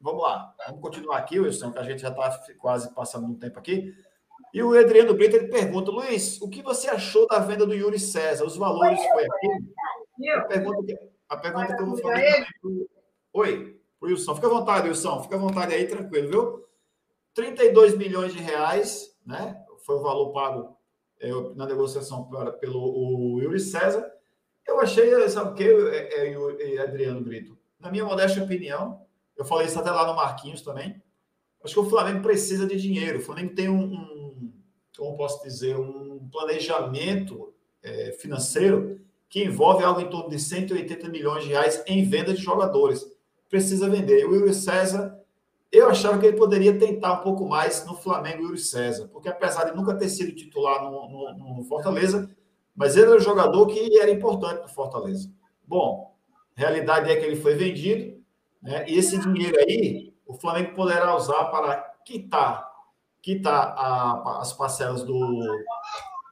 vamos 0.00 0.22
lá. 0.22 0.54
Vamos 0.66 0.82
continuar 0.82 1.18
aqui, 1.18 1.40
Wilson, 1.40 1.72
que 1.72 1.78
a 1.78 1.82
gente 1.82 2.02
já 2.02 2.10
está 2.10 2.38
quase 2.58 2.94
passando 2.94 3.26
um 3.26 3.34
tempo 3.34 3.58
aqui. 3.58 3.94
E 4.52 4.62
o 4.62 4.78
Adriano 4.78 5.14
Brito 5.14 5.36
ele 5.36 5.48
pergunta, 5.48 5.90
Luiz, 5.90 6.40
o 6.42 6.48
que 6.48 6.62
você 6.62 6.90
achou 6.90 7.26
da 7.26 7.38
venda 7.38 7.64
do 7.66 7.72
Yuri 7.72 7.98
César? 7.98 8.44
Os 8.44 8.56
valores 8.56 9.00
foi 9.12 9.24
aqui? 9.24 10.28
A 10.30 10.40
pergunta 10.42 10.84
que, 10.84 10.98
a 11.28 11.36
pergunta 11.38 11.74
que 11.74 11.82
eu 11.82 11.86
vou 11.86 11.96
fazer. 11.96 12.46
Oi, 13.32 13.80
Wilson, 14.02 14.34
fica 14.34 14.46
à 14.46 14.50
vontade, 14.50 14.88
Wilson, 14.88 15.22
fica 15.22 15.36
à 15.36 15.38
vontade 15.38 15.74
aí, 15.74 15.86
tranquilo, 15.86 16.28
viu? 16.28 16.64
32 17.34 17.96
milhões 17.96 18.32
de 18.32 18.40
reais, 18.40 19.16
né? 19.24 19.56
Foi 19.84 19.96
o 19.96 20.02
valor 20.02 20.32
pago 20.32 20.76
é, 21.20 21.30
na 21.54 21.66
negociação 21.66 22.24
para, 22.24 22.52
pelo 22.52 22.80
o 22.80 23.40
Yuri 23.40 23.60
César. 23.60 24.10
Eu 24.66 24.80
achei, 24.80 25.28
sabe 25.28 25.50
o 25.50 25.54
que, 25.54 25.64
é, 25.64 26.28
é, 26.28 26.74
é, 26.74 26.78
Adriano 26.80 27.20
Brito? 27.20 27.58
Na 27.78 27.90
minha 27.90 28.04
modesta 28.04 28.42
opinião, 28.42 29.04
eu 29.36 29.44
falei 29.44 29.66
isso 29.66 29.78
até 29.78 29.90
lá 29.90 30.06
no 30.06 30.14
Marquinhos 30.14 30.62
também. 30.62 31.02
Acho 31.64 31.74
que 31.74 31.80
o 31.80 31.90
Flamengo 31.90 32.22
precisa 32.22 32.66
de 32.66 32.80
dinheiro. 32.80 33.18
O 33.18 33.22
Flamengo 33.22 33.54
tem 33.54 33.68
um, 33.68 33.82
um 33.82 34.52
como 34.96 35.16
posso 35.16 35.42
dizer, 35.42 35.76
um 35.76 36.28
planejamento 36.30 37.52
é, 37.82 38.12
financeiro 38.12 39.00
que 39.28 39.44
envolve 39.44 39.82
algo 39.82 40.00
em 40.00 40.10
torno 40.10 40.28
de 40.28 40.38
180 40.38 41.08
milhões 41.08 41.44
de 41.44 41.50
reais 41.50 41.82
em 41.86 42.04
venda 42.04 42.34
de 42.34 42.42
jogadores. 42.42 43.04
Precisa 43.48 43.88
vender. 43.88 44.26
O 44.26 44.34
Yuri 44.34 44.54
César, 44.54 45.18
eu 45.72 45.88
achava 45.88 46.18
que 46.18 46.26
ele 46.26 46.36
poderia 46.36 46.78
tentar 46.78 47.14
um 47.14 47.22
pouco 47.22 47.48
mais 47.48 47.84
no 47.86 47.96
Flamengo, 47.96 48.42
o 48.42 48.46
Yuri 48.46 48.58
César, 48.58 49.08
porque 49.08 49.28
apesar 49.28 49.64
de 49.64 49.74
nunca 49.74 49.96
ter 49.96 50.10
sido 50.10 50.34
titular 50.34 50.84
no, 50.84 51.08
no, 51.08 51.56
no 51.56 51.64
Fortaleza, 51.64 52.30
mas 52.76 52.94
ele 52.94 53.06
era 53.06 53.16
um 53.16 53.20
jogador 53.20 53.66
que 53.66 53.98
era 53.98 54.10
importante 54.10 54.60
no 54.60 54.68
Fortaleza. 54.68 55.32
Bom, 55.66 56.14
realidade 56.54 57.10
é 57.10 57.16
que 57.16 57.24
ele 57.24 57.36
foi 57.36 57.54
vendido, 57.54 58.22
né? 58.62 58.84
E 58.86 58.98
esse 58.98 59.18
dinheiro 59.18 59.58
aí, 59.58 60.12
o 60.26 60.34
Flamengo 60.34 60.74
poderá 60.74 61.16
usar 61.16 61.44
para 61.46 61.76
quitar, 62.04 62.70
quitar 63.22 63.74
a, 63.76 64.40
as 64.40 64.52
parcelas 64.52 65.02
do, 65.02 65.40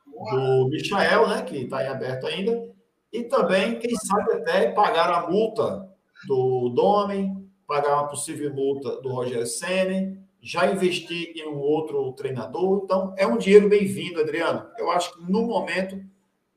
do 0.07 0.69
Michael, 0.69 1.29
né? 1.29 1.43
Que 1.43 1.59
está 1.65 1.83
em 1.83 1.89
aberto 1.89 2.27
ainda, 2.27 2.71
e 3.13 3.25
também, 3.25 3.79
quem 3.79 3.97
sabe, 3.97 4.35
até 4.35 4.71
pagar 4.71 5.11
a 5.11 5.29
multa 5.29 5.89
do 6.27 6.69
Domen, 6.71 7.40
pagar 7.71 7.95
uma 7.95 8.09
possível 8.09 8.53
multa 8.53 9.01
do 9.01 9.11
Roger 9.11 9.47
Senna, 9.47 10.19
já 10.43 10.67
investir 10.67 11.31
em 11.37 11.47
um 11.47 11.57
outro 11.57 12.13
treinador. 12.15 12.81
Então, 12.83 13.15
é 13.17 13.25
um 13.25 13.39
dinheiro 13.39 13.69
bem-vindo, 13.69 14.21
Adriano. 14.21 14.67
Eu 14.77 14.91
acho 14.91 15.15
que 15.15 15.31
no 15.31 15.43
momento 15.43 16.03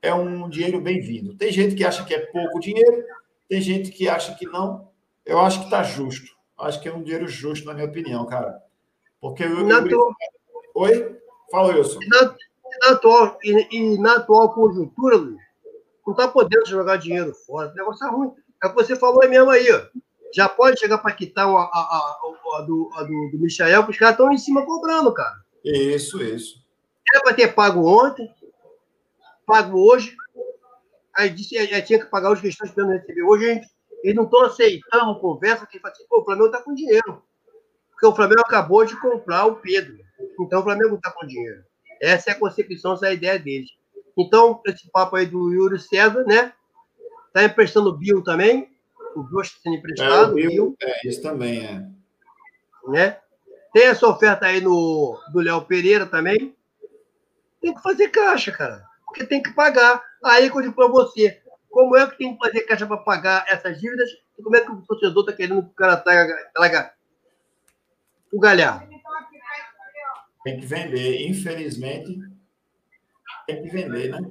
é 0.01 0.11
um 0.11 0.49
dinheiro 0.49 0.81
bem-vindo. 0.81 1.35
Tem 1.35 1.51
gente 1.51 1.75
que 1.75 1.85
acha 1.85 2.03
que 2.03 2.15
é 2.15 2.19
pouco 2.19 2.59
dinheiro, 2.59 3.05
tem 3.47 3.61
gente 3.61 3.91
que 3.91 4.09
acha 4.09 4.33
que 4.33 4.47
não. 4.47 4.89
Eu 5.23 5.39
acho 5.39 5.59
que 5.59 5.65
está 5.65 5.83
justo. 5.83 6.31
Acho 6.57 6.81
que 6.81 6.89
é 6.89 6.93
um 6.93 7.03
dinheiro 7.03 7.27
justo, 7.27 7.67
na 7.67 7.75
minha 7.75 7.85
opinião, 7.85 8.25
cara. 8.25 8.59
Porque 9.21 9.43
eu. 9.43 9.67
Na 9.67 9.85
eu... 9.87 10.09
Oi? 10.73 11.15
Fala, 11.51 11.75
Wilson. 11.75 11.99
E 12.01 12.07
na, 12.07 12.35
na, 12.81 12.89
atual, 12.95 13.37
e, 13.43 13.77
e, 13.77 13.97
na 13.99 14.15
atual 14.15 14.51
conjuntura, 14.51 15.17
Luiz, 15.17 15.37
não 16.07 16.13
está 16.13 16.27
podendo 16.27 16.65
jogar 16.65 16.97
dinheiro 16.97 17.35
fora. 17.35 17.69
O 17.69 17.75
negócio 17.75 18.03
é 18.03 18.09
ruim. 18.09 18.31
É 18.63 18.65
o 18.65 18.69
que 18.71 18.75
você 18.75 18.95
falou 18.95 19.29
mesmo 19.29 19.51
aí, 19.51 19.71
ó. 19.71 20.01
Já 20.33 20.49
pode 20.49 20.79
chegar 20.79 20.97
para 20.97 21.13
quitar 21.13 21.47
a, 21.47 21.51
a, 21.51 21.55
a, 21.55 22.57
a, 22.57 22.61
do, 22.61 22.89
a 22.95 23.03
do, 23.03 23.29
do 23.31 23.39
Michael, 23.39 23.83
que 23.83 23.91
os 23.91 23.97
caras 23.97 24.13
estão 24.13 24.31
em 24.31 24.37
cima 24.37 24.65
cobrando, 24.65 25.13
cara. 25.13 25.35
Isso, 25.63 26.21
isso. 26.21 26.63
Era 27.13 27.23
para 27.23 27.33
ter 27.33 27.53
pago 27.53 27.87
ontem, 27.87 28.33
pago 29.45 29.77
hoje. 29.79 30.15
Aí 31.15 31.29
disse 31.29 31.63
já 31.67 31.81
tinha 31.81 31.99
que 31.99 32.05
pagar 32.05 32.31
os 32.31 32.41
que 32.41 32.47
estão 32.47 32.67
esperando 32.67 32.93
receber 32.93 33.21
hoje. 33.21 33.45
Gente, 33.45 33.67
eles 34.03 34.15
não 34.15 34.23
estão 34.23 34.41
aceitando 34.41 35.19
conversa 35.19 35.67
que 35.67 35.79
fala 35.79 35.93
assim, 35.93 36.03
o 36.09 36.23
Flamengo 36.23 36.47
está 36.47 36.61
com 36.61 36.73
dinheiro. 36.73 37.23
Porque 37.91 38.07
o 38.07 38.15
Flamengo 38.15 38.41
acabou 38.41 38.83
de 38.83 38.99
comprar 38.99 39.45
o 39.45 39.57
Pedro. 39.57 39.97
Então 40.39 40.59
o 40.59 40.63
Flamengo 40.63 40.95
está 40.95 41.11
com 41.11 41.25
dinheiro. 41.27 41.63
Essa 42.01 42.31
é 42.31 42.33
a 42.33 42.39
concepção, 42.39 42.93
essa 42.93 43.05
é 43.05 43.09
a 43.09 43.13
ideia 43.13 43.39
deles. 43.39 43.69
Então, 44.17 44.61
esse 44.65 44.89
papo 44.91 45.15
aí 45.15 45.25
do 45.25 45.51
Yuri 45.51 45.79
César, 45.79 46.23
né? 46.25 46.53
Está 47.27 47.43
emprestando 47.43 47.89
o 47.89 47.97
Bill 47.97 48.21
também. 48.23 48.72
O 49.15 49.23
Bill 49.23 49.41
está 49.41 49.59
sendo 49.61 49.75
emprestado. 49.75 50.39
É, 50.39 50.59
o 50.59 50.75
é, 50.81 51.07
isso 51.07 51.21
também 51.21 51.65
é. 51.65 51.85
Né? 52.87 53.17
Tem 53.73 53.85
essa 53.85 54.07
oferta 54.07 54.45
aí 54.45 54.61
no, 54.61 55.19
do 55.31 55.39
Léo 55.39 55.61
Pereira 55.65 56.05
também. 56.05 56.55
Tem 57.61 57.73
que 57.73 57.81
fazer 57.81 58.09
caixa, 58.09 58.51
cara 58.51 58.93
porque 59.13 59.25
tem 59.25 59.41
que 59.41 59.51
pagar. 59.51 60.03
Aí 60.23 60.49
que 60.49 60.57
eu 60.57 60.61
digo 60.61 60.73
para 60.73 60.87
você, 60.87 61.39
como 61.69 61.95
é 61.95 62.09
que 62.09 62.17
tem 62.17 62.33
que 62.33 62.43
fazer 62.43 62.61
caixa 62.61 62.87
para 62.87 62.97
pagar 62.97 63.45
essas 63.47 63.79
dívidas? 63.79 64.09
E 64.37 64.41
como 64.41 64.55
é 64.55 64.61
que 64.61 64.71
o 64.71 64.81
torcedor 64.81 65.23
está 65.23 65.33
querendo 65.33 65.61
que 65.61 65.69
o 65.69 65.73
cara 65.73 65.97
traga 65.97 66.93
o 68.31 68.39
galhardo? 68.39 68.91
Tem 70.43 70.59
que 70.59 70.65
vender, 70.65 71.27
infelizmente. 71.27 72.19
Tem 73.45 73.61
que 73.61 73.69
vender, 73.69 74.09
né? 74.09 74.29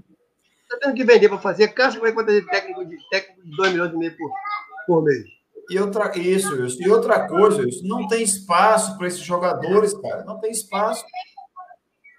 Está 0.62 0.78
tendo 0.80 0.94
que 0.94 1.04
vender 1.04 1.28
para 1.28 1.38
fazer 1.38 1.68
caixa, 1.68 1.98
como 1.98 2.08
é 2.08 2.10
que 2.10 2.16
vai 2.16 2.24
ter 2.24 2.46
técnico 2.46 2.84
de, 2.84 3.08
técnico 3.08 3.42
de 3.42 3.56
2 3.56 3.72
milhões 3.72 3.92
e 3.92 3.96
meio 3.96 4.16
por, 4.16 4.32
por 4.86 5.02
mês? 5.02 5.24
E 5.70 5.78
outra, 5.78 6.16
isso. 6.18 6.54
E 6.80 6.88
outra 6.88 7.26
coisa, 7.28 7.64
não 7.82 8.06
tem 8.08 8.22
espaço 8.22 8.96
para 8.98 9.06
esses 9.06 9.20
jogadores, 9.20 9.94
cara. 9.94 10.24
Não 10.24 10.38
tem 10.38 10.50
espaço. 10.50 11.04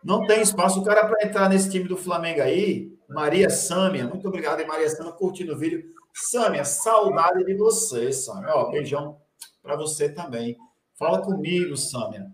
Não 0.03 0.25
tem 0.25 0.41
espaço. 0.41 0.79
O 0.79 0.83
cara 0.83 1.05
para 1.05 1.25
entrar 1.25 1.49
nesse 1.49 1.69
time 1.69 1.87
do 1.87 1.97
Flamengo 1.97 2.41
aí, 2.41 2.91
Maria 3.09 3.49
Sâmia, 3.49 4.07
muito 4.07 4.27
obrigado, 4.27 4.65
Maria 4.65 4.89
Sâmia, 4.89 5.11
curtindo 5.13 5.53
o 5.53 5.57
vídeo. 5.57 5.83
Sâmia, 6.13 6.63
saudade 6.63 7.43
de 7.43 7.55
você, 7.55 8.11
Sâmia. 8.11 8.55
Ó, 8.55 8.71
beijão 8.71 9.17
para 9.61 9.75
você 9.75 10.09
também. 10.09 10.57
Fala 10.97 11.21
comigo, 11.21 11.75
Sâmia. 11.77 12.27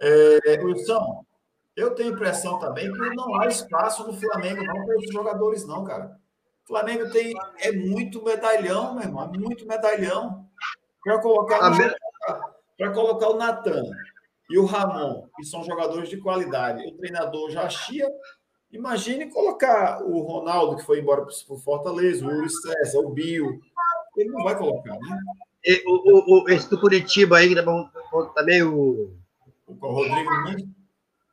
É, 0.00 0.60
Wilson, 0.62 1.24
eu 1.76 1.94
tenho 1.94 2.12
impressão 2.12 2.58
também 2.58 2.90
que 2.90 3.14
não 3.14 3.40
há 3.40 3.46
espaço 3.46 4.06
no 4.06 4.12
Flamengo 4.12 4.62
não 4.64 4.84
para 4.84 4.96
esses 4.96 5.12
jogadores, 5.12 5.66
não, 5.66 5.84
cara. 5.84 6.18
O 6.64 6.68
Flamengo 6.68 7.10
tem 7.10 7.34
é 7.58 7.72
muito 7.72 8.24
medalhão, 8.24 8.94
meu 8.94 9.04
irmão, 9.04 9.30
é 9.32 9.38
muito 9.38 9.66
medalhão. 9.66 10.48
Para 11.02 11.20
colocar, 11.20 11.58
para 12.78 12.90
colocar 12.92 13.28
o 13.28 13.36
Natan, 13.36 13.82
e 14.50 14.58
o 14.58 14.64
Ramon, 14.64 15.26
que 15.36 15.44
são 15.44 15.64
jogadores 15.64 16.08
de 16.08 16.18
qualidade, 16.18 16.86
o 16.86 16.96
treinador 16.96 17.50
já 17.50 17.68
chia. 17.68 18.06
Imagine 18.70 19.30
colocar 19.30 20.02
o 20.02 20.20
Ronaldo, 20.20 20.76
que 20.76 20.84
foi 20.84 21.00
embora 21.00 21.22
para 21.22 21.32
o 21.48 21.58
Fortaleza, 21.58 22.26
o 22.26 22.30
Yuri 22.30 22.50
César, 22.50 22.98
o 22.98 23.10
Bill. 23.10 23.60
Ele 24.16 24.30
não 24.30 24.44
vai 24.44 24.56
colocar, 24.56 24.98
né? 24.98 25.18
E, 25.64 25.82
o, 25.86 26.42
o, 26.42 26.48
esse 26.48 26.68
do 26.68 26.78
Curitiba 26.78 27.38
aí, 27.38 27.54
também 28.34 28.62
o. 28.62 29.14
O 29.66 29.72
Rodrigo 29.74 30.42
Mendes? 30.44 30.68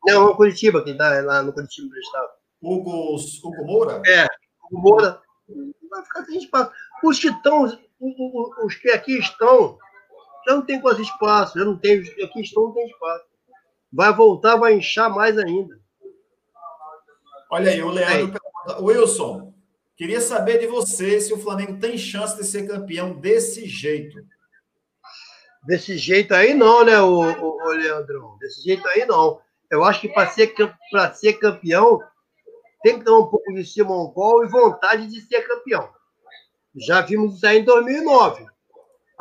Não, 0.05 0.27
o 0.27 0.35
Curitiba, 0.35 0.83
que 0.83 0.91
está 0.91 1.21
lá 1.21 1.43
no 1.43 1.51
Curitiba 1.51 1.87
emprestado. 1.87 2.29
Hugo, 2.61 3.15
Hugo 3.43 3.65
Moura? 3.65 4.01
É, 4.05 4.25
Hugo 4.71 4.81
Moura. 4.81 5.21
Vai 5.89 6.03
ficar 6.03 6.25
sem 6.25 6.37
espaço. 6.37 6.71
Os 7.03 7.19
que 7.19 7.27
estão, 7.27 7.65
os 8.63 8.75
que 8.75 8.89
aqui 8.89 9.17
estão, 9.17 9.77
já 10.47 10.55
não 10.55 10.65
tem 10.65 10.81
quase 10.81 11.01
espaço, 11.01 11.57
já 11.57 11.65
não 11.65 11.77
tem. 11.77 11.99
Aqui 11.99 12.41
estão, 12.41 12.63
não 12.63 12.73
tem 12.73 12.85
espaço. 12.87 13.25
Vai 13.91 14.13
voltar, 14.13 14.55
vai 14.55 14.73
inchar 14.73 15.13
mais 15.13 15.37
ainda. 15.37 15.79
Olha 17.49 17.71
aí, 17.71 17.83
o 17.83 17.89
Leandro 17.89 18.39
Wilson, 18.79 19.53
queria 19.97 20.21
saber 20.21 20.59
de 20.59 20.67
você 20.67 21.19
se 21.19 21.33
o 21.33 21.39
Flamengo 21.39 21.79
tem 21.79 21.97
chance 21.97 22.37
de 22.37 22.45
ser 22.45 22.67
campeão 22.67 23.13
desse 23.13 23.67
jeito. 23.67 24.17
Desse 25.63 25.97
jeito 25.97 26.33
aí 26.33 26.53
não, 26.53 26.83
né, 26.83 26.99
o, 27.01 27.19
o, 27.19 27.63
o 27.63 27.69
Leandrão? 27.69 28.37
Desse 28.39 28.63
jeito 28.63 28.87
aí 28.87 29.05
não. 29.05 29.41
Eu 29.69 29.83
acho 29.83 30.01
que 30.01 30.09
para 30.09 30.27
ser, 30.29 30.53
ser 31.13 31.33
campeão 31.33 32.01
tem 32.83 32.99
que 32.99 33.05
ter 33.05 33.11
um 33.11 33.27
pouco 33.27 33.53
de 33.53 33.65
Simon 33.65 34.09
Paul 34.11 34.43
e 34.43 34.49
vontade 34.49 35.07
de 35.07 35.21
ser 35.21 35.41
campeão. 35.41 35.89
Já 36.75 37.01
vimos 37.01 37.35
isso 37.35 37.45
aí 37.45 37.59
em 37.59 37.63
2009 37.65 38.51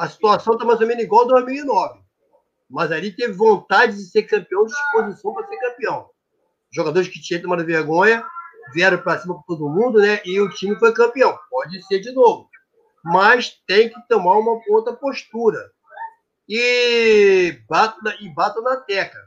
a 0.00 0.08
situação 0.08 0.54
está 0.54 0.64
mais 0.64 0.80
ou 0.80 0.86
menos 0.86 1.04
igual 1.04 1.24
a 1.24 1.28
2009. 1.28 2.00
Mas 2.70 2.90
ali 2.90 3.14
teve 3.14 3.34
vontade 3.34 3.94
de 3.96 4.04
ser 4.04 4.22
campeão, 4.22 4.64
disposição 4.64 5.34
para 5.34 5.46
ser 5.46 5.58
campeão. 5.58 6.08
Jogadores 6.72 7.06
que 7.06 7.20
tinham 7.20 7.42
tomado 7.42 7.66
vergonha, 7.66 8.24
vieram 8.72 8.96
para 8.96 9.18
cima 9.18 9.34
com 9.34 9.42
todo 9.42 9.68
mundo, 9.68 10.00
né? 10.00 10.22
E 10.24 10.40
o 10.40 10.48
time 10.48 10.74
foi 10.78 10.94
campeão. 10.94 11.38
Pode 11.50 11.82
ser 11.86 12.00
de 12.00 12.12
novo. 12.12 12.48
Mas 13.04 13.60
tem 13.66 13.90
que 13.90 14.08
tomar 14.08 14.38
uma 14.38 14.58
outra 14.70 14.94
postura. 14.94 15.70
E 16.48 17.60
bato 17.68 18.02
na, 18.02 18.14
e 18.22 18.28
bato 18.30 18.62
na 18.62 18.78
teca. 18.78 19.18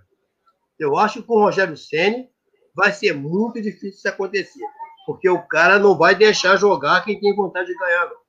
Eu 0.80 0.98
acho 0.98 1.22
que 1.22 1.28
com 1.28 1.36
o 1.36 1.44
Rogério 1.44 1.78
Senni 1.78 2.32
vai 2.76 2.92
ser 2.92 3.14
muito 3.14 3.62
difícil 3.62 3.90
isso 3.90 4.08
acontecer. 4.08 4.64
Porque 5.06 5.30
o 5.30 5.46
cara 5.48 5.78
não 5.80 5.98
vai 5.98 6.16
deixar 6.16 6.56
jogar 6.56 7.04
quem 7.04 7.20
tem 7.20 7.36
vontade 7.36 7.68
de 7.68 7.78
ganhar. 7.78 8.06
Não. 8.06 8.24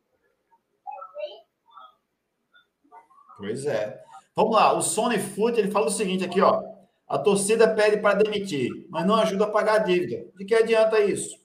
Pois 3.39 3.65
é. 3.67 4.01
Vamos 4.35 4.57
lá, 4.57 4.73
o 4.73 4.83
Sony 4.83 5.19
Foot 5.19 5.59
ele 5.59 5.71
fala 5.71 5.87
o 5.87 5.91
seguinte 5.91 6.25
aqui, 6.25 6.41
ó. 6.41 6.61
A 7.07 7.19
torcida 7.19 7.73
pede 7.73 7.99
para 7.99 8.17
demitir, 8.17 8.71
mas 8.91 9.07
não 9.07 9.15
ajuda 9.15 9.45
a 9.45 9.51
pagar 9.51 9.75
a 9.75 9.79
dívida. 9.79 10.27
De 10.37 10.45
que 10.45 10.55
adianta 10.55 10.99
isso? 11.01 11.37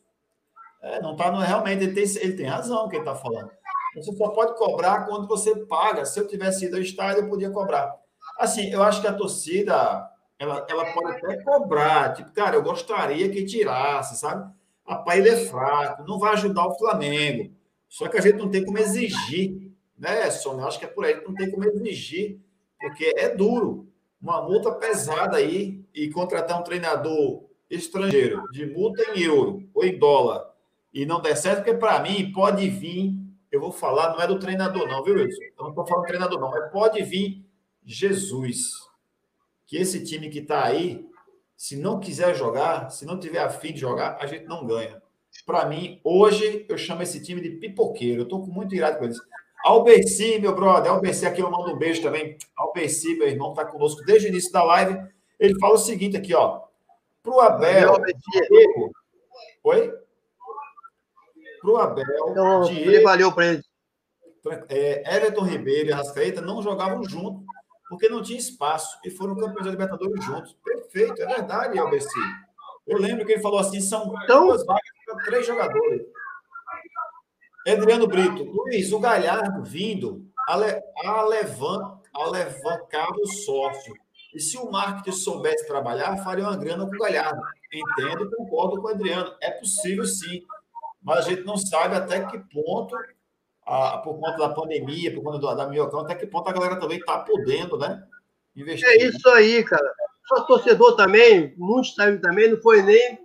É, 0.82 1.02
não 1.02 1.16
tá 1.16 1.32
no, 1.32 1.40
realmente 1.40 1.84
ele 1.84 1.94
tem, 1.94 2.04
ele 2.24 2.34
tem 2.34 2.46
razão 2.46 2.88
que 2.88 2.96
ele 2.96 3.04
está 3.04 3.14
falando. 3.14 3.52
Você 3.96 4.16
só 4.16 4.30
pode 4.30 4.58
cobrar 4.58 5.06
quando 5.06 5.28
você 5.28 5.56
paga. 5.66 6.06
Se 6.06 6.20
eu 6.20 6.28
tivesse 6.28 6.66
ido 6.66 6.78
ao 6.78 6.82
estádio, 6.82 7.24
eu 7.24 7.30
podia 7.30 7.50
cobrar. 7.52 7.94
Assim, 8.38 8.72
eu 8.72 8.82
acho 8.82 9.02
que 9.02 9.08
a 9.08 9.14
torcida 9.14 10.10
ela, 10.40 10.66
ela 10.70 10.94
pode 10.94 11.18
até 11.18 11.44
cobrar. 11.44 12.14
Tipo, 12.14 12.32
cara, 12.32 12.56
eu 12.56 12.64
gostaria 12.64 13.30
que 13.30 13.46
tirasse, 13.46 14.18
sabe? 14.18 14.52
Rapaz, 14.88 15.20
ele 15.20 15.30
é 15.30 15.46
fraco, 15.46 16.04
não 16.08 16.18
vai 16.18 16.34
ajudar 16.34 16.66
o 16.66 16.78
Flamengo. 16.78 17.54
Só 17.88 18.08
que 18.08 18.18
a 18.18 18.22
gente 18.22 18.38
não 18.38 18.50
tem 18.50 18.66
como 18.66 18.78
exigir, 18.78 19.72
né, 19.98 20.32
Sônia? 20.32 20.66
Acho 20.66 20.80
que 20.80 20.86
é 20.86 20.88
por 20.88 21.06
aí, 21.06 21.22
não 21.24 21.36
tem 21.36 21.52
como 21.52 21.66
exigir, 21.66 22.40
porque 22.80 23.14
é 23.16 23.30
duro. 23.30 23.88
Uma 24.22 24.42
multa 24.42 24.72
pesada 24.72 25.38
aí 25.38 25.86
e 25.94 26.10
contratar 26.10 26.60
um 26.60 26.64
treinador 26.64 27.44
estrangeiro 27.70 28.44
de 28.52 28.66
multa 28.66 29.02
em 29.14 29.22
euro 29.22 29.64
ou 29.74 29.84
em 29.84 29.98
dólar 29.98 30.50
e 30.94 31.06
não 31.06 31.22
der 31.22 31.36
certo, 31.36 31.64
porque 31.64 31.78
para 31.78 32.00
mim 32.02 32.32
pode 32.32 32.68
vir, 32.68 33.14
eu 33.52 33.60
vou 33.60 33.72
falar, 33.72 34.12
não 34.12 34.22
é 34.22 34.28
do 34.28 34.40
treinador, 34.40 34.88
não, 34.88 35.04
viu, 35.04 35.16
Wilson? 35.16 35.42
Eu 35.58 35.64
não 35.64 35.70
estou 35.70 35.86
falando 35.86 36.04
do 36.04 36.08
treinador, 36.08 36.40
não, 36.40 36.50
mas 36.50 36.72
pode 36.72 37.02
vir 37.04 37.46
Jesus. 37.86 38.89
Que 39.70 39.78
esse 39.78 40.04
time 40.04 40.30
que 40.30 40.40
está 40.40 40.66
aí, 40.66 41.08
se 41.56 41.78
não 41.78 42.00
quiser 42.00 42.36
jogar, 42.36 42.90
se 42.90 43.06
não 43.06 43.20
tiver 43.20 43.40
afim 43.40 43.72
de 43.72 43.80
jogar, 43.80 44.18
a 44.20 44.26
gente 44.26 44.46
não 44.46 44.66
ganha. 44.66 45.00
Para 45.46 45.66
mim, 45.68 46.02
hoje, 46.04 46.66
eu 46.68 46.76
chamo 46.76 47.04
esse 47.04 47.22
time 47.22 47.40
de 47.40 47.52
pipoqueiro. 47.52 48.22
Eu 48.22 48.24
estou 48.24 48.42
com 48.42 48.52
muito 48.52 48.74
irado 48.74 48.98
com 48.98 49.06
eles. 49.06 49.20
Alberci, 49.64 50.40
meu 50.40 50.56
brother, 50.56 50.92
Alberci 50.92 51.28
aqui 51.28 51.42
eu 51.42 51.52
mando 51.52 51.72
um 51.72 51.78
beijo 51.78 52.02
também. 52.02 52.36
Alberci, 52.58 53.16
meu 53.16 53.28
irmão, 53.28 53.52
está 53.52 53.64
conosco 53.64 54.02
desde 54.04 54.28
o 54.28 54.30
início 54.30 54.52
da 54.52 54.64
live. 54.64 55.00
Ele 55.40 55.60
fala 55.60 55.76
o 55.76 55.78
seguinte 55.78 56.18
aqui, 56.18 56.34
ó. 56.34 56.62
Para 57.22 57.32
o 57.32 57.40
Abel. 57.40 57.94
Diego, 58.32 58.92
Oi? 59.66 59.94
Para 61.62 61.70
o 61.72 61.78
Abel. 61.78 62.30
Então, 62.32 62.62
Diego, 62.64 63.04
valeu 63.04 63.32
para 63.32 63.46
ele. 63.46 63.64
É, 64.68 65.16
Everton 65.16 65.44
Ribeiro 65.44 65.90
e 65.90 65.92
Rascaeta 65.92 66.42
não 66.42 66.60
jogavam 66.60 67.04
juntos 67.04 67.44
porque 67.90 68.08
não 68.08 68.22
tinha 68.22 68.38
espaço 68.38 69.00
e 69.04 69.10
foram 69.10 69.36
campeões 69.36 69.66
da 69.66 69.72
Libertadores 69.72 70.24
juntos. 70.24 70.56
Perfeito, 70.64 71.22
é 71.22 71.26
verdade, 71.26 71.80
Alberci. 71.80 72.20
Eu 72.86 73.00
lembro 73.00 73.26
que 73.26 73.34
ele 73.34 73.42
falou 73.42 73.60
assim: 73.60 73.82
são 73.82 74.14
então... 74.24 74.48
duas 74.48 74.66
vagas 74.66 74.84
para 75.06 75.26
três 75.26 75.46
jogadores. 75.48 76.06
Adriano 77.68 78.08
Brito, 78.08 78.44
Luiz, 78.44 78.92
o 78.92 79.00
Galhardo 79.00 79.64
vindo 79.64 80.26
alavancar 82.14 83.12
o 83.12 83.28
sócio. 83.28 83.94
E 84.34 84.40
se 84.40 84.58
o 84.58 84.72
marketing 84.72 85.12
soubesse 85.12 85.68
trabalhar, 85.68 86.18
faria 86.18 86.46
uma 86.46 86.58
grana 86.58 86.88
com 86.88 86.96
o 86.96 87.00
Galhardo. 87.00 87.42
Entendo 87.72 88.26
e 88.26 88.36
concordo 88.36 88.82
com 88.82 88.88
o 88.88 88.92
Adriano. 88.92 89.36
É 89.42 89.52
possível 89.52 90.06
sim, 90.06 90.44
mas 91.02 91.20
a 91.20 91.30
gente 91.30 91.44
não 91.44 91.58
sabe 91.58 91.96
até 91.96 92.26
que 92.26 92.40
ponto, 92.40 92.96
a, 93.70 94.00
por 94.00 94.20
conta 94.20 94.38
da 94.38 94.50
pandemia, 94.50 95.14
por 95.14 95.22
conta 95.22 95.56
da 95.56 95.68
minhocão, 95.68 96.00
até 96.00 96.16
que 96.16 96.26
ponto 96.26 96.50
a 96.50 96.54
galera 96.54 96.80
também 96.80 96.98
está 96.98 97.20
podendo, 97.20 97.78
né? 97.78 98.04
Investir. 98.56 98.90
É 98.90 98.98
isso 98.98 99.30
aí, 99.30 99.64
cara. 99.64 99.94
Só 100.28 100.42
torcedor 100.42 100.96
também, 100.96 101.54
muitos 101.56 101.94
sabem 101.94 102.20
também, 102.20 102.52
não 102.52 102.62
foi 102.62 102.82
nem 102.82 103.20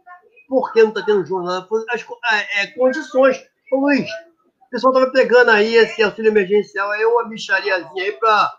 porque 0.47 0.83
não 0.83 0.91
está 0.91 1.03
tendo 1.03 1.25
jornal, 1.25 1.67
foi 1.67 1.83
as 1.91 2.03
é, 2.03 2.63
é, 2.63 2.67
condições. 2.69 3.43
Ô, 3.73 3.77
Luiz, 3.81 4.09
o 4.09 4.71
pessoal 4.71 4.93
estava 4.93 5.11
pegando 5.11 5.51
aí 5.51 5.77
esse 5.77 6.03
auxílio 6.03 6.31
emergencial, 6.31 6.91
aí 6.91 7.05
uma 7.07 7.27
bichariazinha 7.27 8.05
aí 8.05 8.13
para 8.13 8.53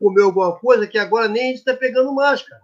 comer 0.00 0.22
alguma 0.22 0.58
coisa 0.58 0.86
que 0.86 0.98
agora 0.98 1.28
nem 1.28 1.42
a 1.42 1.46
gente 1.46 1.58
está 1.58 1.74
pegando 1.74 2.12
mais, 2.12 2.42
cara. 2.42 2.60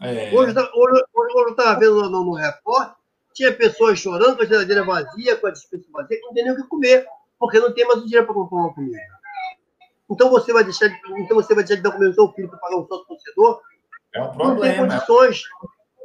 É. 0.00 0.32
Hoje, 0.32 0.52
hoje, 0.58 1.04
hoje, 1.14 1.34
eu 1.36 1.50
estava 1.50 1.78
vendo 1.78 2.10
no, 2.10 2.24
no 2.24 2.34
repórter, 2.34 2.96
tinha 3.32 3.52
pessoas 3.52 3.98
chorando 3.98 4.36
com 4.36 4.42
a 4.42 4.46
geladeira 4.46 4.84
vazia, 4.84 5.36
com 5.36 5.46
a 5.46 5.50
dispensa 5.50 5.86
vazia, 5.92 6.18
que 6.18 6.26
não 6.26 6.34
tem 6.34 6.44
nem 6.44 6.52
o 6.52 6.56
que 6.56 6.68
comer, 6.68 7.06
porque 7.38 7.60
não 7.60 7.72
tem 7.72 7.86
mais 7.86 8.00
o 8.00 8.04
dinheiro 8.04 8.26
para 8.26 8.34
comprar 8.34 8.56
uma 8.56 8.74
comida. 8.74 8.98
Então 10.10 10.30
você 10.30 10.52
vai 10.52 10.64
deixar 10.64 10.88
de, 10.88 10.96
então 11.18 11.36
você 11.36 11.54
vai 11.54 11.64
deixar 11.64 11.76
de 11.76 11.82
dar 11.82 11.92
comida 11.92 12.10
ao 12.10 12.14
seu 12.14 12.32
filho 12.32 12.48
para 12.48 12.58
pagar 12.58 12.76
um 12.76 12.86
sócio 12.86 13.06
torcedor? 13.06 13.60
É 14.14 14.22
um 14.22 14.32
problema. 14.32 14.54
Não 14.54 14.60
tem 14.60 14.76
condições. 14.78 15.42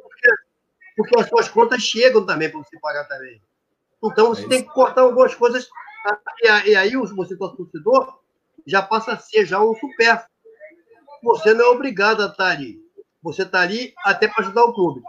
Porque, 0.04 0.30
porque 0.98 1.20
as 1.20 1.30
suas 1.30 1.50
contas 1.50 1.82
chegam 1.82 2.26
também 2.26 2.50
para 2.50 2.60
você 2.60 2.80
pagar 2.80 3.08
também. 3.08 3.42
Então 4.04 4.30
você 4.30 4.46
é 4.46 4.50
tem 4.50 4.64
que 4.64 4.70
cortar 4.70 5.02
algumas 5.02 5.34
coisas. 5.34 5.70
E, 6.42 6.76
aí 6.76 6.98
o 6.98 7.06
você 7.16 7.36
torcedor 7.38 8.20
já 8.68 8.82
passa 8.82 9.14
a 9.14 9.18
ser 9.18 9.46
já 9.46 9.62
um 9.62 9.74
supérfluo 9.76 10.34
você 11.24 11.54
não 11.54 11.66
é 11.66 11.68
obrigado 11.70 12.22
a 12.22 12.26
estar 12.28 12.52
ali. 12.52 12.84
Você 13.22 13.44
está 13.44 13.62
ali 13.62 13.94
até 14.04 14.28
para 14.28 14.44
ajudar 14.44 14.66
o 14.66 14.74
clube. 14.74 15.02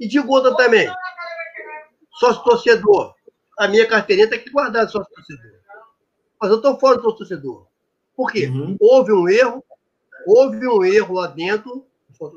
E 0.00 0.08
digo 0.08 0.32
outra 0.32 0.56
também. 0.56 0.90
Sócio 2.18 2.42
torcedor. 2.42 3.14
A 3.58 3.68
minha 3.68 3.86
carteirinha 3.86 4.30
tem 4.30 4.42
que 4.42 4.50
guardar 4.50 4.88
sócio 4.88 5.12
torcedor. 5.14 5.57
Mas 6.40 6.50
eu 6.50 6.56
estou 6.56 6.78
fora 6.78 6.96
do 6.98 7.12
torcedor. 7.12 7.66
Por 8.16 8.30
quê? 8.30 8.46
Uhum. 8.46 8.76
Houve 8.80 9.12
um 9.12 9.28
erro, 9.28 9.64
houve 10.26 10.66
um 10.66 10.84
erro 10.84 11.14
lá 11.14 11.26
dentro 11.28 11.84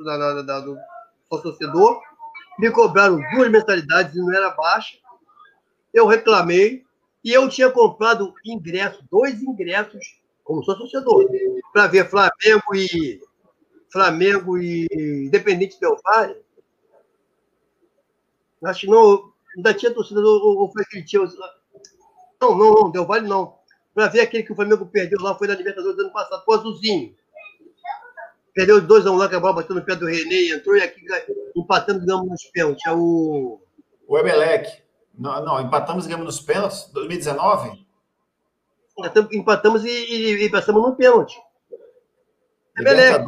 da, 0.06 0.18
da, 0.18 0.41
da, 0.41 0.60
do 0.60 0.78
torcedor. 1.30 2.02
Me 2.60 2.69
cobraram 2.72 3.19
duas 3.34 3.49
mensalidades 3.49 4.15
e 4.15 4.19
não 4.19 4.34
era 4.34 4.52
baixa. 4.52 4.98
Eu 5.94 6.06
reclamei. 6.07 6.84
E 7.23 7.32
eu 7.32 7.48
tinha 7.48 7.69
comprado 7.69 8.34
ingresso, 8.44 9.03
dois 9.11 9.44
ingressos 9.44 10.22
como 10.44 10.64
sou 10.64 10.78
torcedor, 10.78 11.30
para 11.72 11.88
ver 11.88 12.10
Flamengo 12.10 12.76
e 12.76 13.22
Flamengo 13.90 14.57
e 14.57 14.88
Independente 15.28 15.80
Del 15.80 15.98
Valle. 16.03 16.36
Acho 18.64 18.82
que 18.82 18.88
não, 18.88 19.32
ainda 19.56 19.73
tinha 19.73 19.94
torcida 19.94 20.19
ou 20.19 20.72
foi 20.72 20.84
aquele 20.84 21.03
tio. 21.03 21.26
Não, 22.41 22.57
não, 22.57 22.73
não, 22.73 22.91
Del 22.91 23.07
não. 23.23 23.60
Para 23.93 24.07
ver 24.07 24.22
aquele 24.22 24.43
que 24.43 24.53
o 24.53 24.55
Flamengo 24.55 24.85
perdeu 24.85 25.19
lá, 25.22 25.35
foi 25.35 25.47
na 25.47 25.55
Libertadores 25.55 25.97
do 25.97 26.03
ano 26.03 26.13
passado, 26.13 26.43
com 26.45 26.51
o 26.51 26.55
Azulzinho. 26.55 27.15
Perdeu 28.53 28.81
2 28.81 29.05
a 29.05 29.11
1 29.11 29.13
um 29.13 29.18
lá, 29.18 29.30
que 29.30 29.35
a 29.35 29.39
bola 29.39 29.55
bateu 29.55 29.76
no 29.76 29.84
pé 29.84 29.95
do 29.95 30.05
René, 30.05 30.49
entrou 30.49 30.76
e 30.76 30.81
aqui 30.81 31.05
empatando, 31.55 32.05
ganhamos 32.05 32.30
nos 32.30 32.43
pênaltis. 32.45 32.85
É 32.85 32.91
o. 32.91 33.61
O 34.07 34.18
Emelec. 34.18 34.81
Não, 35.18 35.43
não, 35.43 35.61
empatamos 35.61 36.05
e 36.05 36.07
ganhamos 36.07 36.26
nos 36.26 36.39
pênaltis, 36.41 36.89
2019? 36.93 37.85
empatamos 39.31 39.84
e, 39.84 39.89
e, 39.89 40.45
e 40.45 40.49
passamos 40.49 40.81
no 40.81 40.95
pênalti. 40.95 41.41
Emelec. 42.77 43.26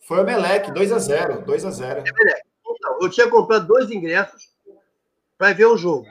Foi 0.00 0.18
o 0.18 0.20
Emelec, 0.20 0.70
2x0. 0.70 1.44
2x0. 1.44 2.04
Então, 2.82 2.98
eu 3.00 3.08
tinha 3.08 3.28
comprado 3.28 3.66
dois 3.66 3.90
ingressos 3.90 4.50
para 5.38 5.52
ver 5.52 5.66
o 5.66 5.76
jogo. 5.76 6.06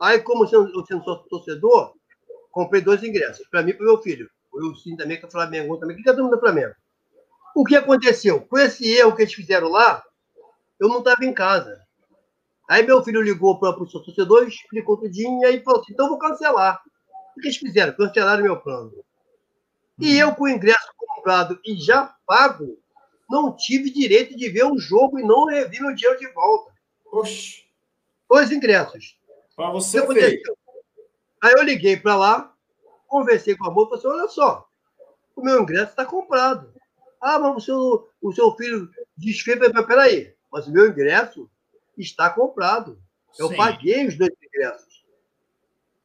Aí, 0.00 0.20
como 0.20 0.44
eu 0.44 0.84
sendo 0.86 1.04
só 1.04 1.16
torcedor, 1.28 1.94
comprei 2.54 2.80
dois 2.80 3.02
ingressos. 3.02 3.46
Para 3.48 3.62
mim 3.62 3.72
e 3.72 3.74
para 3.74 3.84
meu 3.84 4.00
filho. 4.00 4.30
O 4.52 4.58
Wilson 4.58 4.96
também, 4.96 5.18
que 5.18 5.26
é 5.26 5.30
Flamengo 5.30 5.76
também, 5.76 6.00
que 6.00 6.08
é 6.08 6.12
do 6.12 6.38
Flamengo. 6.38 6.74
O 7.54 7.64
que 7.64 7.76
aconteceu? 7.76 8.40
Com 8.40 8.58
esse 8.58 8.88
erro 8.88 9.14
que 9.14 9.22
eles 9.22 9.34
fizeram 9.34 9.68
lá, 9.68 10.02
eu 10.78 10.88
não 10.88 10.98
estava 10.98 11.24
em 11.24 11.34
casa. 11.34 11.82
Aí 12.68 12.84
meu 12.84 13.02
filho 13.02 13.20
ligou 13.20 13.58
para 13.58 13.70
o 13.70 13.86
torcedor, 13.86 14.46
explicou 14.46 14.96
tudinho, 14.96 15.42
e 15.42 15.46
aí 15.46 15.60
falou 15.62 15.80
assim, 15.80 15.92
então 15.92 16.08
vou 16.08 16.18
cancelar. 16.18 16.80
O 17.36 17.40
que 17.40 17.48
eles 17.48 17.58
fizeram? 17.58 17.92
Cancelaram 17.92 18.42
meu 18.42 18.58
plano. 18.60 18.92
E 19.98 20.16
eu, 20.16 20.34
com 20.34 20.44
o 20.44 20.48
ingresso 20.48 20.92
comprado 20.96 21.58
e 21.64 21.76
já 21.76 22.14
pago, 22.26 22.78
não 23.28 23.54
tive 23.54 23.90
direito 23.90 24.36
de 24.36 24.48
ver 24.48 24.64
o 24.64 24.78
jogo 24.78 25.18
e 25.18 25.22
não 25.22 25.46
revi 25.46 25.80
meu 25.80 25.94
dinheiro 25.94 26.18
de 26.18 26.28
volta. 26.32 26.72
Oxi. 27.06 27.64
Dois 28.28 28.50
ingressos. 28.50 29.18
Para 29.56 29.70
você 29.70 30.04
ver. 30.06 30.40
Aí 31.44 31.52
eu 31.52 31.62
liguei 31.62 31.94
para 31.94 32.16
lá, 32.16 32.54
conversei 33.06 33.54
com 33.54 33.66
a 33.66 33.70
moça 33.70 33.98
e 33.98 34.00
falei 34.00 34.18
olha 34.18 34.28
só, 34.30 34.66
o 35.36 35.42
meu 35.42 35.60
ingresso 35.60 35.90
está 35.90 36.06
comprado. 36.06 36.72
Ah, 37.20 37.38
mas 37.38 37.56
o 37.56 37.60
seu, 37.60 38.08
o 38.22 38.32
seu 38.32 38.56
filho 38.56 38.88
desfez. 39.14 39.58
Peraí, 39.86 40.34
mas 40.50 40.66
o 40.66 40.72
meu 40.72 40.88
ingresso 40.88 41.50
está 41.98 42.30
comprado. 42.30 42.98
Eu 43.38 43.48
Sim. 43.48 43.56
paguei 43.56 44.06
os 44.06 44.16
dois 44.16 44.32
ingressos. 44.42 45.04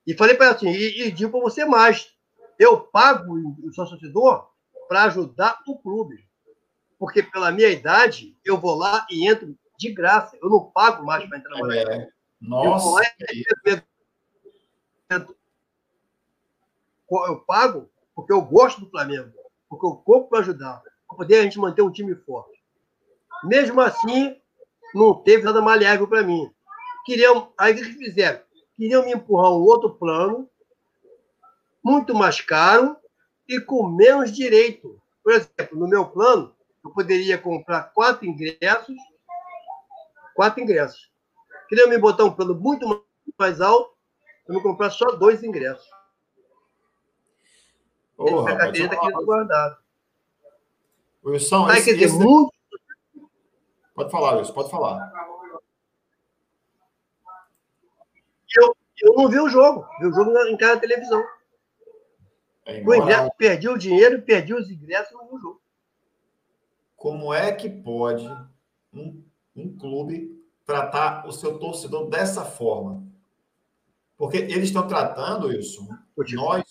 E 0.05 0.13
falei 0.13 0.35
para 0.35 0.47
ela 0.47 0.55
assim, 0.55 0.71
e, 0.71 1.03
e 1.03 1.11
digo 1.11 1.31
para 1.31 1.39
você 1.39 1.63
mais, 1.63 2.11
eu 2.57 2.81
pago 2.81 3.33
o 3.63 3.71
sócio 3.71 3.97
torcedor 3.97 4.49
para 4.89 5.03
ajudar 5.03 5.61
o 5.65 5.77
clube. 5.77 6.27
Porque 6.97 7.23
pela 7.23 7.49
minha 7.49 7.69
idade, 7.69 8.35
eu 8.43 8.57
vou 8.57 8.75
lá 8.75 9.07
e 9.09 9.25
entro 9.25 9.57
de 9.77 9.93
graça. 9.93 10.37
Eu 10.41 10.49
não 10.49 10.65
pago 10.65 11.05
mais 11.05 11.25
para 11.29 11.37
entrar 11.37 11.57
no 11.59 11.71
é. 11.71 12.09
Nossa! 12.41 13.01
Eu, 13.65 13.81
eu 17.11 17.39
pago 17.47 17.89
porque 18.15 18.33
eu 18.33 18.41
gosto 18.41 18.81
do 18.81 18.89
Flamengo, 18.89 19.31
porque 19.69 19.85
eu 19.85 19.95
compro 19.95 20.29
para 20.29 20.39
ajudar, 20.39 20.81
para 21.07 21.17
poder 21.17 21.39
a 21.39 21.43
gente 21.43 21.57
manter 21.57 21.81
um 21.81 21.91
time 21.91 22.15
forte. 22.15 22.61
Mesmo 23.43 23.79
assim, 23.81 24.35
não 24.93 25.13
teve 25.13 25.43
nada 25.43 25.61
maleável 25.61 26.07
para 26.07 26.21
mim. 26.21 26.51
Queriam, 27.05 27.51
aí 27.57 27.73
o 27.73 27.75
que 27.77 27.83
fizeram? 27.93 28.41
queriam 28.79 29.03
me 29.03 29.11
empurrar 29.11 29.51
um 29.51 29.61
outro 29.61 29.93
plano, 29.95 30.49
muito 31.83 32.15
mais 32.15 32.39
caro 32.39 32.95
e 33.45 33.59
com 33.59 33.89
menos 33.89 34.31
direito. 34.31 35.01
Por 35.21 35.33
exemplo, 35.33 35.77
no 35.77 35.85
meu 35.85 36.05
plano, 36.05 36.55
eu 36.83 36.91
poderia 36.91 37.37
comprar 37.37 37.91
quatro 37.93 38.25
ingressos, 38.25 38.95
quatro 40.33 40.63
ingressos. 40.63 41.11
Queriam 41.67 41.89
me 41.89 41.97
botar 41.97 42.23
um 42.23 42.33
plano 42.33 42.55
muito 42.55 43.05
mais 43.37 43.59
alto, 43.59 43.98
eu 44.49 44.55
me 44.55 44.61
comprar 44.63 44.89
só 44.89 45.05
dois 45.11 45.43
ingressos. 45.43 45.87
Oh, 48.17 48.39
a 48.47 48.57
carteira 48.57 48.95
está 48.95 49.07
aqui 49.07 49.23
guardado. 49.23 49.77
Wilson, 51.23 51.67
Vai 51.67 51.77
esse, 51.77 51.91
esse... 51.91 52.17
muito... 52.17 52.51
Pode 53.93 54.09
falar, 54.09 54.37
Wilson, 54.37 54.53
pode 54.53 54.71
falar. 54.71 55.13
Eu, 58.57 58.75
eu 59.03 59.13
não 59.13 59.29
vi 59.29 59.39
o 59.39 59.49
jogo. 59.49 59.87
Vi 59.99 60.07
o 60.07 60.13
jogo 60.13 60.35
em 60.47 60.57
cada 60.57 60.79
televisão. 60.79 61.23
É, 62.65 62.81
o 62.81 62.95
ingresso, 62.95 63.31
perdi 63.37 63.69
o 63.69 63.77
dinheiro, 63.77 64.21
perdi 64.23 64.53
os 64.53 64.69
ingressos 64.71 65.13
no 65.13 65.39
jogo. 65.39 65.61
Como 66.95 67.31
é 67.31 67.51
que 67.51 67.69
pode 67.69 68.27
um, 68.91 69.23
um 69.55 69.77
clube 69.77 70.43
tratar 70.65 71.27
o 71.27 71.31
seu 71.31 71.59
torcedor 71.59 72.09
dessa 72.09 72.43
forma? 72.43 73.08
Porque 74.19 74.35
eles 74.35 74.65
estão 74.65 74.85
tratando, 74.85 75.47
Wilson, 75.47 75.87
nós 76.33 76.65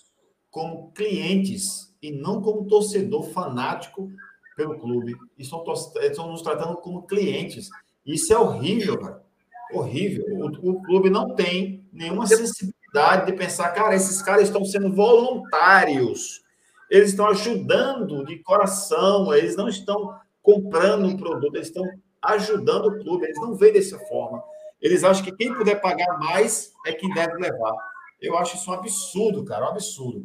como 0.50 0.92
clientes 0.92 1.96
e 2.02 2.12
não 2.12 2.42
como 2.42 2.66
torcedor 2.66 3.30
fanático 3.30 4.10
pelo 4.54 4.78
clube. 4.78 5.16
E 5.38 5.42
estão, 5.42 5.64
estão 6.02 6.30
nos 6.30 6.42
tratando 6.42 6.76
como 6.76 7.06
clientes. 7.06 7.70
Isso 8.04 8.34
é 8.34 8.38
horrível, 8.38 9.00
cara. 9.00 9.24
Horrível. 9.72 10.26
O, 10.28 10.72
o 10.72 10.82
clube 10.82 11.08
não 11.08 11.34
tem 11.34 11.88
nenhuma 11.90 12.26
sensibilidade 12.26 13.24
de 13.26 13.32
pensar, 13.32 13.70
cara, 13.70 13.94
esses 13.94 14.20
caras 14.20 14.44
estão 14.44 14.62
sendo 14.66 14.92
voluntários. 14.92 16.42
Eles 16.90 17.10
estão 17.10 17.28
ajudando 17.28 18.26
de 18.26 18.38
coração, 18.40 19.32
eles 19.32 19.56
não 19.56 19.68
estão 19.68 20.14
comprando 20.42 21.06
um 21.06 21.16
produto, 21.16 21.54
eles 21.54 21.68
estão 21.68 21.84
ajudando 22.22 22.88
o 22.88 22.98
clube, 22.98 23.24
eles 23.24 23.40
não 23.40 23.54
veem 23.54 23.72
dessa 23.72 23.98
forma. 24.00 24.42
Eles 24.80 25.05
acham 25.05 25.24
que 25.24 25.32
quem 25.32 25.55
puder 25.55 25.80
pagar 25.80 26.18
mais 26.18 26.72
é 26.86 26.92
quem 26.92 27.10
deve 27.10 27.34
levar. 27.34 27.74
Eu 28.20 28.36
acho 28.36 28.56
isso 28.56 28.70
um 28.70 28.74
absurdo, 28.74 29.44
cara, 29.44 29.66
um 29.66 29.68
absurdo. 29.68 30.24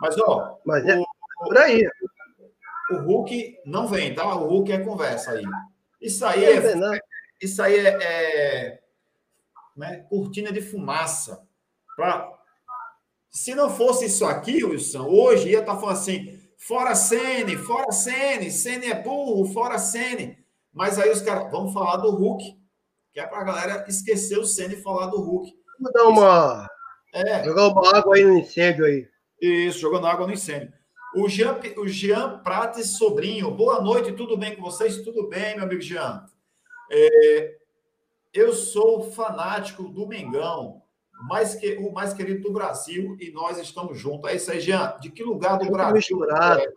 Mas, 0.00 0.16
ó. 0.18 0.58
Mas 0.64 0.86
é 0.86 0.98
o, 0.98 1.04
por 1.40 1.58
aí. 1.58 1.82
O 2.92 2.96
Hulk 2.96 3.58
não 3.64 3.86
vem, 3.86 4.14
tá? 4.14 4.34
O 4.34 4.48
Hulk 4.48 4.72
é 4.72 4.78
conversa 4.78 5.32
aí. 5.32 5.44
Isso 6.00 6.24
aí 6.24 6.44
é. 6.44 6.60
Isso 7.40 7.62
aí 7.62 7.78
é, 7.78 7.98
é 8.02 8.80
né, 9.76 10.04
cortina 10.08 10.52
de 10.52 10.60
fumaça. 10.60 11.46
Pra, 11.96 12.30
se 13.30 13.54
não 13.54 13.70
fosse 13.70 14.06
isso 14.06 14.24
aqui, 14.24 14.64
Wilson, 14.64 15.06
hoje 15.06 15.50
ia 15.50 15.60
estar 15.60 15.74
tá 15.74 15.80
falando 15.80 15.96
assim: 15.96 16.38
fora 16.56 16.94
Sene, 16.94 17.56
fora 17.56 17.92
Sene, 17.92 18.50
Sene 18.50 18.90
é 18.90 19.02
burro, 19.02 19.52
fora 19.52 19.78
Sene. 19.78 20.38
Mas 20.72 20.98
aí 20.98 21.10
os 21.10 21.22
caras, 21.22 21.50
vamos 21.50 21.72
falar 21.72 21.96
do 21.96 22.10
Hulk, 22.10 22.59
que 23.12 23.20
é 23.20 23.26
para 23.26 23.40
a 23.40 23.44
galera 23.44 23.84
esquecer 23.88 24.38
o 24.38 24.44
Sene 24.44 24.74
e 24.74 24.82
falar 24.82 25.06
do 25.06 25.20
Hulk. 25.20 25.52
Vamos 25.78 25.92
dar 25.92 26.04
uma. 26.04 26.68
É. 27.12 27.44
Jogar 27.44 27.68
uma 27.68 27.96
água 27.96 28.16
aí 28.16 28.24
no 28.24 28.38
incêndio 28.38 28.84
aí. 28.84 29.08
Isso, 29.40 29.78
jogando 29.78 30.06
água 30.06 30.26
no 30.26 30.32
incêndio. 30.32 30.72
O 31.16 31.28
Jean, 31.28 31.58
o 31.76 31.88
Jean 31.88 32.38
Prates 32.38 32.96
Sobrinho, 32.96 33.50
boa 33.50 33.80
noite, 33.80 34.12
tudo 34.12 34.36
bem 34.36 34.54
com 34.54 34.62
vocês? 34.62 35.02
Tudo 35.02 35.28
bem, 35.28 35.56
meu 35.56 35.64
amigo 35.64 35.80
Jean? 35.80 36.24
É, 36.88 37.56
eu 38.32 38.52
sou 38.52 39.10
fanático 39.10 39.88
do 39.88 40.06
Mengão, 40.06 40.82
mais 41.28 41.56
que, 41.56 41.76
o 41.78 41.92
mais 41.92 42.12
querido 42.12 42.42
do 42.42 42.52
Brasil, 42.52 43.16
e 43.18 43.32
nós 43.32 43.58
estamos 43.58 43.98
juntos. 43.98 44.30
É 44.30 44.36
isso 44.36 44.52
aí, 44.52 44.60
Jean. 44.60 44.96
De 45.00 45.10
que 45.10 45.24
lugar 45.24 45.58
do 45.58 45.68
Brasil? 45.68 45.94
Misturado. 45.94 46.60
É? 46.60 46.72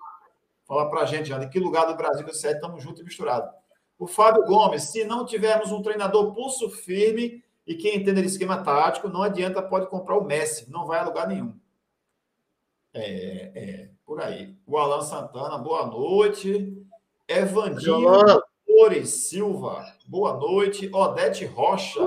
Fala 0.68 0.90
pra 0.90 1.06
gente, 1.06 1.28
Jean, 1.28 1.40
de 1.40 1.50
que 1.50 1.60
lugar 1.60 1.86
do 1.86 1.96
Brasil 1.96 2.26
você 2.26 2.48
é? 2.48 2.52
Estamos 2.54 2.82
juntos 2.82 3.02
e 3.02 3.04
misturados. 3.04 3.54
O 4.04 4.08
Fábio 4.08 4.44
Gomes, 4.44 4.84
se 4.84 5.06
não 5.06 5.26
tivermos 5.26 5.72
um 5.72 5.82
treinador 5.82 6.34
pulso 6.34 6.70
firme 6.70 7.42
e 7.66 7.74
quem 7.74 7.96
entende 7.96 8.20
de 8.20 8.28
esquema 8.28 8.62
tático, 8.62 9.08
não 9.08 9.24
adianta, 9.24 9.62
pode 9.62 9.88
comprar 9.88 10.18
o 10.18 10.26
Messi, 10.26 10.70
não 10.70 10.86
vai 10.86 11.00
a 11.00 11.06
lugar 11.06 11.26
nenhum. 11.26 11.58
É, 12.94 13.52
é, 13.56 13.90
por 14.06 14.22
aí. 14.22 14.58
O 14.68 14.78
Alan 14.78 15.00
Santana, 15.00 15.58
boa 15.58 15.86
noite. 15.88 16.86
Evandinho 17.30 18.44
Flores 18.66 19.10
Silva, 19.30 19.86
boa 20.06 20.34
noite. 20.34 20.94
Odete 20.94 21.46
Rocha. 21.46 22.02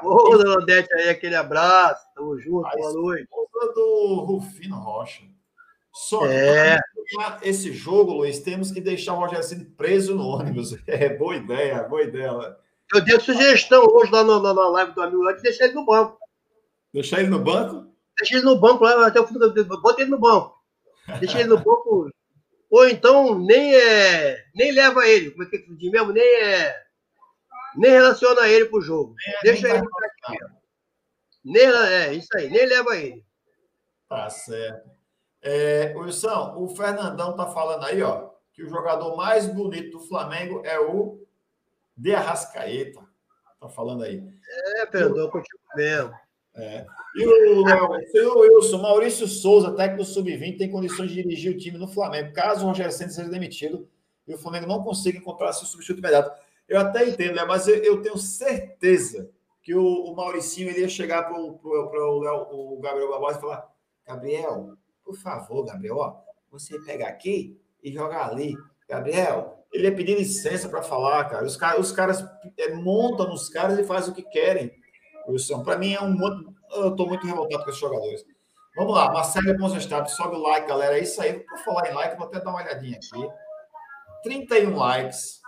Ô, 0.00 0.36
Odete 0.58 0.94
aí, 0.94 1.08
aquele 1.08 1.34
abraço. 1.34 2.06
Tamo 2.14 2.38
junto, 2.38 2.70
boa 2.70 2.92
noite. 2.92 3.28
do 3.74 4.14
Rufino 4.20 4.76
Rocha. 4.76 5.24
Só 5.92 6.26
é. 6.26 6.78
esse 7.42 7.72
jogo, 7.72 8.12
Luiz, 8.12 8.38
temos 8.38 8.70
que 8.70 8.80
deixar 8.80 9.12
o 9.12 9.18
Rogério 9.18 9.44
Ceni 9.44 9.64
preso 9.64 10.14
no 10.14 10.26
ônibus. 10.26 10.74
É 10.86 11.16
boa 11.16 11.36
ideia, 11.36 11.82
boa 11.82 12.02
ideia. 12.02 12.56
Eu 12.94 13.00
dei 13.00 13.18
sugestão 13.20 13.84
hoje 13.84 14.10
lá 14.10 14.24
no, 14.24 14.40
na 14.40 14.68
live 14.68 14.92
do 14.92 15.02
amigo 15.02 15.22
lá 15.22 15.32
de 15.32 15.42
deixar 15.42 15.64
ele 15.64 15.74
no 15.74 15.84
banco. 15.84 16.18
Deixar 16.92 17.20
ele 17.20 17.28
no 17.28 17.38
banco? 17.38 17.90
Deixa 18.18 18.36
ele 18.36 18.44
no 18.44 18.58
banco 18.58 18.84
lá, 18.84 19.06
até 19.06 19.20
o 19.20 19.26
fim 19.26 19.34
do. 19.34 19.80
Bota 19.80 20.02
ele 20.02 20.10
no 20.10 20.18
banco. 20.18 20.56
Deixa 21.18 21.40
ele 21.40 21.48
no 21.48 21.56
banco. 21.62 22.10
Ou 22.70 22.88
então 22.88 23.38
nem 23.38 23.74
é. 23.74 24.44
Nem 24.54 24.72
leva 24.72 25.06
ele, 25.06 25.30
como 25.30 25.44
é 25.44 25.46
que 25.46 25.58
de 25.58 25.90
mesmo? 25.90 26.12
Nem 26.12 26.42
é. 26.42 26.82
Nem 27.76 27.90
relaciona 27.90 28.48
ele 28.48 28.66
pro 28.66 28.80
jogo. 28.80 29.14
É, 29.26 29.40
Deixa 29.44 29.68
ele 29.68 29.80
tá 29.80 29.86
aqui. 30.26 30.38
Nem, 31.44 31.66
é, 31.66 32.14
isso 32.14 32.28
aí, 32.34 32.48
nem 32.50 32.66
leva 32.66 32.96
ele. 32.96 33.24
Tá 34.08 34.28
certo. 34.28 34.90
É, 35.42 35.92
Wilson, 35.96 36.54
o 36.56 36.68
Fernandão 36.68 37.34
tá 37.34 37.46
falando 37.46 37.84
aí, 37.84 38.02
ó, 38.02 38.30
que 38.52 38.62
o 38.62 38.68
jogador 38.68 39.16
mais 39.16 39.46
bonito 39.46 39.98
do 39.98 40.06
Flamengo 40.06 40.62
é 40.64 40.78
o 40.78 41.20
De 41.96 42.14
Arrascaeta. 42.14 43.00
Tá 43.60 43.68
falando 43.68 44.04
aí. 44.04 44.22
É, 44.76 44.86
Fernandão, 44.86 45.28
contigo 45.30 45.58
mesmo. 45.74 46.12
É. 46.54 46.84
E 47.16 47.26
o, 47.26 47.62
o 47.62 48.40
Wilson, 48.40 48.78
Maurício 48.78 49.26
Souza, 49.26 49.72
técnico 49.72 50.04
sub-20, 50.04 50.58
tem 50.58 50.70
condições 50.70 51.10
de 51.10 51.22
dirigir 51.22 51.52
o 51.52 51.58
time 51.58 51.78
no 51.78 51.88
Flamengo. 51.88 52.32
Caso 52.32 52.64
o 52.64 52.68
Rogério 52.68 52.92
Santos 52.92 53.14
seja 53.14 53.28
demitido 53.28 53.88
e 54.26 54.34
o 54.34 54.38
Flamengo 54.38 54.66
não 54.66 54.82
consiga 54.82 55.18
encontrar 55.18 55.52
seu 55.52 55.66
substituto 55.66 55.98
imediato. 55.98 56.30
Eu 56.68 56.78
até 56.78 57.08
entendo, 57.08 57.36
né? 57.36 57.44
mas 57.44 57.66
eu, 57.66 57.76
eu 57.76 58.02
tenho 58.02 58.16
certeza 58.18 59.30
que 59.62 59.74
o, 59.74 60.04
o 60.04 60.14
Mauricinho 60.14 60.68
ele 60.68 60.80
ia 60.80 60.88
chegar 60.88 61.22
para 61.24 61.40
o 61.40 62.80
Gabriel 62.82 63.10
Barbosa 63.10 63.38
e 63.38 63.40
falar: 63.40 63.68
Gabriel, 64.06 64.76
por 65.04 65.16
favor, 65.16 65.64
Gabriel, 65.64 65.96
ó, 65.96 66.16
você 66.50 66.78
pega 66.80 67.06
aqui 67.06 67.60
e 67.82 67.92
joga 67.92 68.24
ali. 68.24 68.54
Gabriel, 68.88 69.64
ele 69.72 69.88
ia 69.88 69.94
pedir 69.94 70.16
licença 70.16 70.68
para 70.68 70.82
falar, 70.82 71.24
cara. 71.24 71.44
Os, 71.44 71.56
cara, 71.56 71.80
os 71.80 71.92
caras 71.92 72.24
é, 72.58 72.74
montam 72.74 73.28
nos 73.28 73.48
caras 73.48 73.78
e 73.78 73.84
fazem 73.84 74.12
o 74.12 74.14
que 74.14 74.22
querem. 74.22 74.70
Wilson. 75.28 75.62
Para 75.62 75.78
mim 75.78 75.94
é 75.94 76.00
um 76.00 76.12
muito. 76.12 76.52
Eu 76.74 76.90
estou 76.90 77.06
muito 77.06 77.26
revoltado 77.26 77.64
com 77.64 77.70
esses 77.70 77.80
jogadores. 77.80 78.24
Vamos 78.76 78.94
lá, 78.94 79.12
Marcelo 79.12 79.56
Ponzestab, 79.58 80.10
sobe 80.10 80.36
o 80.36 80.42
like, 80.42 80.66
galera. 80.66 80.98
É 80.98 81.02
isso 81.02 81.20
aí. 81.20 81.40
Por 81.40 81.58
falar 81.58 81.90
em 81.90 81.94
like, 81.94 82.16
vou 82.16 82.26
até 82.26 82.40
dar 82.40 82.50
uma 82.50 82.62
olhadinha 82.62 82.96
aqui. 82.96 83.28
31 84.22 84.76
likes. 84.76 85.40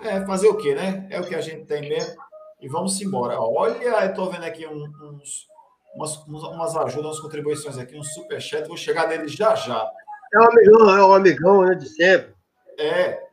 É, 0.00 0.24
fazer 0.26 0.48
o 0.48 0.56
quê, 0.56 0.74
né? 0.74 1.06
É 1.10 1.20
o 1.20 1.26
que 1.26 1.34
a 1.34 1.40
gente 1.40 1.66
tem 1.66 1.88
mesmo. 1.88 2.14
E 2.60 2.68
vamos 2.68 3.00
embora. 3.00 3.40
Olha, 3.40 3.82
eu 3.82 4.10
estou 4.10 4.30
vendo 4.30 4.44
aqui 4.44 4.66
uns, 4.66 5.46
umas, 5.94 6.16
umas 6.26 6.76
ajudas, 6.76 7.06
umas 7.06 7.20
contribuições 7.20 7.78
aqui, 7.78 7.96
um 7.96 8.02
superchat. 8.02 8.66
Vou 8.66 8.76
chegar 8.76 9.08
nele 9.08 9.28
já 9.28 9.54
já. 9.54 9.90
É 10.32 10.38
um 10.38 10.44
amigão, 10.44 10.96
é 10.96 11.04
um 11.06 11.14
amigão, 11.14 11.62
né, 11.64 11.74
de 11.74 11.88
sempre. 11.88 12.34
É, 12.78 13.26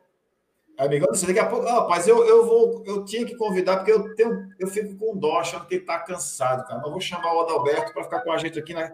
Amigão, 0.76 1.08
daqui 1.12 1.38
a 1.38 1.46
pouco, 1.46 1.66
rapaz, 1.66 2.08
eu, 2.08 2.24
eu 2.26 2.44
vou, 2.46 2.82
eu 2.84 3.04
tinha 3.04 3.24
que 3.24 3.36
convidar, 3.36 3.76
porque 3.76 3.92
eu 3.92 4.12
tenho, 4.16 4.48
eu 4.58 4.66
fico 4.66 4.96
com 4.96 5.16
dó, 5.16 5.38
achando 5.38 5.66
que 5.66 5.76
ele 5.76 5.84
tá 5.84 6.00
cansado, 6.00 6.66
cara. 6.66 6.80
Mas 6.80 6.90
vou 6.90 7.00
chamar 7.00 7.32
o 7.32 7.40
Adalberto 7.42 7.92
para 7.92 8.02
ficar 8.02 8.20
com 8.22 8.32
a 8.32 8.38
gente 8.38 8.58
aqui 8.58 8.74
na, 8.74 8.92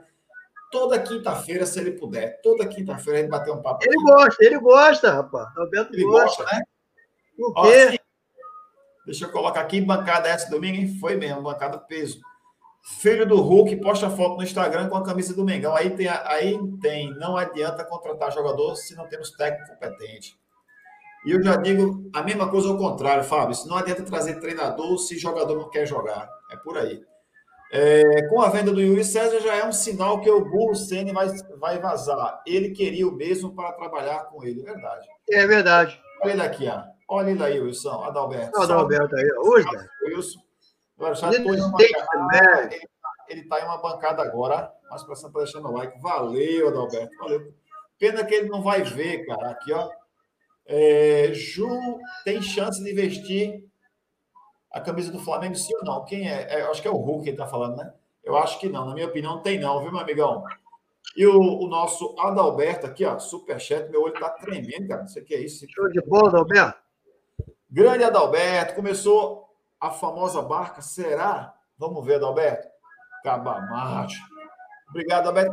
toda 0.71 0.99
quinta-feira, 1.01 1.65
se 1.65 1.81
ele 1.81 1.93
puder. 1.93 2.39
Toda 2.43 2.67
quinta-feira 2.67 3.21
ele 3.21 3.29
bater 3.29 3.51
um 3.51 3.63
papo. 3.63 3.83
Ele 3.83 3.95
aqui. 3.97 4.05
gosta, 4.05 4.45
ele 4.45 4.59
gosta, 4.59 5.11
rapaz. 5.11 5.49
Adalberto 5.49 5.95
ele 5.95 6.05
gosta, 6.05 6.43
gosta 6.43 6.57
né? 6.57 6.63
Por 7.37 7.55
quê? 7.55 7.61
Ó, 7.61 7.89
assim, 7.89 7.99
deixa 9.07 9.25
eu 9.25 9.33
colocar 9.33 9.61
aqui, 9.63 9.81
bancada 9.81 10.29
essa 10.29 10.51
domingo, 10.51 10.77
hein? 10.77 10.99
Foi 11.01 11.17
mesmo, 11.17 11.43
bancada 11.43 11.79
peso. 11.79 12.21
Filho 12.83 13.27
do 13.27 13.41
Hulk 13.41 13.77
posta 13.77 14.11
foto 14.11 14.37
no 14.37 14.43
Instagram 14.43 14.89
com 14.89 14.97
a 14.97 15.05
camisa 15.05 15.35
do 15.35 15.45
Mengão. 15.45 15.75
Aí 15.75 15.91
tem, 15.91 16.09
aí 16.09 16.59
tem, 16.81 17.15
não 17.15 17.37
adianta 17.37 17.85
contratar 17.85 18.33
jogador 18.33 18.75
se 18.75 18.95
não 18.97 19.07
temos 19.07 19.31
técnico 19.33 19.73
competente. 19.75 20.39
E 21.27 21.33
eu 21.33 21.43
já 21.43 21.57
digo 21.57 22.11
a 22.15 22.23
mesma 22.23 22.49
coisa 22.49 22.69
ao 22.69 22.79
contrário, 22.79 23.23
Fábio. 23.23 23.55
Se 23.55 23.69
não 23.69 23.77
adianta 23.77 24.03
trazer 24.03 24.41
treinador 24.41 24.99
se 24.99 25.19
jogador 25.19 25.57
não 25.57 25.69
quer 25.69 25.87
jogar. 25.87 26.29
É 26.51 26.57
por 26.57 26.79
aí. 26.79 27.03
É, 27.73 28.27
com 28.29 28.41
a 28.41 28.49
venda 28.49 28.73
do 28.73 28.81
Yuri 28.81 29.05
César 29.05 29.39
já 29.41 29.55
é 29.55 29.65
um 29.65 29.73
sinal 29.73 30.21
que 30.21 30.29
o 30.29 30.45
Burro 30.45 30.75
Senna 30.75 31.13
vai, 31.13 31.29
vai 31.59 31.79
vazar. 31.79 32.43
Ele 32.45 32.71
queria 32.71 33.07
o 33.07 33.13
mesmo 33.13 33.55
para 33.55 33.73
trabalhar 33.73 34.25
com 34.25 34.43
ele. 34.43 34.63
Verdade. 34.63 35.07
É 35.31 35.47
verdade. 35.47 36.01
Olha 36.23 36.33
ele 36.33 36.43
aqui, 36.43 36.69
ó. 36.69 36.83
Olha 37.09 37.31
ele 37.31 37.43
aí, 37.43 37.61
Wilson. 37.61 38.03
Adalberto. 38.03 38.61
Adalberto 38.61 39.15
aí, 39.15 39.31
hoje. 39.39 39.69
Wilson. 40.07 40.50
Agora, 41.01 41.15
já 41.15 41.33
ele, 41.33 41.45
bancada, 41.45 42.69
ele, 42.71 42.89
ele 43.27 43.45
tá 43.45 43.59
em 43.59 43.65
uma 43.65 43.79
bancada 43.79 44.23
agora. 44.23 44.71
Mas 44.91 45.03
para 45.03 45.31
deixando 45.39 45.69
o 45.69 45.73
like. 45.73 45.99
Valeu, 45.99 46.69
Adalberto. 46.69 47.17
Valeu. 47.17 47.55
Pena 47.99 48.23
que 48.23 48.35
ele 48.35 48.51
não 48.51 48.63
vai 48.63 48.83
ver, 48.83 49.25
cara. 49.25 49.49
Aqui, 49.49 49.73
ó. 49.73 49.91
É, 50.67 51.31
Ju 51.33 51.99
tem 52.23 52.43
chance 52.43 52.85
de 52.85 52.93
vestir 52.93 53.67
a 54.71 54.79
camisa 54.79 55.11
do 55.11 55.19
Flamengo, 55.19 55.55
sim 55.55 55.75
ou 55.75 55.85
não? 55.85 56.05
Quem 56.05 56.31
é? 56.31 56.59
é 56.59 56.63
acho 56.65 56.83
que 56.83 56.87
é 56.87 56.91
o 56.91 56.97
Hulk 56.97 57.23
que 57.23 57.31
ele 57.31 57.37
está 57.37 57.47
falando, 57.47 57.79
né? 57.79 57.95
Eu 58.23 58.37
acho 58.37 58.61
que 58.61 58.69
não. 58.69 58.85
Na 58.85 58.93
minha 58.93 59.07
opinião, 59.07 59.41
tem 59.41 59.59
não, 59.59 59.81
viu, 59.81 59.91
meu 59.91 60.03
amigão? 60.03 60.45
E 61.17 61.27
o, 61.27 61.41
o, 61.41 61.67
nosso 61.67 62.15
Adalberto 62.19 62.87
aqui, 62.87 63.07
ó, 63.07 63.19
superchat, 63.19 63.89
meu 63.91 64.03
olho 64.03 64.21
tá 64.21 64.29
tremendo, 64.29 64.87
cara. 64.87 65.01
Não 65.01 65.09
sei 65.09 65.23
o 65.23 65.25
que 65.25 65.35
é 65.35 65.41
isso. 65.41 65.67
Show 65.71 65.89
de 65.89 66.03
bola, 66.03 66.29
Adalberto. 66.29 66.79
Grande 67.71 68.05
Adalberto, 68.05 68.75
começou 68.75 69.50
a 69.81 69.91
famosa 69.91 70.43
barca, 70.43 70.83
será? 70.83 71.55
Vamos 71.79 72.05
ver, 72.05 72.17
Adalberto. 72.17 72.69
Cabamacho. 73.25 74.23
Obrigado, 74.91 75.29
Adalberto. 75.29 75.53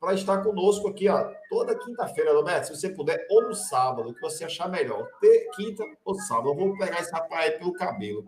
Para 0.00 0.14
estar 0.14 0.42
conosco 0.42 0.88
aqui, 0.88 1.10
ó, 1.10 1.30
toda 1.50 1.78
quinta-feira, 1.78 2.30
Adalberto, 2.30 2.68
se 2.68 2.76
você 2.76 2.88
puder, 2.88 3.26
ou 3.28 3.42
no 3.42 3.54
sábado, 3.54 4.08
o 4.08 4.14
que 4.14 4.20
você 4.20 4.44
achar 4.44 4.68
melhor. 4.68 5.06
Ter 5.20 5.50
quinta 5.54 5.84
ou 6.04 6.14
sábado. 6.14 6.48
Eu 6.48 6.56
vou 6.56 6.78
pegar 6.78 7.00
esse 7.00 7.12
rapaz 7.12 7.44
aí 7.44 7.58
pelo 7.58 7.74
cabelo. 7.74 8.24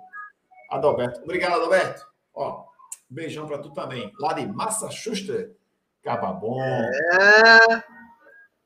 Adalberto. 0.71 1.23
Obrigado, 1.23 1.55
Adalberto. 1.55 2.07
Ó, 2.35 2.65
beijão 3.09 3.47
para 3.47 3.59
tu 3.59 3.71
também. 3.73 4.13
Lá 4.21 4.35
de 4.35 4.47
Massachusetts. 4.47 5.57
Cababom. 6.03 6.61
É. 6.61 7.85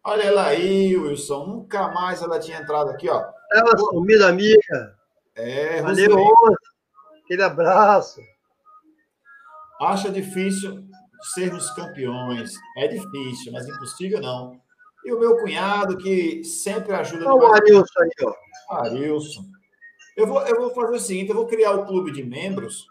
Olha 0.03 0.23
ela 0.23 0.47
aí, 0.47 0.97
Wilson. 0.97 1.47
Nunca 1.47 1.89
mais 1.89 2.23
ela 2.23 2.39
tinha 2.39 2.59
entrado 2.59 2.91
aqui, 2.91 3.09
ó. 3.09 3.25
Ela 3.53 3.77
sumida, 3.77 4.29
amiga. 4.29 4.97
É, 5.37 5.83
Valeu, 5.83 6.17
Aquele 7.23 7.43
abraço. 7.43 8.21
Acha 9.81 10.11
difícil 10.11 10.83
sermos 11.35 11.71
campeões. 11.73 12.55
É 12.79 12.89
difícil, 12.89 13.53
mas 13.53 13.69
impossível 13.69 14.21
não. 14.21 14.59
E 15.05 15.13
o 15.13 15.21
meu 15.21 15.37
cunhado, 15.37 15.99
que 15.99 16.43
sempre 16.43 16.95
ajuda. 16.95 17.33
Olha 17.33 17.49
o 17.49 17.55
Arilson 17.55 18.01
aí, 18.01 18.11
ó. 18.23 18.77
Arilson. 18.77 19.45
Eu 20.17 20.27
vou, 20.27 20.41
eu 20.47 20.57
vou 20.57 20.71
fazer 20.71 20.97
o 20.97 21.01
seguinte: 21.01 21.29
eu 21.29 21.37
vou 21.37 21.47
criar 21.47 21.73
o 21.73 21.85
clube 21.85 22.11
de 22.11 22.25
membros, 22.25 22.87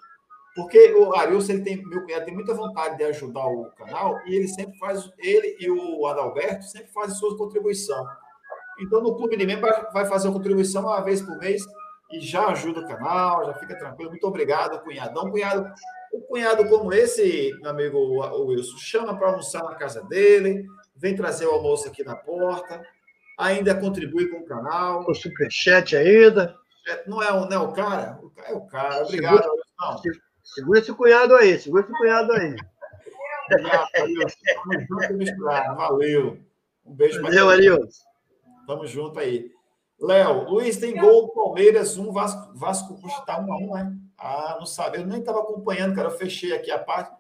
porque 0.56 0.94
o 0.94 1.16
Arilson, 1.16 1.54
ele 1.54 1.64
tem, 1.64 1.84
meu 1.84 2.04
cunhado, 2.04 2.26
tem 2.26 2.34
muita 2.34 2.54
vontade 2.54 2.98
de 2.98 3.04
ajudar 3.06 3.48
o 3.48 3.72
canal, 3.72 4.20
e 4.28 4.36
ele 4.36 4.48
sempre 4.48 4.78
faz, 4.78 5.12
ele 5.18 5.58
e 5.60 5.70
o 5.70 6.06
Adalberto 6.06 6.64
sempre 6.66 6.92
fazem 6.94 7.16
sua 7.16 7.36
contribuição. 7.36 8.06
Então, 8.80 9.02
no 9.02 9.16
clube 9.16 9.36
de 9.36 9.46
membros, 9.46 9.74
vai 9.92 10.06
fazer 10.06 10.28
a 10.28 10.32
contribuição 10.32 10.84
uma 10.84 11.02
vez 11.02 11.22
por 11.22 11.38
mês 11.40 11.64
e 12.12 12.20
já 12.20 12.48
ajuda 12.48 12.82
o 12.82 12.88
canal, 12.88 13.46
já 13.46 13.54
fica 13.56 13.78
tranquilo. 13.78 14.12
Muito 14.12 14.28
obrigado, 14.28 14.82
cunhadão. 14.84 15.30
Cunhado, 15.30 15.72
um 16.14 16.22
cunhado 16.22 16.68
como 16.70 16.94
esse, 16.94 17.54
meu 17.62 17.72
amigo 17.72 17.98
Wilson, 18.46 18.78
chama 18.78 19.18
para 19.18 19.28
almoçar 19.28 19.64
na 19.64 19.76
casa 19.76 20.04
dele, 20.04 20.66
vem 20.96 21.16
trazer 21.16 21.46
o 21.46 21.52
almoço 21.52 21.88
aqui 21.88 22.04
na 22.04 22.16
porta, 22.16 22.82
ainda 23.38 23.76
contribui 23.76 24.28
com 24.28 24.38
o 24.38 24.46
canal. 24.46 25.04
O 25.08 25.14
superchat 25.14 25.96
ainda. 25.96 26.56
É, 26.88 27.04
não 27.08 27.22
é, 27.22 27.32
o, 27.34 27.46
não 27.46 27.54
é 27.54 27.60
o 27.60 27.74
cara? 27.74 28.20
É 28.46 28.54
o 28.54 28.62
cara. 28.62 29.04
Obrigado, 29.04 29.42
segura, 29.42 30.20
segura 30.44 30.80
esse 30.80 30.94
cunhado 30.94 31.36
aí, 31.36 31.60
segura 31.60 31.84
esse 31.84 31.98
cunhado 31.98 32.32
aí. 32.34 32.56
Valeu. 35.76 36.40
Um 36.86 36.94
beijo 36.94 37.22
Valeu. 37.22 37.88
Tamo 38.68 38.88
junto 38.88 39.20
aí. 39.20 39.55
Léo, 40.00 40.50
Luiz 40.50 40.78
tem 40.78 40.96
gol 40.96 41.30
Palmeiras, 41.30 41.98
um 41.98 42.12
Vasco, 42.12 42.54
Vasco 42.54 43.00
está 43.08 43.40
um 43.40 43.54
a 43.54 43.58
um, 43.58 43.74
né? 43.74 43.96
Ah, 44.18 44.58
não 44.60 44.66
sabe. 44.66 44.98
Eu 44.98 45.06
nem 45.06 45.20
estava 45.20 45.40
acompanhando, 45.40 45.96
cara. 45.96 46.10
Eu 46.10 46.18
fechei 46.18 46.54
aqui 46.54 46.72
a 46.72 46.80
parte. 46.80 47.12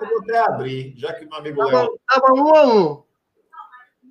Eu 0.00 0.08
vou 0.08 0.18
até 0.20 0.38
abrir, 0.38 0.94
já 0.96 1.12
que 1.14 1.24
meu 1.24 1.38
amigo 1.38 1.62
Léo. 1.62 1.98
Estava 2.10 2.32
um 2.32 2.54
a 2.54 2.66
um. 2.66 3.02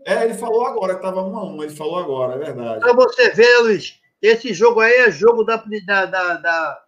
É, 0.06 0.24
ele 0.26 0.34
falou 0.34 0.66
agora 0.66 0.94
que 0.94 1.00
estava 1.00 1.22
um 1.22 1.38
a 1.38 1.44
um. 1.44 1.64
Ele 1.64 1.76
falou 1.76 2.00
agora, 2.00 2.36
é 2.36 2.38
verdade. 2.38 2.80
Para 2.80 2.94
você 2.94 3.30
ver, 3.32 3.60
Luiz, 3.60 4.00
esse 4.22 4.54
jogo 4.54 4.80
aí 4.80 4.94
é 4.94 5.12
jogo 5.12 5.44
da, 5.44 5.64
da, 5.86 6.06
da, 6.06 6.34
da, 6.38 6.84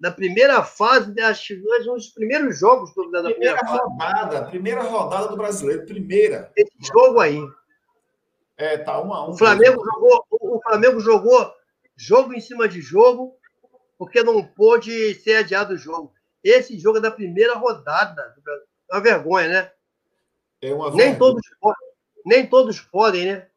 da 0.00 0.10
primeira 0.10 0.62
fase, 0.62 1.18
acho 1.20 1.54
que 1.54 1.88
um 1.88 1.94
dos 1.94 2.08
primeiros 2.08 2.58
jogos 2.58 2.92
do, 2.94 3.10
da, 3.10 3.22
da 3.22 3.30
primeira, 3.30 3.56
primeira 3.58 3.84
rodada, 3.84 4.44
primeira 4.46 4.82
rodada 4.82 5.28
do 5.28 5.36
brasileiro, 5.36 5.86
primeira. 5.86 6.52
Esse 6.56 6.72
jogo 6.80 7.20
aí. 7.20 7.40
É, 8.56 8.78
tá 8.78 9.00
um 9.00 9.12
a 9.12 9.26
um. 9.26 9.30
O 9.30 9.38
Flamengo 9.38 9.82
jogou, 9.84 10.24
Flamengo 10.72 11.00
jogou 11.00 11.52
jogo 11.94 12.32
em 12.32 12.40
cima 12.40 12.66
de 12.66 12.80
jogo, 12.80 13.36
porque 13.98 14.22
não 14.22 14.42
pôde 14.42 15.14
ser 15.16 15.36
adiado 15.36 15.74
o 15.74 15.76
jogo. 15.76 16.14
Esse 16.42 16.78
jogo 16.78 16.96
é 16.96 17.02
da 17.02 17.10
primeira 17.10 17.54
rodada. 17.54 18.34
É 18.90 18.94
uma 18.94 19.02
vergonha, 19.02 19.48
né? 19.48 19.72
É 20.62 20.72
uma 20.72 20.86
vergonha. 20.86 21.10
Nem 21.10 21.18
todos, 21.18 21.42
nem 22.24 22.46
todos 22.46 22.80
podem, 22.80 23.26
né? 23.26 23.48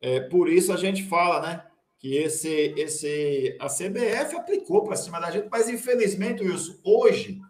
É, 0.00 0.20
por 0.20 0.48
isso 0.48 0.72
a 0.72 0.76
gente 0.78 1.06
fala, 1.06 1.42
né? 1.42 1.66
Que 1.98 2.16
esse, 2.16 2.48
esse, 2.78 3.58
a 3.60 3.66
CBF 3.66 4.36
aplicou 4.36 4.84
para 4.84 4.96
cima 4.96 5.20
da 5.20 5.30
gente, 5.30 5.48
mas 5.50 5.68
infelizmente, 5.68 6.42
Wilson, 6.42 6.78
hoje 6.82 7.42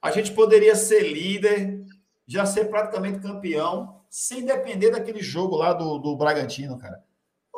a 0.00 0.12
gente 0.12 0.30
poderia 0.30 0.76
ser 0.76 1.00
líder, 1.00 1.84
já 2.28 2.46
ser 2.46 2.66
praticamente 2.66 3.18
campeão, 3.18 4.00
sem 4.08 4.44
depender 4.44 4.90
daquele 4.90 5.20
jogo 5.20 5.56
lá 5.56 5.72
do, 5.72 5.98
do 5.98 6.16
Bragantino, 6.16 6.78
cara. 6.78 7.02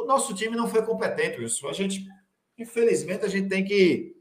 O 0.04 0.06
nosso 0.06 0.34
time 0.34 0.54
não 0.54 0.68
foi 0.68 0.84
competente, 0.84 1.42
isso. 1.42 1.66
A 1.66 1.72
gente, 1.72 2.06
infelizmente, 2.58 3.24
a 3.24 3.28
gente 3.28 3.48
tem 3.48 3.64
que 3.64 4.14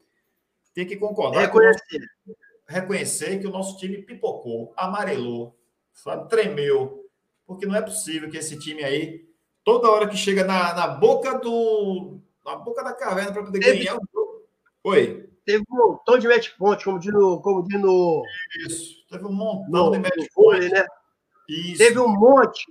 tem 0.74 0.88
que 0.88 0.96
concordar. 0.96 1.42
Reconhecer. 1.42 1.82
Que 1.90 2.34
reconhecer 2.66 3.40
que 3.40 3.46
o 3.46 3.52
nosso 3.52 3.78
time 3.78 4.02
pipocou, 4.02 4.74
amarelou, 4.78 5.60
sabe, 5.92 6.30
tremeu. 6.30 7.06
Porque 7.46 7.66
não 7.66 7.76
é 7.76 7.82
possível 7.82 8.30
que 8.30 8.38
esse 8.38 8.58
time 8.58 8.82
aí, 8.82 9.28
toda 9.62 9.92
hora 9.92 10.08
que 10.08 10.16
chega 10.16 10.46
na, 10.46 10.74
na 10.74 10.88
boca 10.88 11.38
do. 11.38 12.18
na 12.46 12.56
boca 12.56 12.82
da 12.82 12.94
caverna 12.94 13.34
para 13.34 13.44
poder 13.44 13.60
Teve... 13.60 13.80
ganhar 13.80 13.98
o 13.98 14.08
jogo. 14.14 14.48
Oi. 14.86 15.30
Teve 15.46 15.66
um 15.70 15.76
montão 15.76 16.18
de 16.18 16.30
match 16.30 16.52
point, 16.58 16.82
como 16.82 16.98
diz 16.98 17.12
no. 17.12 17.42
Como 17.42 17.68
diz 17.68 17.82
no... 17.82 18.24
Isso. 18.66 19.06
Teve 19.10 19.26
um 19.26 19.34
montão 19.34 19.88
no, 19.88 19.92
de 19.92 20.00
match 20.00 20.30
point. 20.34 20.70
Né? 20.70 20.88
Isso. 21.50 21.78
Teve 21.78 22.00
um 22.00 22.08
monte, 22.08 22.64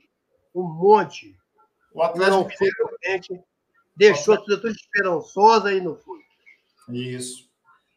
um 0.54 0.62
monte. 0.62 1.36
O 1.94 2.02
Atlético 2.02 2.48
frente, 3.02 3.40
deixou 3.94 4.36
tudo, 4.38 4.60
tudo 4.60 4.70
esperançosa 4.70 5.72
e 5.72 5.80
não 5.80 5.96
foi. 5.96 6.20
Isso. 6.88 7.50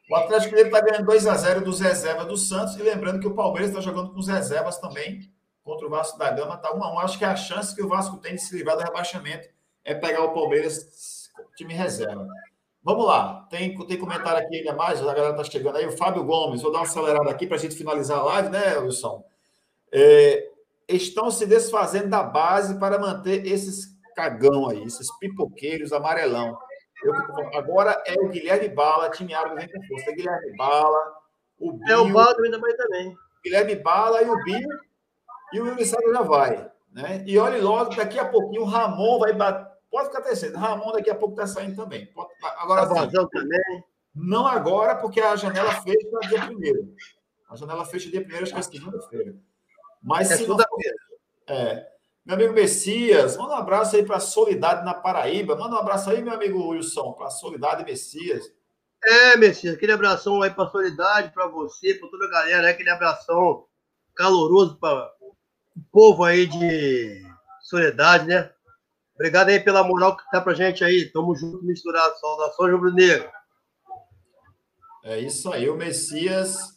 O 0.10 0.16
Atlético 0.16 0.50
Mineiro 0.50 0.70
está 0.70 0.82
ganhando 0.82 1.06
2 1.06 1.28
a 1.28 1.36
0 1.36 1.62
dos 1.62 1.80
reservas 1.80 2.28
do 2.28 2.38
Santos. 2.38 2.76
E 2.76 2.84
lembrando 2.84 3.20
que 3.20 3.28
o 3.28 3.34
Palmeiras 3.34 3.70
está 3.70 3.82
jogando 3.82 4.12
com 4.12 4.20
os 4.20 4.28
reservas 4.28 4.78
também 4.78 5.32
contra 5.64 5.88
o 5.88 5.90
Vasco 5.90 6.18
da 6.18 6.30
Gama. 6.30 6.56
Está 6.56 6.74
1 6.74 6.84
a 6.84 6.94
1 6.94 7.00
Acho 7.00 7.18
que 7.18 7.26
a 7.26 7.36
chance 7.36 7.76
que 7.76 7.82
o 7.82 7.88
Vasco 7.88 8.18
tem 8.18 8.36
de 8.36 8.42
se 8.42 8.56
livrar 8.56 8.78
do 8.78 8.84
rebaixamento 8.84 9.50
é 9.84 9.96
pegar 9.96 10.24
o 10.24 10.34
Palmeiras 10.34 11.32
time 11.56 11.74
reserva. 11.74 12.28
Vamos 12.84 13.06
lá. 13.08 13.48
Tem, 13.50 13.76
tem 13.88 13.98
comentário 13.98 14.46
aqui 14.46 14.58
ainda 14.58 14.74
mais. 14.74 15.02
A 15.02 15.14
galera 15.14 15.32
está 15.32 15.44
chegando 15.44 15.78
aí. 15.78 15.88
O 15.88 15.98
Fábio 15.98 16.24
Gomes. 16.24 16.62
Vou 16.62 16.72
dar 16.72 16.80
uma 16.80 16.86
acelerada 16.86 17.30
aqui 17.32 17.48
para 17.48 17.58
a 17.58 17.60
gente 17.60 17.76
finalizar 17.76 18.20
a 18.20 18.24
live, 18.24 18.50
né, 18.50 18.78
Wilson? 18.78 19.26
É, 19.92 20.52
estão 20.88 21.32
se 21.32 21.46
desfazendo 21.46 22.10
da 22.10 22.24
base 22.24 22.80
para 22.80 23.00
manter 23.00 23.46
esses 23.46 23.96
cagão 24.16 24.70
aí, 24.70 24.84
esses 24.84 25.08
pipoqueiros 25.20 25.92
amarelão. 25.92 26.58
Eu, 27.04 27.14
agora 27.54 28.02
é 28.06 28.14
o 28.20 28.30
Guilherme 28.30 28.70
Bala, 28.70 29.10
time 29.10 29.34
árabe 29.34 29.56
vem 29.56 29.72
com 29.72 29.88
força. 29.88 30.10
É 30.10 30.14
Guilherme 30.14 30.58
Bala, 30.58 31.14
o 31.60 31.74
Bio, 31.74 31.92
É 31.92 31.98
o 31.98 32.12
Bala 32.12 32.36
ainda 32.44 32.60
vai 32.60 32.74
também. 32.74 33.16
Guilherme 33.44 33.76
Bala 33.76 34.22
e 34.24 34.30
o 34.30 34.44
Bio, 34.44 34.70
e 35.54 35.60
o 35.60 35.68
Yuri 35.68 35.86
já 35.86 36.22
vai. 36.22 36.72
Né? 36.92 37.24
E 37.28 37.38
olhe 37.38 37.60
logo, 37.60 37.94
daqui 37.96 38.18
a 38.18 38.26
pouquinho 38.26 38.62
o 38.62 38.66
Ramon 38.66 39.20
vai 39.20 39.34
bater. 39.34 39.76
Pode 39.92 40.08
ficar 40.08 40.22
terceiro. 40.22 40.58
Ramon 40.58 40.92
daqui 40.94 41.10
a 41.10 41.16
pouco 41.16 41.36
está 41.36 41.46
saindo 41.46 41.76
também. 41.76 42.06
Pode... 42.08 42.30
Agora 42.58 42.88
tá 42.88 43.10
sim. 43.10 43.28
também. 43.32 43.84
Não 44.14 44.48
agora, 44.48 44.96
porque 44.96 45.20
a 45.20 45.36
janela 45.36 45.72
fecha 45.72 46.08
dia 46.30 46.46
primeiro. 46.46 46.96
A 47.50 47.56
janela 47.56 47.86
fecha 47.86 48.10
dia 48.10 48.22
primeiro, 48.22 48.44
acho 48.44 48.54
que 48.54 48.60
é 48.60 48.64
segunda-feira. 48.64 49.36
Mas 50.06 50.30
é 50.30 50.38
se 50.38 50.48
não 50.48 50.56
é. 51.48 51.88
Meu 52.24 52.36
amigo 52.36 52.54
Messias, 52.54 53.36
manda 53.38 53.54
um 53.54 53.58
abraço 53.58 53.96
aí 53.96 54.06
para 54.06 54.18
a 54.18 54.20
Solidade 54.20 54.86
na 54.86 54.94
Paraíba. 54.94 55.56
Manda 55.56 55.76
um 55.76 55.80
abraço 55.80 56.10
aí, 56.12 56.22
meu 56.22 56.34
amigo 56.34 56.70
Wilson, 56.70 57.14
para 57.14 57.28
a 57.28 57.32
Solidade 57.32 57.84
Messias. 57.84 58.44
É, 59.04 59.36
Messias, 59.36 59.76
aquele 59.76 59.92
abração 59.92 60.42
aí 60.42 60.52
para 60.52 60.66
a 60.66 60.70
Solidade, 60.70 61.34
para 61.34 61.48
você, 61.48 61.96
para 61.96 62.10
toda 62.10 62.26
a 62.26 62.30
galera, 62.30 62.62
né? 62.64 62.70
aquele 62.70 62.90
abração 62.90 63.66
caloroso 64.16 64.78
para 64.78 65.12
o 65.22 65.82
povo 65.92 66.24
aí 66.24 66.46
de 66.46 67.24
Soledade, 67.62 68.28
né? 68.28 68.52
Obrigado 69.16 69.50
aí 69.50 69.60
pela 69.60 69.84
moral 69.84 70.18
que 70.18 70.30
tá 70.30 70.40
pra 70.40 70.54
gente 70.54 70.84
aí. 70.84 71.12
Tamo 71.12 71.36
junto, 71.36 71.64
misturado. 71.64 72.18
Saudações, 72.20 72.72
Rubro 72.72 72.94
Negro. 72.94 73.30
É 75.04 75.20
isso 75.20 75.52
aí, 75.52 75.70
o 75.70 75.76
Messias 75.76 76.75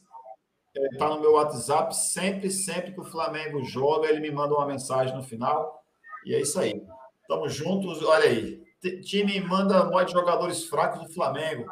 está 0.74 1.08
no 1.08 1.20
meu 1.20 1.32
WhatsApp. 1.32 1.94
Sempre, 1.96 2.50
sempre 2.50 2.92
que 2.92 3.00
o 3.00 3.04
Flamengo 3.04 3.64
joga, 3.64 4.08
ele 4.08 4.20
me 4.20 4.30
manda 4.30 4.54
uma 4.54 4.66
mensagem 4.66 5.14
no 5.16 5.22
final. 5.22 5.82
E 6.24 6.34
é 6.34 6.40
isso 6.40 6.58
aí. 6.58 6.82
Tamo 7.26 7.48
juntos. 7.48 8.02
Olha 8.02 8.24
aí. 8.24 8.62
Time 9.02 9.40
manda 9.40 9.84
mais 9.90 10.10
jogadores 10.10 10.64
fracos 10.64 11.06
do 11.06 11.12
Flamengo. 11.12 11.66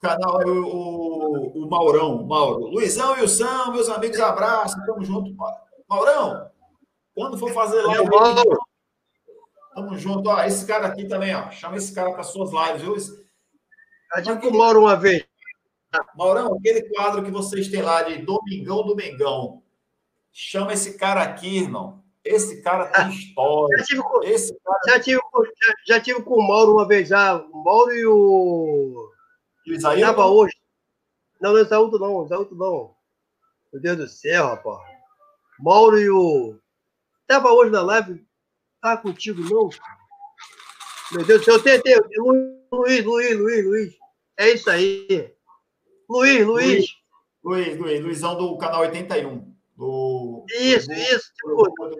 Canal 0.00 0.42
é 0.42 0.46
o, 0.46 0.64
o, 0.64 1.64
o 1.64 1.70
Maurão. 1.70 2.24
Mauro. 2.24 2.66
Luizão 2.66 3.16
e 3.18 3.22
o 3.22 3.28
São, 3.28 3.72
meus 3.72 3.88
amigos, 3.88 4.18
abraço. 4.18 4.76
Tamo 4.84 5.04
junto. 5.04 5.32
Maurão, 5.88 6.50
quando 7.14 7.38
for 7.38 7.52
fazer 7.52 7.82
live. 7.82 8.08
Tamo 9.74 9.96
junto. 9.96 10.28
Ó, 10.28 10.42
esse 10.42 10.66
cara 10.66 10.88
aqui 10.88 11.06
também, 11.06 11.34
ó. 11.34 11.50
Chama 11.50 11.76
esse 11.76 11.94
cara 11.94 12.12
para 12.12 12.22
suas 12.22 12.50
lives, 12.50 12.82
viu? 12.82 14.40
Com 14.40 14.48
o 14.48 14.58
Mauro 14.58 14.80
uma 14.80 14.96
vez. 14.96 15.24
Maurão, 16.16 16.54
aquele 16.54 16.82
quadro 16.94 17.22
que 17.22 17.30
vocês 17.30 17.68
têm 17.68 17.82
lá 17.82 18.02
de 18.02 18.18
Domingão 18.18 18.84
do 18.84 18.96
Mengão, 18.96 19.62
Chama 20.32 20.72
esse 20.72 20.96
cara 20.96 21.22
aqui, 21.22 21.58
irmão. 21.58 22.02
Esse 22.24 22.62
cara 22.62 22.86
tem 22.86 23.10
história. 23.10 23.78
Já 23.78 23.84
tive, 23.84 24.02
com, 24.02 24.22
esse 24.22 24.58
cara... 24.60 24.78
já, 24.88 25.00
tive, 25.00 25.20
já, 25.62 25.74
já, 25.86 26.00
tive 26.00 26.22
com 26.22 26.34
o 26.34 26.48
Mauro 26.48 26.72
uma 26.72 26.88
vez 26.88 27.08
já. 27.08 27.36
O 27.36 27.62
Mauro 27.62 27.94
e 27.94 28.06
o. 28.06 29.12
E 29.66 29.76
o? 29.76 29.80
Tava 29.80 30.26
hoje. 30.26 30.54
Não, 31.40 31.52
não 31.52 31.58
é 31.58 31.62
Isaúto 31.62 31.98
não, 31.98 32.24
Isaúto 32.24 32.54
não. 32.54 32.94
Meu 33.72 33.82
Deus 33.82 33.96
do 33.98 34.08
céu, 34.08 34.46
rapaz. 34.46 34.80
Mauro 35.60 36.00
e 36.00 36.08
o. 36.08 36.58
Tava 37.26 37.52
hoje 37.52 37.70
na 37.70 37.82
live. 37.82 38.24
Tá 38.80 38.96
contigo, 38.96 39.42
não? 39.42 39.68
Meu 41.12 41.26
Deus 41.26 41.40
do 41.40 41.44
céu, 41.44 41.54
eu 41.54 41.62
tentei. 41.62 41.94
Luiz, 42.72 43.04
Luiz, 43.04 43.36
Luiz, 43.36 43.66
Luiz. 43.66 43.94
É 44.38 44.50
isso 44.50 44.70
aí. 44.70 45.34
Luiz, 46.12 46.46
Luiz. 46.46 46.86
Luiz, 47.42 47.78
Luiz, 47.78 48.00
Luizão 48.02 48.36
do 48.36 48.58
canal 48.58 48.82
81. 48.82 49.50
Do, 49.74 50.44
isso, 50.50 50.86
do, 50.86 50.92
isso. 50.92 51.32
Do, 51.42 51.64
tipo, 51.64 51.88
do, 51.88 51.96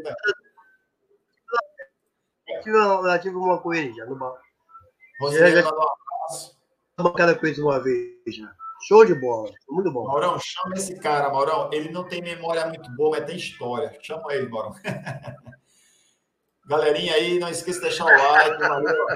tive, 2.63 2.77
uma, 2.77 3.19
tive 3.19 3.37
uma 3.37 3.59
com 3.59 3.73
ele 3.73 3.95
já 3.95 4.05
no 4.05 4.17
bar. 4.17 4.35
Roseli, 5.19 5.53
já, 5.53 5.63
já, 5.63 7.03
bancada 7.03 7.35
com 7.35 7.47
uma 7.63 7.81
vez 7.81 8.13
já. 8.27 8.55
Show 8.87 9.07
de 9.07 9.15
bola, 9.15 9.51
muito 9.71 9.91
bom. 9.91 10.05
Maurão, 10.07 10.39
chama 10.39 10.75
esse 10.77 10.99
cara, 10.99 11.31
Maurão. 11.31 11.71
Ele 11.73 11.91
não 11.91 12.05
tem 12.05 12.21
memória 12.21 12.67
muito 12.67 12.91
boa, 12.95 13.17
mas 13.17 13.25
tem 13.25 13.37
história. 13.37 13.97
Chama 14.03 14.35
ele, 14.35 14.49
Maurão. 14.49 14.75
Galerinha 16.69 17.15
aí, 17.15 17.39
não 17.39 17.49
esqueça 17.49 17.79
de 17.79 17.87
deixar 17.87 18.05
o 18.05 18.33
like. 18.33 18.59
Valeu. 18.59 19.07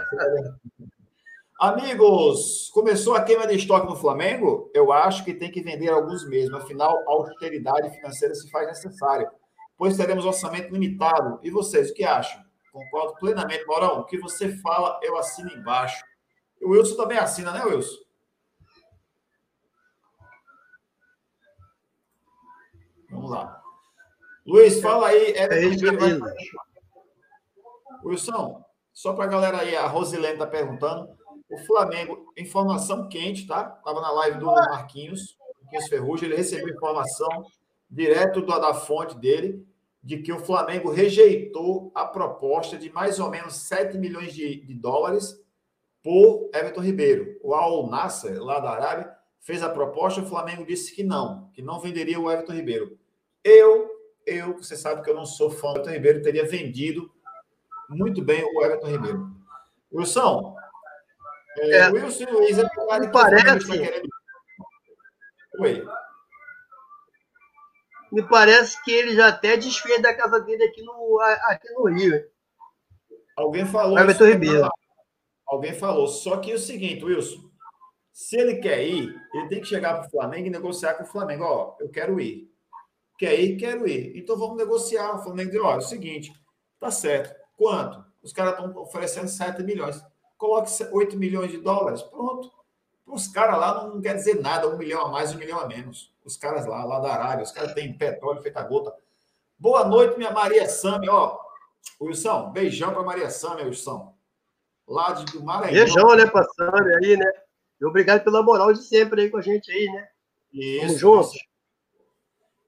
Amigos, 1.59 2.71
começou 2.75 3.15
a 3.15 3.23
queima 3.23 3.47
de 3.47 3.55
estoque 3.55 3.87
no 3.87 3.97
Flamengo? 3.97 4.71
Eu 4.75 4.93
acho 4.93 5.25
que 5.25 5.33
tem 5.33 5.51
que 5.51 5.63
vender 5.63 5.89
alguns 5.89 6.29
mesmo. 6.29 6.55
Afinal, 6.55 6.95
a 7.09 7.13
austeridade 7.13 7.89
financeira 7.97 8.35
se 8.35 8.51
faz 8.51 8.67
necessária, 8.67 9.31
pois 9.79 9.97
teremos 9.97 10.27
orçamento 10.27 10.71
limitado. 10.71 11.41
E 11.43 11.51
vocês, 11.51 11.91
o 11.91 11.95
que 11.95 12.05
acham? 12.05 12.45
Concordo 12.71 13.15
plenamente. 13.15 13.65
Maurão, 13.65 14.01
o 14.01 14.05
que 14.05 14.19
você 14.19 14.55
fala, 14.59 15.01
eu 15.03 15.17
assino 15.17 15.51
embaixo. 15.51 16.05
O 16.61 16.73
Wilson 16.73 16.95
também 16.95 17.17
assina, 17.17 17.51
né, 17.51 17.65
Wilson? 17.65 18.05
Vamos 23.11 23.31
lá. 23.31 23.63
Luiz, 24.45 24.79
fala 24.83 25.09
aí. 25.09 25.33
É, 25.33 25.45
é 25.45 26.19
Wilson, 28.05 28.63
só 28.93 29.15
para 29.15 29.25
a 29.25 29.29
galera 29.29 29.61
aí, 29.61 29.75
a 29.75 29.87
Rosilene 29.87 30.35
está 30.35 30.47
perguntando. 30.47 31.17
O 31.49 31.59
Flamengo, 31.59 32.33
informação 32.37 33.09
quente, 33.09 33.47
tá? 33.47 33.77
Estava 33.79 34.01
na 34.01 34.11
live 34.11 34.39
do 34.39 34.47
Marquinhos, 34.47 35.37
Marquinhos 35.63 35.89
Ferrugem, 35.89 36.29
ele 36.29 36.37
recebeu 36.37 36.69
informação 36.69 37.47
direto 37.89 38.45
da, 38.45 38.75
fonte 38.75 39.17
dele 39.17 39.65
de 40.03 40.19
que 40.19 40.33
o 40.33 40.39
Flamengo 40.39 40.91
rejeitou 40.91 41.91
a 41.95 42.05
proposta 42.05 42.77
de 42.77 42.91
mais 42.91 43.19
ou 43.19 43.31
menos 43.31 43.55
7 43.55 43.97
milhões 43.99 44.33
de, 44.33 44.61
de 44.65 44.75
dólares 44.75 45.41
por 46.03 46.51
Everton 46.55 46.81
Ribeiro. 46.81 47.39
O 47.43 47.55
Al 47.55 47.89
Nasser, 47.89 48.41
lá 48.43 48.61
da 48.61 48.71
Arábia, 48.71 49.13
fez 49.41 49.63
a 49.63 49.69
proposta, 49.69 50.21
o 50.21 50.27
Flamengo 50.27 50.65
disse 50.65 50.95
que 50.95 51.03
não, 51.03 51.51
que 51.53 51.63
não 51.63 51.81
venderia 51.81 52.21
o 52.21 52.31
Everton 52.31 52.53
Ribeiro. 52.53 52.99
Eu, 53.43 53.89
eu, 54.25 54.57
você 54.57 54.77
sabe 54.77 55.03
que 55.03 55.11
eu 55.11 55.15
não 55.15 55.27
sou 55.27 55.51
fã 55.51 55.73
do 55.73 55.79
Everton 55.79 55.91
Ribeiro, 55.91 56.23
teria 56.23 56.47
vendido 56.47 57.11
muito 57.89 58.23
bem 58.23 58.45
o 58.45 58.65
Everton 58.65 58.89
Ribeiro. 58.89 59.31
Wilson, 59.93 60.55
é, 61.59 61.71
é, 61.79 61.91
Wilson 61.91 62.31
Luiz 62.31 62.59
é 62.59 63.01
me 63.01 63.11
parece. 63.11 63.73
Oi. 65.59 65.85
Me 68.13 68.23
parece 68.29 68.83
que 68.85 68.93
ele 68.93 69.15
já 69.15 69.29
até 69.29 69.57
desfez 69.57 70.01
da 70.01 70.15
casa 70.15 70.41
dele 70.41 70.65
aqui 70.65 70.83
no, 70.83 71.21
aqui 71.21 71.73
no 71.73 71.85
Rio. 71.85 72.25
Alguém 73.37 73.67
falou. 73.67 73.99
Everton 73.99 74.25
Ribeiro. 74.25 74.69
Alguém 75.47 75.75
falou. 75.75 76.07
Só 76.07 76.39
que 76.39 76.53
é 76.53 76.55
o 76.55 76.59
seguinte, 76.59 77.05
Wilson. 77.05 77.47
Se 78.13 78.39
ele 78.39 78.57
quer 78.57 78.83
ir, 78.83 79.15
ele 79.35 79.49
tem 79.49 79.61
que 79.61 79.67
chegar 79.67 79.95
para 79.95 80.07
o 80.07 80.11
Flamengo 80.11 80.47
e 80.47 80.51
negociar 80.51 80.95
com 80.95 81.05
o 81.05 81.07
Flamengo. 81.07 81.45
Ó, 81.45 81.77
eu 81.81 81.91
quero 81.91 82.19
ir. 82.19 82.51
Quer 83.19 83.39
ir? 83.39 83.57
Quero 83.57 83.87
ir. 83.87 84.17
Então 84.17 84.39
vamos 84.39 84.57
negociar. 84.57 85.17
O 85.17 85.23
Flamengo 85.23 85.51
diz: 85.51 85.61
ó, 85.61 85.75
é 85.75 85.77
o 85.77 85.83
seguinte, 85.83 86.33
tá 86.79 86.91
certo. 86.91 87.35
Quanto? 87.57 88.05
Os 88.23 88.33
caras 88.33 88.53
estão 88.53 88.75
oferecendo 88.83 89.29
7 89.29 89.63
milhões 89.63 90.03
coloque 90.37 90.71
8 90.93 91.17
milhões 91.17 91.51
de 91.51 91.59
dólares, 91.59 92.03
pronto. 92.03 92.51
Os 93.07 93.29
caras 93.29 93.59
lá 93.59 93.85
não 93.85 94.01
quer 94.01 94.15
dizer 94.15 94.41
nada, 94.41 94.69
um 94.69 94.77
milhão 94.77 95.07
a 95.07 95.09
mais, 95.09 95.33
um 95.33 95.39
milhão 95.39 95.61
a 95.61 95.67
menos. 95.67 96.13
Os 96.25 96.37
caras 96.37 96.67
lá, 96.67 96.85
lá 96.85 96.99
da 96.99 97.13
Arábia, 97.13 97.45
os 97.45 97.53
caras 97.53 97.73
têm 97.73 97.97
petróleo 97.97 98.43
feita 98.43 98.63
gota. 98.63 98.93
Boa 99.59 99.85
noite, 99.85 100.19
minha 100.19 100.33
Maria 100.33 100.69
Sami, 100.69 101.09
ó. 101.09 101.39
Wilson, 102.01 102.51
beijão 102.51 102.93
para 102.93 103.03
Maria 103.03 103.31
Sami, 103.31 103.63
Wilson. 103.63 104.13
Lá 104.89 105.13
de 105.13 105.25
do 105.33 105.43
Maranhão. 105.43 105.85
Beijão, 105.85 106.17
né, 106.17 106.27
pra 106.27 106.45
Sami 106.45 106.95
aí, 106.97 107.17
né? 107.17 107.31
E 107.81 107.85
obrigado 107.85 108.25
pela 108.25 108.43
moral 108.43 108.73
de 108.73 108.83
sempre 108.83 109.23
aí 109.23 109.31
com 109.31 109.37
a 109.37 109.43
gente 109.43 109.71
aí, 109.71 109.87
né? 109.87 110.09
Isso. 110.53 110.87
Tamo 110.87 110.99
juntos. 110.99 111.47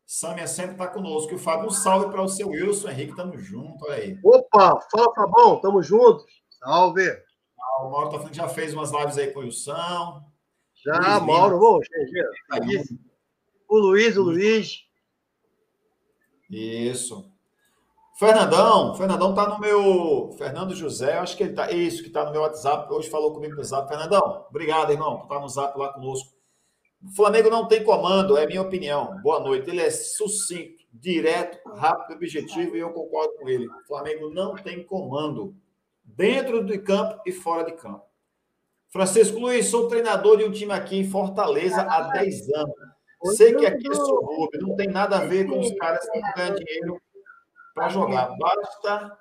Sâmia 0.07 0.47
sempre 0.47 0.73
está 0.73 0.87
conosco. 0.87 1.35
o 1.35 1.39
Fábio, 1.39 1.67
um 1.67 1.71
salve 1.71 2.11
para 2.11 2.23
o 2.23 2.29
seu 2.29 2.49
Wilson 2.49 2.89
Henrique, 2.89 3.15
tamo 3.15 3.37
junto, 3.37 3.85
olha 3.85 3.95
aí. 3.95 4.19
Opa, 4.25 4.81
fala, 4.91 5.15
Fabão, 5.15 5.61
tamo 5.61 5.83
juntos. 5.83 6.25
Salve. 6.59 7.28
O 7.81 7.91
Mauro 7.91 8.11
tá 8.11 8.17
falando 8.19 8.31
que 8.31 8.37
já 8.37 8.49
fez 8.49 8.75
umas 8.75 8.91
lives 8.91 9.19
aí 9.19 9.31
com 9.33 9.41
o 9.41 9.43
Wilson. 9.43 10.23
Já, 10.85 11.21
Mauro, 11.21 11.59
vou, 11.59 11.81
o 13.69 13.79
Luiz, 13.79 14.17
o 14.17 14.23
Luiz. 14.23 14.85
Isso. 16.51 17.31
Fernandão, 18.19 18.95
Fernandão 18.97 19.35
tá 19.35 19.49
no 19.49 19.61
meu. 19.61 20.35
Fernando 20.37 20.75
José, 20.75 21.19
acho 21.19 21.37
que 21.37 21.45
ele 21.45 21.53
tá. 21.53 21.71
Isso, 21.71 22.03
que 22.03 22.11
tá 22.11 22.25
no 22.25 22.33
meu 22.33 22.41
WhatsApp. 22.41 22.93
Hoje 22.93 23.09
falou 23.09 23.33
comigo 23.33 23.53
no 23.53 23.59
WhatsApp. 23.59 23.89
Fernandão, 23.89 24.47
obrigado, 24.49 24.91
irmão, 24.91 25.19
por 25.19 25.25
estar 25.25 25.41
no 25.41 25.49
Zap 25.49 25.79
lá 25.79 25.93
conosco. 25.93 26.33
O 27.05 27.15
Flamengo 27.15 27.49
não 27.49 27.69
tem 27.69 27.85
comando, 27.85 28.37
é 28.37 28.47
minha 28.47 28.63
opinião. 28.63 29.21
Boa 29.23 29.39
noite. 29.39 29.71
Ele 29.71 29.81
é 29.81 29.91
sucinto, 29.91 30.83
direto, 30.93 31.59
rápido, 31.69 32.17
objetivo 32.17 32.75
e 32.75 32.81
eu 32.81 32.91
concordo 32.91 33.35
com 33.35 33.49
ele. 33.49 33.69
O 33.69 33.87
Flamengo 33.87 34.31
não 34.31 34.57
tem 34.57 34.83
comando 34.83 35.55
dentro 36.19 36.65
do 36.65 36.83
campo 36.83 37.23
e 37.25 37.31
fora 37.31 37.65
de 37.65 37.73
campo. 37.77 38.05
Francisco 38.89 39.39
Luiz, 39.39 39.67
sou 39.67 39.87
treinador 39.87 40.37
de 40.37 40.45
um 40.45 40.51
time 40.51 40.73
aqui 40.73 40.99
em 40.99 41.09
Fortaleza 41.09 41.81
há 41.83 42.11
10 42.11 42.53
anos. 42.55 42.75
Sei 43.37 43.55
que 43.55 43.65
aqui 43.65 43.89
é 43.89 43.95
subúrbio, 43.95 44.61
não 44.61 44.75
tem 44.75 44.89
nada 44.89 45.19
a 45.19 45.25
ver 45.25 45.47
com 45.47 45.61
os 45.61 45.73
caras 45.77 46.05
que 46.11 46.19
não 46.19 46.33
ganham 46.35 46.57
dinheiro 46.57 47.01
para 47.73 47.89
jogar. 47.89 48.37
Basta 48.37 49.17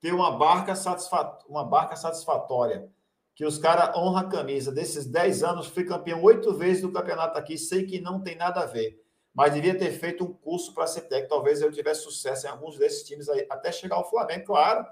ter 0.00 0.14
uma 0.14 0.30
barca, 0.38 0.76
satisfat... 0.76 1.44
uma 1.48 1.64
barca 1.64 1.96
satisfatória. 1.96 2.88
Que 3.34 3.44
os 3.44 3.58
caras 3.58 3.96
honram 3.96 4.18
a 4.18 4.28
camisa. 4.28 4.70
Desses 4.70 5.06
10 5.06 5.42
anos, 5.42 5.66
fui 5.66 5.84
campeão 5.84 6.22
oito 6.22 6.52
vezes 6.54 6.82
do 6.82 6.92
campeonato 6.92 7.38
aqui. 7.38 7.58
Sei 7.58 7.84
que 7.84 8.00
não 8.00 8.20
tem 8.20 8.36
nada 8.36 8.60
a 8.60 8.66
ver. 8.66 9.02
Mas 9.34 9.54
devia 9.54 9.76
ter 9.76 9.90
feito 9.92 10.24
um 10.24 10.32
curso 10.32 10.74
para 10.74 10.86
ser 10.86 11.02
técnico. 11.02 11.30
Talvez 11.30 11.62
eu 11.62 11.72
tivesse 11.72 12.02
sucesso 12.02 12.46
em 12.46 12.50
alguns 12.50 12.76
desses 12.76 13.04
times 13.04 13.28
aí, 13.28 13.46
até 13.48 13.72
chegar 13.72 13.96
ao 13.96 14.08
Flamengo, 14.08 14.44
claro 14.44 14.84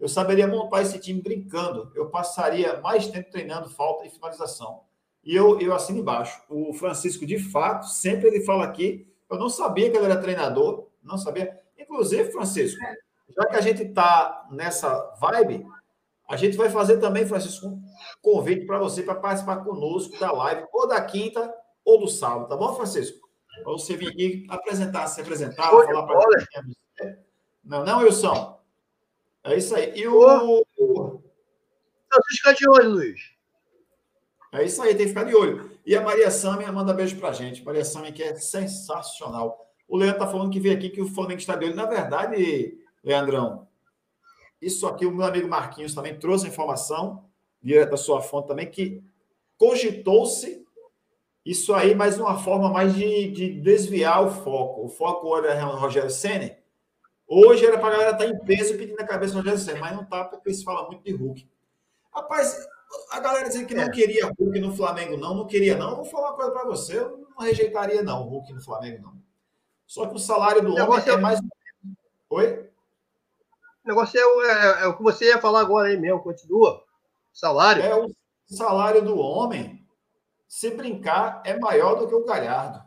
eu 0.00 0.08
saberia 0.08 0.46
montar 0.46 0.80
esse 0.80 0.98
time 0.98 1.20
brincando. 1.20 1.92
Eu 1.94 2.08
passaria 2.08 2.80
mais 2.80 3.06
tempo 3.06 3.30
treinando 3.30 3.68
falta 3.68 4.06
e 4.06 4.10
finalização. 4.10 4.80
E 5.22 5.36
eu, 5.36 5.60
eu 5.60 5.74
assino 5.74 5.98
embaixo. 5.98 6.42
O 6.48 6.72
Francisco, 6.72 7.26
de 7.26 7.38
fato, 7.38 7.86
sempre 7.86 8.28
ele 8.28 8.40
fala 8.40 8.64
aqui. 8.64 9.06
Eu 9.28 9.38
não 9.38 9.50
sabia 9.50 9.90
que 9.90 9.96
ele 9.96 10.06
era 10.06 10.20
treinador, 10.20 10.88
não 11.02 11.18
sabia. 11.18 11.60
Inclusive, 11.78 12.32
Francisco, 12.32 12.80
já 13.28 13.46
que 13.46 13.56
a 13.56 13.60
gente 13.60 13.82
está 13.82 14.48
nessa 14.50 15.14
vibe, 15.20 15.66
a 16.26 16.36
gente 16.36 16.56
vai 16.56 16.70
fazer 16.70 16.98
também, 16.98 17.26
Francisco, 17.26 17.66
um 17.66 17.82
convite 18.22 18.64
para 18.64 18.78
você 18.78 19.02
para 19.02 19.14
participar 19.16 19.58
conosco 19.58 20.18
da 20.18 20.32
live, 20.32 20.66
ou 20.72 20.88
da 20.88 21.00
quinta 21.02 21.52
ou 21.84 22.00
do 22.00 22.08
sábado, 22.08 22.48
tá 22.48 22.56
bom, 22.56 22.74
Francisco? 22.74 23.28
Para 23.62 23.72
você 23.72 23.96
vir 23.96 24.08
aqui 24.08 24.46
apresentar, 24.48 25.06
se 25.08 25.20
apresentar, 25.20 25.70
falar 25.70 26.06
para 26.06 26.18
a 26.18 27.14
Não, 27.62 27.84
não, 27.84 27.98
Wilson. 27.98 28.59
É 29.44 29.56
isso 29.56 29.74
aí. 29.74 29.92
E 29.96 30.06
o. 30.06 30.64
Não, 30.78 32.20
ficar 32.28 32.52
de 32.52 32.68
olho, 32.68 32.90
Luiz. 32.90 33.20
É 34.52 34.64
isso 34.64 34.82
aí, 34.82 34.94
tem 34.94 35.06
que 35.06 35.10
ficar 35.10 35.24
de 35.24 35.34
olho. 35.34 35.70
E 35.86 35.94
a 35.94 36.00
Maria 36.00 36.30
Sâmia 36.30 36.70
manda 36.72 36.92
beijo 36.92 37.16
pra 37.18 37.32
gente. 37.32 37.64
Maria 37.64 37.84
Sâmia, 37.84 38.12
que 38.12 38.22
é 38.22 38.34
sensacional. 38.34 39.66
O 39.86 39.96
Leandro 39.96 40.18
tá 40.18 40.26
falando 40.26 40.50
que 40.50 40.60
veio 40.60 40.76
aqui 40.76 40.90
que 40.90 41.00
o 41.00 41.08
Flamengo 41.08 41.40
está 41.40 41.54
de 41.54 41.64
olho. 41.66 41.74
Na 41.74 41.86
verdade, 41.86 42.78
Leandrão, 43.02 43.68
isso 44.60 44.86
aqui 44.86 45.06
o 45.06 45.12
meu 45.12 45.24
amigo 45.24 45.48
Marquinhos 45.48 45.94
também 45.94 46.18
trouxe 46.18 46.46
a 46.46 46.48
informação, 46.48 47.24
direto 47.62 47.90
da 47.90 47.96
sua 47.96 48.20
fonte 48.20 48.48
também, 48.48 48.70
que 48.70 49.02
cogitou-se 49.56 50.64
isso 51.44 51.72
aí, 51.72 51.94
de 51.94 52.20
uma 52.20 52.38
forma 52.38 52.70
mais 52.70 52.94
de, 52.94 53.30
de 53.30 53.60
desviar 53.60 54.24
o 54.24 54.30
foco. 54.30 54.84
O 54.84 54.88
foco 54.88 55.36
era 55.36 55.64
Rogério 55.64 56.10
Senna, 56.10 56.56
Hoje 57.32 57.64
era 57.64 57.78
para 57.78 57.86
a 57.86 57.92
galera 57.92 58.10
estar 58.10 58.24
tá 58.24 58.26
em 58.26 58.38
peso 58.40 58.76
pedindo 58.76 59.00
a 59.00 59.06
cabeça 59.06 59.32
do 59.32 59.38
Rogério 59.38 59.60
Senna, 59.60 59.78
mas 59.78 59.94
não 59.94 60.02
está 60.02 60.24
porque 60.24 60.52
se 60.52 60.64
fala 60.64 60.88
muito 60.88 61.04
de 61.04 61.12
Hulk. 61.12 61.48
Rapaz, 62.12 62.66
a 63.12 63.20
galera 63.20 63.46
dizendo 63.46 63.68
que 63.68 63.74
não 63.74 63.84
é. 63.84 63.90
queria 63.92 64.26
Hulk 64.36 64.58
no 64.58 64.74
Flamengo, 64.74 65.16
não, 65.16 65.32
não 65.36 65.46
queria, 65.46 65.76
não. 65.76 65.90
Eu 65.90 65.96
vou 65.98 66.04
falar 66.06 66.30
uma 66.30 66.36
coisa 66.36 66.50
para 66.50 66.64
você, 66.64 66.98
eu 66.98 67.28
não 67.30 67.46
rejeitaria, 67.46 68.02
não, 68.02 68.24
Hulk 68.24 68.52
no 68.52 68.60
Flamengo, 68.60 69.02
não. 69.02 69.22
Só 69.86 70.08
que 70.08 70.16
o 70.16 70.18
salário 70.18 70.60
do 70.60 70.74
homem 70.74 71.04
é, 71.06 71.08
é 71.08 71.16
mais. 71.18 71.40
Oi? 72.30 72.68
O 73.84 73.88
negócio 73.88 74.18
é, 74.18 74.50
é, 74.50 74.82
é, 74.82 74.86
o 74.88 74.96
que 74.96 75.02
você 75.04 75.26
ia 75.26 75.38
falar 75.38 75.60
agora 75.60 75.86
aí 75.86 75.96
mesmo, 75.96 76.20
continua. 76.20 76.82
Salário. 77.32 77.80
É, 77.80 77.94
o 77.94 78.12
salário 78.46 79.02
do 79.02 79.16
homem, 79.16 79.86
se 80.48 80.68
brincar, 80.72 81.42
é 81.44 81.56
maior 81.56 81.94
do 81.94 82.08
que 82.08 82.14
o 82.14 82.24
Galhardo. 82.24 82.82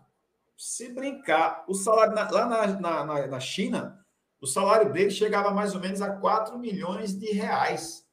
Se 0.57 0.89
brincar, 0.89 1.63
o 1.65 1.73
salário 1.73 2.13
na, 2.13 2.29
lá 2.29 2.45
na, 2.45 3.05
na, 3.05 3.27
na 3.27 3.39
China, 3.39 4.02
o 4.43 4.45
salário 4.45 4.91
dele 4.91 5.09
chegava 5.09 5.51
mais 5.51 5.73
ou 5.73 5.79
menos 5.79 6.01
a 6.01 6.17
4 6.17 6.59
milhões 6.59 7.17
de 7.17 7.31
reais 7.31 8.05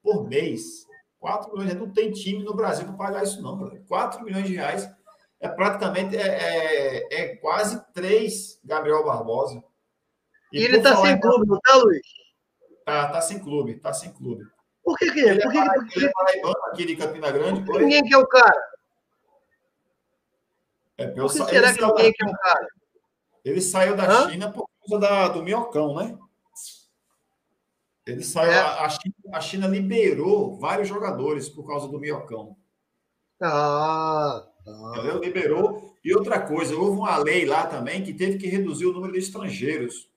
por 0.00 0.24
mês. 0.28 0.86
4 1.18 1.50
milhões, 1.52 1.74
não 1.74 1.90
tem 1.90 2.12
time 2.12 2.44
no 2.44 2.54
Brasil 2.54 2.86
para 2.86 2.94
pagar 2.94 3.24
isso, 3.24 3.42
não. 3.42 3.58
4 3.88 4.22
milhões 4.22 4.46
de 4.46 4.54
reais 4.54 4.88
é 5.40 5.48
praticamente 5.48 6.16
é, 6.16 6.28
é, 6.28 7.14
é 7.22 7.36
quase 7.38 7.84
três 7.92 8.60
Gabriel 8.64 9.04
Barbosa. 9.04 9.64
E, 10.52 10.60
e 10.60 10.64
ele 10.64 10.76
está 10.76 10.94
sem 10.94 11.18
clube, 11.18 11.48
não 11.48 11.56
está, 11.56 11.74
Luiz? 11.74 12.06
Tá, 12.84 13.08
tá 13.08 13.20
sem 13.20 13.40
clube, 13.40 13.74
tá 13.80 13.92
sem 13.92 14.12
clube. 14.12 14.44
Por 14.84 14.96
que 14.96 15.10
que 15.10 15.20
ele, 15.20 15.42
por 15.42 15.50
que, 15.50 15.58
é, 15.58 15.64
que, 15.88 15.98
ele 15.98 16.06
é 16.06 16.12
paraibano 16.12 16.66
aqui 16.66 16.86
de 16.86 16.94
Campina 16.94 17.32
Grande? 17.32 17.64
Por 17.64 17.80
ninguém 17.80 18.04
quer 18.04 18.18
o 18.18 18.28
cara. 18.28 18.62
É, 20.98 21.08
por 21.08 21.32
que 21.32 21.44
será 21.44 21.74
que 21.74 21.84
ninguém 21.84 22.12
quer 22.12 22.26
o 22.26 22.32
cara? 22.32 22.68
Ele 23.44 23.60
saiu 23.60 23.96
da 23.96 24.04
Hã? 24.04 24.30
China 24.30 24.52
por 24.52 24.68
causa 24.88 24.98
da, 25.00 25.28
do 25.28 25.42
minhocão, 25.42 25.96
né? 25.96 26.18
Ele 28.06 28.22
saiu. 28.22 28.52
É. 28.52 28.58
A, 28.58 28.88
China, 28.88 29.14
a, 29.32 29.40
China, 29.40 29.66
liberou 29.66 30.58
vários 30.58 30.88
jogadores 30.88 31.48
por 31.48 31.66
causa 31.66 31.88
do 31.88 31.98
minhocão. 31.98 32.56
Ah, 33.40 34.46
Entendeu? 34.66 35.20
Liberou. 35.20 35.94
E 36.04 36.14
outra 36.14 36.40
coisa, 36.40 36.76
houve 36.76 36.98
uma 36.98 37.16
lei 37.16 37.44
lá 37.44 37.66
também 37.66 38.02
que 38.02 38.12
teve 38.12 38.38
que 38.38 38.46
reduzir 38.46 38.86
o 38.86 38.92
número 38.92 39.12
de 39.12 39.18
estrangeiros. 39.18 40.10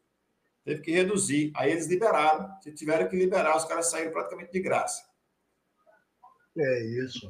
Teve 0.64 0.82
que 0.82 0.92
reduzir. 0.92 1.52
Aí 1.56 1.72
eles 1.72 1.88
liberaram. 1.88 2.50
Se 2.62 2.74
tiveram 2.74 3.08
que 3.08 3.16
liberar, 3.16 3.56
os 3.56 3.66
caras 3.66 3.90
saíram 3.90 4.12
praticamente 4.12 4.52
de 4.52 4.60
graça. 4.60 5.06
É 6.58 6.84
isso. 7.04 7.30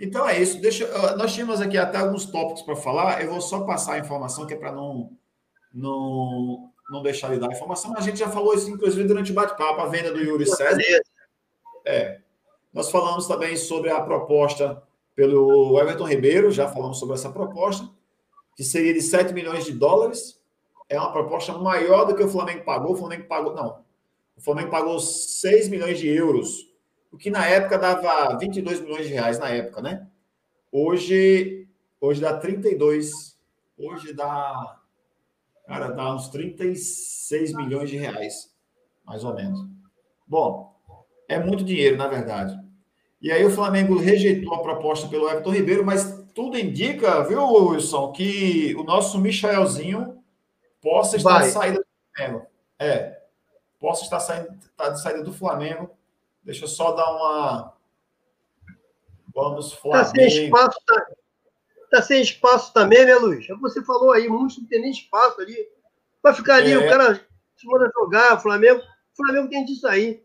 Então 0.00 0.28
é 0.28 0.40
isso. 0.40 0.60
Deixa, 0.60 0.86
nós 1.16 1.32
tínhamos 1.32 1.60
aqui 1.60 1.76
até 1.76 1.98
alguns 1.98 2.24
tópicos 2.24 2.62
para 2.62 2.74
falar. 2.74 3.22
Eu 3.22 3.30
vou 3.30 3.40
só 3.40 3.64
passar 3.64 3.94
a 3.94 3.98
informação 3.98 4.46
que 4.46 4.54
é 4.54 4.56
para 4.56 4.72
não, 4.72 5.16
não, 5.72 6.70
não 6.90 7.02
deixar 7.02 7.30
de 7.30 7.38
dar 7.38 7.48
a 7.48 7.52
informação. 7.52 7.96
A 7.96 8.00
gente 8.00 8.18
já 8.18 8.28
falou 8.28 8.54
isso, 8.54 8.70
inclusive, 8.70 9.06
durante 9.06 9.32
o 9.32 9.34
bate-papo, 9.34 9.80
a 9.80 9.86
venda 9.86 10.12
do 10.12 10.20
Yuri 10.20 10.46
César. 10.46 10.80
É. 11.84 12.20
Nós 12.72 12.90
falamos 12.90 13.26
também 13.26 13.56
sobre 13.56 13.90
a 13.90 14.00
proposta 14.00 14.82
pelo 15.14 15.78
Everton 15.78 16.06
Ribeiro, 16.06 16.50
já 16.50 16.68
falamos 16.68 16.98
sobre 16.98 17.14
essa 17.14 17.30
proposta, 17.30 17.88
que 18.56 18.64
seria 18.64 18.94
de 18.94 19.02
7 19.02 19.32
milhões 19.34 19.64
de 19.64 19.72
dólares. 19.72 20.40
É 20.88 20.98
uma 20.98 21.12
proposta 21.12 21.52
maior 21.52 22.04
do 22.04 22.14
que 22.14 22.22
o 22.22 22.28
Flamengo 22.28 22.64
pagou. 22.64 22.92
O 22.92 22.96
Flamengo 22.96 23.26
pagou, 23.26 23.54
não. 23.54 23.84
O 24.36 24.40
Flamengo 24.40 24.70
pagou 24.70 24.98
6 24.98 25.68
milhões 25.68 25.98
de 25.98 26.08
euros, 26.08 26.70
o 27.12 27.18
que 27.18 27.28
na 27.28 27.46
época 27.46 27.76
dava 27.78 28.38
22 28.38 28.80
milhões 28.80 29.06
de 29.06 29.12
reais, 29.12 29.38
na 29.38 29.50
época, 29.50 29.82
né? 29.82 30.06
Hoje, 30.72 31.68
hoje 32.00 32.20
dá 32.20 32.36
32. 32.38 33.36
Hoje 33.76 34.12
dá, 34.12 34.79
cara, 35.70 35.92
dá 35.92 36.12
uns 36.12 36.28
36 36.30 37.54
milhões 37.54 37.88
de 37.88 37.96
reais, 37.96 38.52
mais 39.04 39.22
ou 39.22 39.32
menos. 39.32 39.64
Bom, 40.26 40.74
é 41.28 41.38
muito 41.38 41.62
dinheiro, 41.62 41.96
na 41.96 42.08
verdade. 42.08 42.58
E 43.22 43.30
aí 43.30 43.44
o 43.44 43.50
Flamengo 43.52 43.96
rejeitou 43.96 44.52
a 44.52 44.62
proposta 44.62 45.06
pelo 45.06 45.28
Everton 45.28 45.52
Ribeiro, 45.52 45.86
mas 45.86 46.24
tudo 46.34 46.58
indica, 46.58 47.22
viu, 47.22 47.46
Wilson, 47.46 48.10
que 48.10 48.74
o 48.74 48.82
nosso 48.82 49.20
Michaelzinho 49.20 50.20
possa 50.82 51.16
estar 51.16 51.38
Vai. 51.38 51.46
de 51.46 51.52
saída 51.52 51.78
do 51.78 51.86
Flamengo. 52.16 52.46
É, 52.76 53.20
possa 53.78 54.02
estar 54.02 54.18
saindo, 54.18 54.48
tá 54.76 54.88
de 54.88 55.00
saída 55.00 55.22
do 55.22 55.32
Flamengo. 55.32 55.88
Deixa 56.42 56.64
eu 56.64 56.68
só 56.68 56.90
dar 56.92 57.14
uma. 57.14 57.74
Vamos, 59.32 59.72
Flamengo. 59.74 60.16
Está 60.16 60.30
sem 60.30 60.44
espaço, 60.46 60.80
tá, 60.84 61.06
tá 61.90 62.02
sem 62.02 62.22
espaço 62.22 62.72
também, 62.72 63.04
né, 63.04 63.14
Luiz? 63.16 63.48
É 63.48 63.54
você 63.56 63.82
falou 63.84 64.12
aí, 64.12 64.28
muitos 64.28 64.58
não 64.58 64.66
tem 64.66 64.80
nem 64.80 64.90
espaço 64.90 65.40
ali. 65.40 65.56
Vai 66.22 66.34
ficar 66.34 66.56
ali, 66.56 66.72
é. 66.72 66.78
o 66.78 66.88
cara 66.88 67.14
se 67.56 67.66
manda 67.66 67.90
jogar, 67.94 68.36
o 68.36 68.40
Flamengo. 68.40 68.80
O 68.80 69.16
Flamengo 69.16 69.48
tem 69.48 69.64
disso 69.64 69.86
aí. 69.86 70.22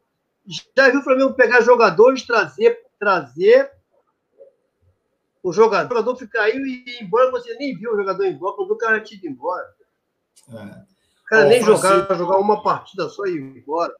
Já 0.75 0.89
viu 0.89 0.99
o 0.99 1.03
Flamengo 1.03 1.33
pegar 1.33 1.61
jogadores, 1.61 2.23
trazer 2.23 2.85
trazer 2.99 3.71
o 5.43 5.53
jogador, 5.53 5.93
o 5.93 5.97
jogador 5.97 6.15
ficar 6.17 6.43
aí 6.43 6.57
e 6.57 6.89
ir 6.89 7.03
embora, 7.03 7.29
você 7.29 7.53
nem 7.55 7.75
viu 7.75 7.93
o 7.93 7.97
jogador 7.97 8.25
ir 8.25 8.33
embora, 8.33 8.55
quando 8.55 8.71
o 8.71 8.77
cara 8.77 8.99
tinha 8.99 9.19
ido 9.19 9.27
embora. 9.27 9.75
É. 10.49 10.53
O 10.53 11.25
cara 11.25 11.45
Ó, 11.45 11.49
nem 11.49 11.63
Francisco... 11.63 11.87
jogar, 11.87 12.17
jogar 12.17 12.37
uma 12.37 12.63
partida 12.63 13.07
só 13.09 13.25
e 13.25 13.35
ir 13.35 13.57
embora. 13.57 13.93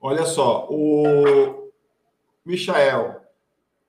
Olha 0.00 0.24
só, 0.24 0.66
o 0.70 1.70
Michael 2.44 3.27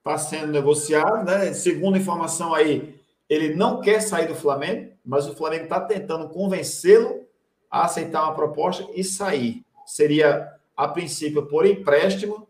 está 0.10 0.18
sendo 0.18 0.52
negociado, 0.52 1.24
né? 1.26 1.54
Segundo 1.54 1.98
informação 1.98 2.54
aí, 2.54 2.96
ele 3.30 3.56
não 3.56 3.80
quer 3.80 4.02
sair 4.02 4.28
do 4.28 4.36
Flamengo, 4.36 4.92
mas 5.06 5.28
o 5.28 5.36
Flamengo 5.36 5.66
está 5.66 5.80
tentando 5.80 6.30
convencê-lo 6.30 7.28
a 7.70 7.86
aceitar 7.86 8.24
uma 8.24 8.34
proposta 8.34 8.88
e 8.96 9.04
sair. 9.04 9.64
Seria, 9.86 10.52
a 10.76 10.88
princípio, 10.88 11.46
por 11.46 11.66
empréstimo, 11.66 12.48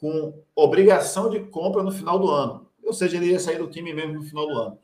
com 0.00 0.32
obrigação 0.56 1.28
de 1.28 1.40
compra 1.40 1.82
no 1.82 1.92
final 1.92 2.18
do 2.18 2.30
ano. 2.30 2.66
Ou 2.82 2.92
seja, 2.92 3.16
ele 3.16 3.26
ia 3.26 3.38
sair 3.38 3.58
do 3.58 3.68
time 3.68 3.92
mesmo 3.92 4.14
no 4.14 4.22
final 4.22 4.46
do 4.46 4.58
ano. 4.58 4.78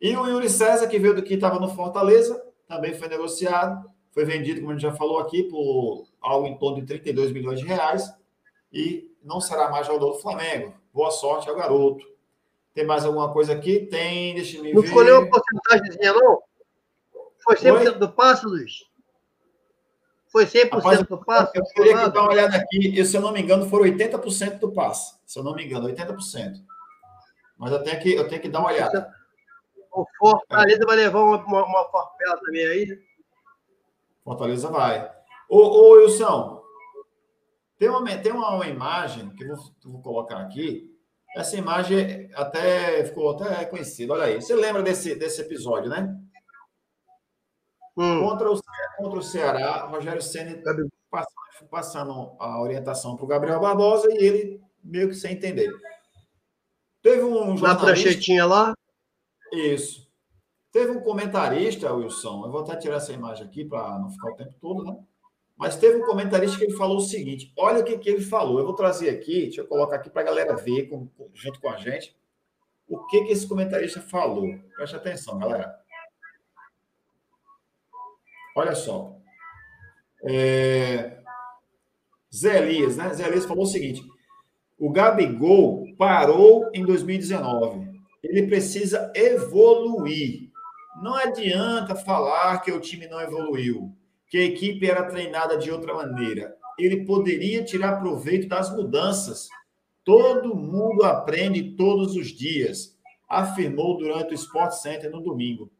E 0.00 0.16
o 0.16 0.26
Yuri 0.26 0.48
César, 0.48 0.86
que 0.86 0.98
veio 0.98 1.14
do 1.14 1.22
que 1.22 1.34
estava 1.34 1.58
no 1.58 1.68
Fortaleza, 1.68 2.40
também 2.68 2.94
foi 2.94 3.08
negociado, 3.08 3.88
foi 4.12 4.24
vendido, 4.24 4.60
como 4.60 4.70
a 4.70 4.74
gente 4.74 4.82
já 4.82 4.92
falou 4.92 5.18
aqui, 5.18 5.42
por 5.44 6.06
algo 6.20 6.46
em 6.46 6.56
torno 6.56 6.80
de 6.80 6.86
32 6.86 7.32
milhões 7.32 7.58
de 7.58 7.66
reais 7.66 8.12
e 8.72 9.10
não 9.24 9.40
será 9.40 9.70
mais 9.70 9.86
jogador 9.86 10.12
do 10.12 10.20
Flamengo. 10.20 10.74
Boa 10.92 11.10
sorte 11.10 11.48
ao 11.48 11.56
garoto. 11.56 12.06
Tem 12.74 12.84
mais 12.84 13.04
alguma 13.04 13.32
coisa 13.32 13.54
aqui? 13.54 13.86
Tem, 13.86 14.34
deixa 14.34 14.58
eu 14.58 14.62
ver. 14.62 14.74
Não 14.74 14.82
ficou 14.82 15.02
nenhuma 15.02 15.28
porcentagem, 15.28 15.98
não? 16.12 16.42
Foi 17.42 17.56
100% 17.56 17.98
do 17.98 18.12
passe, 18.12 18.46
Luiz? 18.46 18.84
Foi 20.28 20.44
100% 20.46 20.70
Rapaz, 20.72 21.02
do 21.02 21.18
passe? 21.24 21.58
Eu 21.58 21.64
queria 21.64 22.04
que 22.04 22.10
dar 22.10 22.22
uma 22.22 22.30
olhada 22.30 22.56
aqui. 22.56 22.98
E, 22.98 23.04
se 23.04 23.16
eu 23.16 23.20
não 23.20 23.32
me 23.32 23.40
engano, 23.40 23.68
foram 23.68 23.84
80% 23.84 24.58
do 24.58 24.72
passe. 24.72 25.14
Se 25.24 25.38
eu 25.38 25.44
não 25.44 25.54
me 25.54 25.64
engano, 25.64 25.88
80%. 25.88 26.54
Mas 27.56 27.70
eu 27.70 27.82
tenho 27.82 28.00
que, 28.00 28.12
eu 28.12 28.28
tenho 28.28 28.42
que 28.42 28.48
dar 28.48 28.58
uma 28.58 28.70
olhada. 28.70 29.14
O 29.92 30.04
Fortaleza 30.18 30.82
é. 30.82 30.86
vai 30.86 30.96
levar 30.96 31.20
uma, 31.20 31.36
uma, 31.36 31.64
uma 31.64 31.84
farpela 31.88 32.40
também 32.40 32.66
aí? 32.66 32.98
Fortaleza 34.24 34.68
vai. 34.68 35.08
Ô, 35.48 35.58
ô 35.58 35.90
Wilson, 35.92 36.63
tem 37.84 37.90
uma, 37.90 38.18
tem 38.18 38.32
uma, 38.32 38.54
uma 38.54 38.66
imagem 38.66 39.28
que 39.34 39.44
eu 39.44 39.54
vou, 39.54 39.74
vou 39.84 40.02
colocar 40.02 40.38
aqui. 40.38 40.90
Essa 41.36 41.56
imagem 41.56 42.30
até 42.34 43.04
ficou 43.04 43.32
até 43.32 43.66
conhecida. 43.66 44.14
Olha 44.14 44.24
aí. 44.24 44.40
Você 44.40 44.54
lembra 44.54 44.82
desse, 44.82 45.14
desse 45.14 45.42
episódio, 45.42 45.90
né? 45.90 46.16
Hum. 47.96 48.20
Contra, 48.20 48.50
o, 48.50 48.60
contra 48.96 49.18
o 49.18 49.22
Ceará, 49.22 49.84
Rogério 49.84 50.22
Senna 50.22 50.60
passando, 51.10 51.68
passando 51.70 52.36
a 52.38 52.60
orientação 52.62 53.16
para 53.16 53.24
o 53.24 53.28
Gabriel 53.28 53.60
Barbosa 53.60 54.08
e 54.10 54.16
ele 54.16 54.60
meio 54.82 55.08
que 55.08 55.14
sem 55.14 55.34
entender. 55.34 55.70
Teve 57.02 57.22
um 57.22 57.56
jornalista... 57.56 57.66
Na 57.68 57.76
pranchetinha 57.76 58.46
lá? 58.46 58.72
Isso. 59.52 60.10
Teve 60.72 60.90
um 60.90 61.02
comentarista, 61.02 61.92
Wilson, 61.92 62.46
eu 62.46 62.50
vou 62.50 62.62
até 62.62 62.76
tirar 62.76 62.96
essa 62.96 63.12
imagem 63.12 63.46
aqui 63.46 63.64
para 63.64 63.98
não 63.98 64.10
ficar 64.10 64.30
o 64.30 64.36
tempo 64.36 64.54
todo, 64.58 64.84
né? 64.84 64.96
Mas 65.56 65.76
teve 65.76 65.96
um 65.96 66.06
comentarista 66.06 66.58
que 66.58 66.64
ele 66.64 66.76
falou 66.76 66.98
o 66.98 67.00
seguinte: 67.00 67.52
olha 67.56 67.80
o 67.80 67.84
que, 67.84 67.98
que 67.98 68.10
ele 68.10 68.22
falou. 68.22 68.58
Eu 68.58 68.64
vou 68.64 68.74
trazer 68.74 69.10
aqui, 69.10 69.42
deixa 69.42 69.60
eu 69.60 69.66
colocar 69.66 69.96
aqui 69.96 70.10
para 70.10 70.22
a 70.22 70.24
galera 70.24 70.56
ver 70.56 70.88
com, 70.88 71.08
junto 71.32 71.60
com 71.60 71.68
a 71.68 71.76
gente 71.76 72.16
o 72.88 73.06
que, 73.06 73.24
que 73.24 73.32
esse 73.32 73.46
comentarista 73.46 74.00
falou. 74.00 74.46
Preste 74.76 74.96
atenção, 74.96 75.38
galera. 75.38 75.74
Olha 78.56 78.74
só. 78.74 79.16
É... 80.26 81.18
Zé 82.34 82.58
Elias, 82.58 82.96
né? 82.96 83.12
Zé 83.12 83.26
Elias 83.26 83.46
falou 83.46 83.64
o 83.64 83.68
seguinte: 83.68 84.02
o 84.78 84.90
Gabigol 84.90 85.84
parou 85.96 86.70
em 86.72 86.84
2019. 86.84 87.92
Ele 88.22 88.46
precisa 88.46 89.12
evoluir. 89.14 90.50
Não 91.02 91.14
adianta 91.14 91.94
falar 91.94 92.58
que 92.60 92.72
o 92.72 92.80
time 92.80 93.06
não 93.06 93.20
evoluiu, 93.20 93.92
que 94.34 94.38
a 94.38 94.44
equipe 94.46 94.84
era 94.90 95.06
treinada 95.06 95.56
de 95.56 95.70
outra 95.70 95.94
maneira. 95.94 96.56
Ele 96.76 97.04
poderia 97.04 97.62
tirar 97.62 98.00
proveito 98.00 98.48
das 98.48 98.68
mudanças. 98.68 99.48
Todo 100.02 100.56
mundo 100.56 101.04
aprende 101.04 101.76
todos 101.76 102.16
os 102.16 102.30
dias, 102.30 102.98
afirmou 103.28 103.96
durante 103.96 104.32
o 104.32 104.34
Sport 104.34 104.72
Center 104.72 105.08
no 105.08 105.20
domingo. 105.20 105.70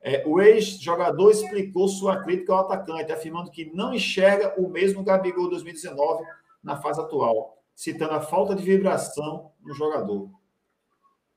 É, 0.00 0.24
o 0.26 0.40
ex-jogador 0.40 1.30
explicou 1.30 1.88
sua 1.88 2.22
crítica 2.22 2.54
ao 2.54 2.60
atacante, 2.60 3.12
afirmando 3.12 3.50
que 3.50 3.70
não 3.74 3.92
enxerga 3.92 4.54
o 4.58 4.70
mesmo 4.70 5.04
Gabigol 5.04 5.50
2019 5.50 6.24
na 6.64 6.80
fase 6.80 7.02
atual, 7.02 7.62
citando 7.74 8.14
a 8.14 8.22
falta 8.22 8.54
de 8.54 8.62
vibração 8.62 9.52
no 9.60 9.74
jogador. 9.74 10.30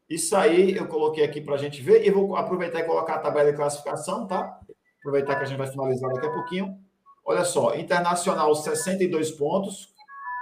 Isso 0.10 0.34
aí 0.34 0.78
eu 0.78 0.88
coloquei 0.88 1.26
aqui 1.26 1.42
para 1.42 1.56
a 1.56 1.58
gente 1.58 1.82
ver 1.82 2.08
e 2.08 2.10
vou 2.10 2.38
aproveitar 2.38 2.80
e 2.80 2.86
colocar 2.86 3.16
a 3.16 3.20
tabela 3.20 3.52
de 3.52 3.58
classificação, 3.58 4.26
tá? 4.26 4.62
Aproveitar 5.04 5.36
que 5.36 5.44
a 5.44 5.46
gente 5.46 5.58
vai 5.58 5.68
finalizar 5.68 6.14
daqui 6.14 6.28
a 6.28 6.32
pouquinho. 6.32 6.78
Olha 7.26 7.44
só, 7.44 7.76
Internacional 7.76 8.56
62 8.56 9.32
pontos 9.32 9.94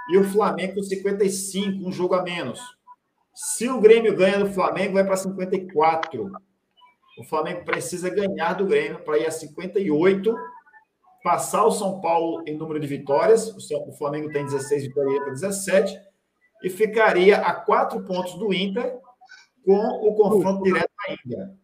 e 0.08 0.16
o 0.16 0.24
Flamengo 0.24 0.80
55, 0.80 1.88
um 1.88 1.90
jogo 1.90 2.14
a 2.14 2.22
menos. 2.22 2.60
Se 3.34 3.68
o 3.68 3.80
Grêmio 3.80 4.14
ganha 4.14 4.38
do 4.38 4.52
Flamengo, 4.52 4.94
vai 4.94 5.04
para 5.04 5.16
54. 5.16 6.30
O 7.18 7.24
Flamengo 7.24 7.64
precisa 7.64 8.08
ganhar 8.08 8.54
do 8.54 8.66
Grêmio 8.66 9.00
para 9.00 9.18
ir 9.18 9.26
a 9.26 9.30
58, 9.30 10.34
passar 11.24 11.64
o 11.64 11.72
São 11.72 12.00
Paulo 12.00 12.42
em 12.46 12.56
número 12.56 12.78
de 12.78 12.86
vitórias. 12.86 13.48
O 13.86 13.92
Flamengo 13.92 14.30
tem 14.30 14.44
16 14.44 14.84
vitórias 14.84 15.18
para 15.18 15.32
17 15.32 16.00
e 16.62 16.70
ficaria 16.70 17.38
a 17.38 17.52
quatro 17.52 18.02
pontos 18.04 18.34
do 18.34 18.54
Inter 18.54 18.98
com 19.64 19.78
o 19.78 20.14
confronto 20.14 20.62
direto 20.62 20.90
ainda. 21.08 21.56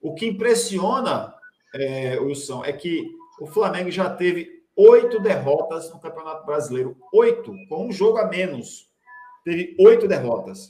O 0.00 0.14
que 0.14 0.26
impressiona, 0.26 1.34
é, 1.78 2.18
Wilson, 2.18 2.64
é 2.64 2.72
que 2.72 3.14
o 3.40 3.46
Flamengo 3.46 3.90
já 3.90 4.08
teve 4.08 4.64
oito 4.74 5.20
derrotas 5.20 5.90
no 5.90 6.00
Campeonato 6.00 6.44
Brasileiro. 6.44 6.96
Oito, 7.12 7.52
com 7.68 7.86
um 7.86 7.92
jogo 7.92 8.18
a 8.18 8.28
menos. 8.28 8.90
Teve 9.44 9.76
oito 9.78 10.08
derrotas. 10.08 10.68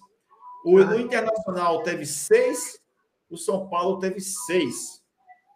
O, 0.64 0.76
o 0.76 1.00
Internacional 1.00 1.82
teve 1.82 2.04
seis, 2.04 2.80
o 3.30 3.36
São 3.36 3.68
Paulo 3.68 3.98
teve 3.98 4.20
seis. 4.20 5.02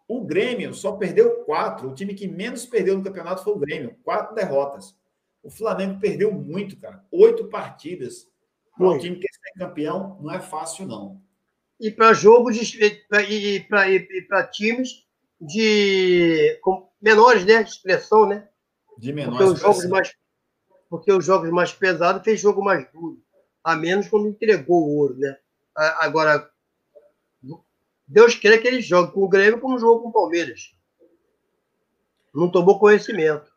O 0.08 0.24
Grêmio 0.24 0.74
só 0.74 0.92
perdeu 0.92 1.44
quatro. 1.44 1.90
O 1.90 1.94
time 1.94 2.14
que 2.14 2.26
menos 2.26 2.66
perdeu 2.66 2.96
no 2.96 3.04
campeonato 3.04 3.44
foi 3.44 3.52
o 3.52 3.58
Grêmio. 3.58 3.96
Quatro 4.02 4.34
derrotas. 4.34 4.96
O 5.42 5.50
Flamengo 5.50 6.00
perdeu 6.00 6.32
muito, 6.32 6.76
cara. 6.76 7.04
Oito 7.10 7.48
partidas. 7.48 8.28
O 8.78 8.98
time 8.98 9.16
que 9.16 9.26
é 9.26 9.58
campeão 9.58 10.18
não 10.20 10.32
é 10.32 10.40
fácil, 10.40 10.86
não. 10.86 11.20
E 11.78 11.90
para 11.90 12.12
jogos 12.12 12.56
de, 12.56 12.84
e 13.28 13.60
para 13.60 14.46
times 14.46 15.06
de 15.40 16.60
menores, 17.00 17.44
né? 17.44 17.62
De 17.62 17.70
expressão, 17.70 18.26
né? 18.26 18.48
De 18.98 19.12
menores. 19.12 19.38
Porque 19.38 19.52
os 19.52 19.60
jogos 19.60 19.86
mais, 19.86 20.14
porque 20.88 21.12
os 21.12 21.24
jogos 21.24 21.50
mais 21.50 21.72
pesados 21.72 22.22
fez 22.22 22.40
jogo 22.40 22.62
mais 22.62 22.86
duro. 22.92 23.22
A 23.62 23.76
menos 23.76 24.08
quando 24.08 24.28
entregou 24.28 24.82
o 24.82 24.96
ouro, 24.98 25.16
né? 25.18 25.36
Agora, 25.74 26.50
Deus 28.06 28.34
queira 28.34 28.58
que 28.58 28.66
ele 28.66 28.82
jogue 28.82 29.12
com 29.12 29.22
o 29.22 29.28
Grêmio 29.28 29.60
como 29.60 29.78
jogou 29.78 30.02
com 30.02 30.08
o 30.08 30.12
Palmeiras. 30.12 30.74
Não 32.34 32.50
tomou 32.50 32.78
conhecimento. 32.78 33.50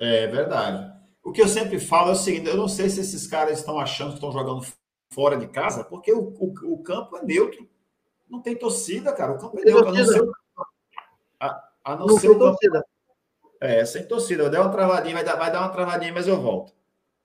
É 0.00 0.26
verdade. 0.26 0.92
O 1.22 1.32
que 1.32 1.40
eu 1.40 1.48
sempre 1.48 1.78
falo 1.78 2.10
é 2.10 2.12
o 2.12 2.16
seguinte: 2.16 2.48
eu 2.48 2.56
não 2.56 2.68
sei 2.68 2.88
se 2.90 3.00
esses 3.00 3.26
caras 3.26 3.58
estão 3.58 3.78
achando 3.78 4.08
que 4.08 4.14
estão 4.14 4.32
jogando 4.32 4.66
fora 5.10 5.36
de 5.36 5.46
casa, 5.46 5.84
porque 5.84 6.12
o, 6.12 6.34
o, 6.38 6.72
o 6.72 6.82
campo 6.82 7.16
é 7.16 7.22
neutro. 7.22 7.68
Não 8.28 8.40
tem 8.40 8.56
torcida, 8.56 9.12
cara. 9.12 9.32
O 9.32 9.38
campo 9.38 9.58
é 9.60 9.64
neutro. 9.64 9.88
A 9.88 9.92
não 9.92 10.04
ser, 10.04 10.28
a, 11.92 11.96
não, 11.96 12.06
não 12.06 12.18
ser. 12.18 12.36
Torcida. 12.36 12.84
É, 13.60 13.84
sem 13.84 14.06
torcida. 14.06 14.48
Dei 14.48 14.60
uma 14.60 14.70
travadinha, 14.70 15.14
vai 15.14 15.24
dar, 15.24 15.36
vai 15.36 15.52
dar 15.52 15.60
uma 15.60 15.68
travadinha, 15.68 16.12
mas 16.12 16.26
eu 16.26 16.40
volto. 16.40 16.72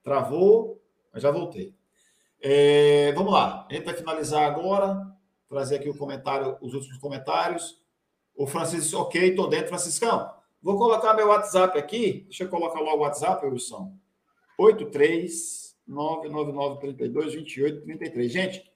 Travou, 0.04 0.82
mas 1.14 1.24
já 1.24 1.32
voltei. 1.32 1.74
É, 2.42 3.12
vamos 3.14 3.32
lá. 3.32 3.66
A 3.70 3.74
gente 3.74 3.86
vai 3.86 3.94
finalizar 3.94 4.44
agora. 4.44 5.02
Trazer 5.48 5.76
aqui 5.76 5.90
o 5.90 5.98
comentário, 5.98 6.58
os 6.62 6.74
últimos 6.74 6.98
comentários. 6.98 7.80
O 8.36 8.46
Francisco, 8.46 9.00
ok, 9.00 9.30
estou 9.30 9.48
dentro, 9.48 9.70
Franciscão. 9.70 10.30
Vou 10.62 10.78
colocar 10.78 11.14
meu 11.14 11.28
WhatsApp 11.28 11.78
aqui. 11.78 12.24
Deixa 12.26 12.44
eu 12.44 12.50
colocar 12.50 12.80
logo 12.80 12.98
o 12.98 13.02
WhatsApp, 13.02 13.46
Wilson. 13.46 13.94
83 14.58 15.76
999 15.88 16.80
32 16.80 17.34
28 17.34 17.82
33. 17.84 18.32
Gente, 18.32 18.72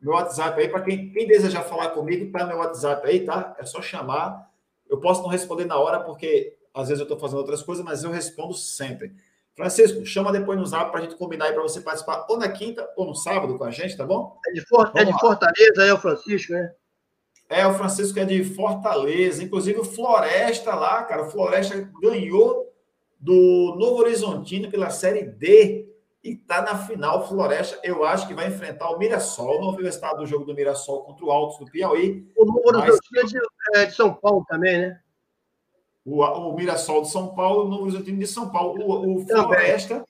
meu 0.00 0.14
WhatsApp 0.14 0.60
aí, 0.60 0.68
para 0.68 0.82
quem, 0.82 1.10
quem 1.10 1.26
desejar 1.26 1.62
falar 1.62 1.90
comigo, 1.90 2.30
tá 2.32 2.46
meu 2.46 2.58
WhatsApp 2.58 3.06
aí, 3.06 3.24
tá? 3.24 3.54
É 3.58 3.64
só 3.64 3.80
chamar. 3.80 4.50
Eu 4.94 5.00
posso 5.00 5.22
não 5.22 5.28
responder 5.28 5.64
na 5.64 5.76
hora, 5.76 6.00
porque 6.00 6.56
às 6.72 6.88
vezes 6.88 7.00
eu 7.00 7.04
estou 7.04 7.18
fazendo 7.18 7.38
outras 7.38 7.62
coisas, 7.62 7.84
mas 7.84 8.04
eu 8.04 8.10
respondo 8.10 8.54
sempre. 8.54 9.12
Francisco, 9.54 10.04
chama 10.04 10.32
depois 10.32 10.58
no 10.58 10.66
zap 10.66 10.90
para 10.90 11.00
a 11.00 11.02
gente 11.02 11.16
combinar 11.16 11.46
aí 11.46 11.52
para 11.52 11.62
você 11.62 11.80
participar 11.80 12.26
ou 12.28 12.36
na 12.36 12.48
quinta 12.48 12.88
ou 12.96 13.06
no 13.06 13.14
sábado 13.14 13.56
com 13.56 13.64
a 13.64 13.70
gente, 13.70 13.96
tá 13.96 14.04
bom? 14.04 14.36
É 14.46 14.52
de, 14.52 14.60
For 14.62 14.90
é 14.94 15.04
de 15.04 15.12
Fortaleza, 15.12 15.84
é 15.84 15.92
o 15.92 15.98
Francisco, 15.98 16.52
né? 16.52 16.72
É, 17.48 17.66
o 17.66 17.74
Francisco 17.74 18.18
é 18.18 18.24
de 18.24 18.42
Fortaleza. 18.42 19.44
Inclusive, 19.44 19.78
o 19.78 19.84
Floresta 19.84 20.74
lá, 20.74 21.04
cara, 21.04 21.24
o 21.24 21.30
Floresta 21.30 21.88
ganhou 22.00 22.72
do 23.20 23.76
Novo 23.78 24.00
Horizontino 24.00 24.70
pela 24.70 24.90
Série 24.90 25.22
D 25.22 25.83
e 26.24 26.32
está 26.32 26.62
na 26.62 26.78
final. 26.78 27.28
Floresta, 27.28 27.78
eu 27.84 28.02
acho 28.02 28.26
que 28.26 28.32
vai 28.32 28.48
enfrentar 28.48 28.90
o 28.90 28.98
Mirassol. 28.98 29.60
Não 29.60 29.76
vi 29.76 29.84
o 29.84 29.88
estado 29.88 30.18
do 30.18 30.26
jogo 30.26 30.46
do 30.46 30.54
Mirassol 30.54 31.04
contra 31.04 31.24
o 31.24 31.30
Altos 31.30 31.58
do 31.58 31.70
Piauí. 31.70 32.26
O 32.36 32.46
Novo 32.46 32.62
mas... 32.72 32.98
é, 33.14 33.24
de, 33.24 33.38
é 33.74 33.86
de 33.86 33.94
São 33.94 34.14
Paulo 34.14 34.42
também, 34.48 34.78
né? 34.78 35.00
O, 36.02 36.22
o 36.22 36.54
Mirassol 36.54 37.02
de 37.02 37.10
São 37.10 37.34
Paulo, 37.34 37.66
o 37.66 37.68
Novo 37.68 37.82
Horizontino 37.82 38.18
de 38.18 38.26
São 38.26 38.50
Paulo. 38.50 38.82
O, 38.82 39.16
o 39.16 39.26
Floresta, 39.26 40.04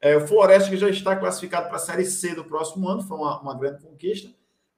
é, 0.00 0.16
o 0.16 0.26
Floresta 0.26 0.68
que 0.68 0.76
já 0.76 0.90
está 0.90 1.14
classificado 1.14 1.68
para 1.68 1.76
a 1.76 1.80
Série 1.80 2.04
C 2.04 2.34
do 2.34 2.44
próximo 2.44 2.88
ano, 2.88 3.02
foi 3.02 3.16
uma, 3.16 3.40
uma 3.40 3.56
grande 3.56 3.82
conquista. 3.82 4.28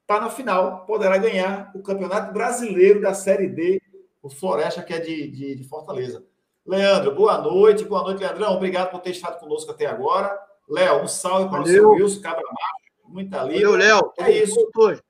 Está 0.02 0.20
na 0.20 0.30
final, 0.30 0.84
poderá 0.86 1.16
ganhar 1.18 1.70
o 1.74 1.82
Campeonato 1.82 2.32
Brasileiro 2.32 3.00
da 3.00 3.14
Série 3.14 3.48
D, 3.48 3.80
o 4.22 4.28
Floresta, 4.28 4.82
que 4.82 4.92
é 4.92 5.00
de, 5.00 5.28
de, 5.28 5.54
de 5.56 5.64
Fortaleza. 5.64 6.24
Leandro, 6.66 7.14
boa 7.14 7.38
noite. 7.38 7.84
Boa 7.84 8.02
noite, 8.02 8.20
Leandrão. 8.20 8.54
Obrigado 8.54 8.90
por 8.90 9.00
ter 9.00 9.10
estado 9.10 9.40
conosco 9.40 9.70
até 9.70 9.86
agora. 9.86 10.47
Léo, 10.68 11.02
um 11.02 11.08
salve 11.08 11.48
para 11.48 11.62
o 11.62 11.66
seu 11.66 11.90
Wilson 11.90 12.20
Cabra 12.20 12.42
Macho. 12.42 13.08
Muita 13.08 13.42
liga. 13.44 13.70
Valeu, 13.70 13.76
Léo. 13.76 14.12
É 14.18 14.30
isso. 14.30 14.70
Wilson, 14.76 15.00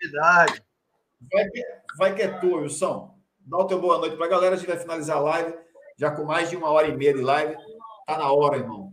verdade. 0.00 0.62
Vai 1.32 1.48
que, 1.48 1.64
vai 1.98 2.14
que 2.14 2.22
é 2.22 2.28
tu, 2.38 2.56
Wilson. 2.56 3.18
Dá 3.40 3.58
o 3.58 3.66
teu 3.66 3.80
boa 3.80 3.98
noite 3.98 4.16
para 4.16 4.26
a 4.26 4.28
galera. 4.28 4.54
A 4.54 4.58
gente 4.58 4.68
vai 4.68 4.78
finalizar 4.78 5.16
a 5.16 5.20
live, 5.20 5.54
já 5.98 6.10
com 6.10 6.24
mais 6.24 6.48
de 6.48 6.56
uma 6.56 6.70
hora 6.70 6.86
e 6.86 6.96
meia 6.96 7.12
de 7.12 7.20
live. 7.20 7.56
Tá 8.06 8.18
na 8.18 8.32
hora, 8.32 8.56
irmão. 8.56 8.92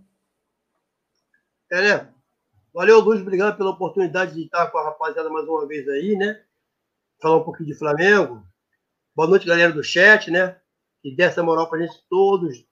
É, 1.72 1.82
né? 1.82 2.14
Valeu, 2.74 3.00
Luiz. 3.00 3.22
Obrigado 3.22 3.58
pela 3.58 3.70
oportunidade 3.70 4.34
de 4.34 4.46
estar 4.46 4.68
com 4.68 4.78
a 4.80 4.86
rapaziada 4.86 5.30
mais 5.30 5.48
uma 5.48 5.68
vez 5.68 5.88
aí, 5.88 6.16
né? 6.16 6.42
Falar 7.22 7.38
um 7.38 7.44
pouquinho 7.44 7.70
de 7.70 7.78
Flamengo. 7.78 8.44
Boa 9.16 9.28
noite, 9.28 9.46
galera 9.46 9.72
do 9.72 9.84
chat, 9.84 10.32
né? 10.32 10.60
Que 11.02 11.16
dê 11.16 11.24
essa 11.24 11.44
moral 11.44 11.70
para 11.70 11.80
a 11.80 11.82
gente 11.86 12.04
todos. 12.10 12.66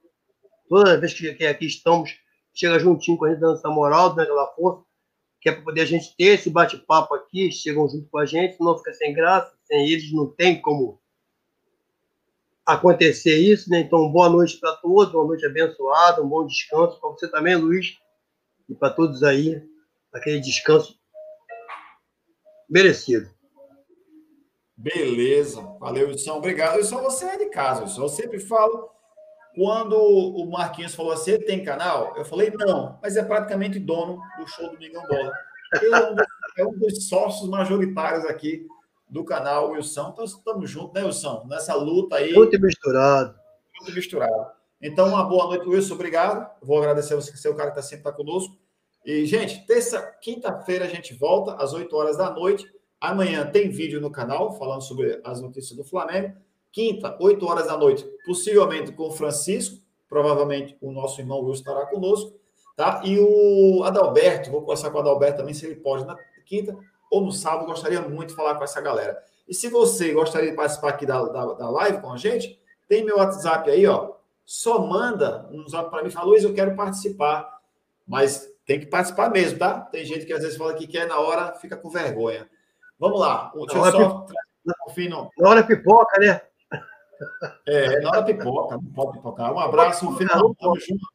Toda 0.67 0.99
vez 0.99 1.13
que 1.13 1.45
aqui 1.45 1.65
estamos, 1.65 2.17
chega 2.57 2.79
juntinho 2.79 3.17
com 3.17 3.25
a 3.25 3.29
gente, 3.29 3.39
dando 3.39 3.57
essa 3.57 3.69
moral, 3.69 4.09
dando 4.09 4.21
aquela 4.21 4.47
força. 4.53 4.83
Que 5.39 5.49
é 5.49 5.51
para 5.51 5.61
poder 5.61 5.81
a 5.81 5.85
gente 5.85 6.15
ter 6.17 6.33
esse 6.33 6.49
bate-papo 6.49 7.13
aqui, 7.13 7.51
chegam 7.51 7.87
junto 7.87 8.09
com 8.09 8.17
a 8.17 8.25
gente, 8.25 8.57
senão 8.57 8.77
fica 8.77 8.93
sem 8.93 9.13
graça. 9.13 9.55
Sem 9.65 9.87
eles 9.87 10.11
não 10.11 10.27
tem 10.27 10.59
como 10.59 10.99
acontecer 12.65 13.37
isso, 13.37 13.69
né? 13.69 13.79
Então, 13.79 14.11
boa 14.11 14.29
noite 14.29 14.59
para 14.59 14.75
todos, 14.77 15.13
uma 15.13 15.25
noite 15.25 15.45
abençoada, 15.45 16.21
um 16.21 16.27
bom 16.27 16.45
descanso 16.45 16.99
para 16.99 17.09
você 17.09 17.29
também, 17.29 17.55
Luiz, 17.55 17.97
e 18.67 18.75
para 18.75 18.89
todos 18.89 19.23
aí, 19.23 19.63
aquele 20.11 20.39
descanso 20.41 20.99
merecido. 22.69 23.29
Beleza, 24.75 25.61
valeu, 25.79 26.07
Wilson, 26.07 26.37
obrigado. 26.37 26.75
Wilson, 26.75 27.01
você 27.01 27.25
é 27.25 27.37
de 27.37 27.49
casa. 27.49 28.01
Eu 28.01 28.09
sempre 28.09 28.39
falo, 28.39 28.89
quando 29.57 29.97
o 29.97 30.45
Marquinhos 30.51 30.93
falou 30.93 31.11
assim, 31.11 31.31
ele 31.31 31.43
tem 31.43 31.63
canal? 31.63 32.13
Eu 32.15 32.23
falei, 32.23 32.53
não, 32.53 32.99
mas 33.01 33.17
é 33.17 33.23
praticamente 33.23 33.79
dono 33.79 34.21
do 34.37 34.47
show 34.47 34.69
do 34.69 34.77
Mingão 34.77 35.01
Bola. 35.07 35.33
Ele 35.81 35.95
é 35.95 36.11
um 36.11 36.13
dos, 36.13 36.25
é 36.59 36.65
um 36.67 36.77
dos 36.77 37.07
sócios 37.07 37.49
majoritários 37.49 38.23
aqui 38.25 38.67
do 39.09 39.25
canal 39.25 39.71
Wilson. 39.71 40.11
Então, 40.13 40.25
estamos 40.25 40.69
juntos, 40.69 40.93
né, 40.93 41.03
Wilson? 41.03 41.47
Nessa 41.49 41.73
luta 41.73 42.17
aí. 42.17 42.35
Muito 42.35 42.61
misturado. 42.61 43.33
Muito 43.81 43.95
misturado. 43.95 44.51
Então, 44.79 45.07
uma 45.07 45.23
boa 45.23 45.45
noite, 45.47 45.67
Wilson. 45.67 45.95
Obrigado. 45.95 46.47
Vou 46.61 46.77
agradecer 46.77 47.15
você, 47.15 47.31
que 47.31 47.47
é 47.47 47.49
o 47.49 47.55
cara 47.55 47.71
que 47.71 47.79
está 47.79 47.89
sempre 47.89 48.03
tá 48.03 48.11
conosco. 48.11 48.55
E, 49.03 49.25
gente, 49.25 49.65
terça, 49.65 50.03
quinta-feira 50.21 50.85
a 50.85 50.87
gente 50.87 51.15
volta 51.15 51.55
às 51.55 51.73
8 51.73 51.95
horas 51.95 52.15
da 52.15 52.29
noite. 52.29 52.63
Amanhã 53.01 53.43
tem 53.49 53.71
vídeo 53.71 53.99
no 53.99 54.11
canal 54.11 54.55
falando 54.55 54.81
sobre 54.81 55.19
as 55.23 55.41
notícias 55.41 55.75
do 55.75 55.83
Flamengo. 55.83 56.37
Quinta, 56.77 57.17
8 57.19 57.43
horas 57.43 57.65
da 57.65 57.75
noite, 57.75 58.05
possivelmente 58.23 58.91
com 58.91 59.07
o 59.07 59.11
Francisco. 59.11 59.83
Provavelmente 60.07 60.77
o 60.79 60.91
nosso 60.91 61.19
irmão 61.19 61.39
Wilson 61.39 61.61
estará 61.61 61.87
conosco. 61.87 62.39
Tá? 62.75 63.01
E 63.03 63.17
o 63.19 63.83
Adalberto, 63.83 64.51
vou 64.51 64.61
conversar 64.61 64.91
com 64.91 64.97
o 64.99 65.01
Adalberto 65.01 65.39
também, 65.39 65.55
se 65.55 65.65
ele 65.65 65.77
pode, 65.77 66.05
na 66.05 66.15
quinta 66.45 66.77
ou 67.09 67.21
no 67.21 67.31
sábado, 67.31 67.65
gostaria 67.65 67.99
muito 68.01 68.29
de 68.29 68.35
falar 68.35 68.53
com 68.53 68.63
essa 68.63 68.79
galera. 68.79 69.17
E 69.49 69.55
se 69.55 69.69
você 69.69 70.13
gostaria 70.13 70.51
de 70.51 70.55
participar 70.55 70.89
aqui 70.89 71.03
da, 71.03 71.19
da, 71.23 71.45
da 71.53 71.67
live 71.67 71.99
com 71.99 72.11
a 72.11 72.17
gente, 72.17 72.61
tem 72.87 73.03
meu 73.03 73.17
WhatsApp 73.17 73.71
aí, 73.71 73.87
ó. 73.87 74.13
Só 74.45 74.85
manda 74.85 75.49
um 75.51 75.67
zap 75.67 75.89
para 75.89 76.03
mim 76.03 76.09
e 76.09 76.11
fala, 76.11 76.27
Luiz, 76.27 76.43
eu 76.43 76.53
quero 76.53 76.75
participar. 76.75 77.59
Mas 78.07 78.47
tem 78.67 78.79
que 78.79 78.85
participar 78.85 79.31
mesmo, 79.31 79.57
tá? 79.57 79.81
Tem 79.81 80.05
gente 80.05 80.27
que 80.27 80.33
às 80.33 80.43
vezes 80.43 80.55
fala 80.55 80.75
que 80.75 80.85
quer 80.85 81.07
na 81.07 81.17
hora, 81.17 81.53
fica 81.53 81.75
com 81.75 81.89
vergonha. 81.89 82.47
Vamos 82.99 83.19
lá. 83.19 83.51
Deixa 83.55 83.77
eu 83.77 83.91
só. 83.91 84.25
Na 85.39 85.49
hora 85.49 85.63
pipoca, 85.63 86.19
né? 86.19 86.39
É, 87.65 87.99
na 87.99 88.09
hora 88.09 88.23
pipoca, 88.23 88.75
não 88.75 88.91
pode 88.93 89.13
pipocar. 89.13 89.53
Um 89.53 89.59
abraço, 89.59 90.05
no 90.05 90.15
final, 90.17 90.55
tamo 90.55 90.79
junto. 90.79 91.05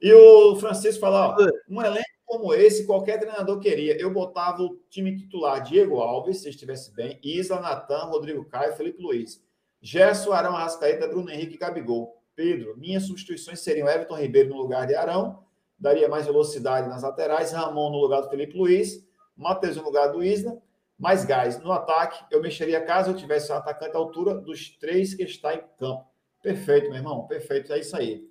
E 0.00 0.12
o 0.12 0.56
Francisco 0.56 1.00
fala: 1.00 1.36
ó, 1.36 1.48
um 1.68 1.82
elenco 1.82 2.06
como 2.24 2.54
esse, 2.54 2.86
qualquer 2.86 3.18
treinador 3.18 3.58
queria. 3.58 4.00
Eu 4.00 4.12
botava 4.12 4.62
o 4.62 4.76
time 4.88 5.16
titular 5.16 5.62
Diego 5.62 6.00
Alves, 6.00 6.42
se 6.42 6.48
estivesse 6.48 6.94
bem, 6.94 7.18
Isla, 7.22 7.60
Natan, 7.60 8.04
Rodrigo 8.04 8.44
Caio, 8.44 8.76
Felipe 8.76 9.02
Luiz. 9.02 9.42
Gerson, 9.82 10.32
Arão, 10.32 10.54
Arrascaeta, 10.54 11.08
Bruno 11.08 11.30
Henrique 11.30 11.54
e 11.54 11.58
Gabigol. 11.58 12.20
Pedro, 12.36 12.76
minhas 12.78 13.04
substituições 13.04 13.60
seriam 13.60 13.88
Everton 13.88 14.16
Ribeiro 14.16 14.50
no 14.50 14.56
lugar 14.56 14.86
de 14.86 14.94
Arão, 14.94 15.42
daria 15.78 16.08
mais 16.08 16.26
velocidade 16.26 16.88
nas 16.88 17.02
laterais, 17.02 17.52
Ramon 17.52 17.90
no 17.90 17.98
lugar 17.98 18.20
do 18.20 18.30
Felipe 18.30 18.56
Luiz, 18.56 19.06
Matheus 19.36 19.76
no 19.76 19.82
lugar 19.82 20.08
do 20.08 20.22
Isla, 20.22 20.56
mais 21.00 21.24
gás. 21.24 21.58
No 21.58 21.72
ataque, 21.72 22.22
eu 22.30 22.42
mexeria 22.42 22.84
caso 22.84 23.10
eu 23.10 23.16
tivesse 23.16 23.50
um 23.50 23.56
atacante 23.56 23.96
à 23.96 23.98
altura 23.98 24.34
dos 24.34 24.68
três 24.78 25.14
que 25.14 25.22
está 25.22 25.54
em 25.54 25.62
campo. 25.78 26.04
Perfeito, 26.42 26.88
meu 26.88 26.96
irmão, 26.96 27.26
perfeito, 27.26 27.72
é 27.72 27.78
isso 27.78 27.96
aí. 27.96 28.22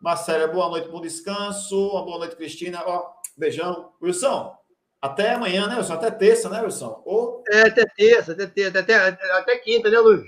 Marcela, 0.00 0.46
boa 0.46 0.68
noite, 0.68 0.88
bom 0.88 1.00
descanso. 1.00 1.76
Uma 1.90 2.04
boa 2.04 2.18
noite, 2.18 2.36
Cristina. 2.36 2.82
Ó, 2.86 3.10
beijão. 3.36 3.92
Wilson, 4.00 4.56
até 5.02 5.32
amanhã, 5.32 5.66
né, 5.66 5.76
Wilson? 5.76 5.94
Até 5.94 6.10
terça, 6.10 6.48
né, 6.48 6.62
Wilson? 6.62 7.02
Ou... 7.04 7.42
É, 7.50 7.62
até 7.62 7.84
terça, 7.86 8.32
até 8.32 8.46
terça, 8.46 8.78
até, 8.78 8.94
até 8.94 9.58
quinta, 9.58 9.90
né, 9.90 9.98
Luiz? 9.98 10.22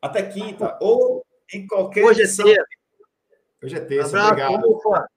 Até 0.00 0.22
quinta. 0.22 0.78
Ou 0.80 1.24
em 1.52 1.66
qualquer 1.66 2.04
Hoje 2.04 2.20
é 2.20 2.24
edição. 2.24 2.48
é 2.48 2.54
terça. 2.54 2.68
Hoje 3.62 3.76
é 3.76 3.80
terça, 3.80 4.18
Abraço, 4.18 4.54
obrigado. 4.54 5.08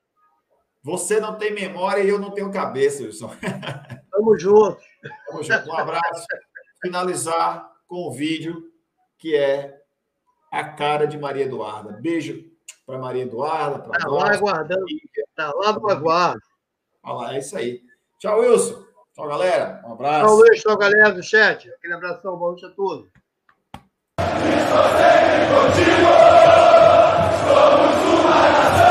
Você 0.84 1.20
não 1.22 1.38
tem 1.38 1.54
memória 1.54 2.02
e 2.02 2.10
eu 2.10 2.20
não 2.20 2.32
tenho 2.32 2.52
cabeça, 2.52 3.04
Wilson. 3.04 3.32
Tamo 4.12 4.38
junto. 4.38 4.78
Um 5.32 5.74
abraço. 5.76 6.26
Finalizar 6.82 7.72
com 7.88 8.08
o 8.08 8.12
vídeo 8.12 8.72
que 9.18 9.36
é 9.36 9.82
a 10.52 10.64
cara 10.64 11.08
de 11.08 11.18
Maria 11.18 11.46
Eduarda. 11.46 11.94
Beijo 11.94 12.44
para 12.86 12.98
Maria 12.98 13.24
Eduarda, 13.24 13.90
Está. 13.96 14.08
Lá 14.10 14.34
aguardando. 14.34 14.86
Está 14.90 15.52
lá 15.56 15.72
no 15.74 15.90
aguardo. 15.90 16.42
Olha 17.04 17.16
lá, 17.16 17.36
é 17.36 17.40
isso 17.40 17.58
aí. 17.58 17.82
Tchau, 18.20 18.40
Wilson. 18.40 18.86
Tchau, 19.14 19.28
galera. 19.28 19.82
Um 19.86 19.94
abraço. 19.94 20.26
Tchau, 20.26 20.38
Wilson. 20.38 20.70
Tchau, 20.70 20.78
galera 20.78 21.12
do 21.12 21.24
chat. 21.24 21.70
Aquele 21.70 21.94
abração, 21.94 22.38
boa 22.38 22.52
noite 22.52 22.66
a 22.66 22.70
todos. 22.70 23.08
Estou 24.20 24.84
sempre 25.00 25.48
contigo. 25.54 26.12
Somos 27.48 28.20
uma 28.20 28.50
nação. 28.52 28.83